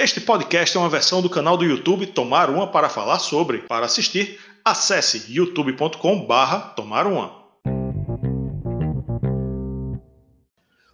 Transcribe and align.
Este 0.00 0.20
podcast 0.20 0.76
é 0.76 0.78
uma 0.78 0.88
versão 0.88 1.20
do 1.20 1.28
canal 1.28 1.56
do 1.56 1.64
YouTube 1.64 2.06
Tomar 2.06 2.50
Uma 2.50 2.70
para 2.70 2.88
falar 2.88 3.18
sobre. 3.18 3.62
Para 3.62 3.86
assistir, 3.86 4.38
acesse 4.64 5.24
youtube.com/barra 5.28 6.68
Tomar 6.76 7.04
Uma. 7.04 7.36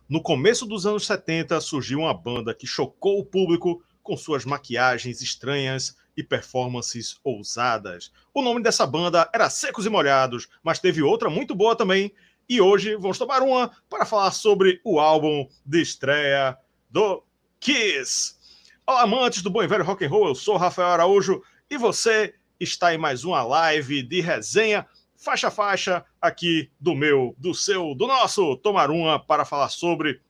No 0.09 0.22
começo 0.22 0.64
dos 0.64 0.87
anos 0.87 1.04
70 1.04 1.61
surgiu 1.61 1.98
uma 1.98 2.14
banda 2.14 2.54
que 2.54 2.67
chocou 2.67 3.19
o 3.19 3.27
público 3.27 3.85
com 4.03 4.17
suas 4.17 4.46
maquiagens 4.46 5.21
estranhas 5.21 5.95
e 6.17 6.23
performances 6.23 7.19
ousadas. 7.23 8.11
O 8.33 8.41
nome 8.41 8.63
dessa 8.63 8.87
banda 8.87 9.29
era 9.35 9.51
Secos 9.51 9.85
e 9.85 9.91
Molhados, 9.91 10.49
mas 10.63 10.79
teve 10.79 11.03
outra 11.03 11.29
muito 11.29 11.55
boa 11.55 11.77
também. 11.77 12.11
E 12.49 12.59
hoje 12.59 12.97
vamos 12.97 13.19
tomar 13.19 13.43
uma 13.43 13.71
para 13.87 14.07
falar 14.07 14.31
sobre 14.31 14.81
o 14.83 14.99
álbum 14.99 15.47
de 15.63 15.83
estreia 15.83 16.57
do 16.89 17.23
Kiss. 17.61 18.43
Olá, 18.87 19.01
amantes 19.05 19.41
do 19.41 19.48
bom 19.48 19.62
e 19.62 19.66
velho 19.66 19.82
rock 19.82 20.05
and 20.05 20.10
roll, 20.10 20.28
eu 20.28 20.34
sou 20.34 20.59
Rafael 20.59 20.88
Araújo 20.88 21.42
e 21.70 21.79
você 21.79 22.34
está 22.61 22.95
em 22.95 22.98
mais 22.98 23.25
uma 23.25 23.42
live 23.42 24.02
de 24.02 24.20
resenha 24.20 24.87
faixa 25.16 25.48
a 25.48 25.51
faixa 25.51 26.05
aqui 26.20 26.70
do 26.79 26.95
meu, 26.95 27.34
do 27.39 27.55
seu, 27.55 27.95
do 27.95 28.06
nosso 28.06 28.59
Tomar 28.59 28.91
Uma 28.91 29.19
para 29.19 29.47
falar 29.47 29.70
sobre 29.70 30.20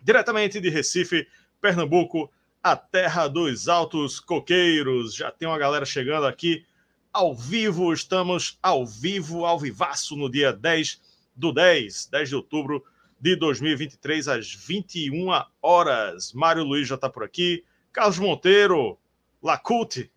diretamente 0.00 0.60
de 0.60 0.70
Recife, 0.70 1.26
Pernambuco, 1.60 2.30
a 2.62 2.76
terra 2.76 3.26
dos 3.26 3.68
altos 3.68 4.20
coqueiros. 4.20 5.12
Já 5.12 5.32
tem 5.32 5.48
uma 5.48 5.58
galera 5.58 5.84
chegando 5.84 6.28
aqui 6.28 6.64
ao 7.12 7.34
vivo, 7.34 7.92
estamos 7.92 8.60
ao 8.62 8.86
vivo, 8.86 9.44
ao 9.44 9.58
vivaço 9.58 10.14
no 10.14 10.30
dia 10.30 10.52
10 10.52 11.00
do 11.34 11.52
10, 11.52 12.06
10 12.12 12.28
de 12.28 12.36
outubro 12.36 12.84
de 13.20 13.34
2023 13.34 14.28
às 14.28 14.54
21 14.54 15.30
horas. 15.60 16.32
Mário 16.32 16.62
Luiz 16.62 16.86
já 16.86 16.94
está 16.94 17.10
por 17.10 17.24
aqui, 17.24 17.64
Carlos 17.92 18.18
Monteiro, 18.18 18.98
Lacute, 19.42 20.10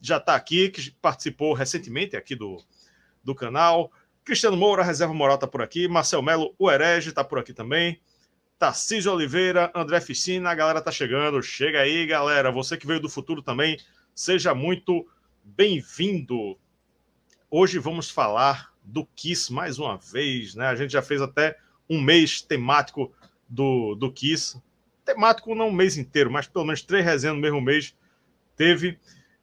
já 0.00 0.18
está 0.18 0.34
aqui, 0.34 0.68
que 0.68 0.90
participou 0.92 1.52
recentemente 1.52 2.16
aqui 2.16 2.34
do, 2.34 2.62
do 3.22 3.34
canal. 3.34 3.90
Cristiano 4.24 4.56
Moura, 4.56 4.82
Reserva 4.82 5.14
Moral, 5.14 5.36
está 5.36 5.46
por 5.46 5.62
aqui. 5.62 5.88
Marcel 5.88 6.22
Melo, 6.22 6.54
o 6.58 6.70
Herege, 6.70 7.08
está 7.08 7.24
por 7.24 7.38
aqui 7.38 7.52
também. 7.52 8.00
Tarcísio 8.58 9.12
Oliveira, 9.12 9.72
André 9.74 10.00
Ficina, 10.00 10.50
a 10.50 10.54
galera 10.54 10.82
tá 10.82 10.90
chegando. 10.90 11.42
Chega 11.42 11.80
aí, 11.80 12.06
galera. 12.06 12.50
Você 12.50 12.76
que 12.76 12.86
veio 12.86 13.00
do 13.00 13.08
futuro 13.08 13.40
também, 13.42 13.78
seja 14.14 14.54
muito 14.54 15.06
bem-vindo. 15.42 16.58
Hoje 17.50 17.78
vamos 17.78 18.10
falar 18.10 18.72
do 18.82 19.06
Kiss 19.06 19.52
mais 19.52 19.78
uma 19.78 19.96
vez, 19.96 20.54
né? 20.54 20.66
A 20.66 20.74
gente 20.74 20.92
já 20.92 21.02
fez 21.02 21.22
até 21.22 21.56
um 21.88 22.00
mês 22.00 22.42
temático 22.42 23.12
do, 23.48 23.94
do 23.94 24.12
Kiss 24.12 24.60
temático 25.08 25.54
não 25.54 25.68
um 25.68 25.72
mês 25.72 25.96
inteiro, 25.96 26.30
mas 26.30 26.46
pelo 26.46 26.66
menos 26.66 26.82
três 26.82 27.02
resenhas 27.02 27.34
no 27.34 27.40
mesmo 27.40 27.62
mês 27.62 27.96
teve. 28.54 28.98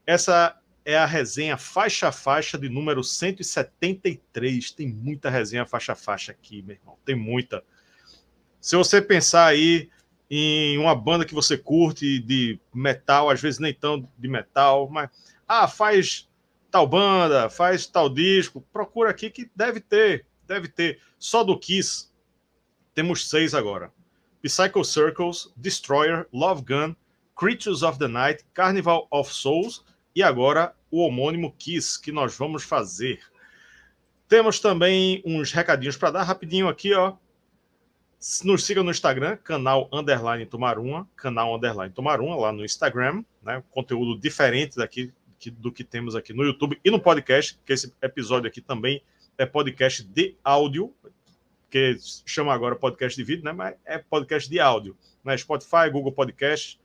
Essa 0.06 0.56
é 0.86 0.96
a 0.96 1.08
resenha 1.08 1.58
faixa 1.58 2.10
a 2.10 2.12
faixa 2.12 2.56
de 2.56 2.70
número 2.70 3.04
173. 3.04 4.70
Tem 4.70 4.88
muita 4.88 5.28
resenha 5.28 5.66
faixa 5.66 5.94
a 5.94 5.96
faixa 5.96 6.32
aqui, 6.32 6.62
meu 6.62 6.76
irmão. 6.76 7.00
Tem 7.04 7.16
muita. 7.16 7.64
Se 8.62 8.76
você 8.76 9.02
pensar 9.02 9.48
aí 9.48 9.90
em 10.30 10.78
uma 10.78 10.94
banda 10.94 11.26
que 11.26 11.34
você 11.34 11.58
curte 11.58 12.20
de 12.20 12.60
metal, 12.72 13.32
às 13.32 13.42
vezes 13.42 13.60
nem 13.60 13.74
tão 13.74 14.08
de 14.16 14.28
metal, 14.28 14.88
mas 14.88 15.10
ah, 15.48 15.68
faz 15.68 16.30
tal 16.70 16.86
banda, 16.86 17.50
faz 17.50 17.88
tal 17.88 18.08
disco, 18.08 18.62
procura 18.72 19.10
aqui 19.10 19.32
que 19.32 19.50
deve 19.56 19.80
ter, 19.80 20.28
deve 20.46 20.68
ter. 20.68 21.00
Só 21.18 21.44
do 21.44 21.58
Kiss 21.58 22.12
temos 22.94 23.28
seis 23.28 23.56
agora. 23.56 23.92
Psycho 24.50 24.84
Circles, 24.84 25.52
Destroyer, 25.58 26.28
Love 26.32 26.64
Gun, 26.64 26.96
Creatures 27.36 27.84
of 27.84 28.00
the 28.00 28.08
Night, 28.08 28.46
Carnival 28.54 29.08
of 29.12 29.34
Souls 29.34 29.84
e 30.16 30.24
agora 30.24 30.74
o 30.90 31.00
homônimo 31.00 31.54
Kiss 31.58 32.00
que 32.00 32.12
nós 32.12 32.38
vamos 32.38 32.64
fazer. 32.64 33.20
Temos 34.28 34.60
também 34.60 35.22
uns 35.26 35.52
recadinhos 35.52 35.98
para 35.98 36.12
dar 36.12 36.24
rapidinho 36.24 36.68
aqui, 36.68 36.94
ó. 36.94 37.16
Nos 38.44 38.64
siga 38.64 38.82
no 38.82 38.90
Instagram, 38.90 39.38
canal 39.38 39.90
underline 39.92 40.46
Tomaruma, 40.46 41.08
canal 41.16 41.56
underline 41.56 41.94
Tomaruma, 41.94 42.36
lá 42.36 42.52
no 42.52 42.66
Instagram, 42.66 43.24
né? 43.44 43.62
Conteúdo 43.72 44.20
diferente 44.20 44.78
daqui 44.78 45.14
do 45.58 45.72
que 45.72 45.84
temos 45.84 46.16
aqui 46.16 46.34
no 46.34 46.44
YouTube 46.44 46.80
e 46.84 46.90
no 46.90 47.00
podcast, 47.00 47.60
que 47.66 47.74
esse 47.74 47.94
episódio 48.02 48.48
aqui 48.48 48.62
também 48.62 49.04
é 49.38 49.46
podcast 49.46 50.04
de 50.04 50.36
áudio, 50.44 50.94
que 51.70 51.98
chama 52.26 52.54
agora 52.54 52.76
podcast 52.76 53.16
de 53.18 53.24
vídeo, 53.24 53.44
né? 53.44 53.52
Mas 53.52 53.76
é 53.86 53.98
podcast 53.98 54.50
de 54.50 54.60
áudio. 54.60 54.98
Né? 55.24 55.38
Spotify, 55.38 55.90
Google 55.92 56.12
Podcast, 56.12 56.80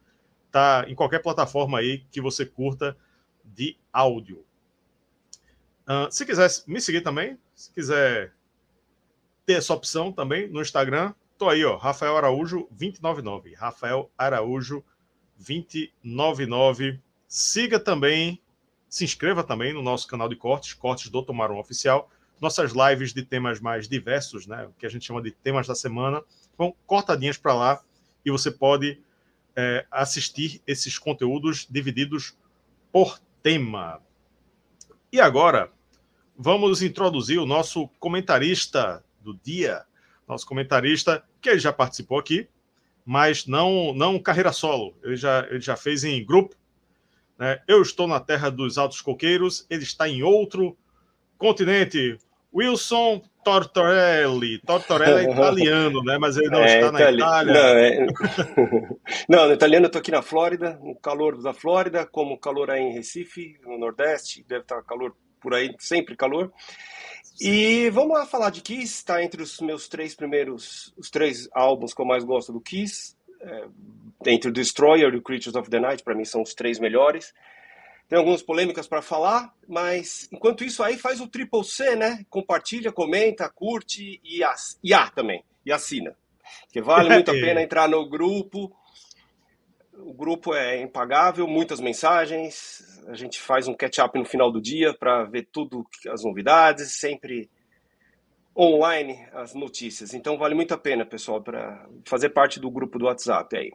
tá 0.50 0.84
em 0.88 0.94
qualquer 0.94 1.20
plataforma 1.20 1.78
aí 1.78 2.04
que 2.10 2.20
você 2.20 2.44
curta 2.44 2.96
de 3.44 3.76
áudio. 3.92 4.44
Uh, 5.82 6.10
se 6.10 6.24
quiser 6.24 6.48
me 6.66 6.80
seguir 6.80 7.00
também, 7.00 7.38
se 7.54 7.72
quiser 7.72 8.32
ter 9.44 9.54
essa 9.54 9.74
opção 9.74 10.12
também 10.12 10.48
no 10.48 10.60
Instagram, 10.60 11.12
tô 11.36 11.48
aí, 11.48 11.64
ó, 11.64 11.76
Rafael 11.76 12.16
Araújo 12.16 12.68
299. 12.70 13.54
Rafael 13.54 14.10
Araújo 14.16 14.84
299. 15.36 17.00
Siga 17.26 17.80
também, 17.80 18.40
se 18.88 19.04
inscreva 19.04 19.42
também 19.42 19.72
no 19.72 19.82
nosso 19.82 20.06
canal 20.06 20.28
de 20.28 20.36
cortes, 20.36 20.74
Cortes 20.74 21.08
do 21.08 21.22
Tomarum 21.22 21.58
Oficial 21.58 22.10
nossas 22.40 22.72
lives 22.72 23.12
de 23.12 23.22
temas 23.22 23.60
mais 23.60 23.88
diversos, 23.88 24.46
né, 24.46 24.68
que 24.78 24.86
a 24.86 24.88
gente 24.88 25.04
chama 25.04 25.22
de 25.22 25.30
temas 25.30 25.66
da 25.66 25.74
semana, 25.74 26.22
vão 26.56 26.74
cortadinhas 26.86 27.36
para 27.36 27.54
lá 27.54 27.80
e 28.24 28.30
você 28.30 28.50
pode 28.50 28.98
é, 29.54 29.86
assistir 29.90 30.62
esses 30.66 30.98
conteúdos 30.98 31.66
divididos 31.68 32.36
por 32.90 33.20
tema. 33.42 34.00
E 35.12 35.20
agora, 35.20 35.70
vamos 36.36 36.82
introduzir 36.82 37.38
o 37.38 37.46
nosso 37.46 37.88
comentarista 37.98 39.04
do 39.20 39.34
dia, 39.34 39.84
nosso 40.26 40.46
comentarista 40.46 41.22
que 41.40 41.50
ele 41.50 41.58
já 41.58 41.72
participou 41.72 42.18
aqui, 42.18 42.48
mas 43.04 43.46
não 43.46 43.92
não 43.92 44.18
carreira 44.18 44.52
solo, 44.52 44.94
ele 45.02 45.16
já, 45.16 45.46
ele 45.50 45.60
já 45.60 45.76
fez 45.76 46.04
em 46.04 46.24
grupo. 46.24 46.56
Né? 47.38 47.60
Eu 47.66 47.82
estou 47.82 48.06
na 48.06 48.20
terra 48.20 48.50
dos 48.50 48.78
altos 48.78 49.00
coqueiros, 49.00 49.66
ele 49.68 49.82
está 49.82 50.08
em 50.08 50.22
outro 50.22 50.76
continente. 51.36 52.18
Wilson 52.52 53.22
Tortorelli. 53.44 54.60
Tortorelli 54.60 55.26
é 55.26 55.30
italiano, 55.32 56.02
né? 56.02 56.18
Mas 56.18 56.36
ele 56.36 56.50
não 56.50 56.60
é, 56.60 56.78
está 56.78 56.92
na 56.92 57.00
itali... 57.00 57.18
Itália. 57.18 57.52
Não, 57.52 57.78
é... 57.78 58.06
não, 59.28 59.46
no 59.48 59.52
italiano 59.54 59.86
eu 59.86 59.88
estou 59.88 60.00
aqui 60.00 60.10
na 60.10 60.22
Flórida, 60.22 60.78
no 60.82 60.94
calor 60.96 61.40
da 61.40 61.52
Flórida, 61.52 62.06
como 62.06 62.38
calor 62.38 62.70
aí 62.70 62.82
em 62.82 62.92
Recife, 62.92 63.58
no 63.64 63.78
Nordeste, 63.78 64.44
deve 64.46 64.62
estar 64.62 64.82
calor 64.82 65.14
por 65.40 65.54
aí, 65.54 65.74
sempre 65.78 66.16
calor. 66.16 66.52
E 67.40 67.88
vamos 67.90 68.18
lá 68.18 68.26
falar 68.26 68.50
de 68.50 68.60
Kiss, 68.60 68.96
está 68.96 69.22
entre 69.22 69.42
os 69.42 69.60
meus 69.60 69.88
três 69.88 70.14
primeiros, 70.14 70.92
os 70.98 71.08
três 71.08 71.48
álbuns 71.52 71.94
que 71.94 72.02
eu 72.02 72.06
mais 72.06 72.24
gosto 72.24 72.52
do 72.52 72.60
Kiss. 72.60 73.16
É, 73.42 73.64
entre 74.26 74.50
o 74.50 74.52
Destroyer 74.52 75.14
e 75.14 75.16
o 75.16 75.22
Creatures 75.22 75.56
of 75.56 75.70
the 75.70 75.80
Night, 75.80 76.02
para 76.02 76.14
mim 76.14 76.26
são 76.26 76.42
os 76.42 76.52
três 76.52 76.78
melhores 76.78 77.32
tem 78.10 78.18
algumas 78.18 78.42
polêmicas 78.42 78.88
para 78.88 79.00
falar, 79.00 79.54
mas 79.68 80.28
enquanto 80.32 80.64
isso 80.64 80.82
aí 80.82 80.98
faz 80.98 81.20
o 81.20 81.28
Triple 81.28 81.64
C, 81.64 81.94
né? 81.94 82.26
Compartilha, 82.28 82.90
comenta, 82.90 83.48
curte 83.48 84.20
e, 84.24 84.42
as, 84.42 84.80
e 84.82 84.92
ah, 84.92 85.08
também, 85.08 85.44
e 85.64 85.70
assina. 85.70 86.16
Que 86.72 86.82
vale 86.82 87.08
muito 87.14 87.30
a 87.30 87.34
pena 87.34 87.62
entrar 87.62 87.88
no 87.88 88.10
grupo. 88.10 88.76
O 89.96 90.12
grupo 90.12 90.52
é 90.56 90.82
impagável, 90.82 91.46
muitas 91.46 91.78
mensagens. 91.78 93.00
A 93.06 93.14
gente 93.14 93.40
faz 93.40 93.68
um 93.68 93.74
catch-up 93.74 94.18
no 94.18 94.24
final 94.24 94.50
do 94.50 94.60
dia 94.60 94.92
para 94.92 95.22
ver 95.22 95.46
tudo, 95.52 95.86
as 96.08 96.24
novidades, 96.24 96.96
sempre 96.96 97.48
online 98.58 99.24
as 99.32 99.54
notícias. 99.54 100.14
Então 100.14 100.36
vale 100.36 100.56
muito 100.56 100.74
a 100.74 100.78
pena, 100.78 101.06
pessoal, 101.06 101.40
para 101.40 101.88
fazer 102.04 102.30
parte 102.30 102.58
do 102.58 102.72
grupo 102.72 102.98
do 102.98 103.04
WhatsApp 103.04 103.56
aí. 103.56 103.70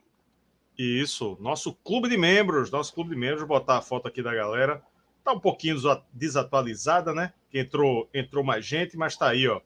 Isso, 0.77 1.37
nosso 1.39 1.73
clube 1.73 2.09
de 2.09 2.17
membros, 2.17 2.69
nosso 2.69 2.93
clube 2.93 3.11
de 3.11 3.15
membros, 3.15 3.39
vou 3.39 3.59
botar 3.59 3.77
a 3.77 3.81
foto 3.81 4.07
aqui 4.07 4.21
da 4.21 4.33
galera. 4.33 4.81
Tá 5.23 5.31
um 5.31 5.39
pouquinho 5.39 5.77
desatualizada, 6.11 7.13
né? 7.13 7.33
Que 7.49 7.59
entrou, 7.59 8.09
entrou 8.13 8.43
mais 8.43 8.65
gente, 8.65 8.97
mas 8.97 9.15
tá 9.15 9.29
aí, 9.29 9.47
ó. 9.47 9.61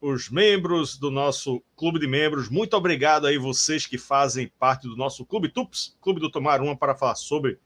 Os 0.00 0.30
membros 0.30 0.96
do 0.96 1.10
nosso 1.10 1.62
clube 1.76 1.98
de 1.98 2.06
membros, 2.06 2.48
muito 2.48 2.76
obrigado 2.76 3.26
aí 3.26 3.38
vocês 3.38 3.86
que 3.86 3.98
fazem 3.98 4.50
parte 4.58 4.88
do 4.88 4.96
nosso 4.96 5.24
clube 5.24 5.48
TUPS, 5.48 5.96
Clube 6.00 6.20
do 6.20 6.30
Tomar 6.30 6.60
Uma, 6.60 6.76
para 6.76 6.94
falar 6.94 7.14
sobre. 7.14 7.58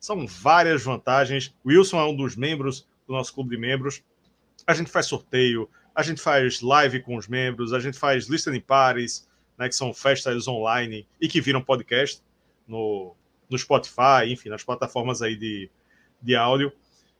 São 0.00 0.26
várias 0.26 0.82
vantagens. 0.82 1.54
O 1.64 1.68
Wilson 1.68 2.00
é 2.00 2.04
um 2.04 2.16
dos 2.16 2.36
membros 2.36 2.86
do 3.06 3.12
nosso 3.12 3.32
clube 3.32 3.50
de 3.50 3.60
membros. 3.60 4.02
A 4.66 4.74
gente 4.74 4.90
faz 4.90 5.06
sorteio, 5.06 5.68
a 5.94 6.02
gente 6.02 6.20
faz 6.20 6.60
live 6.60 7.00
com 7.00 7.16
os 7.16 7.28
membros, 7.28 7.72
a 7.72 7.78
gente 7.78 7.98
faz 7.98 8.28
listening 8.28 8.60
parties, 8.60 9.28
né, 9.58 9.68
que 9.68 9.74
são 9.74 9.92
festas 9.92 10.48
online 10.48 11.06
e 11.20 11.28
que 11.28 11.40
viram 11.40 11.62
podcast 11.62 12.22
no, 12.66 13.14
no 13.48 13.58
Spotify, 13.58 14.26
enfim, 14.28 14.48
nas 14.48 14.64
plataformas 14.64 15.22
aí 15.22 15.36
de, 15.36 15.70
de 16.20 16.34
áudio. 16.34 16.72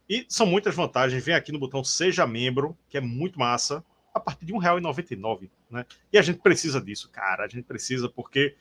E 0.09 0.27
são 0.29 0.47
muitas 0.47 0.75
vantagens. 0.75 1.25
Vem 1.25 1.35
aqui 1.35 1.53
no 1.53 1.59
botão 1.59 1.83
Seja 1.83 2.27
Membro, 2.27 2.77
que 2.89 2.99
é 2.99 3.01
muito 3.01 3.39
massa, 3.39 3.85
a 4.13 4.21
partir 4.21 4.45
de 4.45 4.53
R$1,99. 4.53 5.49
Né? 5.71 5.87
E 6.13 6.19
a 6.19 6.23
gente 6.23 6.41
precisa 6.41 6.81
disso, 6.81 7.09
cara. 7.11 7.45
A 7.45 7.49
gente 7.49 7.65
precisa 7.65 8.09
porque 8.09 8.55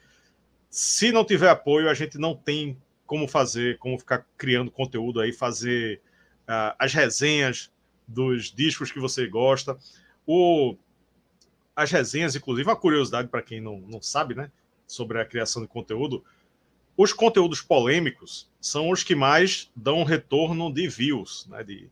se 0.70 1.12
não 1.12 1.24
tiver 1.24 1.48
apoio, 1.48 1.88
a 1.88 1.94
gente 1.94 2.18
não 2.18 2.34
tem 2.34 2.76
como 3.06 3.28
fazer, 3.28 3.78
como 3.78 3.98
ficar 3.98 4.26
criando 4.36 4.70
conteúdo 4.70 5.20
aí, 5.20 5.32
fazer 5.32 6.00
uh, 6.48 6.74
as 6.78 6.92
resenhas 6.92 7.70
dos 8.08 8.52
discos 8.52 8.90
que 8.90 8.98
você 8.98 9.26
gosta. 9.26 9.78
O, 10.26 10.76
as 11.74 11.90
resenhas, 11.90 12.36
inclusive, 12.36 12.68
uma 12.68 12.76
curiosidade 12.76 13.28
para 13.28 13.42
quem 13.42 13.60
não, 13.60 13.78
não 13.80 14.00
sabe, 14.00 14.34
né, 14.34 14.50
sobre 14.86 15.20
a 15.20 15.24
criação 15.24 15.62
de 15.62 15.68
conteúdo, 15.68 16.24
os 16.96 17.12
conteúdos 17.12 17.60
polêmicos 17.60 18.48
são 18.60 18.90
os 18.90 19.02
que 19.02 19.14
mais 19.14 19.70
dão 19.74 20.04
retorno 20.04 20.72
de 20.72 20.86
views, 20.88 21.46
né, 21.48 21.62
de, 21.64 21.90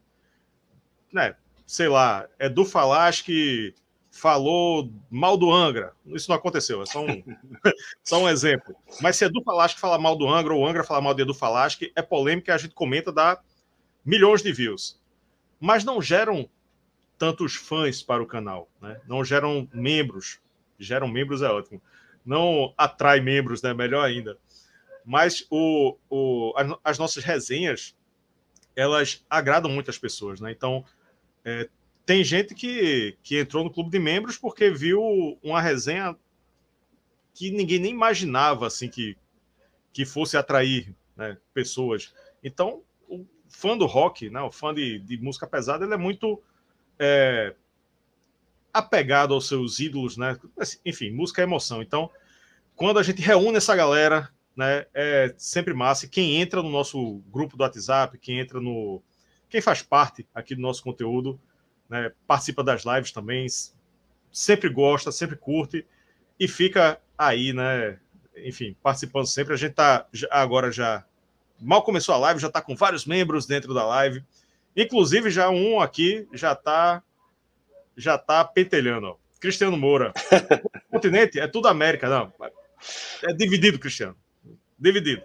né, 1.12 1.34
sei 1.67 1.88
lá, 1.88 2.29
é 2.38 2.49
do 2.49 2.64
Falasque 2.64 3.75
falou 4.12 4.93
mal 5.11 5.38
do 5.38 5.50
Angra. 5.50 5.94
Isso 6.06 6.29
não 6.29 6.37
aconteceu, 6.37 6.82
é 6.82 6.87
só 6.87 7.02
um, 7.02 7.23
só 8.05 8.23
um 8.23 8.29
exemplo. 8.29 8.76
Mas 9.00 9.17
se 9.17 9.25
Edu 9.25 9.43
Falasque 9.43 9.81
fala 9.81 9.99
mal 9.99 10.14
do 10.14 10.29
Angra 10.29 10.52
ou 10.55 10.61
o 10.61 10.67
Angra 10.67 10.84
fala 10.84 11.00
mal 11.00 11.14
de 11.14 11.23
Edu 11.23 11.32
Falasque, 11.32 11.90
é 11.96 12.02
polêmica, 12.02 12.55
a 12.55 12.58
gente 12.58 12.75
comenta, 12.75 13.11
dá 13.11 13.40
milhões 14.05 14.43
de 14.43 14.52
views. 14.52 15.00
Mas 15.58 15.82
não 15.82 16.00
geram 16.02 16.49
tantos 17.23 17.55
fãs 17.55 18.03
para 18.03 18.21
o 18.21 18.27
canal, 18.27 18.69
né? 18.81 19.01
Não 19.07 19.25
geram 19.25 19.69
membros. 19.73 20.41
Geram 20.77 21.07
membros 21.07 21.41
é 21.41 21.49
ótimo. 21.49 21.81
Não 22.27 22.75
atrai 22.77 23.21
membros, 23.21 23.63
né? 23.63 23.73
Melhor 23.73 24.05
ainda. 24.05 24.37
Mas 25.05 25.47
o, 25.49 25.97
o, 26.11 26.53
as 26.83 26.99
nossas 26.99 27.23
resenhas, 27.23 27.97
elas 28.75 29.25
agradam 29.31 29.71
muitas 29.71 29.97
pessoas, 29.97 30.41
né? 30.41 30.51
Então, 30.51 30.85
é, 31.45 31.69
tem 32.05 32.25
gente 32.25 32.57
que, 32.57 33.17
que 33.23 33.39
entrou 33.39 33.63
no 33.63 33.71
clube 33.71 33.91
de 33.91 34.01
membros 34.01 34.37
porque 34.37 34.69
viu 34.69 35.01
uma 35.45 35.61
resenha 35.61 36.17
que 37.33 37.53
ninguém 37.53 37.79
nem 37.79 37.93
imaginava 37.93 38.67
assim 38.67 38.89
que, 38.89 39.17
que 39.93 40.05
fosse 40.05 40.37
atrair 40.37 40.93
né, 41.17 41.39
pessoas. 41.55 42.13
Então, 42.43 42.83
o 43.09 43.25
fã 43.49 43.79
do 43.79 43.87
rock, 43.87 44.29
né, 44.29 44.41
o 44.41 44.51
fã 44.51 44.75
de, 44.75 44.99
de 44.99 45.19
música 45.19 45.47
pesada, 45.47 45.85
ele 45.85 45.95
é 45.95 45.97
muito 45.97 46.43
é, 47.03 47.53
apegado 48.73 49.35
aos 49.35 49.49
seus 49.49 49.81
ídolos, 49.81 50.17
né? 50.17 50.39
Enfim, 50.87 51.11
música 51.11 51.43
é 51.43 51.45
emoção. 51.45 51.83
Então, 51.83 52.09
quando 52.77 53.01
a 53.01 53.03
gente 53.03 53.21
reúne 53.21 53.57
essa 53.57 53.75
galera, 53.75 54.31
né, 54.57 54.87
é 54.95 55.35
sempre 55.37 55.75
massa. 55.75 56.07
E 56.07 56.09
quem 56.09 56.41
entra 56.41 56.63
no 56.63 56.71
nosso 56.71 57.23
grupo 57.29 57.57
do 57.57 57.63
WhatsApp, 57.63 58.17
quem 58.19 58.39
entra 58.39 58.61
no. 58.61 59.03
Quem 59.51 59.61
faz 59.61 59.83
parte 59.83 60.27
aqui 60.35 60.55
do 60.55 60.63
nosso 60.63 60.83
conteúdo, 60.83 61.39
né, 61.89 62.13
participa 62.27 62.65
das 62.65 62.85
lives 62.85 63.13
também, 63.13 63.47
sempre 64.33 64.71
gosta, 64.71 65.13
sempre 65.13 65.37
curte 65.37 65.85
e 66.39 66.49
fica 66.49 67.01
aí, 67.19 67.53
né? 67.53 67.99
Enfim, 68.37 68.77
participando 68.81 69.27
sempre. 69.27 69.53
A 69.53 69.57
gente 69.57 69.75
tá 69.75 70.07
agora 70.31 70.71
já 70.71 71.05
mal 71.61 71.83
começou 71.83 72.15
a 72.15 72.19
live, 72.19 72.41
já 72.41 72.49
está 72.49 72.63
com 72.63 72.75
vários 72.75 73.05
membros 73.05 73.45
dentro 73.45 73.75
da 73.75 73.85
live. 73.85 74.25
Inclusive, 74.77 75.31
já 75.31 75.51
um 75.51 75.81
aqui 75.81 76.27
já 76.33 76.53
está 76.53 77.03
já 77.97 78.17
tá 78.17 78.45
pentelhando. 78.45 79.09
Ó. 79.09 79.17
Cristiano 79.39 79.77
Moura. 79.77 80.13
continente 80.91 81.39
é 81.39 81.47
tudo 81.47 81.69
América, 81.69 82.09
não. 82.09 82.33
É 83.23 83.33
dividido, 83.33 83.79
Cristiano. 83.79 84.17
Dividido. 84.79 85.23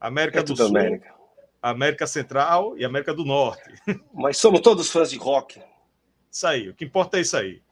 América 0.00 0.40
é 0.40 0.42
do 0.42 0.56
Sul, 0.56 0.66
América. 0.66 1.14
América 1.60 2.06
Central 2.06 2.76
e 2.76 2.84
América 2.84 3.14
do 3.14 3.24
Norte. 3.24 3.62
Mas 4.12 4.36
somos 4.36 4.60
todos 4.60 4.90
fãs 4.90 5.10
de 5.10 5.16
rock. 5.16 5.60
Isso 6.30 6.46
aí, 6.46 6.68
o 6.68 6.74
que 6.74 6.84
importa 6.84 7.16
é 7.16 7.20
isso 7.20 7.36
aí. 7.36 7.62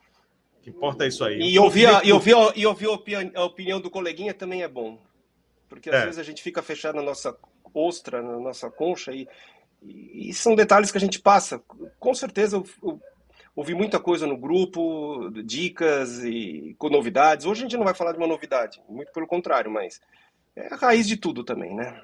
O 0.58 0.62
que 0.62 0.70
importa 0.70 1.04
é 1.04 1.08
isso 1.08 1.24
aí. 1.24 1.38
E 1.40 1.58
ouvir, 1.58 1.86
a, 1.86 2.02
e 2.02 2.12
ouvir, 2.12 2.34
e 2.54 2.66
ouvir 2.66 3.32
a 3.34 3.44
opinião 3.44 3.80
do 3.80 3.90
coleguinha 3.90 4.32
também 4.32 4.62
é 4.62 4.68
bom. 4.68 4.98
Porque 5.68 5.90
às 5.90 5.96
é. 5.96 6.04
vezes 6.04 6.18
a 6.18 6.22
gente 6.22 6.42
fica 6.42 6.62
fechado 6.62 6.94
na 6.96 7.02
nossa 7.02 7.36
ostra, 7.74 8.22
na 8.22 8.38
nossa 8.38 8.70
concha, 8.70 9.12
e, 9.12 9.28
e 9.84 10.32
são 10.32 10.54
detalhes 10.54 10.90
que 10.90 10.98
a 10.98 11.00
gente 11.00 11.20
passa. 11.20 11.58
Com 11.98 12.14
certeza 12.14 12.56
eu, 12.56 12.64
eu 12.82 13.00
ouvi 13.54 13.74
muita 13.74 14.00
coisa 14.00 14.26
no 14.26 14.36
grupo, 14.36 15.30
dicas 15.44 16.22
e 16.24 16.74
com 16.78 16.88
novidades. 16.88 17.46
Hoje 17.46 17.60
a 17.60 17.64
gente 17.64 17.76
não 17.76 17.84
vai 17.84 17.94
falar 17.94 18.12
de 18.12 18.18
uma 18.18 18.26
novidade, 18.26 18.82
muito 18.88 19.12
pelo 19.12 19.26
contrário, 19.26 19.70
mas 19.70 20.00
é 20.56 20.72
a 20.72 20.76
raiz 20.76 21.06
de 21.06 21.16
tudo 21.16 21.44
também, 21.44 21.74
né? 21.74 22.02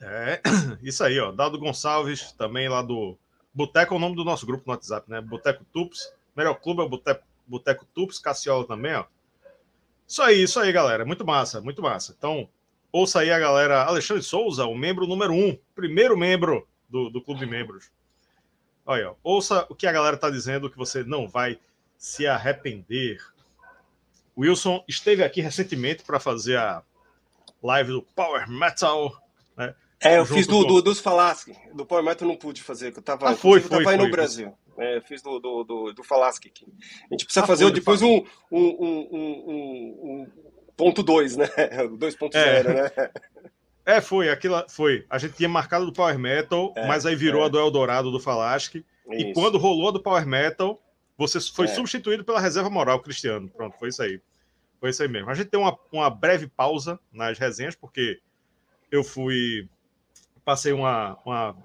É, 0.00 0.40
isso 0.82 1.04
aí, 1.04 1.18
ó. 1.18 1.30
Dado 1.30 1.58
Gonçalves, 1.58 2.32
também 2.32 2.68
lá 2.68 2.82
do 2.82 3.16
Boteco 3.52 3.94
é 3.94 3.96
o 3.96 4.00
nome 4.00 4.16
do 4.16 4.24
nosso 4.24 4.46
grupo 4.46 4.64
no 4.66 4.72
WhatsApp, 4.72 5.10
né? 5.10 5.20
Boteco 5.20 5.64
Tups. 5.72 6.12
Melhor 6.36 6.54
clube 6.54 6.80
é 6.80 6.84
o 6.84 6.88
Boteco, 6.88 7.24
Boteco 7.46 7.86
Cassiola 8.22 8.66
também, 8.66 8.94
ó. 8.94 9.04
Isso 10.06 10.22
aí, 10.22 10.42
isso 10.42 10.58
aí, 10.58 10.72
galera. 10.72 11.04
Muito 11.04 11.24
massa, 11.24 11.60
muito 11.60 11.82
massa. 11.82 12.14
Então, 12.16 12.48
ouça 12.92 13.20
aí 13.20 13.30
a 13.30 13.38
galera. 13.38 13.84
Alexandre 13.84 14.22
Souza, 14.22 14.64
o 14.66 14.74
membro 14.74 15.06
número 15.06 15.32
um, 15.32 15.58
primeiro 15.74 16.16
membro 16.16 16.66
do, 16.88 17.10
do 17.10 17.22
clube 17.22 17.40
de 17.40 17.46
membros. 17.46 17.90
Olha, 18.84 19.14
ouça 19.22 19.66
o 19.68 19.74
que 19.74 19.86
a 19.86 19.92
galera 19.92 20.16
tá 20.16 20.30
dizendo, 20.30 20.70
que 20.70 20.76
você 20.76 21.04
não 21.04 21.28
vai 21.28 21.58
se 21.96 22.26
arrepender. 22.26 23.18
Wilson 24.36 24.82
esteve 24.88 25.22
aqui 25.22 25.40
recentemente 25.40 26.02
para 26.02 26.18
fazer 26.18 26.56
a 26.56 26.82
live 27.62 27.92
do 27.92 28.02
Power 28.02 28.48
Metal, 28.48 29.12
né? 29.56 29.74
É, 30.02 30.18
eu 30.18 30.24
fiz 30.24 30.46
do, 30.46 30.62
com... 30.62 30.66
do, 30.66 30.82
dos 30.82 30.98
Falaschi. 30.98 31.54
Do 31.74 31.84
Power 31.84 32.02
Metal 32.02 32.26
eu 32.26 32.32
não 32.32 32.38
pude 32.38 32.62
fazer, 32.62 32.90
que 32.90 32.98
eu 32.98 33.02
tava, 33.02 33.30
ah, 33.30 33.36
foi, 33.36 33.58
eu 33.58 33.64
foi, 33.64 33.78
aí 33.78 33.84
foi, 33.84 33.96
no 33.96 34.10
Brasil. 34.10 34.56
É, 34.78 34.96
eu 34.96 35.02
fiz 35.02 35.20
do, 35.20 35.38
do, 35.38 35.62
do, 35.62 35.92
do 35.92 36.02
Falaschi 36.02 36.48
aqui. 36.48 36.66
A 37.10 37.14
gente 37.14 37.26
precisa 37.26 37.44
ah, 37.44 37.46
fazer 37.46 37.64
foi, 37.64 37.72
depois 37.72 38.00
um, 38.00 38.24
um, 38.50 38.60
um, 38.60 39.08
um, 39.12 39.52
um 40.02 40.26
ponto 40.84 41.02
2, 41.02 41.36
né? 41.36 41.46
2.0, 41.46 42.34
é. 42.34 42.62
né? 42.62 43.10
É, 43.84 44.00
foi, 44.00 44.28
aquilo 44.30 44.64
foi. 44.68 45.04
A 45.08 45.18
gente 45.18 45.34
tinha 45.34 45.48
marcado 45.48 45.84
do 45.86 45.92
Power 45.92 46.18
Metal, 46.18 46.72
é, 46.76 46.86
mas 46.86 47.04
aí 47.06 47.16
virou 47.16 47.42
é. 47.42 47.46
a 47.46 47.48
do 47.48 47.58
Eldorado 47.58 48.10
do 48.10 48.20
Falaschi. 48.20 48.84
E 49.10 49.32
quando 49.32 49.58
rolou 49.58 49.88
a 49.88 49.92
do 49.92 50.00
Power 50.00 50.26
Metal, 50.26 50.80
você 51.16 51.40
foi 51.40 51.66
é. 51.66 51.68
substituído 51.68 52.24
pela 52.24 52.40
reserva 52.40 52.70
moral, 52.70 53.00
Cristiano. 53.00 53.48
Pronto, 53.48 53.76
foi 53.78 53.88
isso 53.88 54.02
aí. 54.02 54.20
Foi 54.78 54.90
isso 54.90 55.02
aí 55.02 55.08
mesmo. 55.08 55.30
A 55.30 55.34
gente 55.34 55.48
tem 55.48 55.60
uma, 55.60 55.76
uma 55.92 56.08
breve 56.08 56.46
pausa 56.46 56.98
nas 57.12 57.38
resenhas, 57.38 57.74
porque 57.74 58.20
eu 58.90 59.04
fui 59.04 59.68
passei 60.44 60.72
uma, 60.72 61.18
uma 61.24 61.56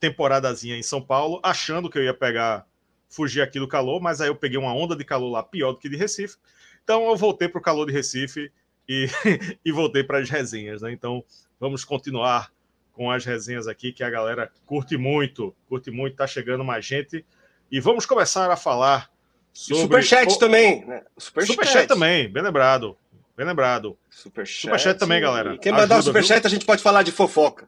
temporadazinha 0.00 0.76
em 0.76 0.82
São 0.82 1.00
Paulo, 1.00 1.40
achando 1.42 1.88
que 1.88 1.98
eu 1.98 2.02
ia 2.02 2.14
pegar, 2.14 2.66
fugir 3.08 3.40
aqui 3.42 3.60
do 3.60 3.68
calor, 3.68 4.00
mas 4.00 4.20
aí 4.20 4.28
eu 4.28 4.34
peguei 4.34 4.58
uma 4.58 4.74
onda 4.74 4.96
de 4.96 5.04
calor 5.04 5.30
lá 5.30 5.42
pior 5.42 5.72
do 5.72 5.78
que 5.78 5.88
de 5.88 5.96
Recife. 5.96 6.36
Então 6.82 7.08
eu 7.08 7.16
voltei 7.16 7.48
para 7.48 7.58
o 7.58 7.62
calor 7.62 7.86
de 7.86 7.92
Recife 7.92 8.50
e, 8.92 9.06
e 9.64 9.72
voltei 9.72 10.04
para 10.04 10.18
as 10.18 10.28
resenhas, 10.28 10.82
né? 10.82 10.92
Então 10.92 11.24
vamos 11.58 11.84
continuar 11.84 12.50
com 12.92 13.10
as 13.10 13.24
resenhas 13.24 13.66
aqui, 13.66 13.92
que 13.92 14.04
a 14.04 14.10
galera 14.10 14.50
curte 14.66 14.96
muito, 14.96 15.54
curte 15.68 15.90
muito, 15.90 16.16
tá 16.16 16.26
chegando 16.26 16.62
mais 16.62 16.84
gente. 16.84 17.24
E 17.70 17.80
vamos 17.80 18.04
começar 18.04 18.50
a 18.50 18.56
falar 18.56 19.10
sobre. 19.52 19.82
Superchat 19.82 20.34
o... 20.34 20.38
também, 20.38 20.84
né? 20.84 21.02
Superchat. 21.16 21.52
Superchat 21.52 21.88
também, 21.88 22.30
bem 22.30 22.42
lembrado. 22.42 22.96
Bem 23.34 23.46
lembrado. 23.46 23.96
Superchat. 24.10 24.62
Superchat 24.62 24.98
também, 24.98 25.20
galera. 25.20 25.54
E 25.54 25.58
quem 25.58 25.72
mandar 25.72 25.98
o 25.98 26.02
superchat, 26.02 26.40
viu? 26.40 26.48
a 26.48 26.50
gente 26.50 26.66
pode 26.66 26.82
falar 26.82 27.02
de 27.02 27.10
fofoca. 27.10 27.66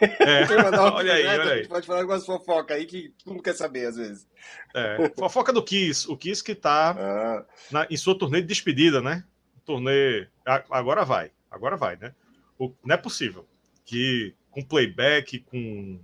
É. 0.00 0.42
olha 0.92 1.12
aí, 1.12 1.26
olha 1.26 1.52
aí. 1.52 1.68
Pode 1.68 1.86
falar 1.86 2.00
algumas 2.00 2.26
fofocas 2.26 2.76
aí 2.76 2.84
que 2.84 3.12
todo 3.22 3.34
mundo 3.34 3.42
quer 3.42 3.54
saber, 3.54 3.86
às 3.86 3.96
vezes. 3.96 4.26
É. 4.74 5.10
Fofoca 5.16 5.52
do 5.52 5.62
Kiss. 5.62 6.10
O 6.10 6.16
Kiss 6.16 6.42
que 6.42 6.54
tá 6.54 6.96
ah. 6.98 7.44
na, 7.70 7.86
em 7.88 7.96
sua 7.96 8.18
turnê 8.18 8.40
de 8.40 8.48
despedida, 8.48 9.00
né? 9.00 9.22
Turnê. 9.68 10.26
Agora 10.70 11.04
vai. 11.04 11.30
Agora 11.50 11.76
vai, 11.76 11.96
né? 11.96 12.14
O, 12.58 12.72
não 12.82 12.94
é 12.94 12.96
possível 12.96 13.46
que 13.84 14.34
com 14.50 14.62
playback, 14.62 15.40
com 15.40 16.00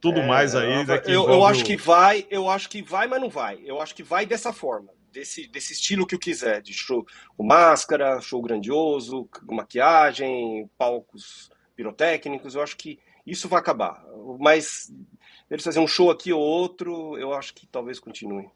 tudo 0.00 0.20
é, 0.20 0.26
mais 0.26 0.54
aí. 0.54 0.86
Né, 0.86 1.02
eu, 1.06 1.28
eu 1.28 1.44
acho 1.44 1.64
que 1.64 1.76
vai, 1.76 2.24
eu 2.30 2.48
acho 2.48 2.68
que 2.68 2.82
vai, 2.82 3.08
mas 3.08 3.20
não 3.20 3.28
vai. 3.28 3.60
Eu 3.64 3.80
acho 3.80 3.94
que 3.94 4.02
vai 4.02 4.24
dessa 4.24 4.52
forma. 4.52 4.94
Desse, 5.10 5.48
desse 5.48 5.72
estilo 5.72 6.06
que 6.06 6.14
eu 6.14 6.18
quiser, 6.18 6.60
de 6.60 6.74
show, 6.74 7.04
com 7.36 7.44
máscara, 7.44 8.20
show 8.20 8.40
grandioso, 8.42 9.28
maquiagem, 9.48 10.70
palcos 10.76 11.50
pirotécnicos, 11.74 12.54
eu 12.54 12.62
acho 12.62 12.76
que 12.76 12.98
isso 13.26 13.48
vai 13.48 13.58
acabar. 13.58 14.04
Mas 14.38 14.92
eles 15.50 15.64
fazer 15.64 15.80
um 15.80 15.86
show 15.86 16.10
aqui 16.10 16.32
ou 16.32 16.40
outro, 16.40 17.16
eu 17.18 17.32
acho 17.32 17.54
que 17.54 17.66
talvez 17.66 17.98
continue. 17.98 18.48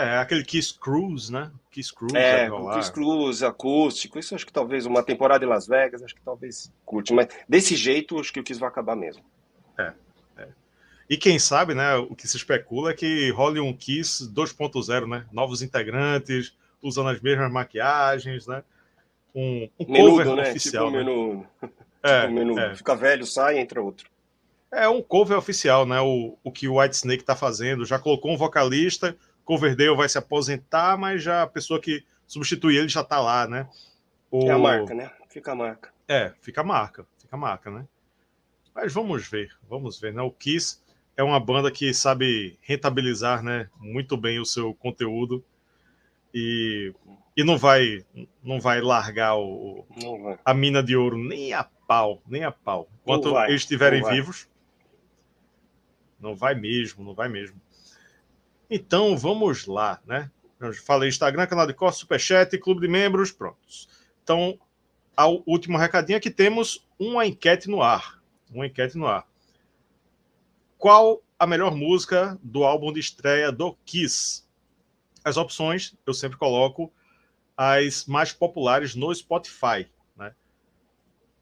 É, 0.00 0.18
aquele 0.18 0.44
Kiss 0.44 0.72
Cruise, 0.78 1.32
né? 1.32 1.50
Kiss 1.70 1.94
Cruise. 1.94 2.16
É, 2.16 2.48
Kiss 2.74 2.92
Cruise, 2.92 3.44
acústico. 3.44 4.18
Isso 4.18 4.34
acho 4.34 4.46
que 4.46 4.52
talvez 4.52 4.86
uma 4.86 5.02
temporada 5.02 5.44
em 5.44 5.48
Las 5.48 5.66
Vegas, 5.66 6.02
acho 6.02 6.14
que 6.14 6.22
talvez 6.22 6.72
curte. 6.84 7.12
Mas 7.12 7.28
desse 7.48 7.76
jeito, 7.76 8.18
acho 8.18 8.32
que 8.32 8.40
o 8.40 8.44
Kiss 8.44 8.58
vai 8.58 8.68
acabar 8.68 8.96
mesmo. 8.96 9.22
É, 9.78 9.92
é. 10.38 10.48
E 11.08 11.16
quem 11.16 11.38
sabe, 11.38 11.74
né? 11.74 11.96
O 11.96 12.14
que 12.14 12.26
se 12.26 12.36
especula 12.36 12.90
é 12.90 12.94
que 12.94 13.30
role 13.30 13.60
um 13.60 13.72
Kiss 13.72 14.28
2.0, 14.32 15.08
né? 15.08 15.26
Novos 15.32 15.62
integrantes, 15.62 16.54
usando 16.82 17.10
as 17.10 17.20
mesmas 17.20 17.50
maquiagens, 17.50 18.46
né? 18.46 18.62
Um, 19.34 19.68
um 19.78 19.92
menudo, 19.92 20.24
cover 20.24 20.36
né? 20.36 20.50
oficial. 20.50 20.90
Tipo 20.90 21.04
né? 21.04 21.70
É, 22.02 22.22
tipo, 22.22 22.32
menu, 22.32 22.58
é. 22.58 22.74
Fica 22.74 22.96
velho, 22.96 23.26
sai, 23.26 23.58
entra 23.58 23.82
outro. 23.82 24.08
É 24.72 24.88
um 24.88 25.02
cover 25.02 25.36
oficial, 25.36 25.84
né? 25.84 26.00
O, 26.00 26.38
o 26.42 26.50
que 26.50 26.66
o 26.66 26.80
White 26.80 26.96
Snake 26.96 27.24
tá 27.24 27.36
fazendo. 27.36 27.84
Já 27.84 27.98
colocou 27.98 28.32
um 28.32 28.36
vocalista, 28.36 29.16
Coverdale 29.50 29.96
vai 29.96 30.08
se 30.08 30.16
aposentar, 30.16 30.96
mas 30.96 31.24
já 31.24 31.42
a 31.42 31.46
pessoa 31.46 31.80
que 31.80 32.04
substitui 32.24 32.76
ele 32.76 32.88
já 32.88 33.02
tá 33.02 33.18
lá, 33.18 33.48
né? 33.48 33.68
O... 34.30 34.46
É 34.46 34.52
a 34.52 34.58
marca, 34.58 34.94
né? 34.94 35.10
Fica 35.28 35.50
a 35.50 35.54
marca. 35.56 35.92
É, 36.06 36.32
fica 36.40 36.60
a 36.60 36.64
marca, 36.64 37.04
fica 37.18 37.34
a 37.34 37.36
marca, 37.36 37.68
né? 37.68 37.84
Mas 38.72 38.92
vamos 38.92 39.26
ver, 39.26 39.50
vamos 39.68 39.98
ver, 39.98 40.14
né? 40.14 40.22
O 40.22 40.30
Kiss 40.30 40.80
é 41.16 41.24
uma 41.24 41.40
banda 41.40 41.68
que 41.68 41.92
sabe 41.92 42.56
rentabilizar, 42.62 43.42
né, 43.42 43.68
muito 43.80 44.16
bem 44.16 44.38
o 44.38 44.44
seu 44.46 44.72
conteúdo 44.72 45.44
e, 46.32 46.94
e 47.36 47.42
não 47.42 47.58
vai 47.58 48.04
não 48.44 48.60
vai 48.60 48.80
largar 48.80 49.36
o, 49.36 49.84
vai. 50.22 50.38
a 50.44 50.54
mina 50.54 50.80
de 50.80 50.94
ouro 50.94 51.18
nem 51.18 51.52
a 51.52 51.64
pau, 51.64 52.22
nem 52.24 52.44
a 52.44 52.52
pau. 52.52 52.88
Enquanto 53.02 53.36
eles 53.48 53.62
estiverem 53.62 54.00
vivos, 54.04 54.48
não 56.20 56.36
vai 56.36 56.54
mesmo, 56.54 57.02
não 57.02 57.14
vai 57.14 57.28
mesmo. 57.28 57.60
Então 58.70 59.18
vamos 59.18 59.66
lá, 59.66 60.00
né? 60.06 60.30
Eu 60.60 60.72
falei 60.74 61.08
Instagram, 61.08 61.46
canal 61.46 61.66
de 61.66 61.74
corte, 61.74 61.98
superchat, 61.98 62.56
clube 62.58 62.82
de 62.82 62.88
membros, 62.88 63.32
prontos. 63.32 63.88
Então, 64.22 64.58
o 65.18 65.42
último 65.50 65.76
recadinho 65.76 66.18
é 66.18 66.20
que 66.20 66.30
temos 66.30 66.86
uma 66.98 67.26
enquete 67.26 67.68
no 67.68 67.82
ar. 67.82 68.22
Uma 68.50 68.66
enquete 68.66 68.96
no 68.96 69.06
ar. 69.06 69.26
Qual 70.78 71.22
a 71.38 71.46
melhor 71.46 71.74
música 71.74 72.38
do 72.42 72.62
álbum 72.62 72.92
de 72.92 73.00
estreia 73.00 73.50
do 73.50 73.74
Kiss? 73.84 74.44
As 75.24 75.36
opções 75.36 75.94
eu 76.06 76.14
sempre 76.14 76.38
coloco 76.38 76.92
as 77.56 78.06
mais 78.06 78.32
populares 78.32 78.94
no 78.94 79.14
Spotify. 79.14 79.90
Né? 80.16 80.34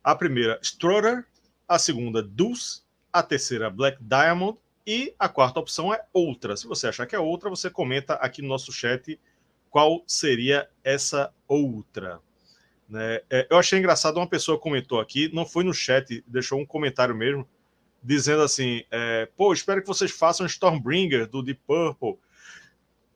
A 0.03 0.15
primeira, 0.15 0.59
Strutter. 0.63 1.27
A 1.67 1.79
segunda, 1.79 2.23
Deuce. 2.23 2.83
A 3.13 3.23
terceira, 3.23 3.69
Black 3.69 3.99
Diamond. 4.01 4.59
E 4.89 5.15
a 5.19 5.29
quarta 5.29 5.61
opção 5.61 5.93
é 5.93 6.03
outra. 6.15 6.57
Se 6.57 6.67
você 6.67 6.87
achar 6.87 7.05
que 7.05 7.15
é 7.15 7.19
outra, 7.19 7.51
você 7.51 7.69
comenta 7.69 8.15
aqui 8.15 8.41
no 8.41 8.49
nosso 8.49 8.73
chat 8.73 9.21
qual 9.69 10.03
seria 10.07 10.67
essa 10.83 11.31
outra. 11.47 12.21
Né? 12.89 13.21
É, 13.29 13.47
eu 13.51 13.59
achei 13.59 13.79
engraçado, 13.79 14.17
uma 14.17 14.27
pessoa 14.27 14.59
comentou 14.59 14.99
aqui, 14.99 15.31
não 15.31 15.45
foi 15.45 15.63
no 15.63 15.75
chat, 15.75 16.25
deixou 16.27 16.59
um 16.59 16.65
comentário 16.65 17.15
mesmo, 17.15 17.47
dizendo 18.03 18.41
assim: 18.41 18.83
é, 18.91 19.29
pô, 19.37 19.53
espero 19.53 19.83
que 19.83 19.87
vocês 19.87 20.11
façam 20.11 20.47
Stormbringer 20.47 21.27
do 21.27 21.43
Deep 21.43 21.61
Purple. 21.67 22.19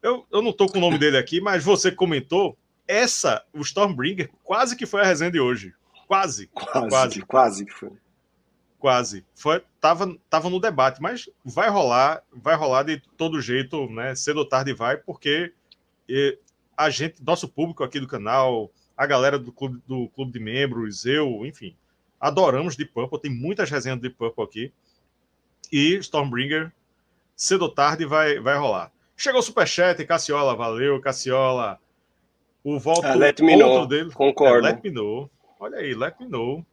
Eu, 0.02 0.26
eu 0.30 0.42
não 0.42 0.52
tô 0.52 0.66
com 0.66 0.76
o 0.76 0.80
nome 0.82 0.98
dele 0.98 1.16
aqui, 1.16 1.40
mas 1.40 1.64
você 1.64 1.90
comentou, 1.90 2.54
essa, 2.86 3.42
o 3.50 3.62
Stormbringer, 3.62 4.30
quase 4.44 4.76
que 4.76 4.84
foi 4.84 5.00
a 5.00 5.06
resenha 5.06 5.30
de 5.30 5.40
hoje. 5.40 5.72
Quase. 6.06 6.48
Quase, 6.48 6.88
quase, 6.90 7.22
quase 7.22 7.64
que 7.64 7.72
foi. 7.72 7.92
Quase. 8.82 9.24
Foi, 9.32 9.62
tava, 9.80 10.12
tava 10.28 10.50
no 10.50 10.58
debate, 10.58 11.00
mas 11.00 11.30
vai 11.44 11.70
rolar, 11.70 12.20
vai 12.32 12.56
rolar 12.56 12.82
de 12.82 13.00
todo 13.16 13.40
jeito, 13.40 13.88
né? 13.88 14.12
Cedo 14.16 14.38
ou 14.38 14.44
tarde 14.44 14.74
vai, 14.74 14.96
porque 14.96 15.52
e, 16.08 16.36
a 16.76 16.90
gente, 16.90 17.22
nosso 17.24 17.46
público 17.46 17.84
aqui 17.84 18.00
do 18.00 18.08
canal, 18.08 18.72
a 18.96 19.06
galera 19.06 19.38
do 19.38 19.52
clube, 19.52 19.80
do 19.86 20.08
clube 20.08 20.32
de 20.32 20.40
membros, 20.40 21.06
eu, 21.06 21.46
enfim, 21.46 21.76
adoramos 22.20 22.74
Deep 22.74 22.90
Purple, 22.92 23.20
tem 23.20 23.30
muitas 23.30 23.70
resenhas 23.70 24.00
de 24.00 24.10
Purple 24.10 24.42
aqui. 24.42 24.72
E 25.70 25.94
Stormbringer, 25.98 26.72
cedo 27.36 27.62
ou 27.62 27.68
tarde, 27.68 28.04
vai, 28.04 28.40
vai 28.40 28.58
rolar. 28.58 28.90
Chegou 29.16 29.38
o 29.38 29.44
Superchat, 29.44 30.04
Cassiola, 30.04 30.56
valeu, 30.56 31.00
Cassiola. 31.00 31.78
O 32.64 32.80
voto 32.80 33.06
ah, 33.06 33.14
let 33.14 33.38
me 33.38 33.52
outro 33.62 33.78
know. 33.78 33.86
dele. 33.86 34.10
Concordo. 34.10 34.66
É, 34.66 34.72
let 34.72 34.82
me 34.82 34.90
know. 34.90 35.30
Olha 35.60 35.78
aí, 35.78 35.94
let 35.94 36.18
me 36.18 36.26
know. 36.26 36.66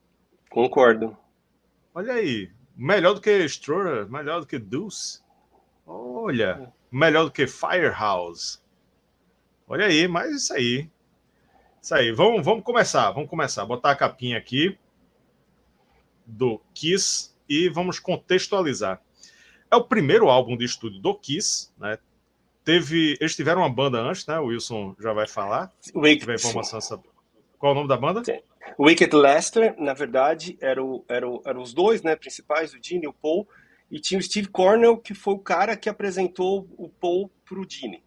Concordo. 0.50 1.16
Olha 2.00 2.14
aí. 2.14 2.50
Melhor 2.78 3.14
do 3.14 3.20
que 3.20 3.44
Stroller, 3.44 4.10
melhor 4.10 4.40
do 4.40 4.48
que 4.48 4.58
Deuce. 4.58 5.20
Olha. 5.86 6.72
Melhor 6.90 7.26
do 7.26 7.32
que 7.32 7.46
Firehouse. 7.46 8.60
Olha 9.68 9.86
aí, 9.86 10.08
mas 10.08 10.34
isso 10.34 10.54
aí. 10.54 10.90
Isso 11.82 11.94
aí. 11.94 12.14
Vamos, 12.14 12.46
vamos 12.46 12.64
começar. 12.64 13.12
Vamos 13.12 13.30
começar. 13.30 13.66
Botar 13.66 13.92
a 13.92 13.96
capinha 13.98 14.38
aqui 14.38 14.80
do 16.26 16.62
Kiss 16.74 17.36
e 17.50 17.68
vamos 17.68 18.00
contextualizar. 18.00 19.02
É 19.70 19.76
o 19.76 19.84
primeiro 19.84 20.30
álbum 20.30 20.56
de 20.56 20.64
estúdio 20.64 21.02
do 21.02 21.14
Kiss, 21.14 21.70
né? 21.78 22.00
Teve, 22.64 23.18
eles 23.20 23.36
tiveram 23.36 23.60
uma 23.60 23.70
banda 23.70 24.00
antes, 24.00 24.26
né? 24.26 24.40
O 24.40 24.46
Wilson 24.46 24.96
já 25.02 25.12
vai 25.12 25.28
falar. 25.28 25.70
Wicked, 25.94 26.32
informação 26.32 26.80
Qual 27.58 27.72
é 27.72 27.74
o 27.74 27.76
nome 27.76 27.90
da 27.90 27.98
banda? 27.98 28.22
Sim. 28.70 28.84
Wicked 28.84 29.16
Lester, 29.16 29.76
na 29.78 29.94
verdade, 29.94 30.58
eram 30.62 31.04
era 31.08 31.26
era 31.46 31.60
os 31.60 31.74
dois 31.74 32.02
né, 32.04 32.16
principais, 32.16 32.74
o 32.74 32.80
Gene 32.82 33.06
e 33.06 33.08
o 33.08 33.14
Paul, 33.14 33.48
e 33.90 34.00
tinha 34.00 34.20
o 34.20 34.24
Steve 34.24 34.48
Cornell, 34.48 34.98
que 34.98 35.14
foi 35.14 35.34
o 35.34 35.40
cara 35.40 35.76
que 35.76 35.90
apresentou 35.90 36.68
o 36.78 36.90
Paul 36.90 37.32
para 37.46 37.60
o 37.60 37.66
Gene. 37.68 38.04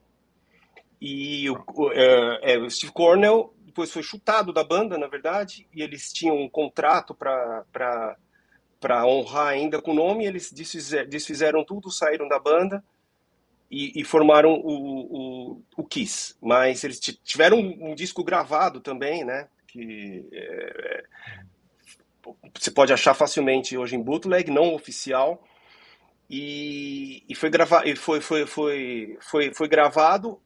E 1.00 1.50
o, 1.50 1.64
o, 1.74 1.92
é, 1.92 2.54
é, 2.54 2.58
o 2.58 2.70
Steve 2.70 2.92
Cornell 2.92 3.52
depois 3.72 3.90
foi 3.90 4.02
chutado 4.02 4.52
da 4.52 4.62
banda, 4.62 4.98
na 4.98 5.06
verdade, 5.06 5.66
e 5.74 5.82
eles 5.82 6.12
tinham 6.12 6.36
um 6.36 6.48
contrato 6.48 7.14
para 7.14 8.16
honrar 9.06 9.48
ainda 9.48 9.80
com 9.80 9.92
o 9.92 9.94
nome, 9.94 10.26
eles 10.26 10.52
desfizer, 10.52 11.08
desfizeram 11.08 11.64
tudo, 11.64 11.90
saíram 11.90 12.28
da 12.28 12.38
banda 12.38 12.84
e, 13.70 13.98
e 13.98 14.04
formaram 14.04 14.52
o, 14.52 15.56
o, 15.56 15.62
o, 15.78 15.84
Kiss. 15.84 16.36
Mas 16.40 16.84
eles 16.84 17.00
tiveram 17.00 17.58
um, 17.58 17.92
um 17.92 17.94
disco 17.94 18.22
gravado 18.22 18.78
também, 18.78 19.24
né? 19.24 19.48
Que 19.72 20.28
é, 20.32 21.04
você 22.58 22.70
pode 22.70 22.92
achar 22.92 23.14
facilmente 23.14 23.76
hoje 23.76 23.96
em 23.96 24.02
bootleg, 24.02 24.50
não 24.50 24.74
oficial. 24.74 25.42
E, 26.28 27.24
e 27.28 27.34
foi, 27.34 27.50
grava, 27.50 27.82
foi, 27.96 28.20
foi, 28.20 28.46
foi, 28.46 29.18
foi, 29.20 29.54
foi 29.54 29.68
gravado 29.68 30.40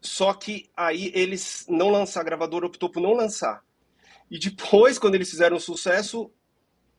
só 0.00 0.32
que 0.32 0.70
aí 0.76 1.10
eles 1.14 1.66
não 1.68 1.90
lançaram, 1.90 2.24
a 2.24 2.28
gravadora 2.30 2.66
optou 2.66 2.90
por 2.90 3.00
não 3.00 3.12
lançar. 3.12 3.64
E 4.30 4.38
depois, 4.38 4.98
quando 4.98 5.14
eles 5.14 5.30
fizeram 5.30 5.58
sucesso, 5.58 6.30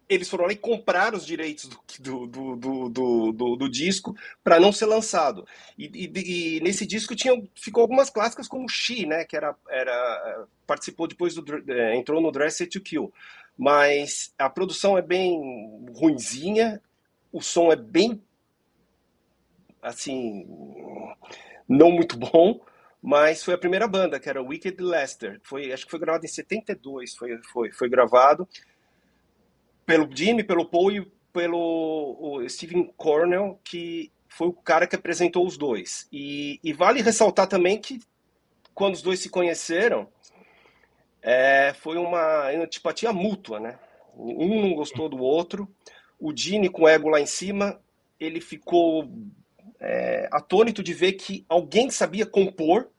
eles 0.09 0.27
foram 0.27 0.45
lá 0.45 0.51
e 0.51 0.57
compraram 0.57 1.15
os 1.15 1.25
direitos 1.25 1.69
do, 1.99 2.25
do, 2.25 2.55
do, 2.55 2.89
do, 3.31 3.55
do, 3.55 3.69
disco 3.69 4.17
para 4.43 4.59
não 4.59 4.71
ser 4.71 4.87
lançado. 4.87 5.45
E, 5.77 5.85
e, 5.85 6.57
e, 6.57 6.61
nesse 6.61 6.85
disco 6.85 7.15
tinha, 7.15 7.39
ficou 7.55 7.81
algumas 7.81 8.09
clássicas 8.09 8.47
como 8.47 8.67
She, 8.67 9.05
né, 9.05 9.23
que 9.23 9.37
era, 9.37 9.55
era 9.69 10.47
participou 10.65 11.07
depois 11.07 11.35
do 11.35 11.71
é, 11.71 11.95
entrou 11.95 12.19
no 12.19 12.31
Dress 12.31 12.65
to 12.65 12.81
Kill. 12.81 13.13
Mas 13.55 14.33
a 14.37 14.49
produção 14.49 14.97
é 14.97 15.01
bem 15.01 15.85
ruinzinha, 15.93 16.81
o 17.31 17.41
som 17.41 17.71
é 17.71 17.75
bem 17.75 18.21
assim 19.81 20.45
não 21.67 21.91
muito 21.91 22.17
bom 22.17 22.59
mas 23.01 23.41
foi 23.43 23.53
a 23.53 23.57
primeira 23.57 23.87
banda, 23.87 24.19
que 24.19 24.29
era 24.29 24.41
Wicked 24.41 24.81
Lester. 24.83 25.39
Foi, 25.41 25.71
acho 25.71 25.85
que 25.85 25.91
foi 25.91 25.99
gravado 26.01 26.25
em 26.25 26.27
72, 26.27 27.15
foi, 27.15 27.37
foi, 27.43 27.71
foi 27.71 27.87
gravado 27.87 28.45
pelo 29.89 30.07
Jimmy, 30.15 30.43
pelo 30.43 30.65
Paul 30.65 30.91
e 30.91 31.11
pelo 31.33 32.47
Steven 32.47 32.93
Cornell, 32.95 33.59
que 33.63 34.11
foi 34.27 34.47
o 34.47 34.53
cara 34.53 34.85
que 34.85 34.95
apresentou 34.95 35.43
os 35.43 35.57
dois. 35.57 36.07
E, 36.11 36.59
e 36.63 36.71
vale 36.71 37.01
ressaltar 37.01 37.47
também 37.47 37.81
que 37.81 37.99
quando 38.75 38.93
os 38.93 39.01
dois 39.01 39.19
se 39.19 39.31
conheceram, 39.31 40.07
é, 41.23 41.73
foi 41.73 41.97
uma 41.97 42.49
antipatia 42.49 43.11
mútua, 43.11 43.59
né? 43.59 43.79
Um 44.15 44.61
não 44.61 44.75
gostou 44.75 45.09
do 45.09 45.17
outro. 45.17 45.67
O 46.19 46.37
Gene, 46.37 46.69
com 46.69 46.83
o 46.83 46.87
ego 46.87 47.09
lá 47.09 47.19
em 47.19 47.25
cima, 47.25 47.81
ele 48.19 48.39
ficou 48.39 49.09
é, 49.79 50.29
atônito 50.31 50.83
de 50.83 50.93
ver 50.93 51.13
que 51.13 51.43
alguém 51.49 51.89
sabia 51.89 52.27
compor. 52.27 52.91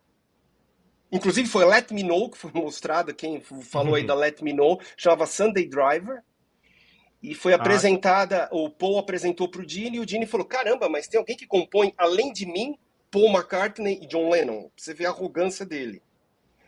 Inclusive 1.13 1.49
foi 1.49 1.65
Let 1.65 1.93
Me 1.93 2.03
Know, 2.03 2.29
que 2.29 2.37
foi 2.37 2.51
mostrada, 2.53 3.15
quem 3.15 3.41
falou 3.41 3.95
aí 3.95 4.01
uhum. 4.01 4.09
da 4.09 4.15
Let 4.15 4.43
Me 4.43 4.53
Know, 4.53 4.81
chamava 4.97 5.25
Sunday 5.25 5.69
Driver. 5.69 6.25
E 7.23 7.35
foi 7.35 7.53
ah. 7.53 7.57
apresentada, 7.57 8.49
o 8.51 8.71
Paul 8.71 8.99
apresentou 8.99 9.49
para 9.49 9.61
o 9.61 9.69
Gene 9.69 9.99
e 9.99 10.01
o 10.01 10.09
Gene 10.09 10.27
falou: 10.27 10.47
caramba, 10.47 10.89
mas 10.89 11.07
tem 11.07 11.19
alguém 11.19 11.37
que 11.37 11.47
compõe 11.47 11.93
além 11.97 12.33
de 12.33 12.47
mim, 12.47 12.79
Paul 13.11 13.29
McCartney 13.29 14.01
e 14.03 14.07
John 14.07 14.31
Lennon. 14.31 14.71
Você 14.77 14.95
vê 14.95 15.07
a 15.07 15.11
arrogância 15.11 15.67
dele. 15.67 16.03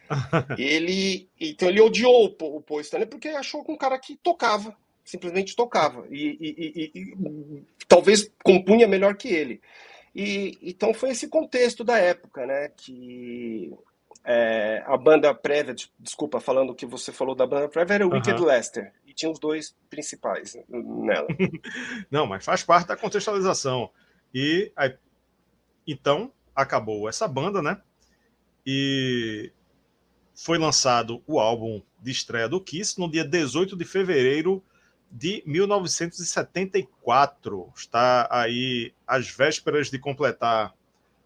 ele 0.58 1.28
então 1.40 1.68
ele 1.68 1.80
odiou 1.80 2.24
o 2.24 2.60
Paul 2.60 2.80
Stanley 2.80 3.06
porque 3.06 3.28
achou 3.28 3.64
que 3.64 3.72
um 3.72 3.76
cara 3.76 3.98
que 3.98 4.16
tocava, 4.16 4.76
simplesmente 5.02 5.56
tocava 5.56 6.06
e, 6.10 6.36
e, 6.38 6.90
e, 6.94 7.00
e 7.00 7.64
talvez 7.88 8.30
compunha 8.44 8.86
melhor 8.86 9.16
que 9.16 9.28
ele. 9.28 9.60
E 10.14 10.58
então 10.62 10.92
foi 10.92 11.10
esse 11.10 11.28
contexto 11.28 11.82
da 11.82 11.96
época, 11.96 12.44
né? 12.44 12.70
Que 12.76 13.72
é, 14.24 14.82
a 14.86 14.96
banda 14.96 15.34
prévia, 15.34 15.74
desculpa, 15.98 16.40
falando 16.40 16.70
o 16.70 16.74
que 16.74 16.86
você 16.86 17.10
falou 17.10 17.34
da 17.34 17.46
banda 17.46 17.68
prévia, 17.68 17.94
era 17.94 18.06
o 18.06 18.12
Wicked 18.12 18.40
uhum. 18.40 18.46
Lester. 18.46 18.92
E 19.12 19.14
tinha 19.14 19.30
os 19.30 19.38
dois 19.38 19.76
principais 19.90 20.56
nela. 20.66 21.28
Não, 22.10 22.26
mas 22.26 22.42
faz 22.42 22.62
parte 22.62 22.88
da 22.88 22.96
contextualização. 22.96 23.90
E 24.32 24.72
aí, 24.74 24.96
então 25.86 26.32
acabou 26.56 27.10
essa 27.10 27.28
banda, 27.28 27.60
né? 27.60 27.78
E 28.64 29.52
foi 30.34 30.56
lançado 30.56 31.22
o 31.26 31.38
álbum 31.38 31.82
de 32.00 32.10
estreia 32.10 32.48
do 32.48 32.58
Kiss 32.58 32.98
no 32.98 33.10
dia 33.10 33.22
18 33.22 33.76
de 33.76 33.84
fevereiro 33.84 34.64
de 35.10 35.42
1974. 35.44 37.70
Está 37.76 38.26
aí 38.30 38.94
às 39.06 39.28
vésperas 39.28 39.90
de 39.90 39.98
completar 39.98 40.74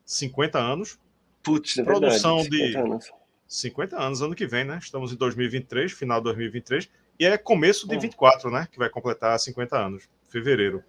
50 0.04 0.58
anos. 0.58 0.98
Putz, 1.40 1.78
é 1.78 1.84
produção 1.84 2.42
verdade, 2.42 2.98
de 2.98 3.12
50 3.46 3.96
anos 3.96 4.22
ano 4.22 4.34
que 4.34 4.44
vem, 4.44 4.64
né? 4.64 4.76
Estamos 4.82 5.12
em 5.12 5.16
2023, 5.16 5.92
final 5.92 6.18
de 6.18 6.24
2023, 6.24 6.90
e 7.18 7.24
é 7.24 7.38
começo 7.38 7.88
de 7.88 7.98
24, 7.98 8.50
né? 8.50 8.68
Que 8.70 8.78
vai 8.78 8.88
completar 8.88 9.38
50 9.38 9.76
anos, 9.76 10.08
fevereiro. 10.28 10.82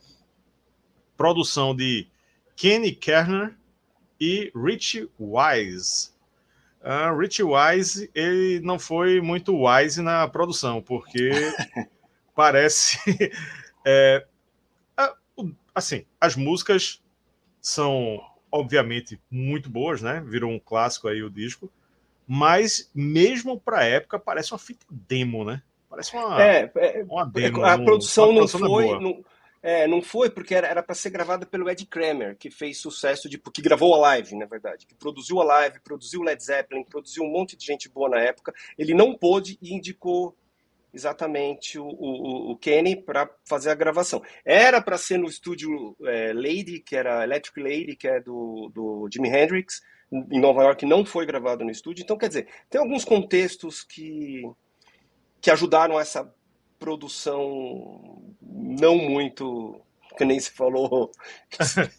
Produção 1.16 1.76
de 1.76 2.08
Kenny 2.56 2.92
Kerner 2.92 3.56
e 4.20 4.52
Rich 4.56 5.10
Wise. 5.20 6.12
Uh, 6.82 7.18
Rich 7.18 7.44
Wise, 7.44 8.10
ele 8.14 8.60
não 8.62 8.80
foi 8.80 9.20
muito 9.22 9.56
wise 9.66 10.02
na 10.02 10.28
produção, 10.28 10.82
porque 10.82 11.30
parece. 12.36 12.98
É, 13.90 14.28
assim, 15.78 16.06
as 16.20 16.36
músicas 16.36 17.02
são, 17.62 18.20
obviamente, 18.52 19.22
muito 19.30 19.70
boas, 19.70 20.02
né? 20.02 20.22
Virou 20.26 20.52
um 20.52 20.60
clássico 20.60 21.08
aí 21.08 21.22
o 21.22 21.30
disco, 21.30 21.72
mas 22.28 22.90
mesmo 22.94 23.60
para 23.60 23.86
época 23.86 24.18
parece 24.18 24.52
uma 24.52 24.58
fita 24.58 24.86
demo, 24.90 25.46
né? 25.46 25.62
Parece 25.90 26.16
uma, 26.16 26.44
é, 26.44 26.72
é 26.76 27.04
uma 27.04 27.26
demo. 27.26 27.64
A 27.64 27.78
produção 27.78 28.32
não 28.32 28.48
foi. 28.48 29.00
Não, 29.00 29.24
é, 29.62 29.88
não 29.88 30.02
foi 30.02 30.30
porque 30.30 30.54
era 30.54 30.84
para 30.84 30.96
ser 30.96 31.10
gravada 31.10 31.46
pelo 31.46 31.70
Ed 31.70 31.86
Kramer, 31.88 32.38
que 32.38 32.50
fez 32.50 32.80
sucesso 32.80 33.28
de 33.28 33.38
que 33.38 33.62
gravou 33.62 33.96
a 33.96 33.98
live, 33.98 34.36
na 34.36 34.46
verdade, 34.46 34.86
que 34.86 34.96
produziu 34.96 35.42
a 35.42 35.44
live, 35.44 35.80
produziu 35.80 36.22
Led 36.22 36.42
Zeppelin, 36.42 36.84
produziu 36.84 37.24
um 37.24 37.32
monte 37.32 37.58
de 37.58 37.66
gente 37.66 37.90
boa 37.90 38.10
na 38.10 38.20
época. 38.20 38.54
Ele 38.78 38.94
não 38.94 39.16
pôde 39.16 39.58
e 39.62 39.74
indicou 39.74 40.36
exatamente 40.94 41.78
o, 41.78 41.86
o, 41.86 42.52
o 42.52 42.58
Kenny 42.58 42.96
para 42.96 43.30
fazer 43.46 43.70
a 43.70 43.76
gravação. 43.76 44.22
Era 44.46 44.82
para 44.82 44.98
ser 44.98 45.18
no 45.18 45.28
estúdio 45.28 45.96
é, 46.04 46.34
Lady, 46.34 46.80
que 46.80 46.96
era 46.96 47.24
Electric 47.24 47.60
Lady, 47.60 47.96
que 47.96 48.08
é 48.08 48.20
do, 48.20 48.72
do 48.74 49.10
Jimi 49.12 49.30
Hendrix, 49.30 49.82
em 50.12 50.40
Nova 50.40 50.64
York, 50.64 50.86
não 50.86 51.06
foi 51.06 51.26
gravado 51.26 51.66
no 51.66 51.72
estúdio. 51.72 52.04
Então, 52.04 52.18
quer 52.18 52.30
dizer, 52.30 52.48
tem 52.70 52.80
alguns 52.80 53.04
contextos 53.04 53.84
que, 53.84 54.44
que 55.42 55.52
ajudaram 55.52 56.00
essa 56.00 56.34
produção 56.80 58.22
não 58.42 58.98
muito, 58.98 59.82
que 60.18 60.26
nem 60.26 60.40
se 60.40 60.52
falou, 60.52 61.12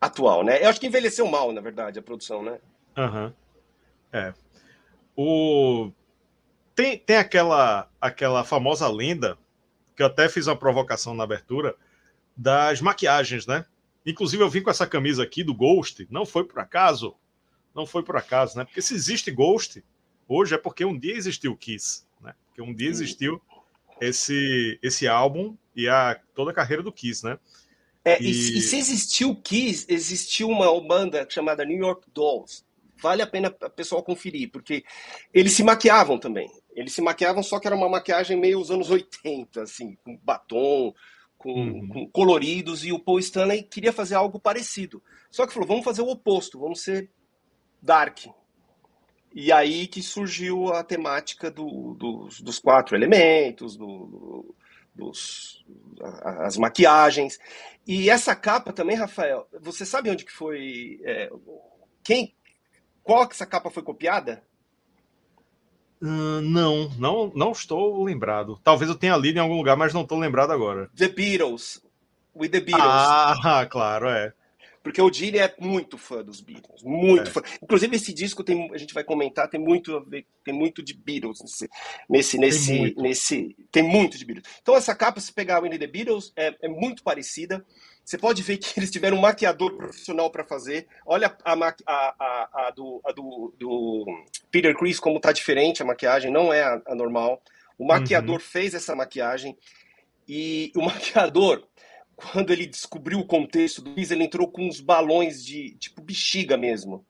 atual, 0.00 0.42
né? 0.42 0.62
Eu 0.62 0.68
acho 0.68 0.80
que 0.80 0.86
envelheceu 0.86 1.26
mal, 1.26 1.52
na 1.52 1.60
verdade, 1.60 1.98
a 1.98 2.02
produção, 2.02 2.42
né? 2.42 2.58
Uhum. 2.96 3.32
É. 4.12 4.34
O 5.16 5.92
tem, 6.74 6.96
tem 6.96 7.16
aquela, 7.16 7.90
aquela 8.00 8.42
famosa 8.42 8.88
lenda, 8.88 9.36
que 9.94 10.02
eu 10.02 10.06
até 10.06 10.30
fiz 10.30 10.46
uma 10.46 10.56
provocação 10.56 11.14
na 11.14 11.24
abertura, 11.24 11.76
das 12.34 12.80
maquiagens, 12.80 13.46
né? 13.46 13.66
Inclusive, 14.06 14.42
eu 14.42 14.48
vim 14.48 14.62
com 14.62 14.70
essa 14.70 14.86
camisa 14.86 15.22
aqui 15.22 15.44
do 15.44 15.54
Ghost, 15.54 16.08
não 16.10 16.24
foi 16.24 16.44
por 16.44 16.58
acaso, 16.58 17.14
não 17.74 17.84
foi 17.84 18.02
por 18.02 18.16
acaso, 18.16 18.56
né? 18.56 18.64
Porque 18.64 18.80
se 18.80 18.94
existe 18.94 19.30
Ghost, 19.30 19.84
hoje 20.26 20.54
é 20.54 20.58
porque 20.58 20.84
um 20.84 20.98
dia 20.98 21.14
existiu 21.14 21.54
Kiss? 21.54 22.06
Porque 22.60 22.62
um 22.62 22.74
dia 22.74 22.90
existiu 22.90 23.40
esse, 24.00 24.78
esse 24.82 25.08
álbum 25.08 25.56
e 25.74 25.88
a, 25.88 26.20
toda 26.34 26.50
a 26.50 26.54
carreira 26.54 26.82
do 26.82 26.92
Kiss, 26.92 27.24
né? 27.24 27.38
É, 28.04 28.22
e... 28.22 28.26
E, 28.26 28.58
e 28.58 28.60
se 28.60 28.76
existiu 28.76 29.34
Kiss, 29.36 29.86
existiu 29.88 30.48
uma 30.48 30.68
banda 30.86 31.26
chamada 31.28 31.64
New 31.64 31.78
York 31.78 32.06
Dolls. 32.12 32.64
Vale 33.00 33.22
a 33.22 33.26
pena 33.26 33.48
o 33.48 33.70
pessoal 33.70 34.02
conferir, 34.02 34.50
porque 34.50 34.84
eles 35.32 35.52
se 35.52 35.62
maquiavam 35.62 36.18
também. 36.18 36.50
Eles 36.74 36.92
se 36.92 37.00
maquiavam, 37.00 37.42
só 37.42 37.58
que 37.58 37.66
era 37.66 37.76
uma 37.76 37.88
maquiagem 37.88 38.38
meio 38.38 38.60
os 38.60 38.70
anos 38.70 38.90
80, 38.90 39.62
assim, 39.62 39.96
com 40.04 40.18
batom, 40.22 40.92
com, 41.38 41.52
uhum. 41.52 41.88
com, 41.88 42.10
coloridos, 42.10 42.84
e 42.84 42.92
o 42.92 42.98
Paul 42.98 43.18
Stanley 43.20 43.62
queria 43.62 43.92
fazer 43.92 44.16
algo 44.16 44.38
parecido. 44.38 45.02
Só 45.30 45.46
que 45.46 45.54
falou, 45.54 45.66
vamos 45.66 45.84
fazer 45.84 46.02
o 46.02 46.10
oposto, 46.10 46.60
vamos 46.60 46.82
ser 46.82 47.10
dark. 47.80 48.26
E 49.32 49.52
aí 49.52 49.86
que 49.86 50.02
surgiu 50.02 50.72
a 50.72 50.82
temática 50.82 51.50
do, 51.50 51.94
dos, 51.94 52.40
dos, 52.40 52.58
quatro 52.58 52.96
elementos, 52.96 53.76
do, 53.76 54.54
dos, 54.94 55.64
as 56.42 56.56
maquiagens. 56.56 57.38
E 57.86 58.10
essa 58.10 58.34
capa 58.34 58.72
também, 58.72 58.96
Rafael, 58.96 59.46
você 59.60 59.86
sabe 59.86 60.10
onde 60.10 60.24
que 60.24 60.32
foi... 60.32 61.00
É, 61.04 61.30
quem, 62.02 62.34
qual 63.02 63.26
que 63.28 63.34
essa 63.34 63.46
capa 63.46 63.70
foi 63.70 63.82
copiada? 63.82 64.42
Uh, 66.02 66.40
não, 66.40 66.88
não, 66.98 67.32
não 67.34 67.52
estou 67.52 68.02
lembrado. 68.02 68.58
Talvez 68.64 68.90
eu 68.90 68.96
tenha 68.96 69.16
lido 69.16 69.36
em 69.36 69.40
algum 69.40 69.56
lugar, 69.56 69.76
mas 69.76 69.92
não 69.92 70.02
estou 70.02 70.18
lembrado 70.18 70.50
agora. 70.50 70.90
The 70.96 71.08
Beatles. 71.08 71.84
With 72.34 72.48
the 72.48 72.60
Beatles. 72.60 72.88
Ah, 72.88 73.66
claro, 73.70 74.08
é. 74.08 74.32
Porque 74.82 75.00
o 75.00 75.12
Gene 75.12 75.38
é 75.38 75.54
muito 75.58 75.98
fã 75.98 76.22
dos 76.22 76.40
Beatles, 76.40 76.82
muito 76.82 77.28
é. 77.28 77.30
fã. 77.30 77.42
Inclusive 77.62 77.96
esse 77.96 78.14
disco 78.14 78.42
tem, 78.42 78.70
a 78.72 78.78
gente 78.78 78.94
vai 78.94 79.04
comentar, 79.04 79.48
tem 79.48 79.60
muito 79.60 79.96
a 79.96 80.02
tem 80.42 80.54
muito 80.54 80.82
de 80.82 80.94
Beatles 80.94 81.38
nesse, 81.40 81.68
nesse, 82.08 82.38
nesse, 82.38 82.66
tem 82.66 82.78
muito. 82.78 83.02
nesse, 83.02 83.56
tem 83.70 83.82
muito 83.82 84.18
de 84.18 84.24
Beatles. 84.24 84.48
Então 84.62 84.74
essa 84.74 84.94
capa, 84.94 85.20
se 85.20 85.32
pegar 85.32 85.60
o 85.60 85.62
Winnie 85.64 85.78
the 85.78 85.86
Beatles, 85.86 86.32
é, 86.34 86.56
é 86.62 86.68
muito 86.68 87.02
parecida. 87.02 87.64
Você 88.04 88.18
pode 88.18 88.42
ver 88.42 88.56
que 88.56 88.72
eles 88.80 88.90
tiveram 88.90 89.18
um 89.18 89.20
maquiador 89.20 89.76
profissional 89.76 90.30
para 90.30 90.44
fazer. 90.44 90.86
Olha 91.06 91.36
a, 91.44 91.52
a, 91.52 91.74
a, 91.86 92.66
a, 92.66 92.70
do, 92.70 93.00
a 93.04 93.12
do, 93.12 93.54
do, 93.58 94.04
Peter 94.50 94.74
Chris 94.76 94.98
como 94.98 95.18
está 95.18 95.30
diferente 95.30 95.82
a 95.82 95.86
maquiagem, 95.86 96.32
não 96.32 96.52
é 96.52 96.62
a, 96.62 96.94
normal. 96.94 97.42
O 97.78 97.86
maquiador 97.86 98.36
uhum. 98.36 98.40
fez 98.40 98.74
essa 98.74 98.96
maquiagem 98.96 99.56
e 100.26 100.72
o 100.74 100.82
maquiador, 100.84 101.66
quando 102.20 102.52
ele 102.52 102.66
descobriu 102.66 103.18
o 103.18 103.26
contexto 103.26 103.82
do 103.82 103.92
Chris, 103.92 104.10
ele 104.10 104.24
entrou 104.24 104.48
com 104.48 104.66
uns 104.66 104.80
balões 104.80 105.44
de 105.44 105.74
tipo 105.76 106.02
bexiga 106.02 106.56
mesmo 106.56 107.04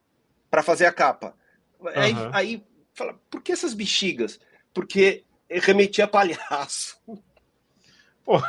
para 0.50 0.62
fazer 0.62 0.86
a 0.86 0.92
capa. 0.92 1.34
Uhum. 1.78 1.88
Aí, 1.94 2.14
aí 2.32 2.64
fala, 2.94 3.18
por 3.30 3.42
que 3.42 3.52
essas 3.52 3.74
bexigas? 3.74 4.38
Porque 4.72 5.24
remetia 5.48 6.04
a 6.04 6.08
palhaço. 6.08 6.98
Pô. 8.24 8.40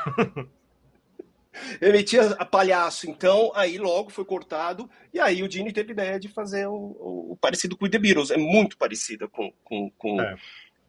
Emitia 1.81 2.31
a 2.39 2.45
palhaço, 2.45 3.09
então, 3.09 3.51
aí 3.53 3.77
logo 3.77 4.09
foi 4.09 4.23
cortado, 4.23 4.89
e 5.13 5.19
aí 5.19 5.43
o 5.43 5.47
Dini 5.47 5.71
teve 5.73 5.91
ideia 5.91 6.19
de 6.19 6.27
fazer 6.29 6.65
o, 6.65 6.73
o, 6.73 7.31
o 7.33 7.37
parecido 7.37 7.75
com 7.77 7.85
o 7.85 7.89
The 7.89 7.99
Beatles. 7.99 8.31
É 8.31 8.37
muito 8.37 8.77
parecida 8.77 9.27
com, 9.27 9.51
com, 9.63 9.89
com, 9.91 10.21
é. 10.21 10.35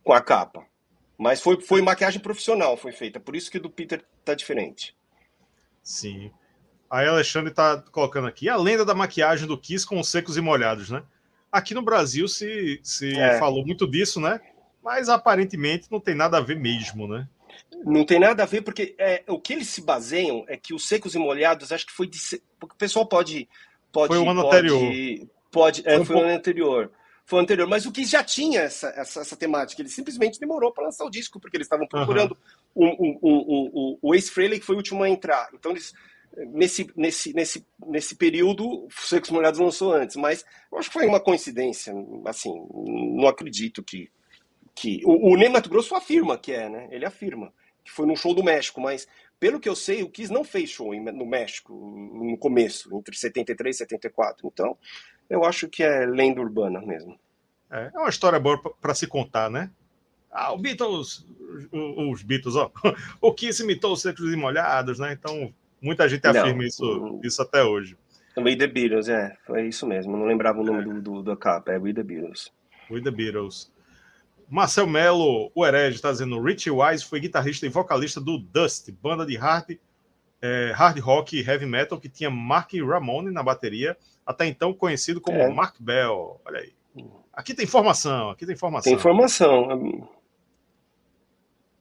com 0.04 0.12
a 0.12 0.20
capa. 0.20 0.64
Mas 1.18 1.40
foi, 1.40 1.60
foi 1.60 1.82
maquiagem 1.82 2.20
profissional, 2.20 2.76
foi 2.76 2.92
feita. 2.92 3.20
Por 3.20 3.36
isso 3.36 3.50
que 3.50 3.58
do 3.58 3.70
Peter 3.70 4.04
tá 4.24 4.34
diferente. 4.34 4.96
Sim. 5.82 6.30
Aí 6.90 7.06
Alexandre 7.06 7.52
tá 7.52 7.82
colocando 7.90 8.26
aqui 8.26 8.48
a 8.48 8.56
lenda 8.56 8.84
da 8.84 8.94
maquiagem 8.94 9.46
do 9.46 9.58
Kiss 9.58 9.86
com 9.86 9.98
os 9.98 10.08
secos 10.08 10.36
e 10.36 10.40
molhados, 10.40 10.90
né? 10.90 11.02
Aqui 11.50 11.74
no 11.74 11.82
Brasil 11.82 12.28
se, 12.28 12.80
se 12.82 13.18
é. 13.18 13.38
falou 13.38 13.64
muito 13.64 13.86
disso, 13.86 14.20
né? 14.20 14.40
Mas 14.82 15.08
aparentemente 15.08 15.88
não 15.90 16.00
tem 16.00 16.14
nada 16.14 16.38
a 16.38 16.40
ver 16.40 16.56
mesmo, 16.56 17.08
né? 17.08 17.26
Não 17.84 18.04
tem 18.04 18.18
nada 18.18 18.42
a 18.42 18.46
ver, 18.46 18.62
porque 18.62 18.94
é, 18.98 19.22
o 19.26 19.38
que 19.38 19.52
eles 19.52 19.68
se 19.68 19.82
baseiam 19.82 20.44
é 20.48 20.56
que 20.56 20.74
os 20.74 20.86
secos 20.86 21.14
e 21.14 21.18
molhados, 21.18 21.72
acho 21.72 21.86
que 21.86 21.92
foi 21.92 22.06
de. 22.06 22.18
Porque 22.58 22.74
o 22.74 22.78
pessoal 22.78 23.06
pode. 23.06 23.48
pode 23.90 24.08
foi 24.08 24.18
o 24.18 24.28
ano 24.28 24.42
pode, 24.42 24.56
anterior. 24.56 25.28
Pode, 25.50 25.82
é, 25.86 25.92
foi, 25.92 26.00
um 26.00 26.04
foi 26.04 26.16
o 26.16 26.20
ano 26.20 26.36
anterior. 26.36 26.90
Foi 27.32 27.38
o 27.38 27.42
anterior. 27.42 27.66
Mas 27.66 27.86
o 27.86 27.90
que 27.90 28.04
já 28.04 28.22
tinha 28.22 28.60
essa, 28.60 28.88
essa, 28.88 29.22
essa 29.22 29.34
temática, 29.34 29.80
ele 29.80 29.88
simplesmente 29.88 30.38
demorou 30.38 30.70
para 30.70 30.84
lançar 30.84 31.06
o 31.06 31.10
disco, 31.10 31.40
porque 31.40 31.56
eles 31.56 31.64
estavam 31.64 31.88
procurando 31.88 32.36
uhum. 32.74 32.94
um, 33.00 33.18
um, 33.22 33.70
um, 33.74 33.98
o 34.02 34.14
Ace 34.14 34.30
Frehley, 34.30 34.60
que 34.60 34.66
foi 34.66 34.74
o 34.74 34.78
último 34.78 35.02
a 35.02 35.08
entrar. 35.08 35.48
Então 35.54 35.70
eles. 35.70 35.94
Nesse, 36.34 36.90
nesse, 36.94 37.34
nesse, 37.34 37.66
nesse 37.86 38.14
período, 38.16 38.86
Secos 38.90 39.30
Molhados 39.30 39.60
lançou 39.60 39.92
antes, 39.92 40.16
mas 40.16 40.44
eu 40.70 40.78
acho 40.78 40.90
que 40.90 40.94
foi 40.98 41.06
uma 41.06 41.20
coincidência. 41.20 41.94
Assim, 42.26 42.52
não 42.70 43.26
acredito 43.26 43.82
que. 43.82 44.10
que 44.74 45.00
o, 45.02 45.32
o 45.32 45.36
Ney 45.36 45.48
Mato 45.48 45.70
Grosso 45.70 45.94
afirma 45.94 46.36
que 46.36 46.52
é, 46.52 46.68
né? 46.68 46.88
Ele 46.90 47.06
afirma 47.06 47.50
que 47.82 47.90
foi 47.90 48.06
num 48.06 48.16
show 48.16 48.34
do 48.34 48.44
México, 48.44 48.78
mas 48.78 49.08
pelo 49.40 49.58
que 49.58 49.68
eu 49.68 49.74
sei, 49.74 50.02
o 50.02 50.08
Kiss 50.08 50.30
não 50.30 50.44
fez 50.44 50.68
show 50.68 50.94
no 50.94 51.26
México 51.26 51.72
no 51.72 52.36
começo, 52.36 52.94
entre 52.94 53.16
73 53.16 53.74
e 53.74 53.78
74. 53.78 54.46
Então, 54.46 54.76
eu 55.32 55.44
acho 55.44 55.66
que 55.66 55.82
é 55.82 56.04
lenda 56.04 56.40
urbana 56.40 56.80
mesmo. 56.80 57.18
É, 57.70 57.90
é 57.94 57.98
uma 57.98 58.10
história 58.10 58.38
boa 58.38 58.58
para 58.58 58.94
se 58.94 59.06
contar, 59.06 59.50
né? 59.50 59.70
Ah, 60.30 60.52
o 60.52 60.58
Beatles, 60.58 61.26
os 61.72 62.22
Beatles, 62.22 62.54
ó, 62.54 62.70
o 63.20 63.32
Kiss 63.32 63.62
imitou 63.62 63.94
os 63.94 64.02
secos 64.02 64.32
e 64.32 64.36
molhados, 64.36 64.98
né? 64.98 65.12
Então, 65.12 65.52
muita 65.80 66.06
gente 66.08 66.26
afirma 66.26 66.52
não, 66.52 66.62
isso, 66.62 67.20
isso 67.24 67.42
até 67.42 67.64
hoje. 67.64 67.96
We 68.36 68.56
The 68.56 68.66
Beatles, 68.66 69.08
é, 69.08 69.36
foi 69.46 69.68
isso 69.68 69.86
mesmo. 69.86 70.16
Não 70.16 70.26
lembrava 70.26 70.60
o 70.60 70.64
nome 70.64 70.80
é. 70.80 70.84
do, 70.84 71.00
do, 71.00 71.22
da 71.22 71.36
capa, 71.36 71.72
é 71.72 71.78
We 71.78 71.94
The 71.94 72.02
Beatles. 72.02 72.52
We 72.90 73.00
The 73.02 73.10
Beatles. 73.10 73.72
Marcel 74.48 74.86
Melo, 74.86 75.50
o 75.54 75.66
herege, 75.66 75.96
está 75.96 76.12
dizendo: 76.12 76.42
Richie 76.42 76.70
Wise 76.70 77.06
foi 77.06 77.20
guitarrista 77.20 77.64
e 77.64 77.70
vocalista 77.70 78.20
do 78.20 78.36
Dust, 78.36 78.90
banda 79.02 79.24
de 79.24 79.36
hard, 79.36 79.78
é, 80.42 80.72
hard 80.74 80.98
rock 80.98 81.38
e 81.38 81.40
heavy 81.40 81.64
metal 81.64 81.98
que 81.98 82.08
tinha 82.08 82.30
Mark 82.30 82.70
Ramone 82.74 83.30
na 83.30 83.42
bateria, 83.42 83.96
até 84.26 84.46
então 84.46 84.72
conhecido 84.72 85.20
como 85.20 85.38
é. 85.38 85.48
Mark 85.50 85.76
Bell. 85.80 86.40
Olha 86.44 86.60
aí. 86.60 86.72
Aqui 87.32 87.54
tem 87.54 87.64
informação, 87.64 88.30
aqui 88.30 88.44
tem 88.44 88.54
informação. 88.54 88.90
Tem 88.90 88.98
informação. 88.98 90.08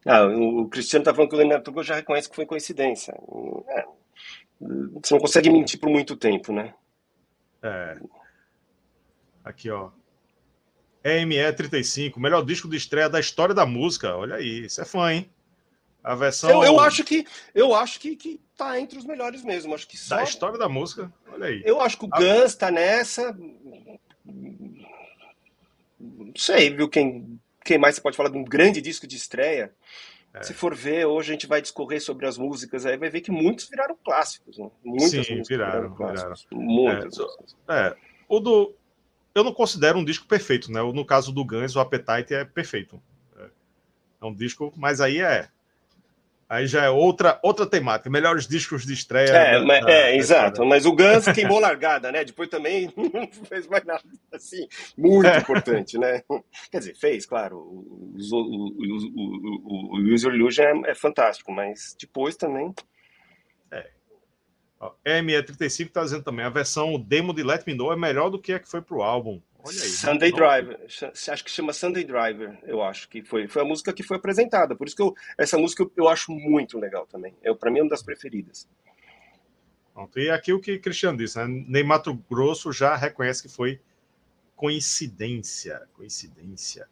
Ah, 0.06 0.26
o 0.26 0.68
Cristiano 0.70 1.02
está 1.02 1.14
falando 1.14 1.30
que 1.30 1.36
o 1.36 1.38
Leonardo 1.38 1.84
já 1.84 1.96
reconhece 1.96 2.30
que 2.30 2.36
foi 2.36 2.46
coincidência. 2.46 3.14
É. 3.68 3.86
Você 4.94 5.14
não 5.14 5.22
consegue 5.22 5.50
mentir 5.50 5.80
por 5.80 5.90
muito 5.90 6.16
tempo, 6.16 6.54
né? 6.54 6.74
É. 7.62 7.98
Aqui, 9.44 9.70
ó. 9.70 9.92
EME 11.04 11.52
35, 11.54 12.20
melhor 12.20 12.46
disco 12.46 12.70
de 12.70 12.78
estreia 12.78 13.10
da 13.10 13.20
história 13.20 13.56
da 13.56 13.66
música. 13.66 14.16
Olha 14.16 14.36
aí, 14.36 14.66
isso 14.66 14.82
é 14.82 14.86
fã, 14.86 15.12
hein? 15.12 15.30
A 16.04 16.16
versão. 16.16 16.50
Eu, 16.50 16.64
eu 16.64 16.80
acho 16.80 17.04
que 17.04 17.26
eu 17.54 17.76
acho 17.76 18.00
que, 18.00 18.16
que 18.16 18.40
tá 18.58 18.80
entre 18.80 18.98
os 18.98 19.06
melhores 19.06 19.44
mesmo. 19.44 19.74
Acho 19.74 19.88
que 19.88 19.98
só... 19.98 20.18
Da 20.18 20.24
história 20.24 20.58
da 20.58 20.68
música. 20.68 21.12
Olha 21.32 21.48
aí. 21.48 21.62
Eu 21.64 21.80
acho 21.80 21.98
que 21.98 22.06
o 22.06 22.10
a... 22.12 22.18
Guns 22.18 22.56
tá 22.56 22.72
nessa. 22.72 23.38
Não 26.00 26.34
sei, 26.36 26.70
viu? 26.76 26.90
Quem, 26.90 27.40
quem 27.64 27.78
mais 27.78 27.96
você 27.96 28.02
pode 28.02 28.18
falar 28.18 28.30
de 28.30 28.38
um 28.38 28.44
grande 28.44 28.82
disco 28.82 29.06
de 29.06 29.16
estreia? 29.16 29.72
É. 30.34 30.44
Se 30.44 30.54
for 30.54 30.74
ver, 30.74 31.06
hoje 31.06 31.30
a 31.30 31.34
gente 31.34 31.46
vai 31.46 31.62
discorrer 31.62 32.02
sobre 32.02 32.26
as 32.26 32.38
músicas, 32.38 32.86
aí 32.86 32.98
vai 32.98 33.10
ver 33.10 33.22
que 33.22 33.32
muitos 33.32 33.68
viraram 33.70 33.98
clássicos. 34.04 34.58
Né? 34.58 34.72
Muitas 34.84 35.28
Sim, 35.28 35.44
viraram, 35.48 35.94
viraram. 35.94 36.34
Muitas. 36.52 37.20
É, 37.68 37.88
é, 37.88 37.96
o 38.28 38.40
do. 38.40 38.74
Eu 39.36 39.44
não 39.44 39.54
considero 39.54 40.00
um 40.00 40.06
disco 40.06 40.26
perfeito, 40.26 40.72
né? 40.72 40.82
No 40.82 41.06
caso 41.06 41.32
do 41.32 41.46
Guns, 41.46 41.76
o 41.76 41.80
Appetite 41.80 42.34
é 42.34 42.44
perfeito. 42.44 43.02
É, 43.38 43.50
é 44.22 44.26
um 44.26 44.34
disco, 44.34 44.74
mas 44.76 45.00
aí 45.00 45.22
é 45.22 45.50
Aí 46.52 46.68
já 46.68 46.84
é 46.84 46.90
outra, 46.90 47.40
outra 47.42 47.66
temática, 47.66 48.10
melhores 48.10 48.46
discos 48.46 48.86
de 48.86 48.92
estreia. 48.92 49.30
É, 49.30 49.54
da, 49.54 49.66
mas, 49.66 49.86
da, 49.86 49.90
é 49.90 50.02
da 50.02 50.16
exato. 50.18 50.66
Mas 50.66 50.86
o 50.86 50.94
Guns 50.94 51.24
queimou 51.34 51.62
largada, 51.62 52.12
né? 52.12 52.26
Depois 52.26 52.50
também 52.50 52.92
não 53.14 53.26
fez 53.46 53.66
mais 53.68 53.86
nada 53.86 54.04
assim, 54.34 54.68
muito 54.98 55.28
é. 55.28 55.38
importante, 55.38 55.98
né? 55.98 56.22
Quer 56.70 56.80
dizer, 56.80 56.96
fez, 56.98 57.26
claro. 57.26 57.58
O, 57.58 58.18
o, 58.20 58.68
o, 59.16 59.98
o 59.98 60.14
User 60.14 60.34
Illusion 60.34 60.84
é, 60.86 60.92
é, 60.92 60.94
fantástico, 60.94 61.54
mas 61.54 61.96
depois 61.98 62.36
também. 62.36 62.76
É. 63.72 65.22
ME35 65.22 65.86
está 65.86 66.04
dizendo 66.04 66.24
também, 66.24 66.44
a 66.44 66.50
versão 66.50 67.00
demo 67.00 67.34
de 67.34 67.44
Let 67.44 67.66
Me 67.66 67.74
Know 67.74 67.94
é 67.94 67.96
melhor 67.96 68.30
do 68.30 68.38
que 68.38 68.52
a 68.52 68.60
que 68.60 68.68
foi 68.68 68.82
pro 68.82 69.02
álbum. 69.02 69.42
Olha 69.64 69.82
aí. 69.82 69.90
Sunday 69.90 70.32
Driver. 70.32 70.80
Acho 71.30 71.44
que 71.44 71.52
chama 71.52 71.74
Sunday 71.74 72.04
Driver, 72.04 72.58
eu 72.64 72.82
acho 72.82 73.08
que 73.08 73.24
foi. 73.24 73.48
Foi 73.48 73.62
a 73.62 73.66
música 73.66 73.94
que 73.94 74.04
foi 74.04 74.18
apresentada. 74.18 74.76
Por 74.76 74.88
isso 74.88 74.96
que 74.96 75.02
eu, 75.02 75.14
essa 75.38 75.58
música 75.58 75.84
eu, 75.84 75.92
eu 75.96 76.08
acho 76.08 76.32
muito 76.32 76.80
legal 76.80 77.06
também. 77.06 77.36
Eu, 77.44 77.56
para 77.56 77.70
mim 77.70 77.80
é 77.80 77.84
uma 77.84 77.90
das 77.90 78.02
preferidas. 78.02 78.68
Pronto. 79.94 80.20
E 80.20 80.30
aqui 80.30 80.54
o 80.54 80.60
que 80.60 80.80
Cristiano 80.80 81.18
disse, 81.18 81.38
né? 81.38 81.46
Ney 81.68 81.84
Mato 81.84 82.14
Grosso 82.30 82.72
já 82.72 82.96
reconhece 82.96 83.44
que 83.44 83.50
foi 83.50 83.80
coincidência. 84.56 85.88
Coincidência. 85.94 86.88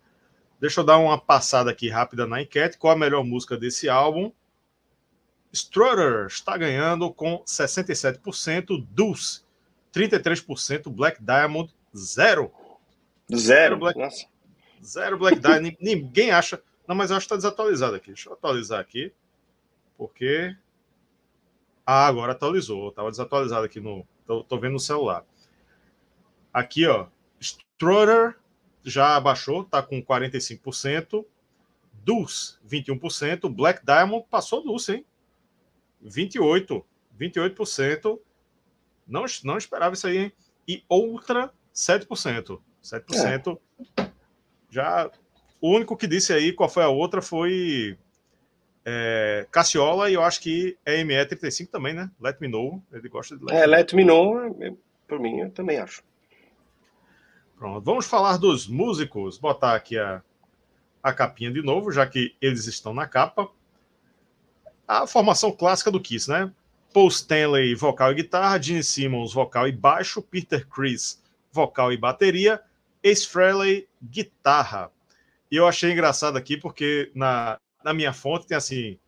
Deixa 0.60 0.82
eu 0.82 0.84
dar 0.84 0.98
uma 0.98 1.20
passada 1.20 1.72
aqui 1.72 1.90
rápida 1.90 2.28
na 2.28 2.42
enquete. 2.42 2.78
Qual 2.78 2.94
a 2.94 2.98
melhor 2.98 3.24
música 3.24 3.58
desse 3.58 3.88
álbum? 3.88 4.32
Strutter 5.52 6.28
está 6.28 6.56
ganhando 6.58 7.12
com 7.12 7.44
67%, 7.46 8.86
Deuce 8.92 9.42
33%, 9.92 10.90
Black 10.90 11.24
Diamond 11.24 11.74
Zero. 13.32 13.40
Zero. 13.40 13.78
Black, 13.78 14.00
Nossa. 14.00 14.26
Zero 14.84 15.18
Black 15.18 15.40
Diamond. 15.40 15.78
Ninguém 15.80 16.32
acha. 16.32 16.62
Não, 16.88 16.96
mas 16.96 17.12
eu 17.12 17.18
acho 17.18 17.28
que 17.28 17.34
está 17.34 17.36
desatualizado 17.36 17.96
aqui. 17.96 18.08
Deixa 18.08 18.30
eu 18.30 18.34
atualizar 18.34 18.80
aqui. 18.80 19.14
Porque. 19.98 20.56
Ah, 21.86 22.08
agora 22.08 22.32
atualizou. 22.32 22.90
Estava 22.90 23.12
desatualizado 23.12 23.66
aqui 23.66 23.80
no. 23.80 24.06
Tô, 24.26 24.44
tô, 24.44 24.60
vendo 24.60 24.74
no 24.74 24.80
celular. 24.80 25.26
Aqui, 26.54 26.86
ó. 26.88 27.08
Strutter 27.40 28.36
já 28.84 29.16
abaixou, 29.16 29.64
tá 29.64 29.82
com 29.82 30.02
45%. 30.02 31.26
Dulce, 32.04 32.58
21%. 32.68 33.50
Black 33.50 33.86
Diamond 33.86 34.26
passou 34.30 34.64
Dulce, 34.64 34.94
hein? 34.94 35.06
28%. 36.04 36.84
28%. 37.20 38.20
Não, 39.08 39.26
não 39.44 39.58
esperava 39.58 39.94
isso 39.94 40.08
aí, 40.08 40.18
hein? 40.18 40.32
E 40.68 40.84
outra 40.88 41.52
7%. 41.74 42.62
7%. 42.84 43.58
É. 43.98 44.10
Já. 44.70 45.10
O 45.62 45.76
único 45.76 45.98
que 45.98 46.08
disse 46.08 46.32
aí 46.32 46.54
qual 46.54 46.70
foi 46.70 46.84
a 46.84 46.90
outra 46.90 47.22
foi 47.22 47.98
é, 48.86 49.46
Cassiola 49.52 50.10
e 50.10 50.14
eu 50.14 50.24
acho 50.24 50.42
que 50.42 50.78
é 50.86 51.04
ME35 51.04 51.70
também, 51.70 51.94
né? 51.94 52.10
Let 52.20 52.40
Me 52.40 52.48
Know. 52.48 52.82
Ele 52.92 53.10
gosta 53.10 53.38
de 53.38 53.44
Let 53.44 53.56
É, 53.56 53.62
Me 53.62 53.68
Let 53.68 53.94
Me 53.94 54.04
Know, 54.06 54.56
é, 54.62 54.74
por 55.08 55.20
mim, 55.20 55.40
eu 55.40 55.52
também 55.52 55.78
acho. 55.78 56.04
Pronto, 57.58 57.84
vamos 57.84 58.06
falar 58.06 58.38
dos 58.38 58.68
músicos. 58.68 59.38
Botar 59.38 59.76
aqui 59.76 59.98
a, 59.98 60.24
a 61.04 61.12
capinha 61.12 61.52
de 61.52 61.62
novo, 61.62 61.92
já 61.92 62.08
que 62.08 62.36
eles 62.42 62.68
estão 62.68 62.94
na 62.94 63.06
capa. 63.06 63.50
A 64.88 65.06
formação 65.06 65.52
clássica 65.52 65.92
do 65.92 66.00
Kiss, 66.00 66.30
né? 66.30 66.52
Paul 66.94 67.10
Stanley, 67.10 67.76
vocal 67.76 68.12
e 68.12 68.16
guitarra, 68.16 68.62
Gene 68.62 68.84
Simmons, 68.84 69.34
vocal 69.34 69.68
e 69.68 69.72
baixo, 69.72 70.22
Peter 70.22 70.68
Chris, 70.68 71.22
vocal 71.52 71.94
e 71.94 71.98
bateria, 71.98 72.60
Ace 73.04 73.28
Frehley, 73.28 73.88
guitarra. 74.02 74.92
E 75.52 75.56
eu 75.56 75.68
achei 75.68 75.92
engraçado 75.92 76.38
aqui 76.38 76.58
porque 76.58 77.12
na, 77.16 77.60
na 77.84 77.94
minha 77.94 78.14
fonte 78.14 78.48
tem 78.48 78.58
assim 78.58 79.00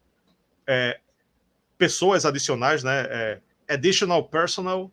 é, 0.65 0.99
pessoas 1.77 2.25
adicionais, 2.25 2.83
né? 2.83 3.01
É, 3.09 3.41
additional 3.67 4.27
personal. 4.27 4.91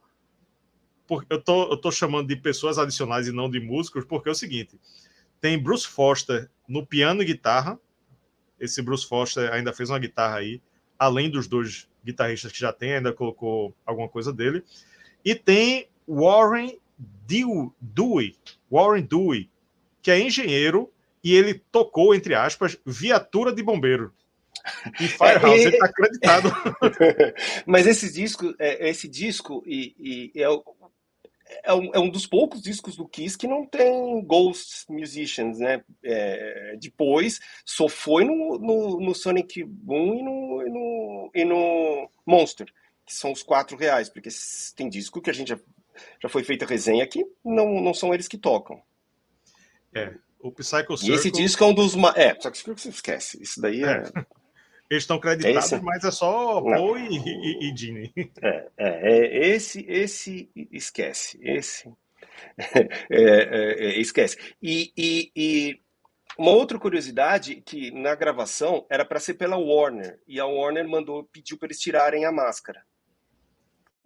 Porque 1.07 1.33
eu 1.33 1.41
tô, 1.41 1.71
eu 1.71 1.77
tô 1.77 1.91
chamando 1.91 2.29
de 2.29 2.37
pessoas 2.37 2.79
adicionais 2.79 3.27
e 3.29 3.33
não 3.33 3.51
de 3.51 3.61
músicos, 3.61 4.05
porque 4.05 4.29
é 4.29 4.33
o 4.33 4.35
seguinte: 4.35 4.79
tem 5.41 5.59
Bruce 5.59 5.87
Foster 5.87 6.51
no 6.69 6.87
piano 6.87 7.23
e 7.23 7.27
guitarra. 7.27 7.79
Esse 8.61 8.83
Bruce 8.83 9.07
Foster 9.07 9.53
ainda 9.53 9.73
fez 9.73 9.89
uma 9.89 9.99
guitarra 9.99 10.39
aí, 10.39 10.61
além 10.99 11.31
dos 11.31 11.47
dois 11.47 11.89
guitarristas 12.05 12.51
que 12.51 12.59
já 12.59 12.73
tem, 12.73 12.95
ainda 12.95 13.13
colocou 13.13 13.75
alguma 13.87 14.09
coisa 14.09 14.33
dele. 14.33 14.65
E 15.25 15.35
tem 15.35 15.89
Warren 16.07 16.79
Dewey, 16.99 18.37
Warren 18.71 19.03
Dewey, 19.03 19.51
que 20.03 20.11
é 20.11 20.21
engenheiro 20.21 20.91
e 21.23 21.35
ele 21.35 21.55
tocou, 21.71 22.15
entre 22.15 22.35
aspas, 22.35 22.79
viatura 22.85 23.53
de 23.53 23.63
bombeiro. 23.63 24.13
E 25.01 25.09
Firehouse, 25.09 25.61
é, 25.61 25.63
ele 25.63 25.75
está 25.75 25.87
acreditado. 25.87 26.51
Mas 27.67 27.87
esse 27.87 28.13
disco, 28.13 28.55
é, 28.59 28.89
esse 28.89 29.09
disco 29.09 29.63
e, 29.67 30.33
e 30.35 30.43
é, 30.43 30.47
é, 31.65 31.75
um, 31.75 31.95
é, 31.95 31.99
um, 31.99 32.09
dos 32.09 32.27
poucos 32.27 32.63
discos 32.63 32.97
do 32.97 33.09
Kiss 33.09 33.37
que 33.37 33.47
não 33.47 33.65
tem 33.65 34.23
Ghost 34.25 34.91
Musicians, 34.91 35.59
né? 35.59 35.83
É, 36.03 36.77
depois 36.81 37.41
só 37.65 37.89
foi 37.89 38.25
no, 38.25 38.59
no, 38.59 39.01
no 39.01 39.15
Sonic 39.15 39.65
Boom 39.65 40.15
e 40.15 40.23
no, 40.23 40.63
e 40.63 40.71
no, 40.71 41.31
e 41.35 41.45
no 41.45 42.11
Monster, 42.27 42.67
que 43.07 43.15
são 43.15 43.33
os 43.33 43.43
quatro 43.43 43.77
reais, 43.77 44.09
porque 44.09 44.29
tem 44.77 44.89
disco 44.89 45.21
que 45.21 45.31
a 45.31 45.35
gente 45.35 45.49
já 45.49 45.59
já 46.23 46.29
foi 46.29 46.45
feita 46.45 46.67
resenha 46.67 47.05
aqui, 47.05 47.25
não, 47.45 47.81
não 47.81 47.95
são 47.95 48.13
eles 48.13 48.29
que 48.29 48.39
tocam. 48.39 48.81
É, 49.95 50.15
o 50.41 50.53
Psycho 50.53 50.97
Circle... 50.97 51.11
E 51.11 51.13
esse 51.13 51.31
disco 51.31 51.65
é 51.65 51.67
um 51.67 51.75
dos... 51.75 51.95
É, 52.17 52.39
só 52.41 52.51
que 52.51 52.63
você 52.65 52.89
esquece, 52.89 53.43
isso 53.43 53.61
daí 53.61 53.83
é... 53.83 54.05
é. 54.15 54.27
Eles 54.91 55.03
estão 55.03 55.21
creditados, 55.21 55.71
esse... 55.71 55.83
mas 55.83 56.03
é 56.03 56.11
só 56.11 56.63
Paul 56.63 56.97
e, 56.99 57.19
e, 57.19 57.71
e 57.71 57.77
Gene. 57.77 58.13
É, 58.41 58.69
é, 58.79 58.89
é, 58.89 59.49
esse, 59.49 59.85
esse 59.87 60.51
esquece, 60.73 61.39
esse 61.43 61.93
é, 62.57 62.89
é, 63.11 63.85
é, 63.85 64.01
esquece. 64.01 64.39
E, 64.63 64.91
e, 64.97 65.31
e, 65.37 65.81
uma 66.39 66.53
outra 66.53 66.79
curiosidade 66.79 67.57
que 67.57 67.91
na 67.91 68.15
gravação 68.15 68.87
era 68.89 69.05
para 69.05 69.21
ser 69.21 69.35
pela 69.35 69.59
Warner 69.59 70.21
e 70.27 70.41
a 70.41 70.47
Warner 70.47 70.89
mandou 70.89 71.25
pediu 71.25 71.59
para 71.59 71.67
eles 71.67 71.81
tirarem 71.81 72.25
a 72.25 72.33
máscara 72.33 72.83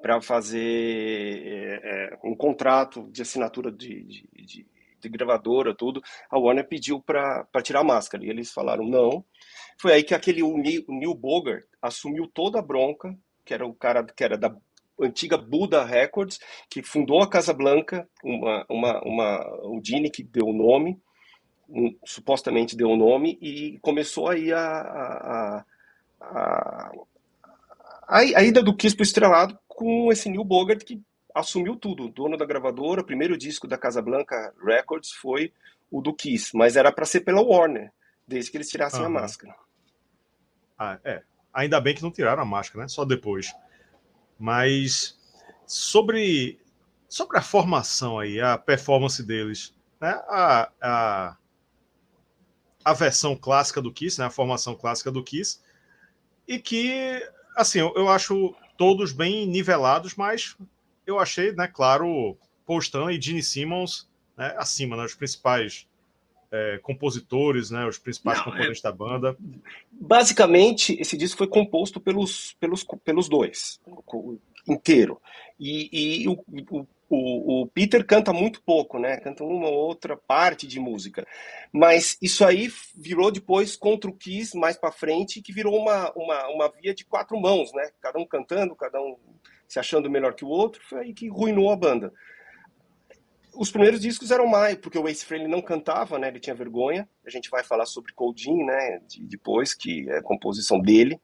para 0.02 0.20
fazer 0.20 0.60
é, 1.46 1.80
é, 1.84 2.18
um 2.24 2.34
contrato 2.34 3.08
de 3.10 3.22
assinatura 3.22 3.70
de, 3.70 4.02
de, 4.02 4.28
de, 4.34 4.66
de, 5.00 5.08
gravadora, 5.08 5.74
tudo. 5.74 6.02
A 6.28 6.36
Warner 6.36 6.66
pediu 6.66 7.00
para 7.00 7.46
tirar 7.62 7.80
a 7.80 7.84
máscara 7.84 8.24
e 8.24 8.28
eles 8.28 8.52
falaram 8.52 8.84
não. 8.84 9.24
Foi 9.80 9.92
aí 9.92 10.02
que 10.02 10.14
aquele 10.14 10.42
Neil, 10.42 10.84
Neil 10.88 11.14
Bogart 11.14 11.64
assumiu 11.80 12.26
toda 12.26 12.58
a 12.58 12.62
bronca, 12.62 13.16
que 13.44 13.54
era 13.54 13.64
o 13.64 13.72
cara 13.72 14.04
que 14.04 14.24
era 14.24 14.36
da 14.36 14.54
antiga 15.00 15.38
Buda 15.38 15.84
Records, 15.84 16.40
que 16.68 16.82
fundou 16.82 17.22
a 17.22 17.30
Casa 17.30 17.54
Blanca, 17.54 18.06
uma, 18.22 18.66
uma, 18.68 19.00
uma, 19.02 19.80
Dini 19.80 20.10
que 20.10 20.22
deu 20.22 20.46
o 20.46 20.52
nome, 20.52 21.00
um, 21.68 21.96
supostamente 22.04 22.76
deu 22.76 22.90
o 22.90 22.96
nome, 22.96 23.38
e 23.40 23.78
começou 23.80 24.28
aí 24.28 24.52
a, 24.52 24.60
a, 24.60 25.64
a, 26.20 26.92
a, 28.08 28.18
a 28.18 28.42
ida 28.44 28.62
do 28.62 28.76
Kiss 28.76 28.94
para 28.94 29.02
o 29.02 29.06
estrelado 29.06 29.58
com 29.74 30.10
esse 30.12 30.28
Neil 30.28 30.44
Bogart 30.44 30.82
que 30.82 31.00
assumiu 31.34 31.76
tudo, 31.76 32.08
dono 32.08 32.36
da 32.36 32.44
gravadora. 32.44 33.00
O 33.00 33.06
primeiro 33.06 33.36
disco 33.36 33.66
da 33.66 33.78
Casablanca 33.78 34.52
Records 34.62 35.12
foi 35.12 35.52
o 35.90 36.00
do 36.00 36.14
Kiss, 36.14 36.56
mas 36.56 36.76
era 36.76 36.92
para 36.92 37.04
ser 37.04 37.20
pela 37.20 37.42
Warner, 37.42 37.92
desde 38.26 38.50
que 38.50 38.56
eles 38.56 38.68
tirassem 38.68 39.00
uhum. 39.00 39.06
a 39.06 39.10
máscara. 39.10 39.54
Ah, 40.78 40.98
é. 41.04 41.22
Ainda 41.52 41.80
bem 41.80 41.94
que 41.94 42.02
não 42.02 42.10
tiraram 42.10 42.42
a 42.42 42.46
máscara, 42.46 42.84
né? 42.84 42.88
Só 42.88 43.04
depois. 43.04 43.54
Mas 44.38 45.18
sobre 45.66 46.58
sobre 47.08 47.36
a 47.36 47.42
formação 47.42 48.18
aí, 48.18 48.40
a 48.40 48.56
performance 48.56 49.22
deles, 49.22 49.74
né? 50.00 50.10
A, 50.28 50.72
a, 50.80 51.36
a 52.82 52.92
versão 52.94 53.36
clássica 53.36 53.82
do 53.82 53.92
Kiss, 53.92 54.18
né? 54.18 54.26
A 54.26 54.30
formação 54.30 54.74
clássica 54.74 55.12
do 55.12 55.22
Kiss, 55.22 55.60
e 56.48 56.58
que 56.58 57.22
assim 57.54 57.80
eu, 57.80 57.92
eu 57.94 58.08
acho 58.08 58.54
todos 58.76 59.12
bem 59.12 59.46
nivelados, 59.46 60.14
mas 60.14 60.56
eu 61.06 61.18
achei, 61.18 61.52
né, 61.52 61.66
claro, 61.66 62.36
Paul 62.66 62.78
Stanley 62.78 63.18
e 63.18 63.20
Gene 63.20 63.42
Simmons 63.42 64.08
né, 64.36 64.54
acima, 64.56 64.96
né, 64.96 65.04
os 65.04 65.14
principais 65.14 65.86
é, 66.50 66.78
compositores, 66.82 67.70
né, 67.70 67.86
os 67.86 67.98
principais 67.98 68.38
Não, 68.38 68.44
componentes 68.44 68.80
é... 68.80 68.82
da 68.82 68.92
banda? 68.92 69.36
Basicamente, 69.90 70.94
esse 71.00 71.16
disco 71.16 71.38
foi 71.38 71.46
composto 71.46 72.00
pelos, 72.00 72.54
pelos, 72.60 72.84
pelos 73.04 73.28
dois, 73.28 73.80
inteiro. 74.66 75.20
E, 75.58 76.22
e 76.22 76.28
o, 76.28 76.32
o, 76.70 76.86
o, 77.14 77.66
Peter 77.66 78.04
canta 78.06 78.32
muito 78.32 78.62
pouco, 78.62 78.98
né? 78.98 79.18
Canta 79.18 79.44
uma 79.44 79.68
ou 79.68 79.74
outra 79.74 80.16
parte 80.16 80.66
de 80.66 80.80
música. 80.80 81.26
Mas 81.70 82.16
isso 82.22 82.44
aí 82.44 82.70
virou 82.96 83.30
depois 83.30 83.76
contra 83.76 84.10
o 84.10 84.16
Kiss 84.16 84.56
mais 84.56 84.78
para 84.78 84.90
frente, 84.90 85.42
que 85.42 85.52
virou 85.52 85.76
uma, 85.78 86.10
uma, 86.12 86.48
uma 86.48 86.72
via 86.72 86.94
de 86.94 87.04
quatro 87.04 87.38
mãos, 87.38 87.72
né? 87.74 87.90
Cada 88.00 88.18
um 88.18 88.26
cantando, 88.26 88.74
cada 88.74 89.00
um 89.00 89.16
se 89.68 89.78
achando 89.78 90.10
melhor 90.10 90.34
que 90.34 90.44
o 90.44 90.48
outro. 90.48 90.82
Foi 90.84 91.00
aí 91.00 91.12
que 91.12 91.28
ruinou 91.28 91.70
a 91.70 91.76
banda. 91.76 92.12
Os 93.54 93.70
primeiros 93.70 94.00
discos 94.00 94.30
eram 94.30 94.46
mais, 94.46 94.76
porque 94.76 94.98
o 94.98 95.06
Ace 95.06 95.24
Frehley 95.24 95.48
não 95.48 95.60
cantava, 95.60 96.18
né? 96.18 96.28
Ele 96.28 96.40
tinha 96.40 96.56
vergonha. 96.56 97.06
A 97.26 97.30
gente 97.30 97.50
vai 97.50 97.62
falar 97.62 97.84
sobre 97.84 98.14
Coldin, 98.14 98.64
né? 98.64 99.00
De, 99.06 99.22
depois, 99.26 99.74
que 99.74 100.08
é 100.08 100.18
a 100.18 100.22
composição 100.22 100.80
dele. 100.80 101.20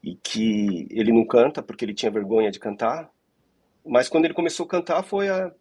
E 0.00 0.14
que 0.14 0.86
ele 0.90 1.12
não 1.12 1.26
canta 1.26 1.60
porque 1.60 1.84
ele 1.84 1.94
tinha 1.94 2.10
vergonha 2.10 2.52
de 2.52 2.60
cantar. 2.60 3.10
Mas 3.84 4.08
quando 4.08 4.24
ele 4.24 4.34
começou 4.34 4.66
a 4.66 4.68
cantar 4.68 5.02
foi 5.02 5.28
a 5.28 5.52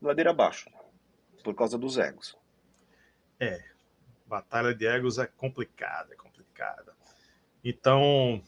ladeira 0.00 0.30
abaixo, 0.30 0.70
por 1.42 1.54
causa 1.54 1.78
dos 1.78 1.98
egos. 1.98 2.36
É, 3.38 3.62
batalha 4.26 4.74
de 4.74 4.86
egos 4.86 5.18
é 5.18 5.26
complicada, 5.26 6.12
é 6.12 6.16
complicada. 6.16 6.94
Então, 7.64 8.42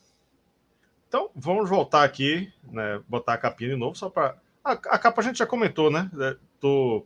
então 1.08 1.30
vamos 1.34 1.68
voltar 1.68 2.04
aqui, 2.04 2.52
né, 2.64 3.02
botar 3.08 3.34
a 3.34 3.38
capinha 3.38 3.70
de 3.70 3.76
novo, 3.76 3.96
só 3.96 4.10
para 4.10 4.36
a, 4.64 4.72
a, 4.72 4.98
capa 4.98 5.20
a 5.20 5.24
gente 5.24 5.38
já 5.38 5.46
comentou, 5.46 5.90
né? 5.90 6.10
É, 6.20 6.36
tô, 6.60 7.04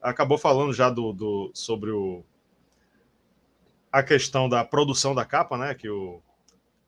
acabou 0.00 0.38
falando 0.38 0.72
já 0.72 0.88
do, 0.88 1.12
do 1.12 1.50
sobre 1.52 1.90
o 1.90 2.24
a 3.90 4.02
questão 4.02 4.48
da 4.48 4.64
produção 4.64 5.14
da 5.14 5.24
capa, 5.24 5.56
né? 5.56 5.74
Que 5.74 5.88
o, 5.88 6.20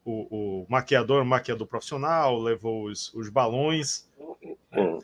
o, 0.05 0.62
o 0.62 0.67
maquiador, 0.69 1.23
o 1.23 1.27
maquiador 1.27 1.67
profissional, 1.67 2.39
levou 2.39 2.85
os, 2.85 3.12
os 3.15 3.29
balões 3.29 4.06
Hum. 4.81 4.99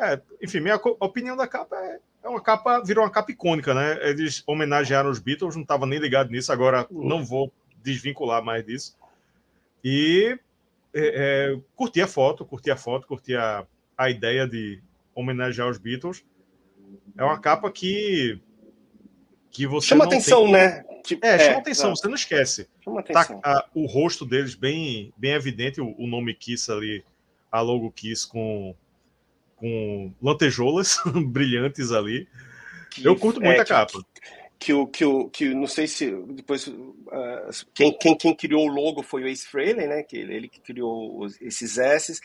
É, 0.00 0.20
enfim, 0.42 0.60
minha 0.60 0.76
opinião 0.98 1.36
da 1.36 1.46
capa 1.46 1.76
é, 1.76 1.98
é 2.22 2.28
uma 2.28 2.40
capa, 2.40 2.80
virou 2.80 3.04
uma 3.04 3.10
capa 3.10 3.30
icônica, 3.30 3.74
né? 3.74 3.98
Eles 4.08 4.42
homenagearam 4.46 5.10
os 5.10 5.18
Beatles, 5.18 5.54
não 5.54 5.62
estava 5.62 5.86
nem 5.86 5.98
ligado 5.98 6.30
nisso, 6.30 6.52
agora 6.52 6.86
hum. 6.90 7.06
não 7.06 7.24
vou 7.24 7.52
desvincular 7.82 8.42
mais 8.42 8.64
disso. 8.64 8.96
E 9.84 10.38
é, 10.94 11.52
é, 11.54 11.60
curti 11.76 12.00
a 12.00 12.06
foto, 12.06 12.44
curti 12.44 12.70
a 12.70 12.76
foto, 12.76 13.06
curti 13.06 13.34
a, 13.34 13.66
a 13.96 14.10
ideia 14.10 14.46
de 14.46 14.82
homenagear 15.14 15.68
os 15.68 15.78
Beatles. 15.78 16.24
É 17.16 17.24
uma 17.24 17.38
capa 17.38 17.70
que 17.70 18.40
que 19.50 19.66
você 19.66 19.88
chama 19.88 20.04
atenção, 20.04 20.44
tem... 20.44 20.52
né? 20.52 20.84
Tipo, 21.02 21.26
é, 21.26 21.38
chama 21.38 21.56
é, 21.56 21.58
atenção, 21.58 21.96
você 21.96 22.06
não 22.06 22.14
esquece. 22.14 22.68
Chama 22.84 23.02
tá, 23.02 23.20
atenção. 23.20 23.40
Tá, 23.40 23.58
a, 23.58 23.68
o 23.74 23.86
rosto 23.86 24.24
deles 24.24 24.54
bem 24.54 25.12
bem 25.16 25.32
evidente, 25.32 25.80
o, 25.80 25.94
o 25.98 26.06
nome 26.06 26.34
Kiss 26.34 26.70
ali, 26.70 27.04
a 27.50 27.60
logo 27.60 27.90
Kiss 27.90 28.26
com 28.26 28.74
com 29.60 30.12
lantejoulas 30.20 30.98
brilhantes 31.28 31.92
ali. 31.92 32.26
Que, 32.90 33.06
eu 33.06 33.14
curto 33.14 33.40
muito 33.40 33.58
é, 33.58 33.60
a 33.60 33.64
capa. 33.64 34.02
Que, 34.58 34.72
o 34.72 34.86
que, 34.86 35.04
o 35.04 35.28
que 35.28 35.54
não 35.54 35.66
sei 35.66 35.86
se 35.86 36.10
depois 36.30 36.66
uh, 36.66 37.66
quem, 37.72 37.96
quem, 37.96 38.16
quem 38.16 38.34
criou 38.34 38.66
o 38.66 38.72
logo 38.72 39.02
foi 39.02 39.22
o 39.22 39.28
Ace 39.28 39.46
Frehley, 39.46 39.86
né? 39.86 40.02
Que 40.02 40.16
ele, 40.16 40.34
ele 40.34 40.48
que 40.48 40.60
criou 40.60 41.20
os, 41.20 41.40
esses 41.40 41.78
S. 41.78 42.20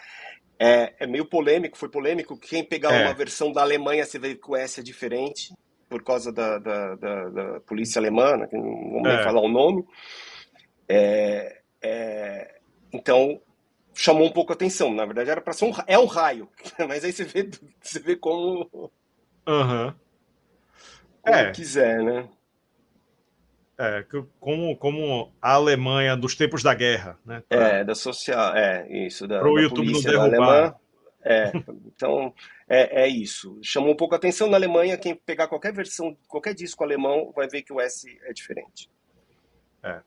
É, 0.58 0.94
é 1.00 1.08
meio 1.08 1.26
polêmico, 1.26 1.78
foi 1.78 1.90
polêmico. 1.90 2.38
Quem 2.38 2.64
pegar 2.64 2.94
é. 2.94 3.04
uma 3.04 3.14
versão 3.14 3.52
da 3.52 3.62
Alemanha, 3.62 4.06
você 4.06 4.18
vê 4.18 4.36
que 4.36 4.50
o 4.50 4.56
S 4.56 4.80
é 4.80 4.84
diferente 4.84 5.54
por 5.90 6.02
causa 6.04 6.32
da, 6.32 6.58
da, 6.58 6.96
da, 6.96 7.30
da 7.30 7.60
polícia 7.60 8.00
alemã, 8.00 8.38
né, 8.38 8.48
que 8.48 8.56
não 8.56 8.64
vamos 8.64 9.04
nem 9.04 9.18
é. 9.18 9.24
falar 9.24 9.42
o 9.42 9.50
nome. 9.50 9.86
É, 10.88 11.62
é, 11.82 12.56
então 12.92 13.40
chamou 13.96 14.28
um 14.28 14.32
pouco 14.32 14.52
a 14.52 14.56
atenção. 14.56 14.94
Na 14.94 15.06
verdade, 15.06 15.30
era 15.30 15.42
para 15.42 15.54
ser 15.54 15.66
um, 15.66 15.74
é 15.88 15.98
um 15.98 16.06
raio, 16.06 16.48
mas 16.88 17.04
aí 17.04 17.12
você 17.12 17.24
vê, 17.24 17.50
você 17.82 18.00
vê 18.00 18.16
como. 18.16 18.70
Uhum. 19.48 19.94
como 21.22 21.36
é. 21.36 21.52
quiser, 21.52 22.04
né? 22.04 22.30
É, 23.78 24.06
como, 24.40 24.76
como 24.78 25.34
a 25.42 25.54
Alemanha 25.54 26.16
dos 26.16 26.36
tempos 26.36 26.64
da 26.64 26.74
guerra, 26.74 27.20
né? 27.26 27.44
Pra... 27.48 27.68
É, 27.68 27.84
da 27.84 27.94
social, 27.94 28.56
é, 28.56 28.88
isso, 28.90 29.28
Pro 29.28 29.56
da 29.56 29.62
YouTube 29.62 29.92
não 29.92 30.02
derrubar. 30.02 30.80
É, 31.22 31.52
então, 31.88 32.34
é, 32.70 33.04
é 33.04 33.08
isso. 33.08 33.60
Chamou 33.62 33.92
um 33.92 33.96
pouco 33.96 34.16
a 34.16 34.18
atenção 34.18 34.50
na 34.50 34.56
Alemanha. 34.56 34.98
Quem 34.98 35.14
pegar 35.14 35.48
qualquer 35.48 35.74
versão, 35.74 36.16
qualquer 36.28 36.54
disco 36.54 36.84
alemão, 36.84 37.34
vai 37.36 37.50
ver 37.50 37.64
que 37.64 37.74
o 37.74 37.82
S 37.82 38.08
é 38.24 38.32
diferente. 38.32 38.90
É. 39.84 40.02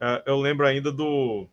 é 0.00 0.22
eu 0.26 0.36
lembro 0.36 0.64
ainda 0.64 0.92
do, 0.92 1.48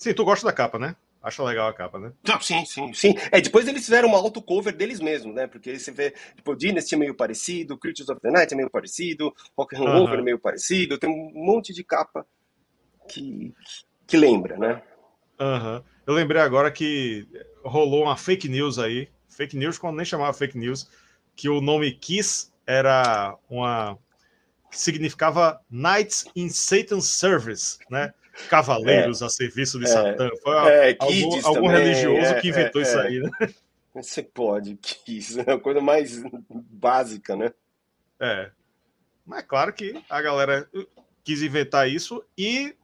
Sim, 0.00 0.14
tu 0.14 0.24
gosta 0.24 0.46
da 0.46 0.52
capa, 0.52 0.78
né? 0.78 0.96
Acha 1.22 1.44
legal 1.44 1.68
a 1.68 1.74
capa, 1.74 1.98
né? 1.98 2.10
Não, 2.26 2.40
sim, 2.40 2.64
sim, 2.64 2.90
sim. 2.94 3.14
É, 3.30 3.38
depois 3.38 3.68
eles 3.68 3.84
fizeram 3.84 4.08
uma 4.08 4.16
auto-cover 4.16 4.74
deles 4.74 4.98
mesmos, 4.98 5.34
né? 5.34 5.46
Porque 5.46 5.78
você 5.78 5.92
vê, 5.92 6.14
tipo, 6.34 6.56
Dynasty 6.56 6.94
é 6.94 6.98
meio 6.98 7.14
parecido, 7.14 7.76
Creatures 7.76 8.08
of 8.08 8.18
the 8.22 8.30
Night 8.30 8.54
é 8.54 8.56
meio 8.56 8.70
parecido, 8.70 9.30
Rock 9.54 9.76
and 9.76 9.80
Roll 9.80 10.08
é 10.08 10.22
meio 10.22 10.38
parecido, 10.38 10.96
tem 10.96 11.10
um 11.10 11.30
monte 11.34 11.74
de 11.74 11.84
capa 11.84 12.26
que, 13.10 13.52
que 14.06 14.16
lembra, 14.16 14.56
né? 14.56 14.82
Uhum. 15.38 15.82
Eu 16.06 16.14
lembrei 16.14 16.40
agora 16.40 16.70
que 16.70 17.28
rolou 17.62 18.04
uma 18.04 18.16
fake 18.16 18.48
news 18.48 18.78
aí, 18.78 19.06
fake 19.28 19.54
news 19.54 19.76
quando 19.76 19.96
nem 19.96 20.06
chamava 20.06 20.32
fake 20.32 20.56
news, 20.56 20.88
que 21.36 21.50
o 21.50 21.60
nome 21.60 21.92
Kiss 21.92 22.50
era 22.66 23.36
uma 23.50 23.98
que 24.70 24.78
significava 24.78 25.60
Knights 25.70 26.24
in 26.34 26.48
Satan's 26.48 27.04
Service, 27.04 27.76
né? 27.90 28.14
Cavaleiros 28.48 29.22
é, 29.22 29.26
a 29.26 29.28
serviço 29.28 29.78
de 29.78 29.84
é, 29.84 29.88
Satã. 29.88 30.30
Foi 30.42 30.56
é, 30.68 30.96
algum, 30.98 31.46
algum 31.46 31.68
religioso 31.68 32.40
que 32.40 32.48
inventou 32.48 32.82
isso 32.82 32.98
aí, 32.98 33.20
né? 33.20 33.30
Você 33.94 34.22
pode, 34.22 34.76
Kiss, 34.76 35.40
é 35.40 35.52
a 35.52 35.58
coisa 35.58 35.80
mais 35.80 36.22
básica, 36.48 37.34
né? 37.34 37.52
É. 38.20 38.50
Mas 39.26 39.40
é 39.40 39.42
claro 39.42 39.72
que 39.72 40.02
a 40.08 40.22
galera 40.22 40.68
quis 41.24 41.42
inventar 41.42 41.88
isso 41.88 42.24
e 42.38 42.74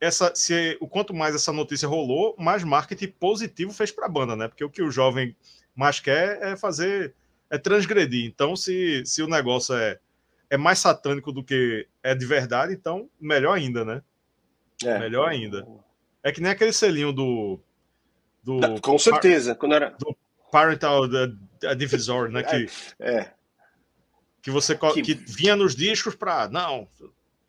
essa, 0.00 0.34
se, 0.34 0.76
o 0.80 0.88
quanto 0.88 1.14
mais 1.14 1.34
essa 1.34 1.52
notícia 1.52 1.88
rolou, 1.88 2.34
mais 2.38 2.62
marketing 2.62 3.08
positivo 3.18 3.72
fez 3.72 3.90
para 3.90 4.06
a 4.06 4.08
banda, 4.08 4.36
né? 4.36 4.48
Porque 4.48 4.64
o 4.64 4.70
que 4.70 4.82
o 4.82 4.90
jovem 4.90 5.34
mais 5.74 5.98
quer 5.98 6.42
é 6.42 6.56
fazer, 6.56 7.14
é 7.50 7.56
transgredir. 7.56 8.26
Então, 8.26 8.54
se, 8.54 9.02
se 9.06 9.22
o 9.22 9.28
negócio 9.28 9.74
é 9.74 9.98
é 10.50 10.56
mais 10.56 10.78
satânico 10.78 11.32
do 11.32 11.42
que 11.42 11.86
é 12.02 12.14
de 12.14 12.26
verdade, 12.26 12.72
então 12.72 13.08
melhor 13.20 13.56
ainda, 13.56 13.84
né? 13.84 14.02
É. 14.84 14.98
Melhor 14.98 15.28
ainda. 15.28 15.66
É 16.22 16.32
que 16.32 16.40
nem 16.40 16.50
aquele 16.50 16.72
selinho 16.72 17.12
do. 17.12 17.60
do 18.42 18.80
com 18.80 18.98
certeza. 18.98 19.54
Quando 19.54 19.74
era... 19.74 19.90
Do 19.90 20.16
Parental 20.50 21.02
Divisor, 21.76 22.28
né? 22.28 22.42
Que, 22.42 22.66
é. 23.00 23.30
Que 24.42 24.50
você 24.50 24.76
que... 24.76 25.02
que 25.02 25.14
vinha 25.14 25.56
nos 25.56 25.74
discos 25.74 26.14
para. 26.14 26.48
Não, 26.48 26.88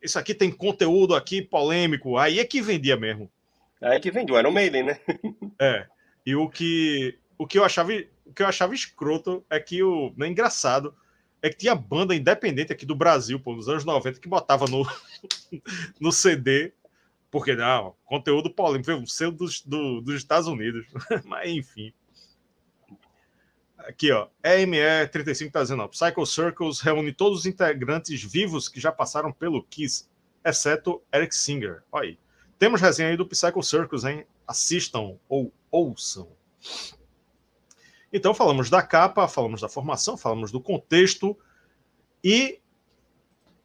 isso 0.02 0.18
aqui 0.18 0.34
tem 0.34 0.50
conteúdo 0.50 1.14
aqui 1.14 1.42
polêmico. 1.42 2.16
Aí 2.16 2.38
é 2.38 2.44
que 2.44 2.60
vendia 2.60 2.96
mesmo. 2.96 3.30
Aí 3.80 3.96
é 3.96 4.00
que 4.00 4.10
vendia, 4.10 4.38
era 4.38 4.48
o 4.48 4.52
Maiden, 4.52 4.84
né? 4.84 5.00
é. 5.60 5.86
E 6.24 6.34
o 6.34 6.48
que, 6.48 7.18
o 7.38 7.46
que 7.46 7.58
eu 7.58 7.64
achava. 7.64 7.92
O 8.24 8.32
que 8.32 8.42
eu 8.42 8.46
achava 8.46 8.74
escroto 8.74 9.44
é 9.48 9.60
que 9.60 9.82
o. 9.82 10.12
É 10.20 10.26
engraçado 10.26 10.94
é 11.46 11.50
que 11.50 11.56
tinha 11.56 11.74
banda 11.74 12.14
independente 12.14 12.72
aqui 12.72 12.84
do 12.84 12.94
Brasil, 12.94 13.38
pô, 13.38 13.54
nos 13.54 13.68
anos 13.68 13.84
90, 13.84 14.20
que 14.20 14.28
botava 14.28 14.66
no, 14.66 14.86
no 16.00 16.12
CD, 16.12 16.72
porque 17.30 17.54
não, 17.54 17.94
conteúdo 18.04 18.50
polêmico, 18.50 18.92
o 18.92 19.06
seu 19.06 19.30
dos, 19.30 19.60
do, 19.62 20.00
dos 20.00 20.16
Estados 20.16 20.48
Unidos. 20.48 20.86
Mas 21.24 21.50
enfim. 21.50 21.92
Aqui, 23.78 24.10
ó, 24.10 24.28
EME35 24.42 25.50
tá 25.50 25.62
dizendo, 25.62 25.82
ó, 25.82 25.88
Psycho 25.88 26.26
Circles 26.26 26.80
reúne 26.80 27.12
todos 27.12 27.40
os 27.40 27.46
integrantes 27.46 28.22
vivos 28.22 28.68
que 28.68 28.80
já 28.80 28.90
passaram 28.90 29.30
pelo 29.30 29.62
Kiss, 29.62 30.08
exceto 30.44 31.00
Eric 31.14 31.34
Singer. 31.34 31.82
Olha 31.92 32.08
aí. 32.08 32.18
Temos 32.58 32.80
resenha 32.80 33.10
aí 33.10 33.16
do 33.16 33.26
Psycho 33.26 33.62
Circles, 33.62 34.04
hein? 34.04 34.26
Assistam 34.46 35.16
ou 35.28 35.52
ouçam. 35.70 36.28
Então 38.12 38.34
falamos 38.34 38.70
da 38.70 38.82
capa, 38.82 39.28
falamos 39.28 39.60
da 39.60 39.68
formação, 39.68 40.16
falamos 40.16 40.50
do 40.52 40.60
contexto 40.60 41.36
e 42.22 42.60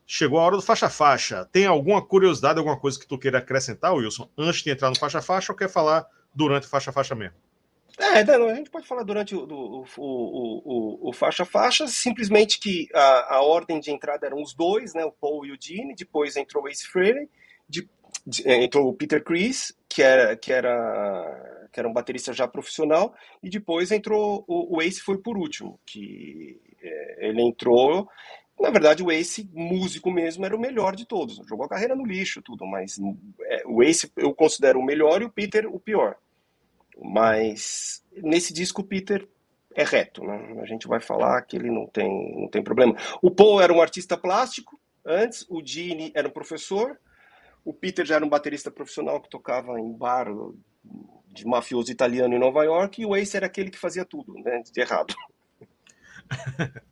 chegou 0.06 0.40
a 0.40 0.44
hora 0.44 0.56
do 0.58 0.62
faixa-faixa. 0.62 1.48
Tem 1.52 1.66
alguma 1.66 2.02
curiosidade, 2.06 2.60
alguma 2.60 2.80
coisa 2.80 3.00
que 3.00 3.08
tu 3.08 3.18
queira 3.18 3.38
acrescentar, 3.38 3.94
Wilson, 3.94 4.30
antes 4.38 4.62
de 4.62 4.70
entrar 4.70 4.90
no 4.90 4.98
faixa-faixa 4.98 5.54
ou 5.54 5.58
quer 5.58 5.70
falar 5.70 6.06
durante 6.34 6.68
o 6.68 6.70
faixa-faixa 6.70 7.16
mesmo? 7.16 7.38
É, 7.98 8.24
não, 8.24 8.48
a 8.48 8.56
gente 8.56 8.70
pode 8.70 8.88
falar 8.88 9.04
durante 9.04 9.36
o, 9.36 9.44
o, 9.44 9.86
o, 9.98 11.10
o 11.10 11.14
faixa-faixa, 11.14 11.88
simplesmente 11.88 12.60
que 12.60 12.88
a, 12.94 13.36
a, 13.36 13.42
ordem 13.42 13.80
de 13.80 13.92
entrada 13.92 14.26
eram 14.26 14.42
os 14.42 14.54
dois, 14.54 14.94
né, 14.94 15.06
o 15.06 15.12
Paul 15.12 15.46
e 15.46 15.52
o 15.52 15.58
Gene, 15.60 15.96
depois 15.96 16.36
entrou 16.36 16.64
o 16.64 16.68
Ace 16.68 16.88
Frehley, 16.88 17.30
de, 17.68 17.90
entrou 18.46 18.90
o 18.90 18.94
Peter 18.94 19.24
Chris, 19.24 19.74
que 19.88 20.02
era, 20.02 20.36
que 20.36 20.52
era 20.54 21.68
que 21.72 21.80
era 21.80 21.88
um 21.88 21.94
baterista 21.94 22.34
já 22.34 22.48
profissional, 22.48 23.14
e 23.42 23.50
depois 23.50 23.92
entrou 23.92 24.44
o, 24.48 24.76
o 24.76 24.82
Ace 24.82 25.00
foi 25.00 25.18
por 25.18 25.38
último, 25.38 25.80
que 25.86 26.60
É, 26.84 27.28
ele 27.30 27.42
entrou. 27.44 28.10
Na 28.60 28.72
verdade, 28.72 29.04
o 29.04 29.12
Ace, 29.12 29.48
músico 29.54 30.12
mesmo, 30.12 30.46
era 30.46 30.56
o 30.56 30.60
melhor 30.60 30.96
de 30.96 31.06
todos. 31.06 31.40
Jogou 31.48 31.66
a 31.66 31.70
carreira 31.70 31.96
no 31.96 32.06
lixo, 32.06 32.42
tudo, 32.42 32.66
mas 32.66 33.00
é, 33.42 33.64
o 33.66 33.82
Ace 33.84 34.12
eu 34.18 34.34
considero 34.34 34.80
o 34.80 34.86
melhor 34.86 35.22
e 35.22 35.26
o 35.26 35.32
Peter 35.32 35.68
o 35.68 35.80
pior. 35.80 36.16
Mas 37.00 38.04
nesse 38.12 38.52
disco 38.54 38.82
o 38.82 38.84
Peter 38.84 39.28
é 39.76 39.84
reto, 39.84 40.24
né? 40.24 40.60
A 40.62 40.66
gente 40.66 40.88
vai 40.88 41.00
falar 41.00 41.42
que 41.44 41.56
ele 41.56 41.72
não 41.72 41.88
tem, 41.88 42.36
não 42.36 42.50
tem 42.50 42.64
problema. 42.64 42.96
O 43.22 43.32
Paul 43.32 43.62
era 43.62 43.74
um 43.74 43.82
artista 43.82 44.18
plástico 44.18 44.80
antes, 45.06 45.46
o 45.50 45.62
Gene 45.64 46.12
era 46.14 46.28
um 46.28 46.32
professor, 46.32 47.00
o 47.64 47.74
Peter 47.74 48.06
já 48.06 48.16
era 48.16 48.26
um 48.26 48.30
baterista 48.30 48.72
profissional 48.72 49.22
que 49.22 49.30
tocava 49.30 49.80
em 49.80 49.92
bar 49.92 50.28
de 51.28 51.46
mafioso 51.46 51.92
italiano 51.92 52.34
em 52.34 52.40
Nova 52.40 52.64
York, 52.64 53.02
e 53.02 53.06
o 53.06 53.16
Ace 53.16 53.38
era 53.38 53.46
aquele 53.46 53.70
que 53.70 53.78
fazia 53.78 54.04
tudo, 54.04 54.34
né? 54.34 54.62
De 54.72 54.82
errado. 54.82 55.14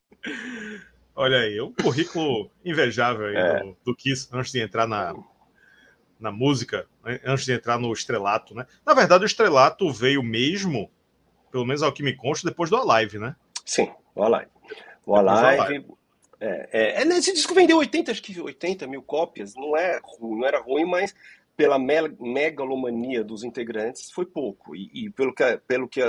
Olha 1.16 1.40
aí, 1.40 1.60
um 1.60 1.74
currículo 1.74 2.50
invejável 2.64 3.28
aí 3.28 3.36
é. 3.36 3.60
do, 3.60 3.78
do 3.86 3.96
Kiss 3.96 4.30
antes 4.32 4.52
de 4.52 4.62
entrar 4.62 4.88
na, 4.88 5.14
na 6.20 6.32
música, 6.32 6.88
né? 7.04 7.20
antes 7.26 7.46
de 7.46 7.52
entrar 7.54 7.78
no 7.78 7.92
estrelato, 7.92 8.56
né? 8.56 8.66
Na 8.86 8.94
verdade, 8.94 9.24
o 9.24 9.26
estrelato 9.26 9.92
veio 9.92 10.24
mesmo, 10.24 10.90
pelo 11.52 11.66
menos 11.66 11.84
ao 11.84 11.92
que 11.92 12.04
me 12.04 12.16
consta, 12.16 12.48
depois 12.48 12.70
do 12.70 12.78
Alive, 12.78 13.20
né? 13.20 13.36
Sim, 13.66 13.92
o 14.16 14.24
Alive. 14.24 14.52
O 15.06 15.16
Alive. 15.16 15.78
É, 15.78 15.99
é, 16.40 17.02
é, 17.02 17.04
esse 17.04 17.34
disco 17.34 17.54
vendeu 17.54 17.78
80, 17.78 18.12
acho 18.12 18.24
que 18.24 18.40
80 18.40 18.88
mil 18.88 19.02
cópias, 19.02 19.56
não, 19.56 19.76
é, 19.76 20.00
não 20.20 20.46
era 20.46 20.62
ruim, 20.62 20.86
mas 20.86 21.14
pela 21.56 21.78
megalomania 21.78 23.24
dos 23.24 23.44
integrantes 23.44 24.10
foi 24.12 24.26
pouco. 24.26 24.76
E, 24.76 24.90
e 24.94 25.10
pelo 25.10 25.34
que, 25.34 25.44
pelo 25.68 25.88
que 25.90 26.00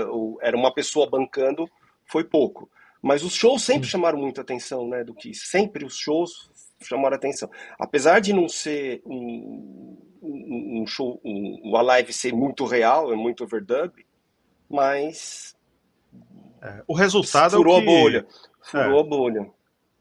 era 0.41 0.57
uma 0.57 0.73
pessoa 0.73 1.11
bancando, 1.11 1.69
foi 2.05 2.23
pouco. 2.23 2.71
Mas 3.03 3.25
os 3.25 3.35
shows 3.35 3.63
sempre 3.63 3.89
chamaram 3.89 4.19
muita 4.19 4.43
atenção, 4.43 4.87
né? 4.87 5.03
Do 5.03 5.15
que 5.15 5.35
sempre 5.35 5.85
os 5.85 5.97
shows 5.97 6.51
chamaram 6.83 7.17
atenção. 7.17 7.51
Apesar 7.79 8.21
de 8.21 8.33
não 8.33 8.49
ser 8.49 9.03
um, 9.05 9.97
um, 10.23 10.83
um 10.83 10.87
show, 10.87 11.21
um, 11.25 11.73
o 11.73 11.77
Alive 11.77 12.13
ser 12.13 12.33
muito 12.33 12.65
real, 12.65 13.13
é 13.13 13.17
muito 13.17 13.43
overdub, 13.43 14.07
mas. 14.69 15.57
É, 16.63 16.83
o 16.87 16.95
resultado 16.95 17.57
furou 17.57 17.79
é 17.79 17.83
que... 17.83 17.89
a 17.89 17.91
bolha. 17.91 18.27
Furou 18.63 18.99
é. 18.99 19.01
a 19.01 19.05
bolha. 19.05 19.60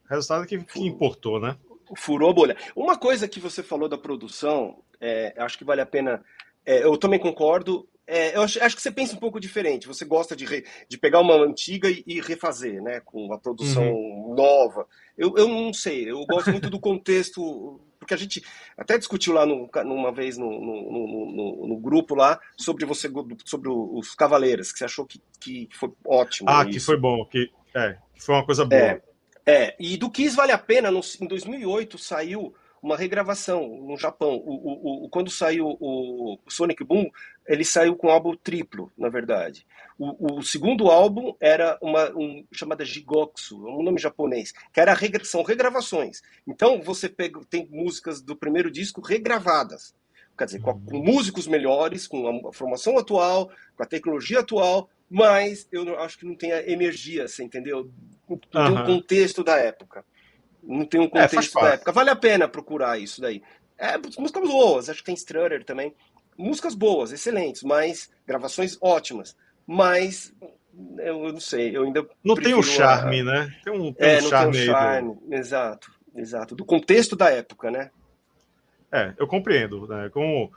Resultado 0.09 0.45
que, 0.45 0.57
que 0.57 0.81
importou, 0.81 1.39
né? 1.39 1.55
Furou 1.95 2.29
a 2.29 2.33
bolha. 2.33 2.57
Uma 2.75 2.97
coisa 2.97 3.27
que 3.27 3.39
você 3.39 3.61
falou 3.61 3.87
da 3.87 3.97
produção, 3.97 4.81
é, 4.99 5.33
acho 5.37 5.57
que 5.57 5.63
vale 5.63 5.81
a 5.81 5.85
pena. 5.85 6.23
É, 6.65 6.83
eu 6.83 6.97
também 6.97 7.19
concordo. 7.19 7.87
É, 8.07 8.35
eu 8.35 8.41
acho, 8.41 8.61
acho, 8.63 8.75
que 8.75 8.81
você 8.81 8.91
pensa 8.91 9.15
um 9.15 9.19
pouco 9.19 9.39
diferente. 9.39 9.87
Você 9.87 10.03
gosta 10.03 10.35
de, 10.35 10.45
re, 10.45 10.65
de 10.87 10.97
pegar 10.97 11.19
uma 11.19 11.35
antiga 11.35 11.89
e, 11.89 12.03
e, 12.07 12.19
refazer, 12.19 12.81
né? 12.81 13.01
Com 13.01 13.23
uma 13.23 13.37
produção 13.37 13.83
uhum. 13.83 14.33
nova. 14.35 14.87
Eu, 15.15 15.35
eu 15.37 15.47
não 15.47 15.71
sei, 15.71 16.09
eu 16.09 16.25
gosto 16.25 16.49
muito 16.49 16.71
do 16.71 16.79
contexto, 16.79 17.79
porque 17.99 18.13
a 18.15 18.17
gente 18.17 18.43
até 18.75 18.97
discutiu 18.97 19.33
lá 19.33 19.45
no, 19.45 19.69
numa 19.85 20.11
vez 20.11 20.37
no, 20.37 20.49
no, 20.49 20.91
no, 20.91 21.67
no, 21.67 21.77
grupo 21.77 22.15
lá 22.15 22.39
sobre 22.57 22.83
você 22.83 23.11
sobre 23.45 23.69
os 23.69 24.15
Cavaleiros, 24.15 24.71
que 24.71 24.79
você 24.79 24.85
achou 24.85 25.05
que, 25.05 25.21
que 25.39 25.69
foi 25.73 25.91
ótimo. 26.03 26.49
Ah, 26.49 26.63
isso. 26.63 26.71
que 26.71 26.79
foi 26.79 26.97
bom, 26.97 27.23
que, 27.25 27.51
é, 27.75 27.97
que 28.15 28.23
foi 28.23 28.33
uma 28.33 28.45
coisa 28.45 28.65
boa. 28.65 28.81
É, 28.81 29.01
é, 29.49 29.75
e 29.79 29.97
do 29.97 30.11
Kiss 30.11 30.35
vale 30.35 30.51
a 30.51 30.59
pena, 30.59 30.91
no, 30.91 31.01
em 31.19 31.25
2008 31.25 31.97
saiu 31.97 32.53
uma 32.83 32.95
regravação 32.95 33.67
no 33.67 33.97
Japão. 33.97 34.35
O, 34.35 34.53
o, 34.53 35.05
o, 35.05 35.09
quando 35.09 35.31
saiu 35.31 35.75
o 35.81 36.37
Sonic 36.47 36.83
Boom, 36.83 37.09
ele 37.47 37.65
saiu 37.65 37.95
com 37.95 38.07
um 38.07 38.11
álbum 38.11 38.35
triplo, 38.35 38.91
na 38.95 39.09
verdade. 39.09 39.65
O, 39.97 40.43
segundo 40.43 40.91
álbum 40.91 41.33
era 41.39 41.79
uma 41.81 42.11
um, 42.15 42.45
chamada 42.51 42.85
Jigoksu, 42.85 43.57
um 43.57 43.81
nome 43.81 43.99
japonês, 43.99 44.53
que 44.71 44.79
era 44.79 44.93
regra, 44.93 45.25
são 45.25 45.41
regravações. 45.41 46.21
Então 46.47 46.79
você 46.83 47.09
pega, 47.09 47.41
tem 47.49 47.67
músicas 47.71 48.21
do 48.21 48.35
primeiro 48.35 48.69
disco 48.69 49.01
regravadas. 49.01 49.95
Quer 50.37 50.45
dizer, 50.45 50.61
com, 50.61 50.79
com 50.79 50.99
músicos 50.99 51.47
melhores, 51.47 52.05
com 52.05 52.47
a 52.47 52.53
formação 52.53 52.99
atual, 52.99 53.49
com 53.75 53.81
a 53.81 53.87
tecnologia 53.87 54.41
atual, 54.41 54.89
mas 55.09 55.67
eu 55.71 55.99
acho 55.99 56.19
que 56.19 56.25
não 56.25 56.35
tem 56.35 56.51
a 56.51 56.69
energia, 56.69 57.27
você 57.27 57.43
entendeu? 57.43 57.89
Não 58.27 58.37
tem 58.37 58.77
o 58.77 58.85
contexto 58.85 59.43
da 59.43 59.57
época 59.57 60.05
não 60.63 60.85
tem 60.85 60.99
um 60.99 61.05
é, 61.05 61.09
contexto 61.09 61.57
é, 61.59 61.61
da 61.61 61.69
época. 61.73 61.91
Vale 61.91 62.09
a 62.09 62.15
pena 62.15 62.47
procurar 62.47 62.99
isso 62.99 63.21
daí. 63.21 63.41
É, 63.77 63.97
músicas 64.17 64.47
boas, 64.47 64.89
acho 64.89 64.99
que 64.99 65.05
tem 65.05 65.15
Strutter 65.15 65.63
também. 65.63 65.93
Músicas 66.37 66.75
boas, 66.75 67.11
excelentes, 67.11 67.63
mas 67.63 68.09
gravações 68.25 68.77
ótimas. 68.81 69.35
Mas 69.65 70.33
eu 70.99 71.31
não 71.33 71.39
sei, 71.39 71.75
eu 71.75 71.83
ainda. 71.83 72.07
Não 72.23 72.35
tem 72.35 72.53
o 72.53 72.63
charme, 72.63 73.21
a... 73.21 73.23
né? 73.23 73.55
Tem 73.63 73.73
um, 73.73 73.93
tem 73.93 74.09
é, 74.09 74.17
um 74.19 74.21
não 74.21 74.29
charme 74.29 74.51
tem 74.53 74.61
o 74.61 74.65
charme. 74.65 75.15
Do... 75.15 75.35
Exato, 75.35 75.91
exato. 76.15 76.55
Do 76.55 76.65
contexto 76.65 77.15
da 77.15 77.29
época, 77.29 77.71
né? 77.71 77.91
É, 78.91 79.13
eu 79.17 79.27
compreendo. 79.27 79.87
Né? 79.87 80.09
Como 80.09 80.51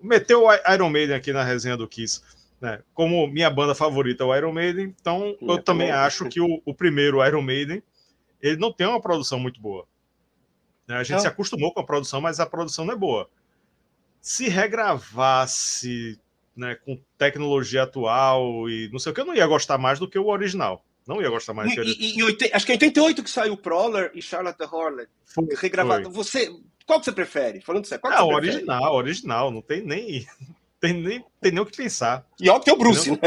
meteu 0.00 0.44
o 0.44 0.72
Iron 0.72 0.90
Maiden 0.90 1.16
aqui 1.16 1.32
na 1.32 1.44
resenha 1.44 1.76
do 1.76 1.88
Kiss. 1.88 2.22
Né? 2.60 2.82
Como 2.92 3.26
minha 3.28 3.48
banda 3.50 3.74
favorita 3.74 4.24
é 4.24 4.26
o 4.26 4.36
Iron 4.36 4.52
Maiden, 4.52 4.94
então 5.00 5.36
minha 5.40 5.54
eu 5.54 5.62
também 5.62 5.90
acho 5.90 6.28
que 6.28 6.40
o, 6.40 6.60
o 6.64 6.74
primeiro 6.74 7.24
Iron 7.24 7.42
Maiden 7.42 7.82
ele 8.40 8.56
não 8.56 8.72
tem 8.72 8.86
uma 8.86 9.00
produção 9.00 9.38
muito 9.38 9.60
boa. 9.60 9.86
Né? 10.86 10.96
A 10.96 11.02
gente 11.02 11.16
não. 11.16 11.20
se 11.20 11.28
acostumou 11.28 11.72
com 11.72 11.80
a 11.80 11.86
produção, 11.86 12.20
mas 12.20 12.40
a 12.40 12.46
produção 12.46 12.84
não 12.84 12.94
é 12.94 12.96
boa. 12.96 13.28
Se 14.20 14.48
regravasse 14.48 16.18
né, 16.56 16.74
com 16.74 17.00
tecnologia 17.16 17.84
atual 17.84 18.68
e 18.68 18.88
não 18.90 18.98
sei 18.98 19.12
o 19.12 19.14
que, 19.14 19.20
eu 19.20 19.26
não 19.26 19.34
ia 19.34 19.46
gostar 19.46 19.78
mais 19.78 19.98
do 19.98 20.08
que 20.08 20.18
o 20.18 20.26
original. 20.26 20.84
Não 21.06 21.22
ia 21.22 21.30
gostar 21.30 21.54
mais. 21.54 21.72
E, 21.72 21.80
e, 21.80 22.20
e, 22.20 22.50
acho 22.52 22.66
que 22.66 22.72
é 22.72 22.74
88 22.74 23.22
que 23.22 23.30
saiu 23.30 23.56
Prowler 23.56 24.10
e 24.14 24.20
Charlotte 24.20 24.58
the 24.58 24.66
Hornet. 24.70 25.08
Foi, 25.24 25.46
regravado. 25.56 26.04
Foi. 26.04 26.12
Você, 26.12 26.50
qual 26.84 26.98
que 26.98 27.06
você 27.06 27.12
prefere? 27.12 27.62
Falando 27.62 27.86
sério, 27.86 28.02
qual 28.02 28.12
é, 28.12 28.20
o 28.20 28.26
original, 28.26 28.94
original. 28.94 29.50
Não 29.50 29.62
tem 29.62 29.82
nem, 29.82 30.26
tem 30.80 30.92
nem, 30.92 31.24
tem 31.40 31.52
nem 31.52 31.60
o 31.60 31.66
que 31.66 31.76
pensar. 31.76 32.26
E 32.40 32.48
ó, 32.48 32.58
tem 32.58 32.72
o 32.72 32.78
Bruce, 32.78 33.10
né? 33.10 33.18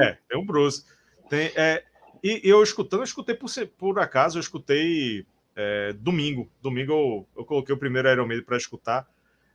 É, 0.00 0.18
tem 0.28 0.38
o 0.38 0.44
Bruce. 0.44 0.84
Tem, 1.28 1.52
é, 1.54 1.84
e, 2.22 2.40
eu 2.44 2.62
escutando, 2.62 3.00
eu 3.00 3.04
escutei 3.04 3.34
por, 3.34 3.50
por 3.78 3.98
acaso, 3.98 4.38
eu 4.38 4.40
escutei 4.40 5.26
é, 5.56 5.92
domingo. 5.94 6.50
Domingo 6.60 6.92
eu, 6.92 7.28
eu, 7.36 7.44
coloquei 7.44 7.74
o 7.74 7.78
primeiro 7.78 8.08
Iron 8.08 8.26
Maiden 8.26 8.44
para 8.44 8.56
escutar. 8.56 9.08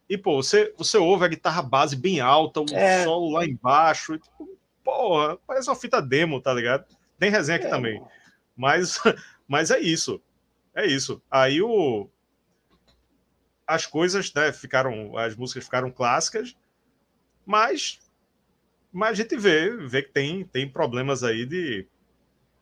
E, 0.10 0.18
pô, 0.18 0.42
você, 0.42 0.74
você 0.78 0.98
ouve 0.98 1.26
a 1.26 1.30
guitarra 1.30 1.62
base 1.62 1.96
bem 1.96 2.20
alta, 2.20 2.62
o 2.62 2.66
é. 2.72 3.04
solo 3.04 3.32
lá 3.32 3.46
embaixo. 3.46 4.16
E, 4.16 4.20
tipo, 4.20 4.58
porra, 4.84 5.38
parece 5.46 5.70
uma 5.70 5.76
fita 5.76 6.02
demo, 6.02 6.42
tá 6.42 6.54
ligado? 6.54 6.86
Tem 7.20 7.30
resenha 7.30 7.58
aqui 7.58 7.68
é. 7.68 7.70
também. 7.70 8.02
Mas, 8.56 9.00
mas 9.48 9.72
é 9.72 9.80
isso. 9.80 10.22
É 10.76 10.86
isso. 10.86 11.22
Aí 11.30 11.62
o. 11.62 12.10
As 13.66 13.86
coisas, 13.86 14.34
né, 14.34 14.54
ficaram. 14.54 15.18
As 15.18 15.36
músicas 15.36 15.66
ficaram 15.66 15.92
clássicas, 15.92 16.56
mas. 17.48 18.00
Mas 18.92 19.12
a 19.12 19.14
gente 19.14 19.38
vê, 19.38 19.76
vê 19.88 20.02
que 20.02 20.12
tem, 20.12 20.44
tem 20.46 20.68
problemas 20.68 21.24
aí 21.24 21.46
de 21.46 21.88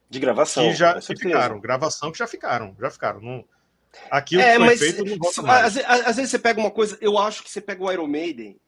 de 0.09 0.19
gravação. 0.19 0.63
Que 0.69 0.73
já 0.73 0.99
que 0.99 1.15
ficaram, 1.15 1.59
gravação 1.59 2.11
que 2.11 2.17
já 2.17 2.27
ficaram, 2.27 2.75
já 2.79 2.89
ficaram. 2.89 3.21
Não... 3.21 3.45
Aquilo 4.11 4.41
é, 4.41 4.57
que 4.57 4.65
foi 4.65 4.77
feito 4.77 5.05
não 5.05 5.17
volta 5.17 5.41
mais. 5.41 5.77
Às, 5.77 6.07
às, 6.07 6.15
vezes 6.15 6.31
você 6.31 6.39
pega 6.39 6.59
uma 6.59 6.71
coisa, 6.71 6.97
eu 7.01 7.17
acho 7.17 7.43
que 7.43 7.49
você 7.49 7.61
pega 7.61 7.83
o 7.83 7.91
Iron 7.91 8.07
Maiden 8.07 8.59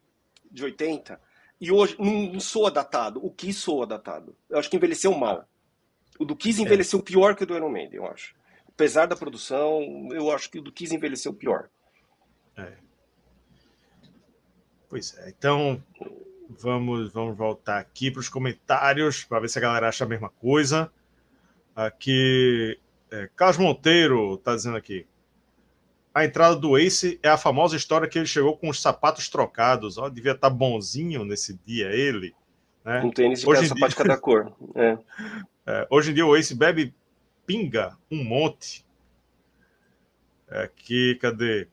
de 0.50 0.64
80 0.64 1.20
e 1.60 1.72
hoje 1.72 1.96
não, 2.00 2.40
soa 2.40 2.72
datado. 2.72 3.24
O 3.26 3.32
Kiss 3.32 3.60
soa 3.60 3.86
datado. 3.86 4.36
Eu 4.50 4.58
acho 4.58 4.70
que 4.70 4.78
envelheceu 4.78 5.14
mal. 5.14 5.48
O 6.20 6.26
do 6.26 6.36
Kiss 6.36 6.60
é. 6.60 6.64
envelheceu 6.64 7.00
é. 7.00 7.02
pior 7.02 7.36
que 7.36 7.44
o 7.44 7.46
do 7.46 7.56
Iron 7.56 7.70
Maiden, 7.70 7.98
eu 7.98 8.08
acho. 8.08 8.36
Apesar 8.68 9.06
da 9.06 9.16
produção, 9.16 10.10
eu 10.12 10.32
acho 10.32 10.50
que 10.50 10.60
o 10.60 10.62
do 10.62 10.72
Kiss 10.72 10.94
envelheceu 10.94 11.34
pior. 11.34 11.70
É. 12.56 12.74
Pois 14.89 15.17
é. 15.17 15.30
Então, 15.30 15.84
vamos, 16.50 17.12
vamos 17.12 17.38
voltar 17.38 17.80
aqui 17.80 18.10
para 18.10 18.19
os 18.19 18.30
comentários 18.30 19.23
para 19.23 19.39
ver 19.39 19.50
se 19.50 19.58
a 19.58 19.62
galera 19.62 19.89
acha 19.89 20.06
a 20.06 20.08
mesma 20.08 20.30
coisa. 20.30 20.91
Aqui, 21.76 22.79
é, 23.12 23.29
Carlos 23.35 23.58
Monteiro 23.58 24.35
está 24.35 24.56
dizendo 24.56 24.77
aqui. 24.77 25.06
A 26.13 26.25
entrada 26.25 26.56
do 26.56 26.77
Ace 26.77 27.19
é 27.21 27.29
a 27.29 27.38
famosa 27.38 27.75
história 27.75 28.08
que 28.08 28.17
ele 28.17 28.25
chegou 28.25 28.58
com 28.58 28.69
os 28.69 28.81
sapatos 28.81 29.29
trocados. 29.29 29.98
Ó, 29.98 30.10
devia 30.10 30.31
estar 30.31 30.50
tá 30.50 30.56
bonzinho 30.56 31.23
nesse 31.23 31.60
dia 31.63 31.90
ele. 31.92 32.33
Né? 32.83 33.04
Um 33.04 33.12
tênis 33.12 33.42
de 33.42 33.48
hoje 33.48 33.67
sapato 33.67 33.90
de 33.90 33.96
cada 33.96 34.17
cor. 34.17 34.52
É. 34.75 34.98
É, 35.69 35.85
hoje 35.90 36.12
em 36.12 36.13
dia 36.13 36.25
o 36.25 36.33
Ace 36.33 36.56
bebe 36.56 36.96
pinga 37.46 37.98
um 38.10 38.23
monte. 38.23 38.85
Aqui, 40.50 41.15
cadê? 41.15 41.67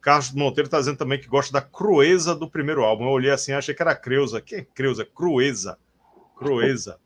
Carlos 0.00 0.32
Monteiro 0.32 0.66
está 0.66 0.78
dizendo 0.78 0.98
também 0.98 1.20
que 1.20 1.28
gosta 1.28 1.52
da 1.52 1.60
crueza 1.60 2.34
do 2.34 2.50
primeiro 2.50 2.82
álbum. 2.84 3.04
Eu 3.04 3.10
olhei 3.10 3.30
assim, 3.30 3.52
achei 3.52 3.74
que 3.74 3.82
era 3.82 3.94
Creuza. 3.94 4.40
Que 4.40 4.56
é 4.56 4.64
Creuza? 4.64 5.04
Crueza. 5.04 5.78
Crueza. 6.36 6.98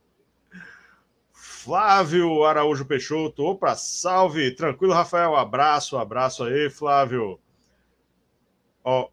Flávio 1.32 2.44
Araújo 2.44 2.84
Peixoto. 2.84 3.44
Opa, 3.44 3.74
salve! 3.74 4.52
Tranquilo, 4.52 4.94
Rafael? 4.94 5.36
Abraço, 5.36 5.98
abraço 5.98 6.44
aí, 6.44 6.70
Flávio. 6.70 7.38
Ó, 8.84 9.08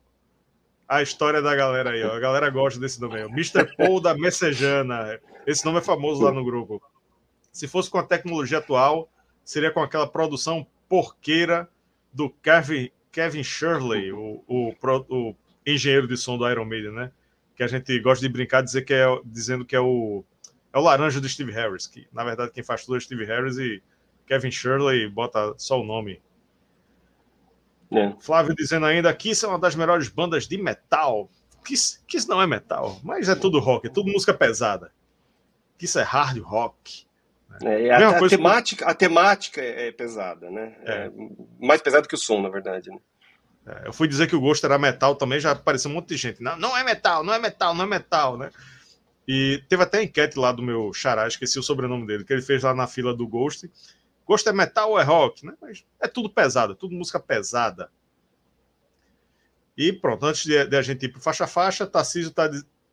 a 0.87 1.01
história 1.01 1.41
da 1.41 1.55
galera 1.55 1.89
aí, 1.89 2.03
ó. 2.03 2.13
A 2.13 2.19
galera 2.19 2.49
gosta 2.49 2.79
desse 2.79 3.01
nome 3.01 3.15
aí. 3.15 3.23
Mr. 3.23 3.75
Paul 3.75 3.99
da 3.99 4.15
Messejana. 4.15 5.19
Esse 5.47 5.65
nome 5.65 5.79
é 5.79 5.81
famoso 5.81 6.23
lá 6.23 6.31
no 6.31 6.45
grupo. 6.45 6.81
Se 7.51 7.67
fosse 7.67 7.89
com 7.89 7.97
a 7.97 8.03
tecnologia 8.03 8.59
atual, 8.59 9.09
seria 9.43 9.71
com 9.71 9.81
aquela 9.81 10.07
produção 10.07 10.65
porqueira 10.87 11.67
do 12.13 12.29
Kevin, 12.29 12.91
Kevin 13.13 13.43
Shirley, 13.43 14.11
o, 14.11 14.43
o, 14.47 14.75
o 15.09 15.35
engenheiro 15.65 16.07
de 16.07 16.17
som 16.17 16.35
do 16.35 16.49
Iron 16.49 16.65
Maiden, 16.65 16.91
né? 16.91 17.11
Que 17.55 17.61
a 17.61 17.67
gente 17.67 17.97
gosta 17.99 18.25
de 18.25 18.33
brincar 18.33 18.61
dizer 18.61 18.81
que 18.81 18.93
é, 18.93 19.05
dizendo 19.23 19.63
que 19.63 19.75
é 19.75 19.79
o, 19.79 20.25
é 20.73 20.79
o 20.79 20.81
laranja 20.81 21.21
do 21.21 21.29
Steve 21.29 21.51
Harris, 21.51 21.85
que 21.85 22.07
na 22.11 22.23
verdade 22.23 22.51
quem 22.51 22.63
faz 22.63 22.83
tudo 22.83 22.97
é 22.97 22.99
Steve 22.99 23.23
Harris 23.23 23.57
e 23.57 23.81
Kevin 24.25 24.49
Shirley 24.49 25.07
bota 25.07 25.53
só 25.57 25.79
o 25.79 25.83
nome. 25.85 26.19
É. 27.91 28.15
Flávio 28.19 28.55
dizendo 28.55 28.87
ainda 28.87 29.13
que 29.13 29.29
isso 29.29 29.45
é 29.45 29.49
uma 29.49 29.59
das 29.59 29.75
melhores 29.75 30.09
bandas 30.09 30.47
de 30.47 30.57
metal. 30.57 31.29
Kiss, 31.63 32.03
Kiss 32.07 32.27
não 32.27 32.41
é 32.41 32.47
metal, 32.47 32.99
mas 33.03 33.29
é 33.29 33.35
tudo 33.35 33.59
rock, 33.59 33.85
é 33.85 33.89
tudo 33.91 34.11
música 34.11 34.33
pesada. 34.33 34.91
Kiss 35.77 35.99
é 35.99 36.01
hard 36.01 36.39
rock. 36.39 37.05
É, 37.61 37.91
a, 37.91 38.09
a, 38.09 38.29
temática, 38.29 38.85
que... 38.85 38.91
a 38.91 38.93
temática 38.95 39.61
é 39.61 39.91
pesada, 39.91 40.49
né? 40.49 40.75
É. 40.81 40.93
é. 40.93 41.11
mais 41.59 41.81
pesada 41.81 42.07
que 42.07 42.15
o 42.15 42.17
som, 42.17 42.41
na 42.41 42.49
verdade. 42.49 42.89
Né? 42.89 42.97
É, 43.65 43.87
eu 43.87 43.93
fui 43.93 44.07
dizer 44.07 44.27
que 44.27 44.35
o 44.35 44.41
gosto 44.41 44.65
era 44.65 44.77
metal 44.77 45.15
também, 45.15 45.39
já 45.39 45.51
apareceu 45.51 45.91
um 45.91 45.93
monte 45.93 46.09
de 46.09 46.17
gente. 46.17 46.41
Não, 46.41 46.57
não 46.57 46.75
é 46.75 46.83
metal, 46.83 47.23
não 47.23 47.33
é 47.33 47.39
metal, 47.39 47.73
não 47.73 47.83
é 47.83 47.87
metal, 47.87 48.37
né? 48.37 48.49
E 49.27 49.63
teve 49.69 49.83
até 49.83 50.03
enquete 50.03 50.37
lá 50.37 50.51
do 50.51 50.61
meu 50.61 50.91
xará, 50.93 51.27
esqueci 51.27 51.57
o 51.57 51.63
sobrenome 51.63 52.05
dele, 52.05 52.25
que 52.25 52.33
ele 52.33 52.41
fez 52.41 52.63
lá 52.63 52.73
na 52.73 52.87
fila 52.87 53.15
do 53.15 53.27
Ghost. 53.27 53.71
Ghost 54.25 54.47
é 54.47 54.53
metal 54.53 54.91
ou 54.91 54.99
é 54.99 55.03
rock, 55.03 55.45
né? 55.45 55.53
Mas 55.61 55.85
é 56.01 56.07
tudo 56.07 56.29
pesado, 56.29 56.75
tudo 56.75 56.95
música 56.95 57.19
pesada. 57.19 57.89
E 59.77 59.91
pronto, 59.93 60.25
antes 60.25 60.43
de, 60.43 60.65
de 60.65 60.75
a 60.75 60.81
gente 60.81 61.05
ir 61.05 61.09
para 61.09 61.21
faixa 61.21 61.47
faixa, 61.47 61.87
Tarcísio, 61.87 62.31
tá, 62.31 62.49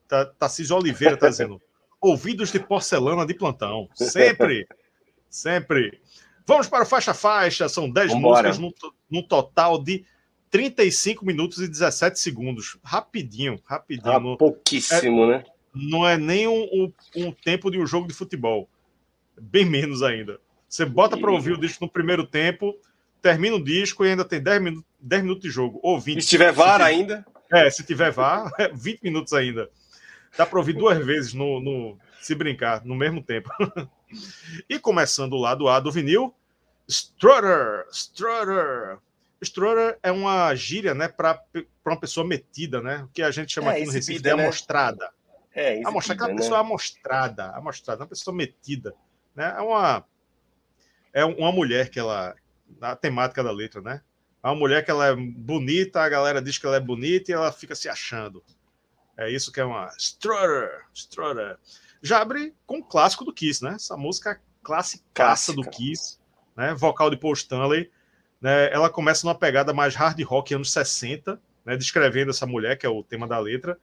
tá, 0.08 0.24
Tarcísio 0.24 0.76
Oliveira 0.76 1.14
está 1.14 1.28
dizendo: 1.28 1.60
ouvidos 2.00 2.50
de 2.50 2.58
porcelana 2.58 3.26
de 3.26 3.34
plantão. 3.34 3.88
Sempre, 3.94 4.66
sempre. 5.28 6.00
Vamos 6.46 6.66
para 6.66 6.82
o 6.82 6.86
faixa 6.86 7.14
faixa, 7.14 7.68
são 7.68 7.88
10 7.88 8.14
músicas 8.14 8.58
no, 8.58 8.74
no, 9.08 9.22
total 9.22 9.82
de 9.82 10.04
35 10.50 11.24
minutos 11.24 11.60
e 11.60 11.68
17 11.68 12.18
segundos. 12.18 12.78
Rapidinho, 12.82 13.60
rapidinho. 13.64 14.32
Ah, 14.32 14.36
pouquíssimo, 14.36 15.24
é, 15.24 15.26
né? 15.28 15.44
Não 15.72 16.06
é 16.06 16.16
nem 16.16 16.48
um, 16.48 16.62
um, 16.72 16.92
um, 17.16 17.32
tempo 17.32 17.70
de 17.70 17.78
um 17.78 17.86
jogo 17.86 18.08
de 18.08 18.14
futebol. 18.14 18.68
Bem 19.40 19.64
menos 19.64 20.02
ainda. 20.02 20.40
Você 20.68 20.84
bota 20.84 21.16
para 21.16 21.30
ouvir 21.30 21.52
o 21.52 21.60
disco 21.60 21.84
no 21.84 21.90
primeiro 21.90 22.26
tempo, 22.26 22.76
termina 23.22 23.56
o 23.56 23.62
disco 23.62 24.04
e 24.04 24.10
ainda 24.10 24.24
tem 24.24 24.42
10 24.42 24.62
minutos, 24.62 24.90
10 25.00 25.22
minutos 25.22 25.42
de 25.42 25.50
jogo. 25.50 25.78
Ou 25.82 26.00
20. 26.00 26.18
E 26.18 26.22
se 26.22 26.28
tiver 26.28 26.52
VAR 26.52 26.80
se 26.80 26.86
ainda? 26.86 27.26
É, 27.52 27.70
se 27.70 27.84
tiver 27.84 28.10
VAR, 28.10 28.50
20 28.74 28.98
é 28.98 29.04
minutos 29.04 29.32
ainda. 29.32 29.70
Dá 30.36 30.46
para 30.46 30.58
ouvir 30.58 30.74
duas 30.74 31.04
vezes 31.04 31.34
no, 31.34 31.60
no, 31.60 31.98
se 32.20 32.34
brincar, 32.34 32.84
no 32.84 32.94
mesmo 32.94 33.22
tempo. 33.22 33.50
e 34.68 34.78
começando 34.78 35.32
o 35.34 35.40
lado 35.40 35.68
A 35.68 35.80
do 35.80 35.90
vinil, 35.90 36.34
Strutter, 36.88 37.86
Strutter. 37.90 38.98
Strutter 39.40 39.98
é 40.02 40.12
uma 40.12 40.54
gíria, 40.54 40.94
né, 40.94 41.08
para 41.08 41.42
uma 41.84 41.98
pessoa 41.98 42.26
metida, 42.26 42.82
né? 42.82 43.04
O 43.04 43.08
que 43.08 43.22
a 43.22 43.30
gente 43.30 43.52
chama 43.52 43.72
é, 43.72 43.76
aqui 43.76 43.86
no 43.86 43.92
Recife 43.92 44.20
de 44.20 44.34
né? 44.34 44.42
amostrada. 44.42 45.10
É, 45.52 45.72
exibida, 45.72 45.88
Amostra, 45.88 46.14
aquela 46.14 46.28
né? 46.30 46.36
pessoa 46.36 46.60
amostrada, 46.60 47.46
amostrada, 47.56 48.02
uma 48.02 48.08
pessoa 48.08 48.34
metida, 48.34 48.94
né? 49.34 49.54
É 49.56 49.60
uma 49.60 50.04
é 51.12 51.24
uma 51.24 51.50
mulher 51.50 51.90
que 51.90 51.98
ela 51.98 52.34
a 52.80 52.94
temática 52.94 53.42
da 53.42 53.50
letra, 53.50 53.80
né? 53.80 54.00
É 54.42 54.46
uma 54.46 54.54
mulher 54.54 54.84
que 54.84 54.90
ela 54.90 55.06
é 55.08 55.16
bonita, 55.16 56.00
a 56.00 56.08
galera 56.08 56.40
diz 56.40 56.56
que 56.56 56.66
ela 56.66 56.76
é 56.76 56.80
bonita 56.80 57.30
e 57.30 57.34
ela 57.34 57.50
fica 57.50 57.74
se 57.74 57.88
achando. 57.88 58.42
É 59.20 59.30
isso 59.30 59.52
que 59.52 59.60
é 59.60 59.64
uma 59.64 59.90
Strutter, 59.98 60.86
Strutter. 60.94 61.58
Já 62.02 62.22
abre 62.22 62.54
com 62.66 62.78
o 62.78 62.82
clássico 62.82 63.22
do 63.22 63.34
Kiss, 63.34 63.62
né? 63.62 63.74
Essa 63.74 63.94
música 63.94 64.40
clássica 64.62 65.52
do 65.52 65.62
Kiss, 65.68 66.18
né? 66.56 66.72
Vocal 66.72 67.10
de 67.10 67.18
Paul 67.18 67.34
Stanley. 67.34 67.90
Né? 68.40 68.72
Ela 68.72 68.88
começa 68.88 69.26
numa 69.26 69.34
pegada 69.34 69.74
mais 69.74 69.94
hard 69.94 70.18
rock 70.22 70.54
anos 70.54 70.72
60, 70.72 71.38
né? 71.66 71.76
descrevendo 71.76 72.30
essa 72.30 72.46
mulher, 72.46 72.78
que 72.78 72.86
é 72.86 72.88
o 72.88 73.04
tema 73.04 73.28
da 73.28 73.38
letra. 73.38 73.78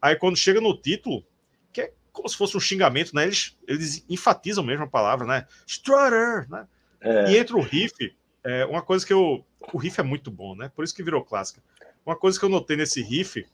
Aí 0.00 0.14
quando 0.14 0.36
chega 0.36 0.60
no 0.60 0.76
título, 0.76 1.24
que 1.72 1.80
é 1.80 1.92
como 2.12 2.28
se 2.28 2.36
fosse 2.36 2.54
um 2.54 2.60
xingamento, 2.60 3.14
né? 3.14 3.24
Eles, 3.24 3.56
eles 3.66 4.04
enfatizam 4.10 4.62
mesmo 4.62 4.84
a 4.84 4.88
palavra, 4.88 5.26
né? 5.26 5.46
Strutter, 5.66 6.46
né? 6.50 6.68
É. 7.00 7.30
E 7.30 7.38
entra 7.38 7.56
o 7.56 7.62
riff, 7.62 8.14
é, 8.44 8.66
uma 8.66 8.82
coisa 8.82 9.06
que 9.06 9.12
eu. 9.14 9.42
O 9.72 9.78
riff 9.78 9.98
é 9.98 10.04
muito 10.04 10.30
bom, 10.30 10.54
né? 10.54 10.70
Por 10.76 10.84
isso 10.84 10.94
que 10.94 11.02
virou 11.02 11.24
clássica. 11.24 11.62
Uma 12.04 12.14
coisa 12.14 12.38
que 12.38 12.44
eu 12.44 12.50
notei 12.50 12.76
nesse 12.76 13.00
riff, 13.00 13.46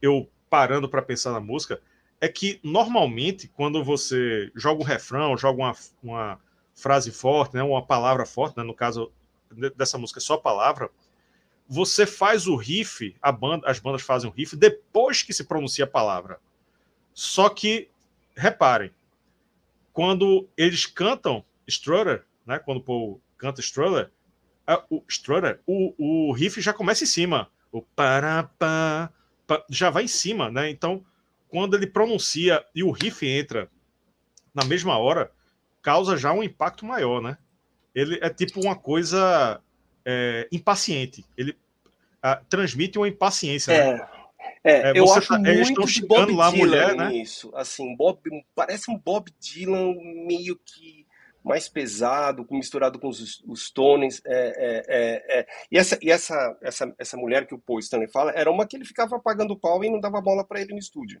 eu 0.00 0.30
parando 0.54 0.88
para 0.88 1.02
pensar 1.02 1.32
na 1.32 1.40
música, 1.40 1.82
é 2.20 2.28
que 2.28 2.60
normalmente 2.62 3.48
quando 3.48 3.82
você 3.82 4.52
joga 4.54 4.80
um 4.80 4.86
refrão, 4.86 5.36
joga 5.36 5.58
uma, 5.58 5.76
uma 6.00 6.40
frase 6.76 7.10
forte, 7.10 7.56
né, 7.56 7.62
uma 7.64 7.84
palavra 7.84 8.24
forte, 8.24 8.56
né, 8.56 8.62
no 8.62 8.72
caso 8.72 9.10
dessa 9.76 9.98
música 9.98 10.20
é 10.20 10.22
só 10.22 10.36
palavra, 10.36 10.88
você 11.68 12.06
faz 12.06 12.46
o 12.46 12.54
riff, 12.54 13.16
a 13.20 13.32
banda, 13.32 13.68
as 13.68 13.80
bandas 13.80 14.02
fazem 14.02 14.30
o 14.30 14.32
riff 14.32 14.54
depois 14.54 15.24
que 15.24 15.32
se 15.32 15.42
pronuncia 15.42 15.86
a 15.86 15.88
palavra. 15.88 16.38
Só 17.12 17.48
que 17.48 17.88
reparem, 18.36 18.92
quando 19.92 20.48
eles 20.56 20.86
cantam 20.86 21.44
Strutter, 21.66 22.24
né, 22.46 22.60
quando 22.60 22.78
o 22.78 22.82
Paul 22.82 23.20
canta 23.36 23.60
Strutter, 23.60 24.08
o 24.88 25.02
Strutter, 25.08 25.60
o, 25.66 26.28
o 26.28 26.32
riff 26.32 26.60
já 26.60 26.72
começa 26.72 27.02
em 27.02 27.08
cima. 27.08 27.50
O 27.72 27.82
para, 27.82 28.44
pa, 28.56 29.12
já 29.68 29.90
vai 29.90 30.04
em 30.04 30.08
cima, 30.08 30.50
né? 30.50 30.70
Então, 30.70 31.04
quando 31.48 31.76
ele 31.76 31.86
pronuncia 31.86 32.64
e 32.74 32.82
o 32.82 32.90
riff 32.90 33.26
entra 33.26 33.70
na 34.54 34.64
mesma 34.64 34.98
hora, 34.98 35.30
causa 35.82 36.16
já 36.16 36.32
um 36.32 36.42
impacto 36.42 36.84
maior, 36.84 37.20
né? 37.20 37.38
Ele 37.94 38.18
é 38.22 38.28
tipo 38.30 38.60
uma 38.60 38.74
coisa 38.74 39.60
é, 40.04 40.48
impaciente. 40.50 41.24
Ele 41.36 41.56
a, 42.22 42.36
transmite 42.36 42.98
uma 42.98 43.06
impaciência. 43.06 43.72
É, 43.72 43.92
né? 43.92 44.08
é, 44.64 44.90
é 44.90 44.98
eu 44.98 45.12
acho 45.12 45.28
tá, 45.28 45.38
muito 45.38 45.60
estão 45.60 45.84
de 45.84 46.06
Bob 46.06 46.32
lá 46.32 46.50
Dylan 46.50 46.64
mulher, 46.64 46.96
né? 46.96 47.14
isso. 47.14 47.52
Assim, 47.54 47.94
Bob, 47.94 48.18
parece 48.54 48.90
um 48.90 48.98
Bob 48.98 49.30
Dylan 49.38 49.94
meio 50.26 50.58
que 50.64 51.03
mais 51.44 51.68
pesado, 51.68 52.46
misturado 52.50 52.98
com 52.98 53.08
os, 53.08 53.42
os 53.46 53.70
tones. 53.70 54.22
É, 54.24 54.32
é, 54.32 54.84
é, 54.88 55.40
é, 55.40 55.46
e 55.70 55.76
essa, 55.76 55.98
e 56.00 56.10
essa, 56.10 56.56
essa, 56.62 56.94
essa 56.98 57.16
mulher 57.18 57.46
que 57.46 57.54
o 57.54 57.58
Paul 57.58 57.78
Stanley 57.80 58.08
fala 58.08 58.32
era 58.34 58.50
uma 58.50 58.66
que 58.66 58.74
ele 58.74 58.86
ficava 58.86 59.20
pagando 59.20 59.58
pau 59.58 59.84
e 59.84 59.90
não 59.90 60.00
dava 60.00 60.22
bola 60.22 60.42
para 60.42 60.60
ele 60.60 60.72
no 60.72 60.78
estúdio. 60.78 61.20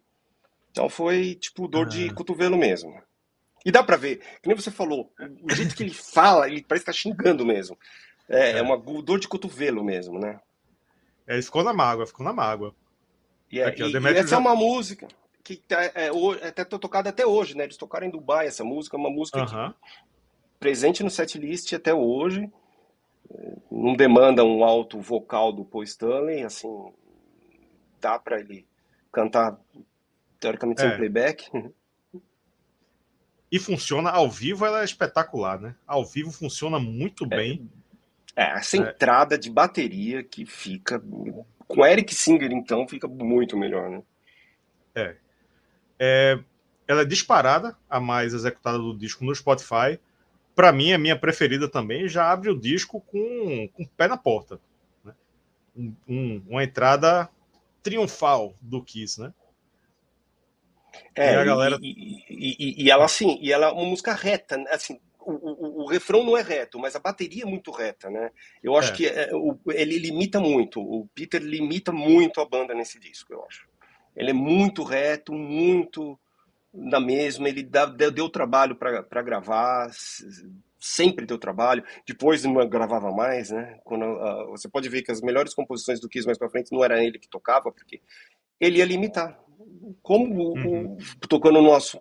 Então 0.70 0.88
foi 0.88 1.34
tipo 1.34 1.68
dor 1.68 1.86
de 1.86 2.12
cotovelo 2.14 2.56
mesmo. 2.56 3.00
E 3.64 3.70
dá 3.70 3.82
para 3.82 3.96
ver, 3.96 4.18
que 4.42 4.48
nem 4.48 4.56
você 4.56 4.70
falou, 4.70 5.12
o 5.42 5.54
jeito 5.54 5.74
que 5.74 5.82
ele 5.82 5.94
fala, 5.94 6.48
ele 6.48 6.64
parece 6.66 6.84
que 6.84 6.90
tá 6.90 6.96
xingando 6.96 7.44
mesmo. 7.44 7.78
É, 8.28 8.52
é, 8.52 8.58
é. 8.58 8.62
uma 8.62 8.76
dor 8.78 9.18
de 9.18 9.28
cotovelo 9.28 9.84
mesmo, 9.84 10.18
né? 10.18 10.40
É, 11.26 11.40
ficou 11.40 11.62
na 11.62 11.72
mágoa, 11.72 12.06
ficou 12.06 12.24
na 12.24 12.32
mágoa. 12.32 12.74
E, 13.50 13.60
é, 13.60 13.66
Aqui, 13.66 13.82
e, 13.82 13.92
e 13.92 14.18
essa 14.18 14.28
já... 14.28 14.36
é 14.36 14.38
uma 14.38 14.54
música 14.54 15.06
que 15.42 15.56
tá, 15.56 15.82
é, 15.84 16.08
é, 16.08 16.48
até 16.48 16.64
tocada 16.64 17.10
até 17.10 17.26
hoje, 17.26 17.56
né? 17.56 17.64
Eles 17.64 17.76
tocaram 17.76 18.06
em 18.06 18.10
Dubai 18.10 18.46
essa 18.46 18.64
música, 18.64 18.96
uma 18.96 19.10
música 19.10 19.42
uh 19.42 19.46
-huh. 19.46 19.72
que 19.72 20.13
presente 20.58 21.02
no 21.02 21.10
setlist 21.10 21.72
até 21.72 21.92
hoje. 21.92 22.50
Não 23.70 23.94
demanda 23.94 24.44
um 24.44 24.64
alto 24.64 25.00
vocal 25.00 25.52
do 25.52 25.64
Paul 25.64 25.82
Stanley, 25.82 26.42
assim, 26.42 26.68
dá 28.00 28.18
para 28.18 28.38
ele 28.38 28.66
cantar 29.10 29.58
teoricamente 30.38 30.80
sem 30.80 30.90
é. 30.90 30.96
playback. 30.96 31.50
E 33.50 33.58
funciona 33.58 34.10
ao 34.10 34.30
vivo, 34.30 34.66
ela 34.66 34.82
é 34.82 34.84
espetacular, 34.84 35.60
né? 35.60 35.74
Ao 35.86 36.04
vivo 36.04 36.32
funciona 36.32 36.78
muito 36.78 37.24
é. 37.24 37.28
bem. 37.28 37.70
É, 38.36 38.58
essa 38.58 38.76
é. 38.76 38.80
entrada 38.80 39.38
de 39.38 39.50
bateria 39.50 40.22
que 40.22 40.44
fica. 40.44 41.02
Com 41.66 41.86
Eric 41.86 42.14
Singer, 42.14 42.52
então, 42.52 42.86
fica 42.86 43.08
muito 43.08 43.56
melhor, 43.56 43.88
né? 43.88 44.02
É. 44.94 45.16
é. 45.98 46.38
Ela 46.86 47.02
é 47.02 47.04
disparada, 47.06 47.76
a 47.88 47.98
mais 47.98 48.34
executada 48.34 48.76
do 48.76 48.96
disco 48.96 49.24
no 49.24 49.34
Spotify 49.34 49.98
para 50.54 50.72
mim, 50.72 50.92
a 50.92 50.98
minha 50.98 51.18
preferida 51.18 51.68
também, 51.68 52.08
já 52.08 52.30
abre 52.30 52.50
o 52.50 52.58
disco 52.58 53.00
com, 53.00 53.68
com 53.72 53.82
o 53.82 53.88
pé 53.88 54.08
na 54.08 54.16
porta. 54.16 54.60
Né? 55.04 55.12
Um, 55.76 55.94
um, 56.08 56.42
uma 56.48 56.64
entrada 56.64 57.28
triunfal 57.82 58.54
do 58.60 58.82
Kiss, 58.82 59.20
né? 59.20 59.32
É, 61.14 61.34
e, 61.34 61.36
a 61.36 61.44
galera... 61.44 61.78
e, 61.82 62.24
e, 62.28 62.84
e, 62.84 62.90
ela 62.90 63.04
assim, 63.04 63.38
e 63.40 63.52
ela 63.52 63.66
é 63.66 63.72
uma 63.72 63.84
música 63.84 64.12
reta, 64.12 64.56
né? 64.56 64.70
assim, 64.70 64.98
o, 65.20 65.32
o, 65.32 65.82
o, 65.82 65.86
refrão 65.86 66.22
não 66.22 66.36
é 66.36 66.42
reto, 66.42 66.78
mas 66.78 66.94
a 66.94 67.00
bateria 67.00 67.42
é 67.42 67.46
muito 67.46 67.70
reta, 67.70 68.10
né? 68.10 68.30
Eu 68.62 68.76
acho 68.76 68.92
é. 68.92 68.96
que 68.96 69.06
é, 69.06 69.30
o, 69.34 69.58
ele 69.68 69.98
limita 69.98 70.38
muito, 70.38 70.80
o 70.80 71.08
Peter 71.14 71.42
limita 71.42 71.90
muito 71.90 72.40
a 72.40 72.44
banda 72.44 72.74
nesse 72.74 73.00
disco, 73.00 73.32
eu 73.32 73.44
acho. 73.44 73.66
Ele 74.14 74.30
é 74.30 74.34
muito 74.34 74.84
reto, 74.84 75.32
muito 75.32 76.18
na 76.74 77.00
mesma, 77.00 77.48
ele 77.48 77.62
dá, 77.62 77.86
deu, 77.86 78.10
deu 78.10 78.28
trabalho 78.28 78.74
para 78.74 79.22
gravar, 79.22 79.90
sempre 80.80 81.24
deu 81.24 81.38
trabalho. 81.38 81.84
Depois 82.06 82.42
não 82.44 82.68
gravava 82.68 83.12
mais, 83.12 83.50
né? 83.50 83.78
Quando, 83.84 84.04
uh, 84.04 84.50
você 84.50 84.68
pode 84.68 84.88
ver 84.88 85.02
que 85.02 85.12
as 85.12 85.20
melhores 85.20 85.54
composições 85.54 86.00
do 86.00 86.08
Kiss 86.08 86.26
mais 86.26 86.38
para 86.38 86.50
frente 86.50 86.72
não 86.72 86.84
era 86.84 87.02
ele 87.02 87.18
que 87.18 87.28
tocava, 87.28 87.70
porque 87.70 88.00
ele 88.60 88.78
ia 88.78 88.84
limitar. 88.84 89.38
Como 90.02 90.54
uhum. 90.54 90.96
o, 90.96 91.28
tocando 91.28 91.62
no 91.62 91.68
nosso 91.68 92.00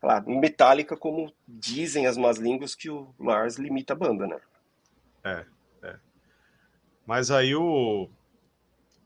Claro, 0.00 0.28
Metallica, 0.28 0.96
como 0.96 1.32
dizem 1.46 2.06
as 2.06 2.16
más 2.16 2.38
línguas, 2.38 2.74
que 2.74 2.90
o 2.90 3.14
Lars 3.18 3.56
limita 3.56 3.92
a 3.92 3.96
banda, 3.96 4.26
né? 4.26 4.40
É, 5.24 5.44
é. 5.82 5.96
Mas 7.06 7.30
aí 7.30 7.54
o. 7.54 8.08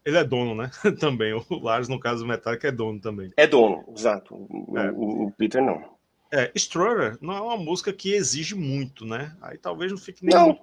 Ele 0.06 0.18
é 0.18 0.22
dono, 0.22 0.54
né? 0.54 0.70
também. 1.00 1.34
O 1.34 1.44
Lars, 1.60 1.88
no 1.88 1.98
caso 1.98 2.22
do 2.22 2.28
Metallica, 2.28 2.68
é 2.68 2.70
dono 2.70 3.00
também. 3.00 3.32
É 3.36 3.44
dono, 3.44 3.84
exato. 3.94 4.36
É. 4.76 4.90
O, 4.92 5.26
o, 5.26 5.32
Peter 5.32 5.60
não. 5.60 5.96
É, 6.32 6.52
Strutter 6.54 7.18
não 7.20 7.36
é 7.36 7.40
uma 7.40 7.56
música 7.56 7.92
que 7.92 8.14
exige 8.14 8.54
muito, 8.54 9.04
né? 9.04 9.36
Aí 9.42 9.58
talvez 9.58 9.90
não 9.90 9.98
fique 9.98 10.24
nem 10.24 10.32
não. 10.32 10.46
muito 10.46 10.62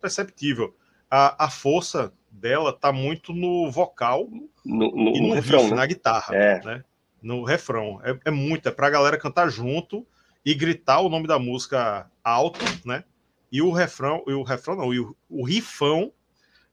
perceptível. 0.00 0.74
A, 1.08 1.44
a 1.44 1.48
força 1.48 2.12
dela 2.28 2.72
tá 2.72 2.92
muito 2.92 3.32
no 3.32 3.70
vocal 3.70 4.28
no, 4.64 4.90
no, 4.90 5.16
e 5.16 5.20
no, 5.20 5.28
no 5.28 5.34
refrão, 5.34 5.60
riff, 5.60 5.70
né? 5.70 5.76
na 5.76 5.86
guitarra, 5.86 6.34
é. 6.34 6.64
né? 6.64 6.84
No 7.22 7.44
refrão. 7.44 8.00
É, 8.02 8.18
é 8.24 8.30
muito, 8.30 8.68
é 8.68 8.72
pra 8.72 8.90
galera 8.90 9.16
cantar 9.16 9.48
junto 9.50 10.04
e 10.44 10.52
gritar 10.52 11.00
o 11.00 11.08
nome 11.08 11.28
da 11.28 11.38
música 11.38 12.10
alto, 12.24 12.64
né? 12.84 13.04
E 13.52 13.62
o 13.62 13.70
refrão, 13.70 14.24
e 14.26 14.32
o 14.32 14.42
refrão 14.42 14.74
não, 14.74 14.92
e 14.92 14.98
o, 14.98 15.16
o 15.28 15.44
rifão 15.44 16.12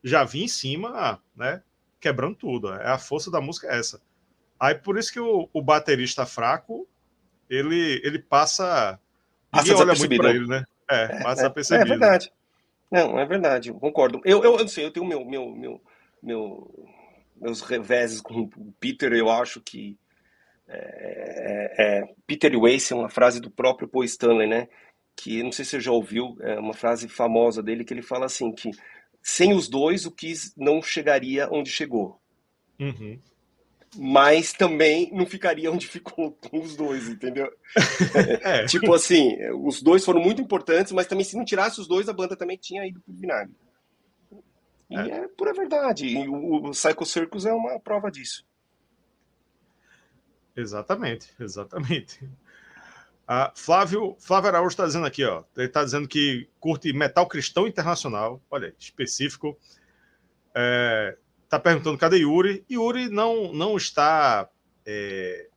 já 0.03 0.23
vinha 0.23 0.45
em 0.45 0.49
cima, 0.49 1.21
né? 1.35 1.61
Quebrando 1.99 2.35
tudo. 2.35 2.73
É 2.73 2.89
a 2.89 2.97
força 2.97 3.31
da 3.31 3.41
música 3.41 3.67
é 3.67 3.79
essa. 3.79 4.01
Aí 4.59 4.75
por 4.75 4.97
isso 4.97 5.11
que 5.11 5.19
o, 5.19 5.49
o 5.53 5.61
baterista 5.61 6.25
fraco, 6.25 6.87
ele, 7.49 8.01
ele 8.03 8.19
passa. 8.19 8.99
Ninguém 9.53 9.75
olha 9.75 9.93
muito 9.93 10.17
pra 10.17 10.29
ele, 10.29 10.47
né? 10.47 10.63
É, 10.89 11.23
passa 11.23 11.43
é, 11.43 11.45
a 11.45 11.49
perceber. 11.49 11.81
É, 11.81 11.83
é 11.83 11.85
verdade. 11.85 12.31
Não, 12.91 13.19
é 13.19 13.25
verdade, 13.25 13.71
concordo. 13.73 14.21
Eu, 14.23 14.43
eu, 14.43 14.53
eu 14.53 14.59
não 14.59 14.67
sei, 14.67 14.85
eu 14.85 14.91
tenho 14.91 15.05
meu, 15.05 15.25
meu, 15.25 15.51
meu, 15.51 15.81
meu, 16.23 16.87
meus 17.35 17.61
reveses 17.61 18.21
com 18.21 18.43
o 18.43 18.73
Peter, 18.79 19.11
eu 19.11 19.29
acho 19.29 19.59
que 19.61 19.97
é, 20.67 21.73
é, 21.77 21.99
é 21.99 22.13
Peter 22.25 22.57
Wace 22.57 22.93
é 22.93 22.95
uma 22.95 23.09
frase 23.09 23.41
do 23.41 23.51
próprio 23.51 23.87
Paul 23.87 24.03
Stanley, 24.05 24.47
né? 24.47 24.67
Que 25.15 25.43
não 25.43 25.51
sei 25.51 25.65
se 25.65 25.71
você 25.71 25.81
já 25.81 25.91
ouviu, 25.91 26.37
é 26.41 26.59
uma 26.59 26.73
frase 26.73 27.07
famosa 27.09 27.61
dele 27.61 27.83
que 27.83 27.93
ele 27.93 28.01
fala 28.01 28.25
assim 28.25 28.51
que 28.53 28.71
sem 29.27 29.53
os 29.53 29.67
dois 29.67 30.05
o 30.05 30.11
Kiss 30.11 30.53
não 30.55 30.81
chegaria 30.81 31.49
onde 31.51 31.69
chegou. 31.69 32.21
Uhum 32.79 33.19
mas 33.95 34.53
também 34.53 35.11
não 35.11 35.25
ficaria 35.25 35.71
onde 35.71 35.87
ficou 35.87 36.31
com 36.31 36.59
os 36.59 36.75
dois, 36.75 37.07
entendeu? 37.07 37.51
é. 38.43 38.65
Tipo 38.67 38.93
assim, 38.93 39.35
os 39.53 39.81
dois 39.81 40.03
foram 40.05 40.21
muito 40.21 40.41
importantes, 40.41 40.91
mas 40.91 41.07
também 41.07 41.23
se 41.23 41.35
não 41.35 41.45
tirasse 41.45 41.79
os 41.79 41.87
dois, 41.87 42.07
a 42.07 42.13
banda 42.13 42.35
também 42.35 42.57
tinha 42.57 42.85
ido 42.85 42.99
pro 42.99 43.13
vinagre. 43.13 43.55
E 44.89 44.95
é, 44.95 45.09
é 45.09 45.27
pura 45.29 45.53
verdade. 45.53 46.05
E 46.05 46.27
o, 46.27 46.67
o 46.67 46.71
Psycho 46.71 47.05
Circus 47.05 47.45
é 47.45 47.53
uma 47.53 47.79
prova 47.79 48.11
disso. 48.11 48.45
Exatamente, 50.55 51.33
exatamente. 51.39 52.19
Ah, 53.27 53.51
Flávio, 53.53 54.15
Flávio 54.19 54.47
Araújo 54.47 54.69
está 54.69 54.85
dizendo 54.85 55.05
aqui, 55.05 55.25
ó. 55.25 55.43
Ele 55.57 55.67
está 55.67 55.83
dizendo 55.83 56.07
que 56.07 56.47
curte 56.61 56.93
metal 56.93 57.27
cristão 57.27 57.67
internacional. 57.67 58.41
Olha, 58.49 58.73
específico. 58.79 59.57
É, 60.55 61.17
está 61.43 61.59
perguntando 61.59 61.97
cadê 61.97 62.19
Yuri. 62.19 62.63
Yuri 62.71 63.09
não, 63.09 63.51
não 63.51 63.75
está. 63.75 64.49
É... 64.85 65.49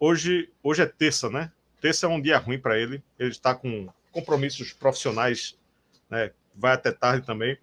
Hoje, 0.00 0.50
hoje 0.62 0.80
é 0.80 0.86
terça, 0.86 1.28
né? 1.28 1.52
Terça 1.78 2.06
é 2.06 2.08
um 2.08 2.20
dia 2.20 2.38
ruim 2.38 2.58
para 2.58 2.78
ele. 2.78 3.02
Ele 3.18 3.30
está 3.30 3.54
com 3.54 3.88
compromissos 4.10 4.72
profissionais, 4.72 5.58
né? 6.08 6.30
Vai 6.54 6.72
até 6.72 6.90
tarde 6.90 7.26
também. 7.26 7.58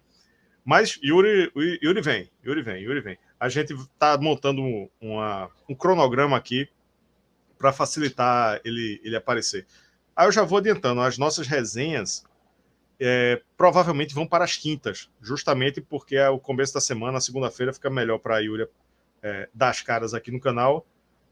Mas 0.64 1.00
Yuri, 1.02 1.52
Yuri 1.82 2.00
vem, 2.00 2.30
Yuri 2.46 2.62
vem, 2.62 2.82
Yuri 2.82 3.00
vem. 3.00 3.18
A 3.40 3.48
gente 3.48 3.74
está 3.74 4.16
montando 4.16 4.62
uma, 5.00 5.50
um 5.68 5.74
cronograma 5.74 6.36
aqui 6.36 6.68
para 7.64 7.72
facilitar 7.72 8.60
ele, 8.62 9.00
ele 9.02 9.16
aparecer. 9.16 9.66
Aí 10.14 10.26
eu 10.26 10.32
já 10.32 10.42
vou 10.42 10.58
adiantando, 10.58 11.00
as 11.00 11.16
nossas 11.16 11.46
resenhas 11.46 12.22
é, 13.00 13.40
provavelmente 13.56 14.14
vão 14.14 14.26
para 14.26 14.44
as 14.44 14.54
quintas, 14.54 15.08
justamente 15.18 15.80
porque 15.80 16.14
é 16.14 16.28
o 16.28 16.38
começo 16.38 16.74
da 16.74 16.80
semana, 16.80 17.22
segunda-feira, 17.22 17.72
fica 17.72 17.88
melhor 17.88 18.18
para 18.18 18.36
a 18.36 18.38
Yuri 18.40 18.68
é, 19.22 19.48
dar 19.54 19.70
as 19.70 19.80
caras 19.80 20.12
aqui 20.12 20.30
no 20.30 20.38
canal. 20.38 20.86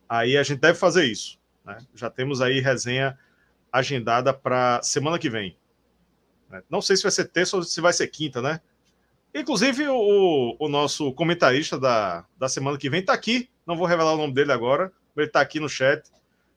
Aí 0.08 0.38
a 0.38 0.42
gente 0.42 0.58
deve 0.58 0.78
fazer 0.78 1.04
isso. 1.04 1.38
Né? 1.66 1.76
Já 1.94 2.08
temos 2.08 2.40
aí 2.40 2.60
resenha 2.60 3.18
agendada 3.70 4.32
para 4.32 4.80
semana 4.82 5.18
que 5.18 5.28
vem. 5.28 5.54
Né? 6.48 6.62
Não 6.70 6.80
sei 6.80 6.96
se 6.96 7.02
vai 7.02 7.12
ser 7.12 7.26
terça 7.26 7.58
ou 7.58 7.62
se 7.62 7.78
vai 7.78 7.92
ser 7.92 8.06
quinta, 8.06 8.40
né? 8.40 8.58
Inclusive, 9.34 9.86
o, 9.86 10.56
o 10.58 10.66
nosso 10.66 11.12
comentarista 11.12 11.78
da, 11.78 12.24
da 12.38 12.48
semana 12.48 12.78
que 12.78 12.88
vem 12.88 13.00
está 13.00 13.12
aqui. 13.12 13.50
Não 13.66 13.76
vou 13.76 13.86
revelar 13.86 14.14
o 14.14 14.16
nome 14.16 14.32
dele 14.32 14.50
agora, 14.50 14.90
ele 15.16 15.26
está 15.26 15.42
aqui 15.42 15.60
no 15.60 15.68
chat. 15.68 16.02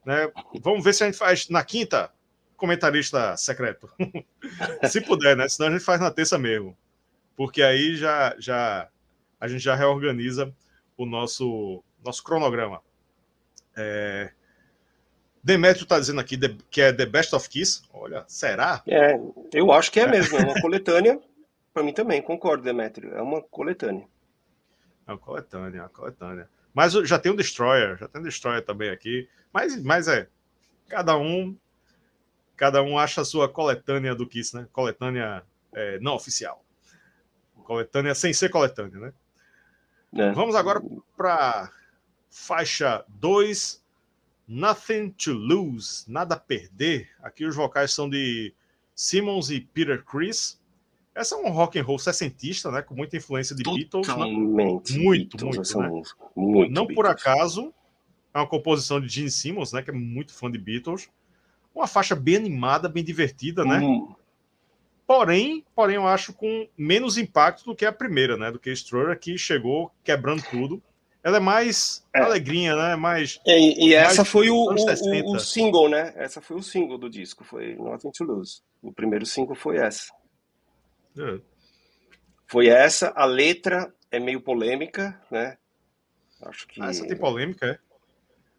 Né? 0.06 0.32
Vamos 0.62 0.84
ver 0.84 0.94
se 0.94 1.04
a 1.04 1.08
gente 1.08 1.18
faz 1.18 1.50
na 1.50 1.64
quinta 1.64 2.12
comentarista 2.56 3.36
secreto. 3.36 3.90
Se 4.90 5.02
puder, 5.02 5.36
né? 5.36 5.50
Senão 5.50 5.70
a 5.70 5.72
gente 5.72 5.84
faz 5.84 6.00
na 6.00 6.12
terça 6.12 6.38
mesmo. 6.38 6.78
Porque 7.36 7.62
aí 7.62 7.96
já, 7.96 8.36
já 8.40 8.88
a 9.40 9.48
gente 9.48 9.64
já 9.64 9.76
reorganiza 9.76 10.54
o 10.98 11.06
nosso, 11.06 11.84
nosso 12.04 12.24
cronograma. 12.24 12.82
É... 13.76 14.32
Demetrio 15.44 15.84
está 15.84 16.00
dizendo 16.00 16.22
aqui 16.22 16.38
que 16.72 16.82
é 16.82 16.94
The 16.94 17.06
Best 17.06 17.36
of 17.36 17.50
Kiss. 17.50 17.84
Olha, 17.94 18.24
será? 18.28 18.82
É, 18.88 19.20
eu 19.54 19.72
acho 19.72 19.92
que 19.92 20.00
é 20.00 20.08
mesmo. 20.08 20.38
É 20.38 20.44
uma 20.44 20.60
coletânea. 20.60 21.20
Para 21.74 21.84
mim 21.84 21.94
também, 21.94 22.22
concordo, 22.22 22.64
Demetrio. 22.64 23.14
É 23.14 23.22
uma 23.22 23.42
coletânea. 23.42 24.08
É 25.06 25.12
uma 25.12 25.20
coletânea, 25.20 25.80
é 25.80 25.82
uma 25.82 25.90
coletânea. 25.90 26.50
Mas 26.76 26.92
já 26.92 27.18
tem 27.18 27.32
um 27.32 27.36
Destroyer, 27.36 27.98
já 27.98 28.08
tem 28.08 28.22
um 28.22 28.26
Destroyer 28.26 28.62
também 28.62 28.90
aqui. 28.90 29.30
Mas, 29.54 29.82
mas 29.82 30.10
é, 30.10 30.28
cada 30.90 31.18
um 31.18 31.58
cada 32.58 32.84
um 32.84 32.98
acha 32.98 33.22
a 33.22 33.26
sua 33.26 33.50
coletânea 33.50 34.14
do 34.14 34.28
Kiss, 34.28 34.56
né? 34.56 34.68
Coletânea 34.72 35.44
é, 35.74 36.00
não 36.00 36.16
oficial. 36.16 36.64
Coletânea 37.64 38.14
sem 38.14 38.34
ser 38.34 38.50
coletânea, 38.50 39.00
né? 39.00 39.14
É. 40.14 40.32
Vamos 40.32 40.56
agora 40.56 40.82
para 41.18 41.72
faixa 42.30 43.04
2, 43.08 43.84
Nothing 44.48 45.12
to 45.12 45.34
Lose, 45.34 46.04
Nada 46.08 46.36
a 46.36 46.40
Perder. 46.40 47.10
Aqui 47.22 47.46
os 47.46 47.56
vocais 47.56 47.94
são 47.94 48.10
de 48.10 48.54
Simmons 48.94 49.50
e 49.50 49.62
Peter 49.62 50.04
Chris. 50.04 50.60
Essa 51.16 51.36
é 51.36 51.38
um 51.38 51.50
rock 51.50 51.80
and 51.80 51.84
roll 51.84 51.98
sessentista, 51.98 52.70
né? 52.70 52.82
Com 52.82 52.94
muita 52.94 53.16
influência 53.16 53.56
de 53.56 53.64
Beatles. 53.64 54.08
Né? 54.08 54.26
Muito, 54.26 54.94
muito, 55.00 55.46
né? 55.46 55.92
muito. 56.36 56.72
Não 56.72 56.86
Beatles. 56.86 56.96
por 56.96 57.08
acaso 57.08 57.74
é 58.34 58.38
uma 58.38 58.48
composição 58.48 59.00
de 59.00 59.08
Gene 59.08 59.32
Simmons, 59.32 59.72
né? 59.72 59.82
Que 59.82 59.92
é 59.92 59.94
muito 59.94 60.34
fã 60.34 60.52
de 60.52 60.58
Beatles. 60.58 61.10
Uma 61.74 61.88
faixa 61.88 62.16
bem 62.16 62.36
animada, 62.36 62.90
bem 62.90 63.04
divertida, 63.04 63.64
né? 63.64 63.80
Hum. 63.80 64.14
Porém, 65.08 65.64
porém, 65.74 65.96
eu 65.96 66.08
acho 66.08 66.34
com 66.34 66.68
menos 66.78 67.18
impacto 67.18 67.64
do 67.64 67.76
que 67.76 67.86
a 67.86 67.94
primeira, 67.94 68.36
né? 68.36 68.52
Do 68.52 68.60
que 68.60 68.70
a 68.70 68.74
Stroller, 68.74 69.18
que 69.18 69.38
chegou 69.38 69.92
quebrando 70.04 70.44
tudo. 70.50 70.84
Ela 71.24 71.38
é 71.38 71.40
mais 71.40 72.06
é. 72.14 72.22
alegrinha, 72.22 72.76
né? 72.76 72.96
Mais. 72.96 73.40
E, 73.46 73.88
e 73.88 73.94
essa 73.94 74.26
foi 74.26 74.50
o, 74.50 74.56
o, 74.56 75.34
o, 75.34 75.40
single, 75.40 75.90
né? 75.90 76.14
Essa 76.18 76.42
foi 76.42 76.58
o 76.58 76.62
single 76.62 76.98
do 76.98 77.10
disco, 77.10 77.44
foi 77.44 77.76
Nothing 77.76 78.12
to 78.12 78.24
Lose. 78.26 78.62
O 78.82 78.92
primeiro 78.92 79.26
single 79.26 79.56
foi 79.56 79.78
essa. 79.78 80.12
É. 81.18 81.40
Foi 82.48 82.68
essa. 82.68 83.12
A 83.16 83.26
letra 83.26 83.94
é 84.12 84.20
meio 84.20 84.42
polêmica, 84.42 85.20
né? 85.30 85.58
Acho 86.42 86.68
que. 86.68 86.82
Ah, 86.82 86.90
essa 86.90 87.08
tem 87.08 87.18
polêmica, 87.18 87.80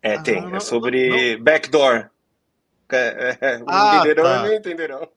é? 0.02 0.12
É, 0.14 0.22
tem. 0.22 0.44
Ah, 0.44 0.56
é 0.56 0.60
sobre 0.60 1.36
não. 1.36 1.44
Backdoor. 1.44 2.10
É, 2.92 3.38
é, 3.40 3.62
ah, 3.66 3.96
entenderão 3.96 4.24
tá. 4.24 4.42
não 4.42 4.54
entenderão. 4.54 5.08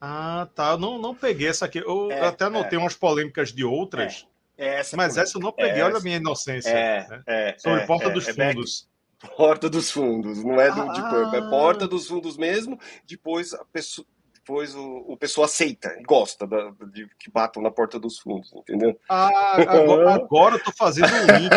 Ah, 0.00 0.48
tá. 0.54 0.72
Eu 0.72 0.78
não, 0.78 0.98
não 0.98 1.14
peguei 1.14 1.48
essa 1.48 1.64
aqui. 1.64 1.78
Eu 1.78 2.10
é, 2.10 2.20
até 2.26 2.44
anotei 2.44 2.78
é. 2.78 2.80
umas 2.80 2.94
polêmicas 2.94 3.52
de 3.52 3.64
outras. 3.64 4.26
É, 4.56 4.80
essa 4.80 4.96
mas 4.96 5.16
essa 5.16 5.38
eu 5.38 5.42
não 5.42 5.52
peguei. 5.52 5.82
Olha 5.82 5.96
a 5.96 6.00
minha 6.00 6.16
inocência. 6.16 6.70
É, 6.70 7.08
né? 7.08 7.54
Sobre 7.58 7.86
Porta 7.86 8.10
dos 8.10 8.28
Fundos. 8.28 8.88
Porta 9.36 9.70
dos 9.70 9.90
Fundos, 9.90 10.44
não 10.44 10.60
é 10.60 10.70
do 10.70 10.82
ah. 10.82 10.92
de 10.92 11.00
Purple, 11.00 11.38
é 11.38 11.48
Porta 11.48 11.88
dos 11.88 12.06
Fundos 12.06 12.36
mesmo. 12.36 12.78
Depois 13.06 13.54
a 13.54 13.64
pessoa, 13.64 14.06
depois 14.44 14.74
o, 14.74 14.98
o 15.08 15.16
pessoal 15.16 15.46
aceita, 15.46 15.96
gosta 16.06 16.46
da, 16.46 16.70
de 16.92 17.08
que 17.18 17.30
batam 17.30 17.62
na 17.62 17.70
porta 17.70 17.98
dos 17.98 18.18
fundos, 18.18 18.52
entendeu? 18.52 19.00
Ah, 19.08 19.56
agora, 19.56 20.14
agora 20.14 20.54
eu 20.56 20.62
tô 20.62 20.70
fazendo 20.70 21.08
um 21.08 21.38
link. 21.38 21.52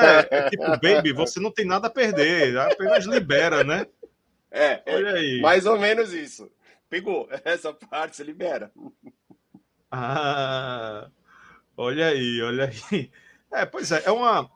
É, 0.00 0.36
é, 0.36 0.50
tipo, 0.50 0.64
baby, 0.80 1.12
você 1.12 1.38
não 1.38 1.52
tem 1.52 1.64
nada 1.64 1.86
a 1.86 1.90
perder, 1.90 2.58
apenas 2.58 3.04
libera, 3.04 3.62
né? 3.62 3.86
É, 4.50 4.82
é, 4.84 4.96
Olha 4.96 5.12
aí. 5.12 5.40
mais 5.40 5.64
ou 5.64 5.78
menos 5.78 6.12
isso. 6.12 6.50
Pegou. 6.90 7.28
Essa 7.44 7.72
parte 7.72 8.16
você 8.16 8.24
libera. 8.24 8.72
Ah, 9.90 11.08
olha 11.76 12.08
aí, 12.08 12.42
olha 12.42 12.72
aí. 12.90 13.12
É, 13.52 13.64
pois 13.64 13.92
é, 13.92 14.02
é 14.04 14.10
uma, 14.10 14.50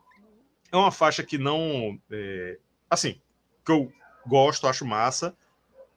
é 0.69 0.75
uma 0.75 0.91
faixa 0.91 1.23
que 1.23 1.37
não. 1.37 1.97
É, 2.11 2.57
assim, 2.89 3.21
que 3.65 3.71
eu 3.71 3.89
gosto, 4.27 4.67
acho 4.67 4.85
massa, 4.85 5.33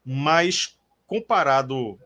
mas 0.04 0.78
comparado 1.12 1.98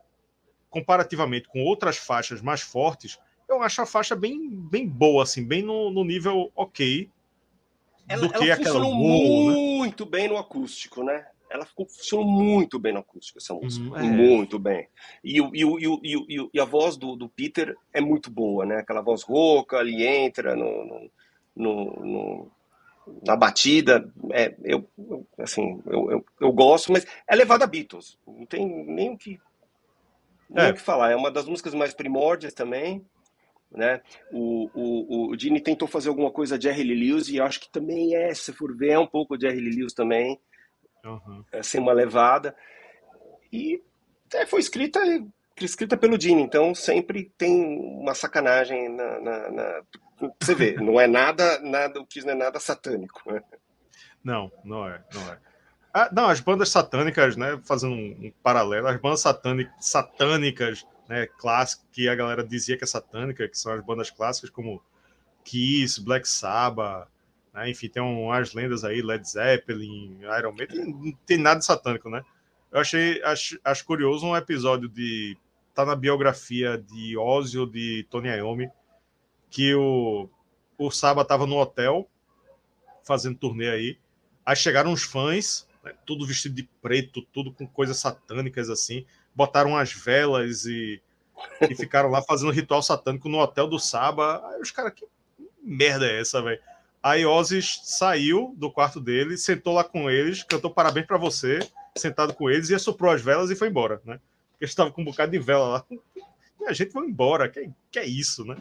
comparativamente 0.69 1.47
com 1.47 1.63
outras 1.63 1.95
faixas 1.95 2.41
mais 2.41 2.59
fortes, 2.59 3.17
eu 3.47 3.63
acho 3.63 3.81
a 3.81 3.85
faixa 3.85 4.17
bem, 4.17 4.49
bem 4.49 4.85
boa, 4.85 5.23
assim, 5.23 5.45
bem 5.47 5.61
no, 5.61 5.89
no 5.89 6.03
nível 6.03 6.51
ok. 6.53 7.09
ela, 8.05 8.21
do 8.21 8.29
que 8.29 8.43
ela 8.43 8.53
aquela 8.53 8.81
funcionou 8.81 8.91
né? 8.91 9.55
muito 9.55 10.03
né? 10.03 10.11
bem 10.11 10.27
no 10.27 10.37
acústico, 10.37 11.03
né? 11.03 11.25
Ela 11.49 11.65
ficou, 11.65 11.85
funcionou 11.87 12.27
muito 12.27 12.77
bem 12.77 12.91
no 12.91 12.99
acústico, 12.99 13.39
essa 13.39 13.53
música. 13.53 13.87
Hum, 13.87 13.95
é. 13.95 14.01
Muito 14.01 14.59
bem. 14.59 14.89
E, 15.23 15.39
e, 15.39 15.63
e, 15.63 16.15
e, 16.27 16.49
e, 16.53 16.59
a 16.59 16.65
voz 16.65 16.97
do, 16.97 17.15
do 17.15 17.29
Peter 17.29 17.73
é 17.93 18.01
muito 18.01 18.29
boa, 18.29 18.65
né? 18.65 18.79
Aquela 18.79 18.99
voz 19.01 19.23
rouca, 19.23 19.77
ele 19.77 20.05
entra 20.05 20.53
no, 20.53 20.85
no, 20.85 21.11
no, 21.55 22.05
no 22.05 22.51
na 23.25 23.35
batida. 23.35 24.11
É, 24.31 24.55
eu, 24.63 24.87
assim, 25.37 25.81
eu, 25.85 26.11
eu, 26.11 26.25
eu, 26.41 26.51
gosto, 26.51 26.91
mas 26.91 27.05
é 27.27 27.35
levada 27.35 27.63
a 27.63 27.67
Beatles. 27.67 28.17
Não 28.25 28.45
tem 28.45 28.65
nem 28.65 29.11
o 29.13 29.17
que, 29.17 29.39
nem 30.49 30.65
é. 30.65 30.69
o 30.71 30.73
que 30.73 30.81
falar. 30.81 31.11
É 31.11 31.15
uma 31.15 31.31
das 31.31 31.45
músicas 31.45 31.73
mais 31.73 31.93
primórdias 31.93 32.53
também. 32.53 33.05
Né? 33.71 34.01
O, 34.31 34.69
o, 34.73 35.31
o 35.31 35.37
Gene 35.37 35.59
tentou 35.59 35.87
fazer 35.87 36.09
alguma 36.09 36.31
coisa 36.31 36.57
de 36.57 36.69
Lee 36.69 36.95
Lewis 36.95 37.27
e 37.29 37.39
acho 37.39 37.59
que 37.59 37.69
também 37.69 38.15
é, 38.15 38.33
se 38.33 38.53
for 38.53 38.75
ver, 38.75 38.91
é 38.91 38.99
um 38.99 39.07
pouco 39.07 39.37
de 39.37 39.47
Lee 39.47 39.75
Lewis 39.75 39.93
também, 39.93 40.39
uhum. 41.03 41.43
assim, 41.51 41.77
uma 41.77 41.91
levada. 41.91 42.55
E 43.51 43.81
é, 44.33 44.45
foi 44.45 44.61
escrita 44.61 44.99
escrita 45.65 45.97
pelo 45.97 46.19
Gene, 46.19 46.41
então 46.41 46.73
sempre 46.75 47.31
tem 47.37 47.79
uma 47.79 48.13
sacanagem 48.13 48.89
na, 48.89 49.19
na, 49.19 49.51
na... 49.51 49.81
você 50.41 50.55
vê, 50.55 50.73
não 50.75 50.99
é 50.99 51.07
nada, 51.07 51.59
nada, 51.59 51.99
o 51.99 52.05
Kiss 52.05 52.25
não 52.25 52.33
é 52.33 52.37
nada 52.37 52.59
satânico. 52.59 53.21
Né? 53.31 53.41
Não, 54.23 54.51
não 54.63 54.87
é, 54.87 55.03
não 55.13 55.21
é. 55.31 55.39
Ah, 55.93 56.09
não, 56.11 56.27
as 56.27 56.39
bandas 56.39 56.69
satânicas, 56.69 57.35
né, 57.35 57.59
fazendo 57.65 57.93
um, 57.93 58.27
um 58.27 58.31
paralelo, 58.43 58.87
as 58.87 58.99
bandas 58.99 59.23
satânicas, 59.79 60.85
né, 61.07 61.25
clássica, 61.25 61.83
que 61.91 62.07
a 62.07 62.15
galera 62.15 62.43
dizia 62.43 62.77
que 62.77 62.83
é 62.83 62.87
satânica, 62.87 63.47
que 63.47 63.57
são 63.57 63.71
as 63.71 63.83
bandas 63.83 64.11
clássicas 64.11 64.49
como 64.49 64.81
Kiss, 65.43 65.99
Black 66.03 66.27
Sabbath, 66.27 67.07
né, 67.53 67.69
enfim, 67.69 67.89
tem 67.89 68.03
umas 68.03 68.53
lendas 68.53 68.83
aí, 68.83 69.01
Led 69.01 69.27
Zeppelin, 69.27 70.19
Iron 70.37 70.53
Maiden, 70.53 70.85
não 70.85 71.11
tem 71.25 71.37
nada 71.37 71.61
satânico, 71.61 72.09
né? 72.09 72.21
Eu 72.71 72.81
achei, 72.81 73.21
acho, 73.23 73.59
acho 73.63 73.85
curioso 73.85 74.27
um 74.27 74.35
episódio 74.35 74.89
de, 74.89 75.37
tá 75.73 75.85
na 75.85 75.95
biografia 75.95 76.77
de 76.77 77.17
Ozzy 77.17 77.57
ou 77.57 77.65
de 77.65 78.05
Tony 78.09 78.27
Iommi, 78.29 78.69
que 79.49 79.73
o, 79.75 80.29
o 80.77 80.91
Saba 80.91 81.25
tava 81.25 81.45
no 81.45 81.57
hotel, 81.57 82.07
fazendo 83.03 83.37
turnê 83.37 83.69
aí, 83.69 83.97
aí 84.45 84.55
chegaram 84.55 84.91
os 84.91 85.03
fãs, 85.03 85.67
né, 85.83 85.93
tudo 86.05 86.25
vestido 86.25 86.55
de 86.55 86.63
preto, 86.81 87.21
tudo 87.33 87.51
com 87.51 87.65
coisas 87.67 87.97
satânicas 87.97 88.69
assim, 88.69 89.05
botaram 89.33 89.77
as 89.77 89.91
velas 89.91 90.65
e, 90.65 91.01
e 91.61 91.75
ficaram 91.75 92.09
lá 92.09 92.21
fazendo 92.21 92.51
ritual 92.51 92.81
satânico 92.81 93.29
no 93.29 93.39
hotel 93.39 93.67
do 93.67 93.79
Saba. 93.79 94.45
Aí 94.49 94.61
os 94.61 94.71
caras, 94.71 94.93
que 94.93 95.05
merda 95.61 96.07
é 96.07 96.19
essa, 96.19 96.41
velho? 96.41 96.61
Aí 97.01 97.25
Ozzy 97.25 97.61
saiu 97.61 98.53
do 98.57 98.71
quarto 98.71 98.99
dele, 98.99 99.37
sentou 99.37 99.73
lá 99.73 99.83
com 99.83 100.09
eles, 100.09 100.43
cantou 100.43 100.71
parabéns 100.71 101.05
para 101.05 101.17
você, 101.17 101.59
sentado 101.95 102.33
com 102.33 102.49
eles, 102.49 102.69
e 102.69 102.75
assoprou 102.75 103.11
as 103.11 103.21
velas 103.21 103.49
e 103.49 103.55
foi 103.55 103.69
embora, 103.69 104.01
né? 104.03 104.19
Porque 104.51 104.65
estava 104.65 104.91
com 104.91 105.01
um 105.01 105.05
bocado 105.05 105.31
de 105.31 105.39
vela 105.39 105.67
lá. 105.67 105.85
E 106.59 106.65
a 106.65 106.73
gente 106.73 106.91
vai 106.91 107.05
embora, 107.05 107.47
que, 107.47 107.69
que 107.91 107.99
é 107.99 108.05
isso, 108.05 108.43
né? 108.43 108.57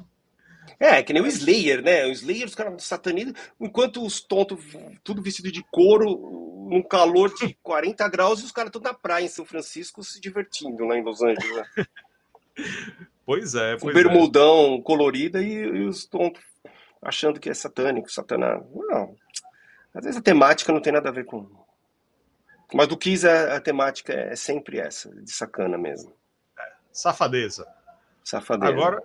É, 0.78 1.02
que 1.02 1.12
nem 1.12 1.22
o 1.22 1.26
Slayer, 1.26 1.82
né? 1.82 2.06
O 2.06 2.12
Slayer, 2.12 2.46
os 2.46 2.54
caras 2.54 2.82
satanistas, 2.84 3.34
enquanto 3.60 4.04
os 4.04 4.20
tontos, 4.20 4.60
tudo 5.02 5.22
vestido 5.22 5.50
de 5.50 5.64
couro, 5.70 6.68
num 6.70 6.82
calor 6.82 7.32
de 7.34 7.54
40 7.62 8.08
graus, 8.08 8.40
e 8.40 8.44
os 8.44 8.52
caras 8.52 8.68
estão 8.68 8.82
na 8.82 8.94
praia 8.94 9.24
em 9.24 9.28
São 9.28 9.44
Francisco 9.44 10.02
se 10.02 10.20
divertindo 10.20 10.84
lá 10.84 10.96
em 10.96 11.02
Los 11.02 11.22
Angeles. 11.22 11.66
Né? 11.76 11.86
Pois 13.26 13.56
é, 13.56 13.76
pois 13.76 13.92
bermudão 13.92 14.76
é. 14.76 14.82
colorida 14.82 15.42
e, 15.42 15.52
e, 15.52 15.84
os 15.84 16.06
tontos 16.06 16.40
achando 17.02 17.40
que 17.40 17.50
é 17.50 17.54
satânico, 17.54 18.10
satanás. 18.10 18.62
Não. 18.72 19.16
Às 19.92 20.04
vezes 20.04 20.16
a 20.16 20.22
temática 20.22 20.72
não 20.72 20.80
tem 20.80 20.92
nada 20.92 21.08
a 21.08 21.12
ver 21.12 21.24
com. 21.24 21.50
Mas 22.72 22.86
do 22.86 22.96
Kiss 22.96 23.26
a, 23.26 23.56
a 23.56 23.60
temática 23.60 24.12
é 24.12 24.36
sempre 24.36 24.78
essa, 24.78 25.10
de 25.10 25.30
sacana 25.32 25.76
mesmo. 25.76 26.14
É, 26.56 26.72
safadeza. 26.92 27.66
Safadeza. 28.22 28.72
Agora, 28.72 29.02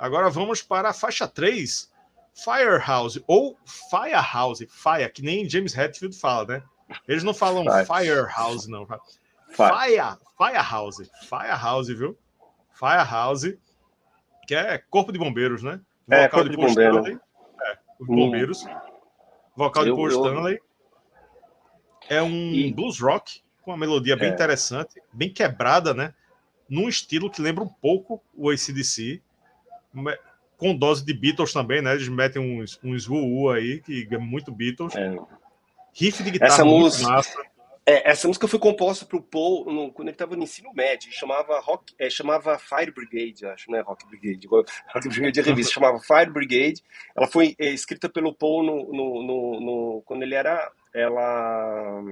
Agora 0.00 0.30
vamos 0.30 0.62
para 0.62 0.88
a 0.88 0.92
faixa 0.94 1.28
3, 1.28 1.92
Firehouse, 2.32 3.22
ou 3.26 3.58
Firehouse, 3.90 4.66
Fire, 4.66 5.12
que 5.12 5.20
nem 5.20 5.46
James 5.46 5.76
Hetfield 5.76 6.18
fala, 6.18 6.46
né? 6.46 6.62
Eles 7.06 7.22
não 7.22 7.34
falam 7.34 7.66
Firehouse, 7.84 8.68
não. 8.70 8.86
Fire, 8.86 10.16
Firehouse, 10.38 11.10
Firehouse, 11.28 11.94
viu? 11.94 12.16
Firehouse, 12.72 13.58
que 14.46 14.54
é 14.54 14.78
Corpo 14.78 15.12
de 15.12 15.18
Bombeiros, 15.18 15.62
né? 15.62 15.78
É, 16.08 16.22
Vocal 16.22 16.48
de 16.48 16.56
Paul 16.56 16.68
Stanley. 16.68 17.18
É, 17.62 17.78
os 18.00 18.06
Bombeiros. 18.06 18.64
Vocal 19.54 19.86
eu, 19.86 19.92
de 19.92 20.00
Paul 20.00 20.10
eu... 20.10 20.16
Stanley. 20.16 20.60
É 22.08 22.22
um 22.22 22.54
e... 22.54 22.72
blues 22.72 22.98
rock 22.98 23.42
com 23.60 23.70
uma 23.70 23.76
melodia 23.76 24.16
bem 24.16 24.30
é. 24.30 24.32
interessante, 24.32 24.94
bem 25.12 25.30
quebrada, 25.30 25.92
né? 25.92 26.14
Num 26.66 26.88
estilo 26.88 27.30
que 27.30 27.42
lembra 27.42 27.62
um 27.62 27.68
pouco 27.68 28.22
o 28.34 28.48
ACDC 28.48 29.22
com 30.56 30.74
dose 30.74 31.04
de 31.04 31.14
Beatles 31.14 31.52
também, 31.52 31.80
né? 31.80 31.92
Eles 31.94 32.08
metem 32.08 32.40
uns, 32.40 32.78
uns 32.84 33.08
uh, 33.08 33.50
aí, 33.50 33.80
que 33.80 34.06
é 34.10 34.18
muito 34.18 34.52
Beatles. 34.52 34.94
É. 34.94 35.16
Riff 35.94 36.22
de 36.22 36.30
guitarra 36.30 36.52
essa 36.52 36.64
música, 36.64 37.10
massa. 37.10 37.50
É, 37.86 38.10
essa 38.10 38.28
música 38.28 38.46
foi 38.46 38.58
composta 38.58 39.04
para 39.04 39.16
o 39.16 39.22
Paul 39.22 39.64
no, 39.64 39.90
quando 39.90 40.08
ele 40.08 40.14
estava 40.14 40.36
no 40.36 40.44
ensino 40.44 40.72
médio, 40.72 41.10
chamava 41.10 41.58
rock, 41.58 41.92
é, 41.98 42.08
chamava 42.08 42.58
Fire 42.58 42.92
Brigade, 42.92 43.46
acho, 43.46 43.70
né? 43.70 43.80
Rock 43.80 44.06
Brigade, 44.06 44.46
Rock 44.94 45.08
Brigade 45.08 45.32
de 45.32 45.40
revista, 45.40 45.72
chamava 45.72 45.98
Fire 45.98 46.30
Brigade. 46.30 46.82
Ela 47.16 47.26
foi 47.26 47.56
é, 47.58 47.70
escrita 47.70 48.08
pelo 48.08 48.34
Paul 48.34 48.62
no, 48.62 48.92
no, 48.92 49.60
no, 49.60 50.02
quando 50.02 50.22
ele 50.22 50.34
era, 50.34 50.70
ela 50.94 52.02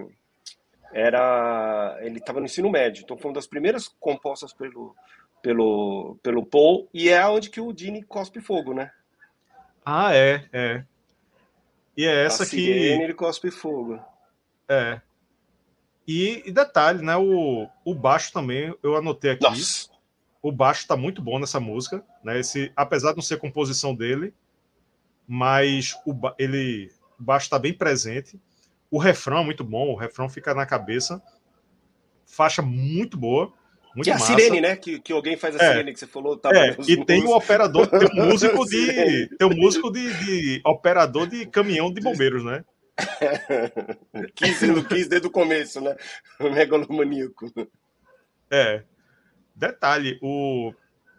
era, 0.93 1.99
ele 2.01 2.19
estava 2.19 2.41
no 2.41 2.47
ensino 2.47 2.71
médio, 2.71 3.03
então 3.05 3.17
foi 3.17 3.29
uma 3.29 3.35
das 3.35 3.47
primeiras 3.47 3.89
compostas 4.01 4.53
pelo 4.53 4.97
pelo, 5.43 6.19
pelo 6.23 6.45
Paul, 6.45 6.89
e 6.93 7.09
é 7.09 7.27
onde 7.27 7.51
que 7.51 7.61
o 7.61 7.73
Dini 7.73 8.03
cospe 8.03 8.41
fogo, 8.41 8.75
né? 8.75 8.91
Ah, 9.85 10.15
é, 10.15 10.45
é. 10.53 10.85
E 11.97 12.05
é 12.05 12.25
essa 12.25 12.47
que. 12.47 12.69
ele 12.69 13.15
cospe 13.15 13.51
fogo. 13.51 13.99
É. 14.69 15.01
E, 16.07 16.43
e, 16.47 16.53
detalhe, 16.53 17.03
né? 17.03 17.17
O, 17.17 17.69
o 17.85 17.95
baixo 17.95 18.33
também, 18.33 18.75
eu 18.83 18.97
anotei 18.97 19.33
aqui. 19.33 19.43
Nossa. 19.43 19.91
O 20.41 20.53
baixo 20.53 20.87
tá 20.87 20.97
muito 20.97 21.21
bom 21.21 21.39
nessa 21.39 21.59
música, 21.59 22.05
né? 22.23 22.39
Esse, 22.39 22.73
apesar 22.77 23.11
de 23.11 23.17
não 23.17 23.23
ser 23.23 23.39
composição 23.39 23.95
dele, 23.95 24.33
mas 25.27 25.99
o, 26.07 26.15
ele, 26.39 26.91
o 27.19 27.23
baixo 27.23 27.51
tá 27.51 27.59
bem 27.59 27.75
presente. 27.75 28.41
O 28.91 28.99
refrão 28.99 29.39
é 29.39 29.45
muito 29.45 29.65
bom, 29.65 29.93
o 29.93 29.97
refrão 29.97 30.29
fica 30.29 30.55
na 30.55 30.65
cabeça. 30.65 31.23
Faixa 32.25 32.63
muito 32.63 33.19
boa. 33.19 33.53
Muito 33.99 34.05
que 34.05 34.11
é 34.11 34.15
a 34.15 34.19
massa. 34.19 34.33
sirene, 34.33 34.61
né? 34.61 34.77
Que, 34.77 35.01
que 35.01 35.13
alguém 35.13 35.37
faz 35.37 35.57
a 35.57 35.65
é. 35.65 35.73
sirene 35.73 35.93
que 35.93 35.99
você 35.99 36.07
falou. 36.07 36.37
Tá 36.37 36.51
é, 36.55 36.77
e 36.87 37.05
tem 37.05 37.25
o 37.25 37.35
operador, 37.35 37.89
tem 37.89 38.09
um 38.13 38.27
músico 38.27 38.65
de. 38.65 39.29
tem 39.37 39.49
um 39.49 39.57
músico 39.57 39.91
de, 39.91 40.15
de 40.25 40.61
operador 40.65 41.27
de 41.27 41.47
caminhão 41.47 41.93
de 41.93 42.01
bombeiros, 42.01 42.45
né? 42.45 42.65
quis, 44.37 44.63
não 44.63 44.85
quis 44.85 45.09
desde 45.09 45.27
o 45.27 45.33
começo, 45.33 45.81
né? 45.81 45.97
O 46.39 46.49
megalomaníaco. 46.49 47.51
É. 48.49 48.85
Detalhe, 49.53 50.17
o, 50.23 50.73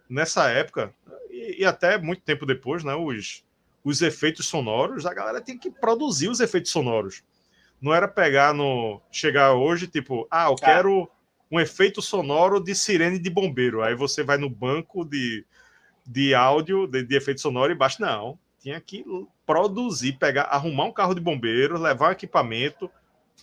nessa 0.10 0.50
época, 0.50 0.94
e, 1.30 1.64
e, 1.64 1.66
até 1.66 1.98
muito 1.98 2.22
tempo 2.22 2.46
depois, 2.46 2.82
né? 2.86 2.96
Os, 2.96 3.44
os 3.84 4.02
efeitos 4.02 4.48
sonoros, 4.48 5.06
a 5.06 5.14
galera 5.14 5.42
tinha 5.42 5.60
que 5.60 5.70
produzir 5.70 6.30
os 6.30 6.40
efeitos 6.40 6.72
sonoros. 6.72 7.24
Não 7.82 7.94
era 7.94 8.08
pegar 8.08 8.54
no. 8.54 9.02
chegar 9.12 9.54
hoje, 9.54 9.86
tipo, 9.86 10.26
ah, 10.32 10.48
eu 10.50 10.56
tá. 10.56 10.66
quero 10.66 11.10
um 11.52 11.60
efeito 11.60 12.02
sonoro 12.02 12.60
de 12.60 12.76
sirene 12.76 13.18
de 13.18 13.30
bombeiro. 13.30 13.82
Aí 13.82 13.96
você 13.96 14.24
vai 14.24 14.38
no 14.38 14.50
banco 14.50 15.04
de, 15.04 15.46
de 16.06 16.34
áudio, 16.36 16.88
de, 16.88 17.04
de 17.04 17.16
efeito 17.16 17.42
sonoro 17.42 17.72
e 17.72 17.76
baixa. 17.76 17.98
Não, 18.00 18.38
tinha 18.60 18.80
que 18.80 19.04
produzir, 19.46 20.14
pegar, 20.14 20.44
arrumar 20.44 20.86
um 20.86 20.94
carro 20.94 21.16
de 21.16 21.22
bombeiro, 21.22 21.80
levar 21.80 22.10
um 22.10 22.12
equipamento, 22.12 22.90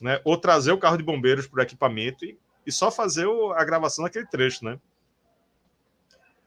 né? 0.00 0.20
Ou 0.24 0.36
trazer 0.36 0.72
o 0.72 0.78
carro 0.78 0.96
de 0.96 1.02
bombeiros 1.02 1.46
para 1.46 1.60
o 1.60 1.62
equipamento 1.62 2.24
e, 2.24 2.38
e 2.64 2.70
só 2.70 2.90
fazer 2.90 3.26
o, 3.26 3.52
a 3.52 3.64
gravação 3.64 4.04
daquele 4.04 4.26
trecho, 4.26 4.64
né? 4.64 4.78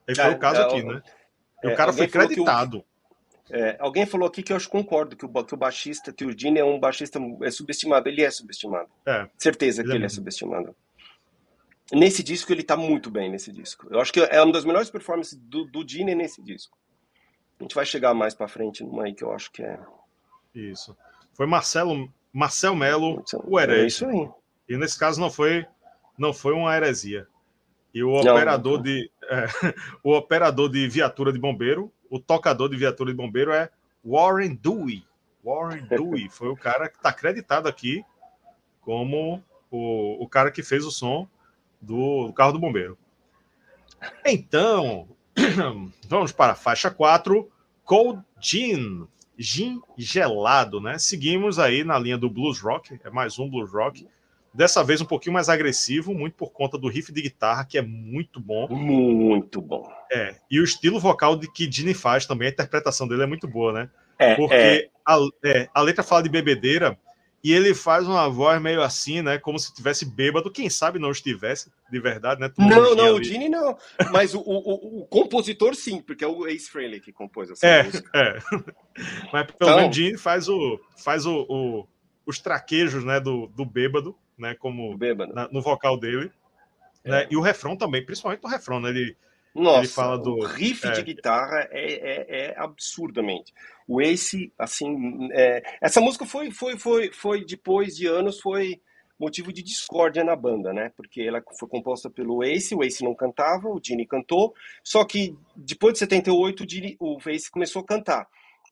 E 0.08 0.16
foi 0.16 0.26
é, 0.26 0.30
o 0.30 0.40
caso 0.40 0.62
é, 0.62 0.64
aqui, 0.64 0.84
né? 0.84 1.02
E 1.64 1.68
é, 1.68 1.74
o 1.74 1.76
cara 1.76 1.92
foi 1.92 2.08
creditado. 2.08 2.84
É, 3.52 3.78
alguém 3.80 4.06
falou 4.06 4.28
aqui 4.28 4.44
que 4.44 4.54
eu 4.54 4.58
acho 4.58 4.68
que 4.68 4.72
concordo 4.72 5.16
que 5.16 5.26
o, 5.26 5.44
que 5.44 5.54
o 5.56 5.58
baixista 5.58 6.14
Tildini 6.14 6.60
é 6.60 6.64
um 6.64 6.80
baixista 6.80 7.20
é 7.42 7.50
subestimado. 7.50 8.08
Ele 8.08 8.24
é 8.24 8.30
subestimado. 8.30 8.90
É, 9.06 9.28
Certeza 9.38 9.84
que 9.84 9.90
ele 9.90 10.04
é, 10.04 10.06
é 10.06 10.10
subestimado 10.10 10.76
nesse 11.92 12.24
disco 12.24 12.52
ele 12.52 12.64
tá 12.64 12.78
muito 12.78 13.10
bem 13.10 13.30
nesse 13.30 13.52
disco. 13.52 13.88
Eu 13.90 14.00
acho 14.00 14.12
que 14.12 14.20
é 14.20 14.42
uma 14.42 14.54
das 14.54 14.66
melhores 14.66 14.90
performances 14.90 15.38
do, 15.38 15.66
do 15.66 15.84
Dini 15.84 16.16
nesse 16.16 16.42
disco. 16.42 16.78
A 17.60 17.64
gente 17.64 17.76
vai 17.76 17.86
chegar 17.86 18.14
mais 18.14 18.34
para 18.34 18.48
frente 18.48 18.84
numa 18.84 19.04
aí 19.04 19.14
que 19.14 19.24
eu 19.24 19.34
acho 19.34 19.52
que 19.52 19.62
é. 19.62 19.80
Isso. 20.54 20.96
Foi 21.34 21.46
Marcelo 21.46 22.12
Marcel 22.32 22.76
Melo, 22.76 23.24
o 23.44 23.60
herege. 23.60 23.84
É 23.84 23.88
isso 23.88 24.06
aí. 24.06 24.30
E 24.68 24.78
nesse 24.78 24.98
caso 24.98 25.20
não 25.20 25.30
foi 25.30 25.66
não 26.18 26.34
foi 26.34 26.54
uma 26.54 26.76
heresia. 26.76 27.28
E 27.94 28.04
o 28.04 28.22
não, 28.24 28.34
operador 28.34 28.78
não. 28.78 28.84
de 28.84 29.12
é, 29.30 29.46
o 30.04 30.16
operador 30.16 30.70
de 30.70 30.88
viatura 30.88 31.34
de 31.34 31.40
bombeiro, 31.40 31.92
o 32.10 32.20
tocador 32.20 32.70
de 32.70 32.78
viatura 32.78 33.12
de 33.12 33.18
bombeiro 33.18 33.52
é 33.52 33.70
Warren 34.06 34.56
Dewey. 34.56 35.04
Warren 35.44 35.86
Dewey 35.90 36.30
foi 36.30 36.50
o 36.50 36.56
cara 36.56 36.88
que 36.88 36.98
está 36.98 37.10
acreditado 37.10 37.68
aqui 37.68 38.04
como 38.82 39.44
o, 39.72 40.24
o 40.24 40.28
cara 40.28 40.52
que 40.52 40.64
fez 40.64 40.86
o 40.86 40.92
som 40.92 41.28
do, 41.82 42.32
carro 42.34 42.54
do 42.54 42.60
bombeiro. 42.60 42.98
Então, 44.26 45.08
vamos 46.08 46.32
para 46.32 46.54
a 46.54 46.56
faixa 46.56 46.90
4, 46.90 47.50
Cold 47.84 48.22
Gin, 48.40 49.08
gin 49.38 49.82
gelado, 49.98 50.80
né? 50.80 50.98
Seguimos 50.98 51.60
aí 51.60 51.84
na 51.84 51.98
linha 51.98 52.18
do 52.18 52.30
blues 52.30 52.60
rock, 52.60 53.00
é 53.04 53.10
mais 53.10 53.40
um 53.40 53.50
blues 53.50 53.72
rock. 53.72 54.08
Dessa 54.54 54.84
vez 54.84 55.00
um 55.00 55.06
pouquinho 55.06 55.34
mais 55.34 55.48
agressivo, 55.48 56.14
muito 56.14 56.34
por 56.34 56.52
conta 56.52 56.78
do 56.78 56.88
riff 56.88 57.12
de 57.12 57.22
guitarra, 57.22 57.64
que 57.66 57.78
é 57.78 57.82
muito 57.82 58.40
bom. 58.40 58.68
Muito 58.68 59.62
bom. 59.62 59.88
É, 60.12 60.36
e 60.50 60.60
o 60.60 60.64
estilo 60.64 61.00
vocal 61.00 61.36
de 61.36 61.52
que 61.52 61.72
Gene 61.72 61.94
faz 61.94 62.26
também, 62.26 62.48
a 62.48 62.52
interpretação 62.52 63.08
dele 63.08 63.24
é 63.24 63.28
muito 63.28 63.48
boa, 63.48 63.72
né? 63.72 63.90
É, 64.18 64.36
Porque 64.36 64.54
é. 64.54 64.90
A, 65.06 65.18
é, 65.46 65.70
a 65.74 65.82
letra 65.82 66.04
fala 66.04 66.24
de 66.24 66.30
bebedeira 66.30 66.98
e 67.44 67.54
ele 67.54 67.74
faz 67.74 68.06
uma 68.06 68.30
voz 68.30 68.62
meio 68.62 68.82
assim, 68.82 69.22
né? 69.22 69.38
Como 69.38 69.58
se 69.58 69.68
estivesse 69.68 70.06
bêbado. 70.06 70.52
Quem 70.52 70.70
sabe 70.70 71.00
não 71.00 71.12
estivesse, 71.12 71.72
de 71.90 72.00
verdade, 72.00 72.42
né? 72.42 72.52
Não, 72.58 72.96
não, 72.96 73.06
ali. 73.06 73.20
o 73.20 73.24
Gene 73.24 73.48
não. 73.48 73.78
Mas 74.12 74.34
o, 74.34 74.40
o, 74.42 75.02
o, 75.02 75.08
compositor 75.08 75.74
sim, 75.74 76.02
porque 76.02 76.24
é 76.24 76.28
o 76.28 76.46
Ace 76.48 76.70
Frehley 76.70 77.00
que 77.00 77.14
compôs 77.14 77.50
essa 77.50 77.66
é, 77.66 77.84
música. 77.84 78.10
É, 78.14 78.40
Mas 79.32 79.46
pelo 79.52 79.72
então... 79.72 79.76
menos 79.78 79.90
o 79.90 79.94
Gene 79.94 80.18
faz, 80.18 80.50
o, 80.50 80.80
faz 80.98 81.26
o, 81.26 81.46
o, 81.50 81.88
os 82.26 82.40
traquejos 82.40 83.06
né, 83.06 83.22
do, 83.22 83.48
do 83.48 83.66
bêbado, 83.66 84.16
né? 84.38 84.54
Como 84.56 84.98
bêbado. 84.98 85.34
Na, 85.34 85.48
no 85.48 85.62
vocal 85.62 85.98
dele. 85.98 86.32
É. 87.06 87.10
Né, 87.10 87.28
e 87.32 87.38
o 87.38 87.42
refrão 87.42 87.78
também, 87.78 88.06
principalmente 88.06 88.44
o 88.44 88.50
refrão, 88.50 88.82
né? 88.82 88.90
Ele, 88.90 89.16
Nossa, 89.54 89.80
ele 89.80 89.88
fala 89.88 90.18
do. 90.18 90.36
O 90.36 90.46
riff 90.46 90.88
é. 90.88 90.92
de 90.92 91.04
guitarra 91.04 91.68
é, 91.72 91.94
é, 91.94 92.26
é, 92.30 92.56
absurdamente. 92.58 93.54
O 93.88 94.02
Ace, 94.02 94.54
assim, 94.58 95.30
é, 95.32 95.64
essa 95.82 96.00
música 96.00 96.26
foi, 96.26 96.52
foi, 96.52 96.78
foi, 96.78 97.12
foi 97.12 97.46
depois 97.46 97.96
de 97.96 98.06
anos, 98.06 98.40
foi 98.40 98.80
motivo 99.20 99.52
de 99.52 99.62
discórdia 99.62 100.24
na 100.24 100.36
banda, 100.36 100.72
né? 100.72 100.92
Porque 100.96 101.22
ela 101.22 101.44
foi 101.60 101.68
composta 101.68 102.10
pelo 102.10 102.44
Ace, 102.44 102.74
o 102.74 102.84
Ace 102.84 103.04
não 103.04 103.14
cantava, 103.14 103.68
o 103.68 103.80
Gene 103.84 104.08
cantou, 104.08 104.54
só 104.84 105.04
que 105.04 105.36
depois 105.56 105.94
de 105.94 106.00
78 106.00 106.64
o, 106.64 106.70
Gene, 106.70 106.96
o 107.00 107.18
Ace 107.30 107.52
começou 107.52 107.82
a 107.82 107.86
cantar. 107.86 108.28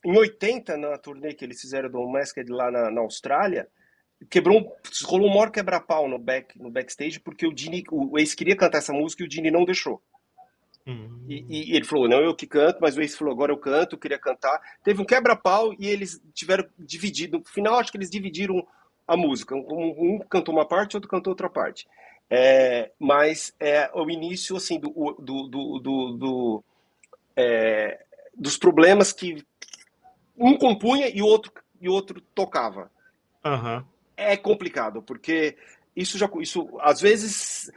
Em 0.05 0.15
80, 0.15 0.77
na 0.77 0.97
turnê 0.97 1.33
que 1.33 1.43
eles 1.43 1.59
fizeram 1.59 1.89
do 1.89 2.07
Masked 2.07 2.49
lá 2.49 2.71
na, 2.71 2.89
na 2.89 3.01
Austrália, 3.01 3.67
quebrou, 4.29 4.73
rolou 5.03 5.27
um 5.27 5.33
maior 5.33 5.51
quebra-pau 5.51 6.07
no, 6.07 6.17
back, 6.17 6.57
no 6.57 6.71
backstage, 6.71 7.19
porque 7.19 7.45
o, 7.45 7.55
Gene, 7.55 7.83
o 7.91 8.17
Ace 8.17 8.35
queria 8.35 8.55
cantar 8.55 8.77
essa 8.77 8.93
música 8.93 9.23
e 9.23 9.27
o 9.27 9.31
Gene 9.31 9.51
não 9.51 9.65
deixou. 9.65 10.01
Hum. 10.87 11.25
E, 11.27 11.45
e, 11.49 11.75
ele 11.75 11.83
falou, 11.83 12.07
não, 12.07 12.19
eu 12.19 12.33
que 12.33 12.47
canto, 12.47 12.79
mas 12.81 12.95
o 12.95 13.01
Ace 13.01 13.17
falou, 13.17 13.33
agora 13.33 13.51
eu 13.51 13.57
canto, 13.57 13.95
eu 13.95 13.99
queria 13.99 14.17
cantar. 14.17 14.59
Teve 14.83 15.01
um 15.01 15.05
quebra-pau 15.05 15.73
e 15.77 15.87
eles 15.87 16.21
tiveram 16.33 16.65
dividido. 16.79 17.39
No 17.39 17.43
final, 17.43 17.77
acho 17.77 17.91
que 17.91 17.97
eles 17.97 18.09
dividiram 18.09 18.65
a 19.05 19.17
música. 19.17 19.53
Um, 19.53 20.15
um 20.15 20.19
cantou 20.29 20.55
uma 20.55 20.65
parte, 20.65 20.95
outro 20.95 21.09
cantou 21.09 21.31
outra 21.31 21.49
parte. 21.49 21.85
É, 22.29 22.91
mas 22.97 23.53
é 23.59 23.89
o 23.93 24.09
início, 24.09 24.55
assim, 24.55 24.79
do, 24.79 24.89
do, 25.19 25.47
do, 25.47 25.79
do, 25.79 26.11
do 26.17 26.63
é, 27.35 28.03
dos 28.33 28.57
problemas 28.57 29.11
que 29.11 29.45
um 30.37 30.57
compunha 30.57 31.09
e 31.09 31.21
o 31.21 31.25
outro, 31.25 31.51
e 31.81 31.89
outro 31.89 32.21
tocava. 32.33 32.89
Uhum. 33.45 33.83
É 34.15 34.37
complicado, 34.37 35.01
porque 35.01 35.57
isso 35.95 36.17
já, 36.17 36.29
isso 36.39 36.69
às 36.79 37.01
vezes 37.01 37.71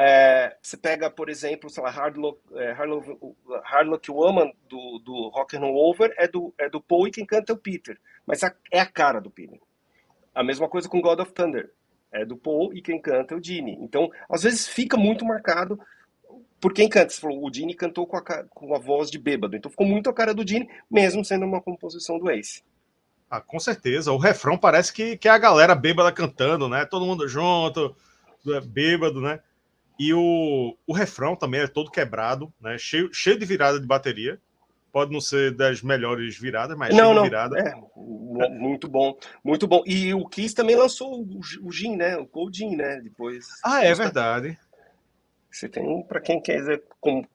é, 0.00 0.56
você 0.62 0.76
pega, 0.76 1.10
por 1.10 1.28
exemplo, 1.28 1.68
sei 1.68 1.82
lá, 1.82 1.90
Hard 1.90 2.16
Luck, 2.16 2.40
é, 2.54 2.70
Hard 2.70 2.88
Luck, 2.88 3.18
Hard 3.64 3.88
Luck 3.88 4.08
Woman 4.08 4.52
do, 4.68 5.00
do 5.00 5.28
Rock 5.30 5.56
and 5.56 5.60
Roll 5.60 5.90
Over 5.90 6.14
é 6.16 6.28
do, 6.28 6.54
é 6.56 6.70
do 6.70 6.80
Paul 6.80 7.08
e 7.08 7.10
quem 7.10 7.26
canta 7.26 7.52
é 7.52 7.56
o 7.56 7.58
Peter. 7.58 7.98
Mas 8.24 8.44
a, 8.44 8.54
é 8.70 8.78
a 8.78 8.86
cara 8.86 9.20
do 9.20 9.28
Peter. 9.28 9.58
A 10.32 10.44
mesma 10.44 10.68
coisa 10.68 10.88
com 10.88 11.00
God 11.00 11.18
of 11.18 11.32
Thunder. 11.32 11.72
É 12.12 12.24
do 12.24 12.36
Paul 12.36 12.72
e 12.72 12.80
quem 12.80 13.00
canta 13.00 13.34
é 13.34 13.36
o 13.36 13.42
Gene. 13.42 13.76
Então, 13.80 14.08
às 14.30 14.44
vezes 14.44 14.68
fica 14.68 14.96
muito 14.96 15.24
marcado 15.24 15.80
por 16.60 16.72
quem 16.72 16.88
canta. 16.88 17.10
Você 17.10 17.20
falou, 17.20 17.44
o 17.44 17.52
Gene 17.52 17.74
cantou 17.74 18.06
com 18.06 18.16
a, 18.18 18.22
com 18.22 18.74
a 18.76 18.78
voz 18.78 19.10
de 19.10 19.18
bêbado. 19.18 19.56
Então 19.56 19.68
ficou 19.68 19.86
muito 19.86 20.08
a 20.08 20.14
cara 20.14 20.32
do 20.32 20.46
Gene, 20.46 20.70
mesmo 20.88 21.24
sendo 21.24 21.44
uma 21.44 21.60
composição 21.60 22.20
do 22.20 22.30
Ace. 22.30 22.62
Ah, 23.28 23.40
com 23.40 23.58
certeza. 23.58 24.12
O 24.12 24.16
refrão 24.16 24.56
parece 24.56 24.92
que, 24.92 25.16
que 25.16 25.26
é 25.26 25.32
a 25.32 25.38
galera 25.38 25.74
bêbada 25.74 26.12
cantando, 26.12 26.68
né? 26.68 26.84
Todo 26.84 27.04
mundo 27.04 27.26
junto, 27.26 27.96
bêbado, 28.64 29.20
né? 29.20 29.40
E 29.98 30.14
o, 30.14 30.76
o 30.86 30.92
refrão 30.92 31.34
também 31.34 31.60
é 31.60 31.66
todo 31.66 31.90
quebrado, 31.90 32.52
né? 32.60 32.78
Cheio, 32.78 33.12
cheio 33.12 33.38
de 33.38 33.44
virada 33.44 33.80
de 33.80 33.86
bateria. 33.86 34.40
Pode 34.92 35.12
não 35.12 35.20
ser 35.20 35.54
das 35.54 35.82
melhores 35.82 36.38
viradas, 36.38 36.76
mas 36.76 36.94
não, 36.94 37.12
não. 37.12 37.24
virada. 37.24 37.58
É, 37.58 37.74
muito 38.48 38.88
bom, 38.88 39.18
muito 39.44 39.66
bom. 39.66 39.82
E 39.84 40.14
o 40.14 40.26
Kiss 40.26 40.54
também 40.54 40.76
lançou 40.76 41.20
o, 41.20 41.40
o 41.62 41.72
Gin, 41.72 41.96
né? 41.96 42.16
O 42.16 42.26
Cold 42.26 42.56
Gin, 42.56 42.76
né? 42.76 43.00
Depois. 43.00 43.46
Ah, 43.64 43.84
é 43.84 43.92
verdade. 43.92 44.58
Você 45.50 45.68
tem 45.68 45.82
um, 45.82 46.02
para 46.02 46.20
quem 46.20 46.40
quiser 46.40 46.82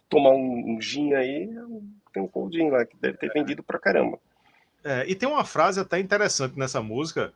tomar 0.07 0.31
um, 0.31 0.75
um 0.75 0.81
gin 0.81 1.13
aí, 1.13 1.49
tem 2.13 2.23
um 2.23 2.27
Cold 2.27 2.55
Gin 2.55 2.69
lá, 2.69 2.85
que 2.85 2.95
deve 2.97 3.17
ter 3.17 3.31
vendido 3.33 3.63
pra 3.63 3.79
caramba. 3.79 4.19
É, 4.83 5.05
e 5.07 5.15
tem 5.15 5.27
uma 5.27 5.43
frase 5.43 5.79
até 5.79 5.99
interessante 5.99 6.57
nessa 6.57 6.81
música 6.81 7.33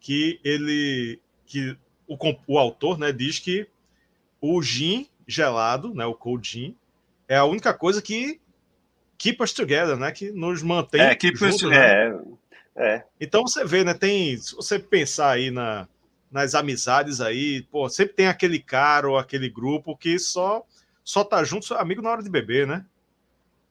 que 0.00 0.40
ele. 0.42 1.20
que 1.44 1.76
o, 2.08 2.16
o 2.46 2.58
autor 2.58 2.98
né, 2.98 3.12
diz 3.12 3.38
que 3.38 3.68
o 4.54 4.62
gin 4.62 5.08
gelado, 5.26 5.94
né, 5.94 6.04
o 6.06 6.14
cold 6.14 6.48
gin, 6.48 6.76
é 7.28 7.36
a 7.36 7.44
única 7.44 7.74
coisa 7.74 8.00
que 8.00 8.40
keep 9.18 9.42
us 9.42 9.52
together, 9.52 9.96
né, 9.96 10.12
que 10.12 10.30
nos 10.30 10.62
mantém 10.62 11.00
é, 11.00 11.14
keep 11.14 11.36
juntos, 11.36 11.62
us, 11.62 11.70
né? 11.70 12.08
é, 12.76 12.94
é. 12.94 13.04
Então 13.20 13.42
você 13.42 13.64
vê, 13.64 13.82
né, 13.82 13.94
tem, 13.94 14.36
se 14.36 14.54
você 14.54 14.78
pensar 14.78 15.30
aí 15.30 15.50
na, 15.50 15.88
nas 16.30 16.54
amizades 16.54 17.20
aí, 17.20 17.62
pô, 17.70 17.88
sempre 17.88 18.14
tem 18.14 18.28
aquele 18.28 18.60
cara 18.60 19.08
ou 19.08 19.18
aquele 19.18 19.48
grupo 19.48 19.96
que 19.96 20.18
só 20.18 20.64
só 21.02 21.22
tá 21.22 21.44
junto, 21.44 21.72
amigo 21.74 22.02
na 22.02 22.10
hora 22.10 22.22
de 22.22 22.28
beber, 22.28 22.66
né? 22.66 22.84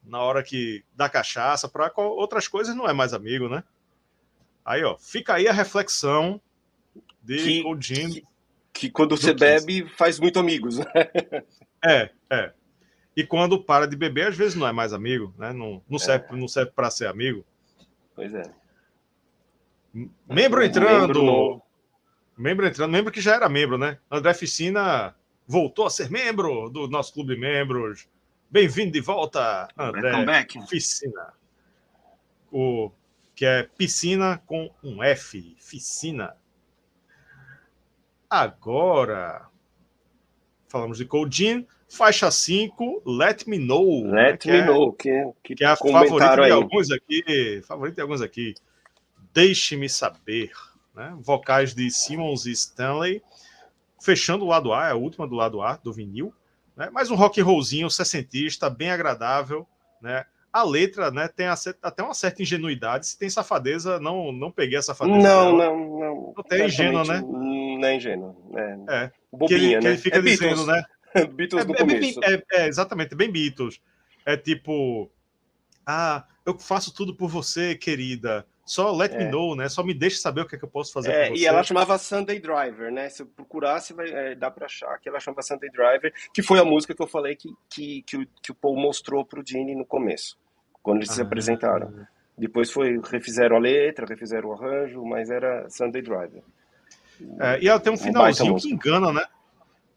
Na 0.05 0.21
hora 0.21 0.41
que 0.41 0.86
dá 0.95 1.09
cachaça, 1.09 1.67
para 1.67 1.91
outras 1.97 2.47
coisas 2.47 2.73
não 2.73 2.88
é 2.88 2.93
mais 2.93 3.13
amigo, 3.13 3.49
né? 3.49 3.61
Aí, 4.63 4.84
ó, 4.84 4.95
fica 4.97 5.34
aí 5.34 5.45
a 5.45 5.51
reflexão 5.51 6.39
de 7.21 7.38
que, 7.38 7.63
Cold 7.63 7.86
Gin. 7.86 8.23
Que, 8.76 8.89
quando 8.89 9.15
você 9.15 9.34
bebe, 9.34 9.88
faz 9.95 10.19
muito 10.19 10.38
amigos. 10.38 10.78
Né? 10.78 10.86
É, 11.84 12.09
é. 12.30 12.51
E 13.15 13.26
quando 13.26 13.63
para 13.63 13.88
de 13.88 13.95
beber, 13.95 14.28
às 14.28 14.36
vezes 14.36 14.53
não 14.55 14.67
é 14.67 14.73
mais 14.73 14.91
amigo, 14.91 15.34
né? 15.38 15.53
Não, 15.53 15.82
não 15.89 15.97
serve, 15.97 16.26
é. 16.30 16.36
não 16.36 16.47
serve 16.47 16.71
para 16.71 16.91
ser 16.91 17.07
amigo. 17.07 17.45
Pois 18.13 18.34
é. 18.34 18.43
Membro 20.28 20.61
entrando. 20.61 21.21
Membro, 21.21 21.61
membro 22.38 22.67
entrando, 22.67 22.91
membro 22.91 23.13
que 23.13 23.21
já 23.21 23.36
era 23.36 23.47
membro, 23.47 23.78
né? 23.78 23.97
André 24.11 24.34
Ficina 24.34 25.15
voltou 25.47 25.86
a 25.86 25.89
ser 25.89 26.11
membro 26.11 26.69
do 26.69 26.89
nosso 26.89 27.13
clube 27.13 27.34
de 27.34 27.39
membros. 27.39 28.09
Bem-vindo 28.51 28.91
de 28.91 28.99
volta, 28.99 29.69
André 29.78 30.26
back. 30.26 30.67
Ficina. 30.67 31.34
O 32.51 32.91
que 33.34 33.45
é 33.45 33.63
piscina 33.63 34.41
com 34.45 34.69
um 34.84 35.01
F, 35.01 35.55
Ficina. 35.59 36.36
Agora, 38.36 39.48
falamos 40.68 40.98
de 40.98 41.06
Coldin, 41.06 41.66
faixa 41.88 42.30
5, 42.30 43.04
Let 43.06 43.48
Me 43.48 43.58
Know. 43.58 44.12
Let 44.12 44.40
que 44.40 44.52
Me 44.52 44.58
é, 44.58 44.66
Know, 44.66 44.92
que, 44.92 45.10
que, 45.42 45.56
que 45.56 45.64
é 45.64 45.68
a 45.68 45.78
favorita 45.78 46.36
de 46.36 46.52
alguns 46.52 46.92
aqui. 46.92 47.62
Favorita 47.66 47.96
de 47.96 48.02
alguns 48.02 48.22
aqui. 48.22 48.54
Deixe-me 49.34 49.88
saber. 49.88 50.52
Né? 50.94 51.16
Vocais 51.22 51.74
de 51.74 51.90
Simmons 51.90 52.46
e 52.46 52.52
Stanley. 52.52 53.24
Fechando 54.02 54.44
o 54.44 54.50
lado 54.50 54.74
A, 54.74 54.88
é 54.88 54.92
a 54.92 54.96
última 54.96 55.26
do 55.26 55.36
lado 55.36 55.62
A 55.62 55.78
do 55.78 55.94
vinil. 55.94 56.34
Né? 56.76 56.90
Mais 56.90 57.10
um 57.10 57.16
rock 57.16 57.40
and 57.40 57.46
rollzinho 57.46 57.90
sessentista, 57.90 58.70
bem 58.70 58.92
agradável. 58.92 59.66
Né? 60.02 60.26
A 60.52 60.62
letra 60.62 61.10
né, 61.10 61.30
tem 61.30 61.48
até 61.48 62.04
uma 62.04 62.14
certa 62.14 62.42
ingenuidade. 62.42 63.08
Se 63.08 63.18
tem 63.18 63.30
safadeza, 63.30 63.98
não, 63.98 64.34
não 64.34 64.52
peguei 64.52 64.78
a 64.78 64.82
safadeza. 64.82 65.18
Não, 65.18 65.58
dela. 65.58 65.70
não, 65.70 66.00
não. 66.00 66.34
Não 66.36 66.44
tem 66.44 66.66
ingênua, 66.66 67.06
né? 67.06 67.22
Não 67.78 67.88
é 67.88 67.95
ingênua. 67.95 68.36
É, 68.55 69.03
é. 69.03 69.11
Bobinha, 69.32 69.47
que 69.47 69.65
ele, 69.65 69.76
né? 69.76 69.82
que 69.82 69.88
ele 69.88 69.97
fica 69.97 70.17
é 70.17 70.21
dizendo, 70.21 70.65
Beatles. 70.65 70.67
né? 70.67 70.84
Beatles 71.34 71.61
é, 71.61 71.65
do 71.65 71.73
é, 71.73 71.78
começo. 71.78 72.19
É, 72.23 72.43
é, 72.53 72.67
exatamente, 72.67 73.15
bem 73.15 73.32
Beatles. 73.32 73.82
É 74.26 74.36
tipo, 74.36 75.11
ah, 75.86 76.26
eu 76.45 76.57
faço 76.57 76.93
tudo 76.93 77.15
por 77.15 77.30
você, 77.30 77.76
querida. 77.76 78.45
Só 78.65 78.91
let 78.91 79.15
me 79.15 79.26
know, 79.26 79.55
né? 79.55 79.69
Só 79.69 79.84
me 79.84 79.93
deixe 79.93 80.17
saber 80.17 80.41
o 80.41 80.47
que, 80.47 80.55
é 80.55 80.57
que 80.57 80.65
eu 80.65 80.69
posso 80.69 80.91
fazer 80.91 81.11
é, 81.11 81.28
por 81.28 81.36
você. 81.36 81.43
E 81.43 81.45
ela 81.45 81.61
chamava 81.61 81.97
Sunday 81.99 82.39
Driver, 82.39 82.91
né? 82.91 83.09
Se 83.09 83.23
procurar, 83.23 83.80
você 83.80 83.93
vai, 83.93 84.09
é, 84.09 84.34
dá 84.34 84.49
pra 84.49 84.65
achar 84.65 84.97
que 84.97 85.07
ela 85.07 85.19
chamava 85.19 85.43
Sunday 85.43 85.69
Driver, 85.69 86.11
que 86.34 86.41
foi 86.41 86.59
a 86.59 86.65
música 86.65 86.95
que 86.95 87.01
eu 87.01 87.07
falei 87.07 87.36
que, 87.36 87.53
que, 87.69 88.01
que, 88.01 88.17
o, 88.17 88.28
que 88.41 88.51
o 88.51 88.55
Paul 88.55 88.76
mostrou 88.76 89.23
pro 89.23 89.43
Gene 89.45 89.76
no 89.76 89.86
começo, 89.86 90.36
quando 90.82 90.97
eles 90.97 91.11
ah, 91.11 91.13
se 91.13 91.21
apresentaram. 91.21 92.07
Depois 92.36 92.71
foi, 92.71 92.99
refizeram 93.03 93.55
a 93.55 93.59
letra, 93.59 94.07
refizeram 94.07 94.49
o 94.49 94.53
arranjo, 94.53 95.05
mas 95.05 95.30
era 95.30 95.69
Sunday 95.69 96.01
Driver. 96.01 96.41
É, 97.39 97.59
e 97.61 97.68
ela 97.68 97.80
tem 97.80 97.91
um 97.91 97.97
finalzinho 97.97 98.55
que 98.55 98.70
engana, 98.70 99.11
né? 99.11 99.26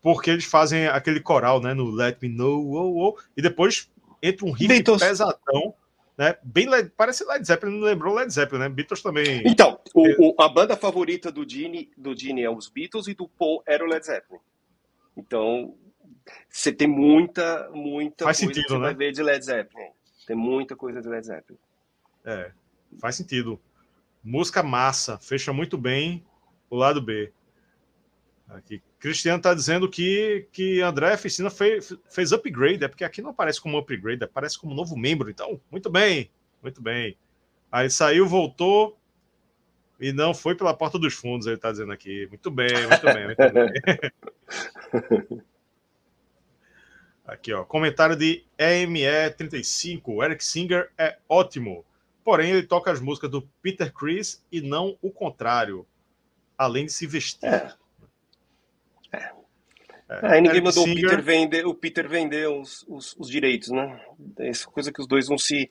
Porque 0.00 0.30
eles 0.30 0.44
fazem 0.44 0.86
aquele 0.86 1.20
coral, 1.20 1.60
né? 1.60 1.74
No 1.74 1.90
Let 1.90 2.18
Me 2.22 2.28
Know, 2.28 2.72
oh, 2.72 3.08
oh, 3.08 3.18
e 3.36 3.42
depois 3.42 3.90
entra 4.22 4.46
um 4.46 4.52
riff 4.52 4.68
Beatles. 4.68 5.02
pesadão. 5.02 5.74
né? 6.16 6.36
Bem, 6.42 6.68
parece 6.96 7.24
Led 7.24 7.46
Zeppelin, 7.46 7.78
não 7.78 7.86
lembrou 7.86 8.14
Led 8.14 8.32
Zeppelin, 8.32 8.60
né? 8.60 8.68
Beatles 8.68 9.02
também. 9.02 9.42
Então, 9.44 9.78
o, 9.94 10.30
o, 10.30 10.42
a 10.42 10.48
banda 10.48 10.76
favorita 10.76 11.30
do 11.30 11.48
Gene, 11.48 11.90
do 11.96 12.16
Gene 12.18 12.42
é 12.42 12.50
os 12.50 12.68
Beatles 12.68 13.06
e 13.06 13.14
do 13.14 13.28
Paul 13.28 13.62
era 13.66 13.84
o 13.84 13.88
Led 13.88 14.04
Zeppelin. 14.04 14.40
Então, 15.16 15.74
você 16.48 16.72
tem 16.72 16.88
muita, 16.88 17.68
muita 17.72 18.24
faz 18.24 18.38
coisa 18.38 18.54
sentido, 18.54 18.74
que 18.74 18.78
né? 18.78 18.86
vai 18.86 18.94
ver 18.94 19.12
de 19.12 19.22
Led 19.22 19.44
Zeppelin. 19.44 19.88
Tem 20.26 20.36
muita 20.36 20.76
coisa 20.76 21.00
de 21.00 21.08
Led 21.08 21.26
Zeppelin. 21.26 21.58
É, 22.24 22.50
faz 23.00 23.16
sentido. 23.16 23.58
Música 24.22 24.62
massa, 24.62 25.18
fecha 25.18 25.52
muito 25.52 25.78
bem 25.78 26.24
o 26.70 26.76
lado 26.76 27.00
B. 27.00 27.32
Aqui. 28.48 28.82
Cristiano 28.98 29.38
está 29.38 29.52
dizendo 29.54 29.88
que, 29.88 30.46
que 30.52 30.80
André 30.80 31.16
Ficina 31.16 31.50
fez, 31.50 31.96
fez 32.08 32.32
upgrade, 32.32 32.82
é 32.82 32.88
porque 32.88 33.04
aqui 33.04 33.20
não 33.20 33.30
aparece 33.30 33.60
como 33.60 33.78
upgrade, 33.78 34.24
aparece 34.24 34.58
como 34.58 34.74
novo 34.74 34.96
membro. 34.96 35.30
Então, 35.30 35.60
muito 35.70 35.90
bem, 35.90 36.30
muito 36.62 36.80
bem. 36.80 37.16
Aí 37.70 37.90
saiu, 37.90 38.26
voltou 38.26 38.98
e 40.00 40.12
não 40.12 40.32
foi 40.32 40.54
pela 40.54 40.74
porta 40.74 40.98
dos 40.98 41.14
fundos, 41.14 41.46
ele 41.46 41.56
está 41.56 41.70
dizendo 41.70 41.92
aqui. 41.92 42.26
Muito 42.28 42.50
bem, 42.50 42.86
muito 42.86 43.04
bem, 43.04 43.26
muito 43.26 43.52
bem. 43.52 45.42
Aqui, 47.28 47.52
ó. 47.52 47.62
Comentário 47.62 48.16
de 48.16 48.42
EME35. 48.58 50.24
Eric 50.24 50.42
Singer 50.42 50.90
é 50.96 51.18
ótimo. 51.28 51.84
Porém, 52.24 52.52
ele 52.52 52.62
toca 52.62 52.90
as 52.90 53.00
músicas 53.00 53.30
do 53.30 53.42
Peter 53.60 53.92
Chris 53.92 54.42
e 54.50 54.62
não 54.62 54.96
o 55.02 55.10
contrário. 55.10 55.86
Além 56.58 56.86
de 56.86 56.92
se 56.92 57.06
vestir. 57.06 57.46
É. 57.46 57.72
É. 59.12 59.32
É, 60.10 60.26
Aí 60.26 60.40
ninguém 60.40 60.58
Eric 60.58 60.66
mandou 60.66 60.84
Singer... 60.84 61.04
o 61.04 61.10
Peter 61.10 61.22
vender, 61.22 61.66
o 61.66 61.74
Peter 61.74 62.08
vender 62.08 62.48
os, 62.48 62.84
os, 62.88 63.14
os, 63.16 63.28
direitos, 63.28 63.68
né? 63.68 64.00
Essa 64.38 64.66
coisa 64.66 64.92
que 64.92 65.00
os 65.00 65.06
dois 65.06 65.28
vão 65.28 65.38
se. 65.38 65.70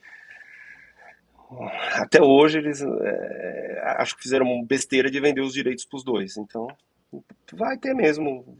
Até 1.93 2.21
hoje 2.21 2.59
eles 2.59 2.81
é, 2.81 3.81
acho 3.97 4.15
que 4.15 4.23
fizeram 4.23 4.63
besteira 4.63 5.09
de 5.09 5.19
vender 5.19 5.41
os 5.41 5.53
direitos 5.53 5.85
para 5.85 5.97
os 5.97 6.03
dois. 6.03 6.37
Então 6.37 6.67
vai 7.53 7.77
ter 7.77 7.93
mesmo. 7.93 8.57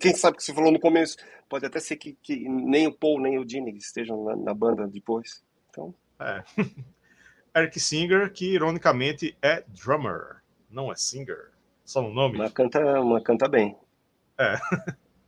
Quem 0.00 0.14
sabe 0.14 0.36
que 0.36 0.42
você 0.42 0.54
falou 0.54 0.72
no 0.72 0.80
começo, 0.80 1.16
pode 1.48 1.66
até 1.66 1.78
ser 1.78 1.96
que, 1.96 2.16
que 2.22 2.48
nem 2.48 2.86
o 2.86 2.92
Paul 2.92 3.20
nem 3.20 3.38
o 3.38 3.44
Dini 3.44 3.76
estejam 3.76 4.24
na, 4.24 4.36
na 4.36 4.54
banda 4.54 4.86
depois. 4.86 5.42
Então. 5.70 5.94
É. 6.20 6.42
Eric 7.54 7.78
Singer, 7.78 8.32
que 8.32 8.54
ironicamente 8.54 9.36
é 9.42 9.62
drummer, 9.68 10.42
não 10.70 10.90
é 10.90 10.96
singer. 10.96 11.51
Só 11.84 12.02
no 12.02 12.12
nome. 12.12 12.38
Mas 12.38 12.52
canta, 12.52 13.02
mas 13.02 13.22
canta 13.22 13.48
bem. 13.48 13.76
É. 14.38 14.54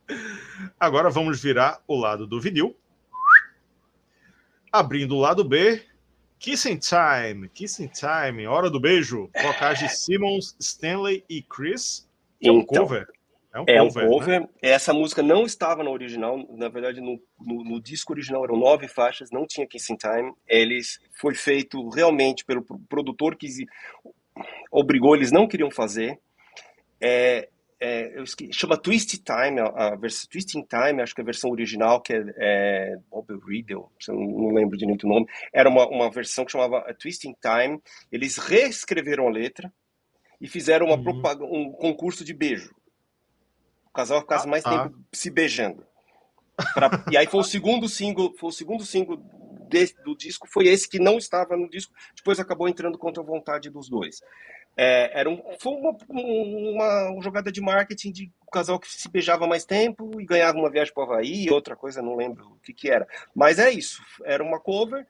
Agora 0.79 1.09
vamos 1.09 1.41
virar 1.41 1.81
o 1.87 1.95
lado 1.95 2.27
do 2.27 2.39
vinil. 2.39 2.75
Abrindo 4.71 5.15
o 5.15 5.19
lado 5.19 5.43
B. 5.43 5.81
Kissing 6.37 6.77
Time, 6.77 7.49
Kissing 7.49 7.87
Time, 7.87 8.45
Hora 8.45 8.69
do 8.69 8.79
Beijo. 8.79 9.29
Vocais 9.33 9.79
de 9.79 9.89
Simmons, 9.89 10.55
Stanley 10.59 11.23
e 11.29 11.41
Chris. 11.41 12.07
É 12.41 12.51
um 12.51 12.59
então, 12.59 12.83
cover. 12.83 13.07
É 13.53 13.59
um 13.59 13.63
é 13.67 13.77
cover. 13.79 14.05
Um 14.05 14.09
cover. 14.09 14.41
Né? 14.41 14.47
Essa 14.61 14.93
música 14.93 15.23
não 15.23 15.43
estava 15.45 15.83
no 15.83 15.91
original. 15.91 16.37
Na 16.51 16.67
verdade, 16.67 16.99
no, 16.99 17.19
no, 17.39 17.63
no, 17.63 17.81
disco 17.81 18.13
original 18.13 18.43
eram 18.43 18.57
nove 18.57 18.87
faixas, 18.87 19.31
não 19.31 19.47
tinha 19.47 19.65
Kissing 19.65 19.95
Time. 19.95 20.33
Eles 20.45 20.99
foi 21.19 21.33
feito 21.33 21.87
realmente 21.89 22.43
pelo 22.43 22.61
produtor 22.89 23.35
que 23.35 23.47
obrigou, 24.69 25.15
eles 25.15 25.31
não 25.31 25.47
queriam 25.47 25.71
fazer. 25.71 26.19
É, 26.99 27.49
é, 27.79 28.23
chama 28.51 28.77
Twist 28.77 29.17
Time, 29.17 29.59
a, 29.59 29.95
versão 29.95 30.29
Twisting 30.29 30.65
Time, 30.65 31.01
acho 31.01 31.13
que 31.13 31.21
é 31.21 31.23
a 31.23 31.25
versão 31.25 31.51
original, 31.51 32.01
que 32.01 32.13
é, 32.13 32.23
é 32.37 32.97
Bob 33.09 33.27
Riddle, 33.45 33.91
não, 34.07 34.53
lembro 34.53 34.77
direito 34.77 35.05
o 35.05 35.09
nome, 35.09 35.27
era 35.53 35.69
uma, 35.69 35.87
uma 35.87 36.09
versão 36.09 36.45
que 36.45 36.51
chamava 36.51 36.81
Twisting 36.93 37.35
Time. 37.41 37.79
Eles 38.11 38.37
reescreveram 38.37 39.27
a 39.27 39.31
letra 39.31 39.71
e 40.39 40.47
fizeram 40.47 40.87
uma 40.87 40.97
uhum. 40.97 41.45
um 41.51 41.71
concurso 41.73 42.23
de 42.23 42.33
beijo. 42.33 42.73
O 43.87 43.91
casal 43.91 44.21
ficasse 44.21 44.47
ah, 44.47 44.49
mais 44.49 44.65
ah. 44.65 44.83
tempo 44.83 44.99
se 45.11 45.29
beijando. 45.29 45.85
Pra, 46.73 46.89
e 47.11 47.17
aí 47.17 47.27
foi 47.27 47.41
o 47.41 47.43
segundo 47.43 47.89
single, 47.89 48.33
foi 48.37 48.49
o 48.49 48.53
segundo 48.53 48.85
single 48.85 49.17
desse, 49.69 49.95
do 50.03 50.15
disco, 50.15 50.47
foi 50.47 50.67
esse 50.67 50.87
que 50.87 50.99
não 50.99 51.17
estava 51.17 51.57
no 51.57 51.69
disco, 51.69 51.93
depois 52.15 52.39
acabou 52.39 52.69
entrando 52.69 52.97
contra 52.97 53.21
a 53.21 53.25
vontade 53.25 53.69
dos 53.69 53.89
dois. 53.89 54.21
É, 54.77 55.19
era 55.19 55.29
um, 55.29 55.41
foi 55.57 55.73
uma, 55.73 55.97
uma, 56.09 57.09
uma, 57.09 57.21
jogada 57.21 57.49
de 57.49 57.61
marketing 57.61 58.11
de 58.11 58.31
um 58.45 58.51
casal 58.51 58.77
que 58.77 58.91
se 58.91 59.09
beijava 59.09 59.47
mais 59.47 59.63
tempo 59.63 60.19
e 60.19 60.25
ganhava 60.25 60.57
uma 60.57 60.69
viagem 60.69 60.93
para 60.93 61.01
o 61.01 61.05
Havaí, 61.05 61.49
outra 61.49 61.77
coisa, 61.77 62.01
não 62.01 62.17
lembro 62.17 62.45
o 62.45 62.59
que, 62.61 62.73
que 62.73 62.89
era. 62.89 63.07
Mas 63.33 63.57
é 63.57 63.71
isso, 63.71 64.03
era 64.25 64.43
uma 64.43 64.59
cover 64.59 65.07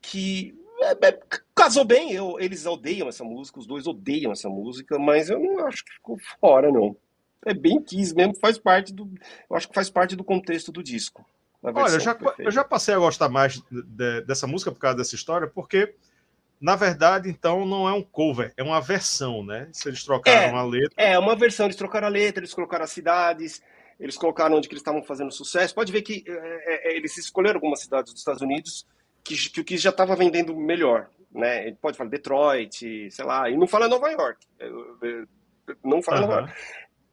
que 0.00 0.54
é, 0.80 1.08
é, 1.08 1.20
casou 1.54 1.84
bem. 1.84 2.12
Eu, 2.12 2.38
eles 2.38 2.66
odeiam 2.66 3.08
essa 3.08 3.24
música, 3.24 3.60
os 3.60 3.66
dois 3.66 3.86
odeiam 3.86 4.32
essa 4.32 4.48
música, 4.48 4.98
mas 4.98 5.30
eu 5.30 5.38
não 5.38 5.66
acho 5.66 5.84
que 5.84 5.92
ficou 5.92 6.18
fora, 6.40 6.70
não. 6.70 6.96
É 7.44 7.54
bem 7.54 7.82
quis 7.82 8.12
mesmo, 8.12 8.36
faz 8.38 8.58
parte 8.58 8.92
do. 8.92 9.10
Eu 9.48 9.56
acho 9.56 9.68
que 9.68 9.74
faz 9.74 9.88
parte 9.88 10.14
do 10.14 10.22
contexto 10.22 10.70
do 10.70 10.82
disco. 10.82 11.26
Olha, 11.62 11.92
eu 11.92 12.00
já, 12.00 12.18
eu 12.38 12.50
já 12.50 12.64
passei 12.64 12.92
a 12.92 12.98
gostar 12.98 13.28
mais 13.28 13.62
de, 13.70 14.20
dessa 14.22 14.46
música 14.46 14.72
por 14.72 14.80
causa 14.80 14.96
dessa 14.96 15.14
história, 15.14 15.46
porque 15.46 15.94
na 16.62 16.76
verdade, 16.76 17.28
então, 17.28 17.66
não 17.66 17.88
é 17.88 17.92
um 17.92 18.02
cover, 18.02 18.52
é 18.56 18.62
uma 18.62 18.80
versão, 18.80 19.44
né? 19.44 19.68
Se 19.72 19.88
eles 19.88 20.04
trocaram 20.04 20.56
é, 20.56 20.60
a 20.60 20.62
letra. 20.62 20.94
É, 20.96 21.18
uma 21.18 21.34
versão, 21.34 21.66
eles 21.66 21.74
trocaram 21.74 22.06
a 22.06 22.10
letra, 22.10 22.38
eles 22.38 22.54
colocaram 22.54 22.84
as 22.84 22.92
cidades, 22.92 23.60
eles 23.98 24.16
colocaram 24.16 24.56
onde 24.56 24.68
que 24.68 24.74
eles 24.74 24.80
estavam 24.80 25.02
fazendo 25.02 25.32
sucesso. 25.32 25.74
Pode 25.74 25.90
ver 25.90 26.02
que 26.02 26.22
é, 26.24 26.92
é, 26.92 26.96
eles 26.96 27.18
escolheram 27.18 27.56
algumas 27.56 27.80
cidades 27.80 28.12
dos 28.12 28.20
Estados 28.20 28.42
Unidos 28.42 28.86
que, 29.24 29.34
que 29.50 29.60
o 29.60 29.64
que 29.64 29.76
já 29.76 29.90
estava 29.90 30.14
vendendo 30.14 30.54
melhor, 30.54 31.10
né? 31.32 31.66
Ele 31.66 31.76
pode 31.82 31.96
falar 31.96 32.10
Detroit, 32.10 33.10
sei 33.10 33.24
lá, 33.24 33.50
e 33.50 33.56
não 33.56 33.66
fala 33.66 33.88
Nova 33.88 34.08
York. 34.08 34.46
Não 35.82 36.00
fala 36.00 36.20
uhum. 36.20 36.26
Nova 36.28 36.40
York. 36.42 36.54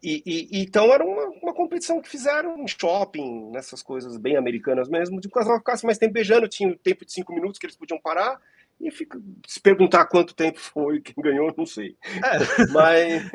E, 0.01 0.23
e, 0.25 0.61
então 0.61 0.93
era 0.93 1.03
uma, 1.03 1.25
uma 1.41 1.53
competição 1.53 1.99
que 1.99 2.07
fizeram 2.07 2.57
em 2.59 2.67
shopping, 2.67 3.49
nessas 3.51 3.81
coisas 3.81 4.15
bem 4.15 4.37
americanas 4.37 4.87
mesmo, 4.87 5.19
de 5.19 5.27
um 5.27 5.31
casal 5.31 5.57
ficasse 5.57 5.85
mais 5.85 5.97
tempo 5.97 6.13
beijando, 6.13 6.47
tinha 6.47 6.69
um 6.69 6.77
tempo 6.77 7.03
de 7.03 7.11
cinco 7.11 7.33
minutos 7.33 7.57
que 7.59 7.65
eles 7.65 7.75
podiam 7.75 7.99
parar, 7.99 8.39
e 8.79 8.89
fica, 8.91 9.19
se 9.45 9.59
perguntar 9.59 10.05
quanto 10.05 10.33
tempo 10.33 10.59
foi 10.59 11.01
quem 11.01 11.21
ganhou, 11.21 11.53
não 11.57 11.65
sei. 11.65 11.97
É. 12.03 12.65
Mas. 12.71 13.29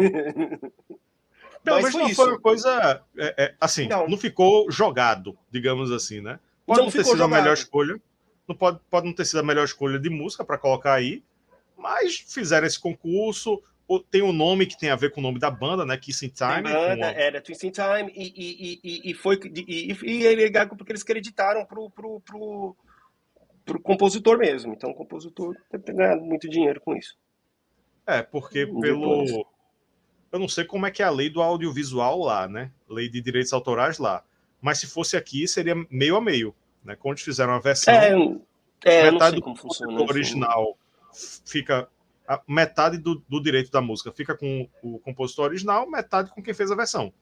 Pelo 1.63 1.77
menos 1.77 1.95
não 1.95 2.09
foi 2.11 2.29
uma 2.29 2.41
coisa. 2.41 3.03
É, 3.17 3.45
é, 3.45 3.55
assim, 3.61 3.89
não. 3.89 4.07
não. 4.07 4.19
ficou 4.19 4.71
jogado, 4.71 5.37
digamos 5.51 5.91
assim, 5.91 6.21
né? 6.21 6.39
Pode 6.67 6.79
não, 6.79 6.87
não 6.87 6.93
ter 6.93 7.05
sido 7.05 7.19
jogado. 7.19 7.35
a 7.35 7.39
melhor 7.41 7.55
escolha. 7.55 8.01
Não 8.47 8.55
pode, 8.55 8.79
pode 8.91 9.07
não 9.07 9.15
ter 9.15 9.25
sido 9.25 9.41
a 9.41 9.43
melhor 9.43 9.65
escolha 9.65 9.99
de 9.99 10.11
música 10.11 10.45
para 10.45 10.59
colocar 10.59 10.93
aí, 10.93 11.23
mas 11.77 12.17
fizeram 12.17 12.67
esse 12.67 12.79
concurso. 12.79 13.63
Tem 14.11 14.23
um 14.23 14.33
nome 14.33 14.67
que 14.67 14.79
tem 14.79 14.91
a 14.91 14.97
ver 14.97 15.11
com 15.11 15.21
o 15.21 15.23
nome 15.23 15.39
da 15.39 15.51
banda, 15.51 15.85
né? 15.85 15.97
Kissing 15.97 16.29
Time. 16.29 16.63
Banda, 16.63 16.95
uma... 16.95 17.07
Era 17.07 17.41
Twisting 17.41 17.71
Time, 17.71 18.13
e, 18.15 18.33
e, 18.37 18.81
e, 18.83 19.11
e 19.11 19.15
foi. 19.15 19.39
E, 19.45 19.93
e, 19.93 20.21
e 20.21 20.27
é 20.27 20.35
legal 20.35 20.69
porque 20.69 20.93
eles 20.93 21.03
acreditaram 21.03 21.65
pro, 21.67 21.91
pro, 21.91 22.21
pro 22.21 22.77
para 23.65 23.77
o 23.77 23.81
compositor 23.81 24.39
mesmo. 24.39 24.73
Então 24.73 24.91
o 24.91 24.95
compositor 24.95 25.57
deve 25.71 25.85
ter 25.85 25.95
ganhado 25.95 26.23
muito 26.23 26.49
dinheiro 26.49 26.81
com 26.81 26.97
isso. 26.97 27.17
É, 28.07 28.23
porque 28.23 28.67
pelo. 28.67 29.47
Eu 30.31 30.39
não 30.39 30.49
sei 30.49 30.65
como 30.65 30.85
é 30.85 30.91
que 30.91 31.03
é 31.03 31.07
a 31.07 31.11
lei 31.11 31.31
do 31.31 31.41
audiovisual 31.41 32.19
lá, 32.19 32.49
né? 32.49 32.73
Lei 32.89 33.09
de 33.09 33.21
direitos 33.21 33.53
autorais 33.53 33.99
lá. 33.99 34.25
Mas 34.61 34.79
se 34.79 34.87
fosse 34.87 35.17
aqui, 35.17 35.47
seria 35.47 35.75
meio 35.89 36.17
a 36.17 36.21
meio. 36.21 36.55
Né? 36.85 36.97
Quando 36.97 37.21
fizeram 37.21 37.53
a 37.53 37.61
versão. 37.61 37.95
É, 38.85 39.07
é 39.07 39.11
metade 39.11 39.41
do 39.41 39.57
funciona, 39.57 40.03
original 40.03 40.77
fica. 41.45 41.89
Metade 42.49 42.97
do, 42.97 43.23
do, 43.29 43.39
direito 43.39 43.71
da 43.71 43.83
música 43.83 44.11
fica 44.11 44.35
com 44.35 44.67
o 44.83 44.99
compositor 44.99 45.45
original, 45.45 45.89
metade 45.89 46.31
com 46.31 46.43
quem 46.43 46.55
fez 46.55 46.71
a 46.71 46.75
versão. 46.75 47.13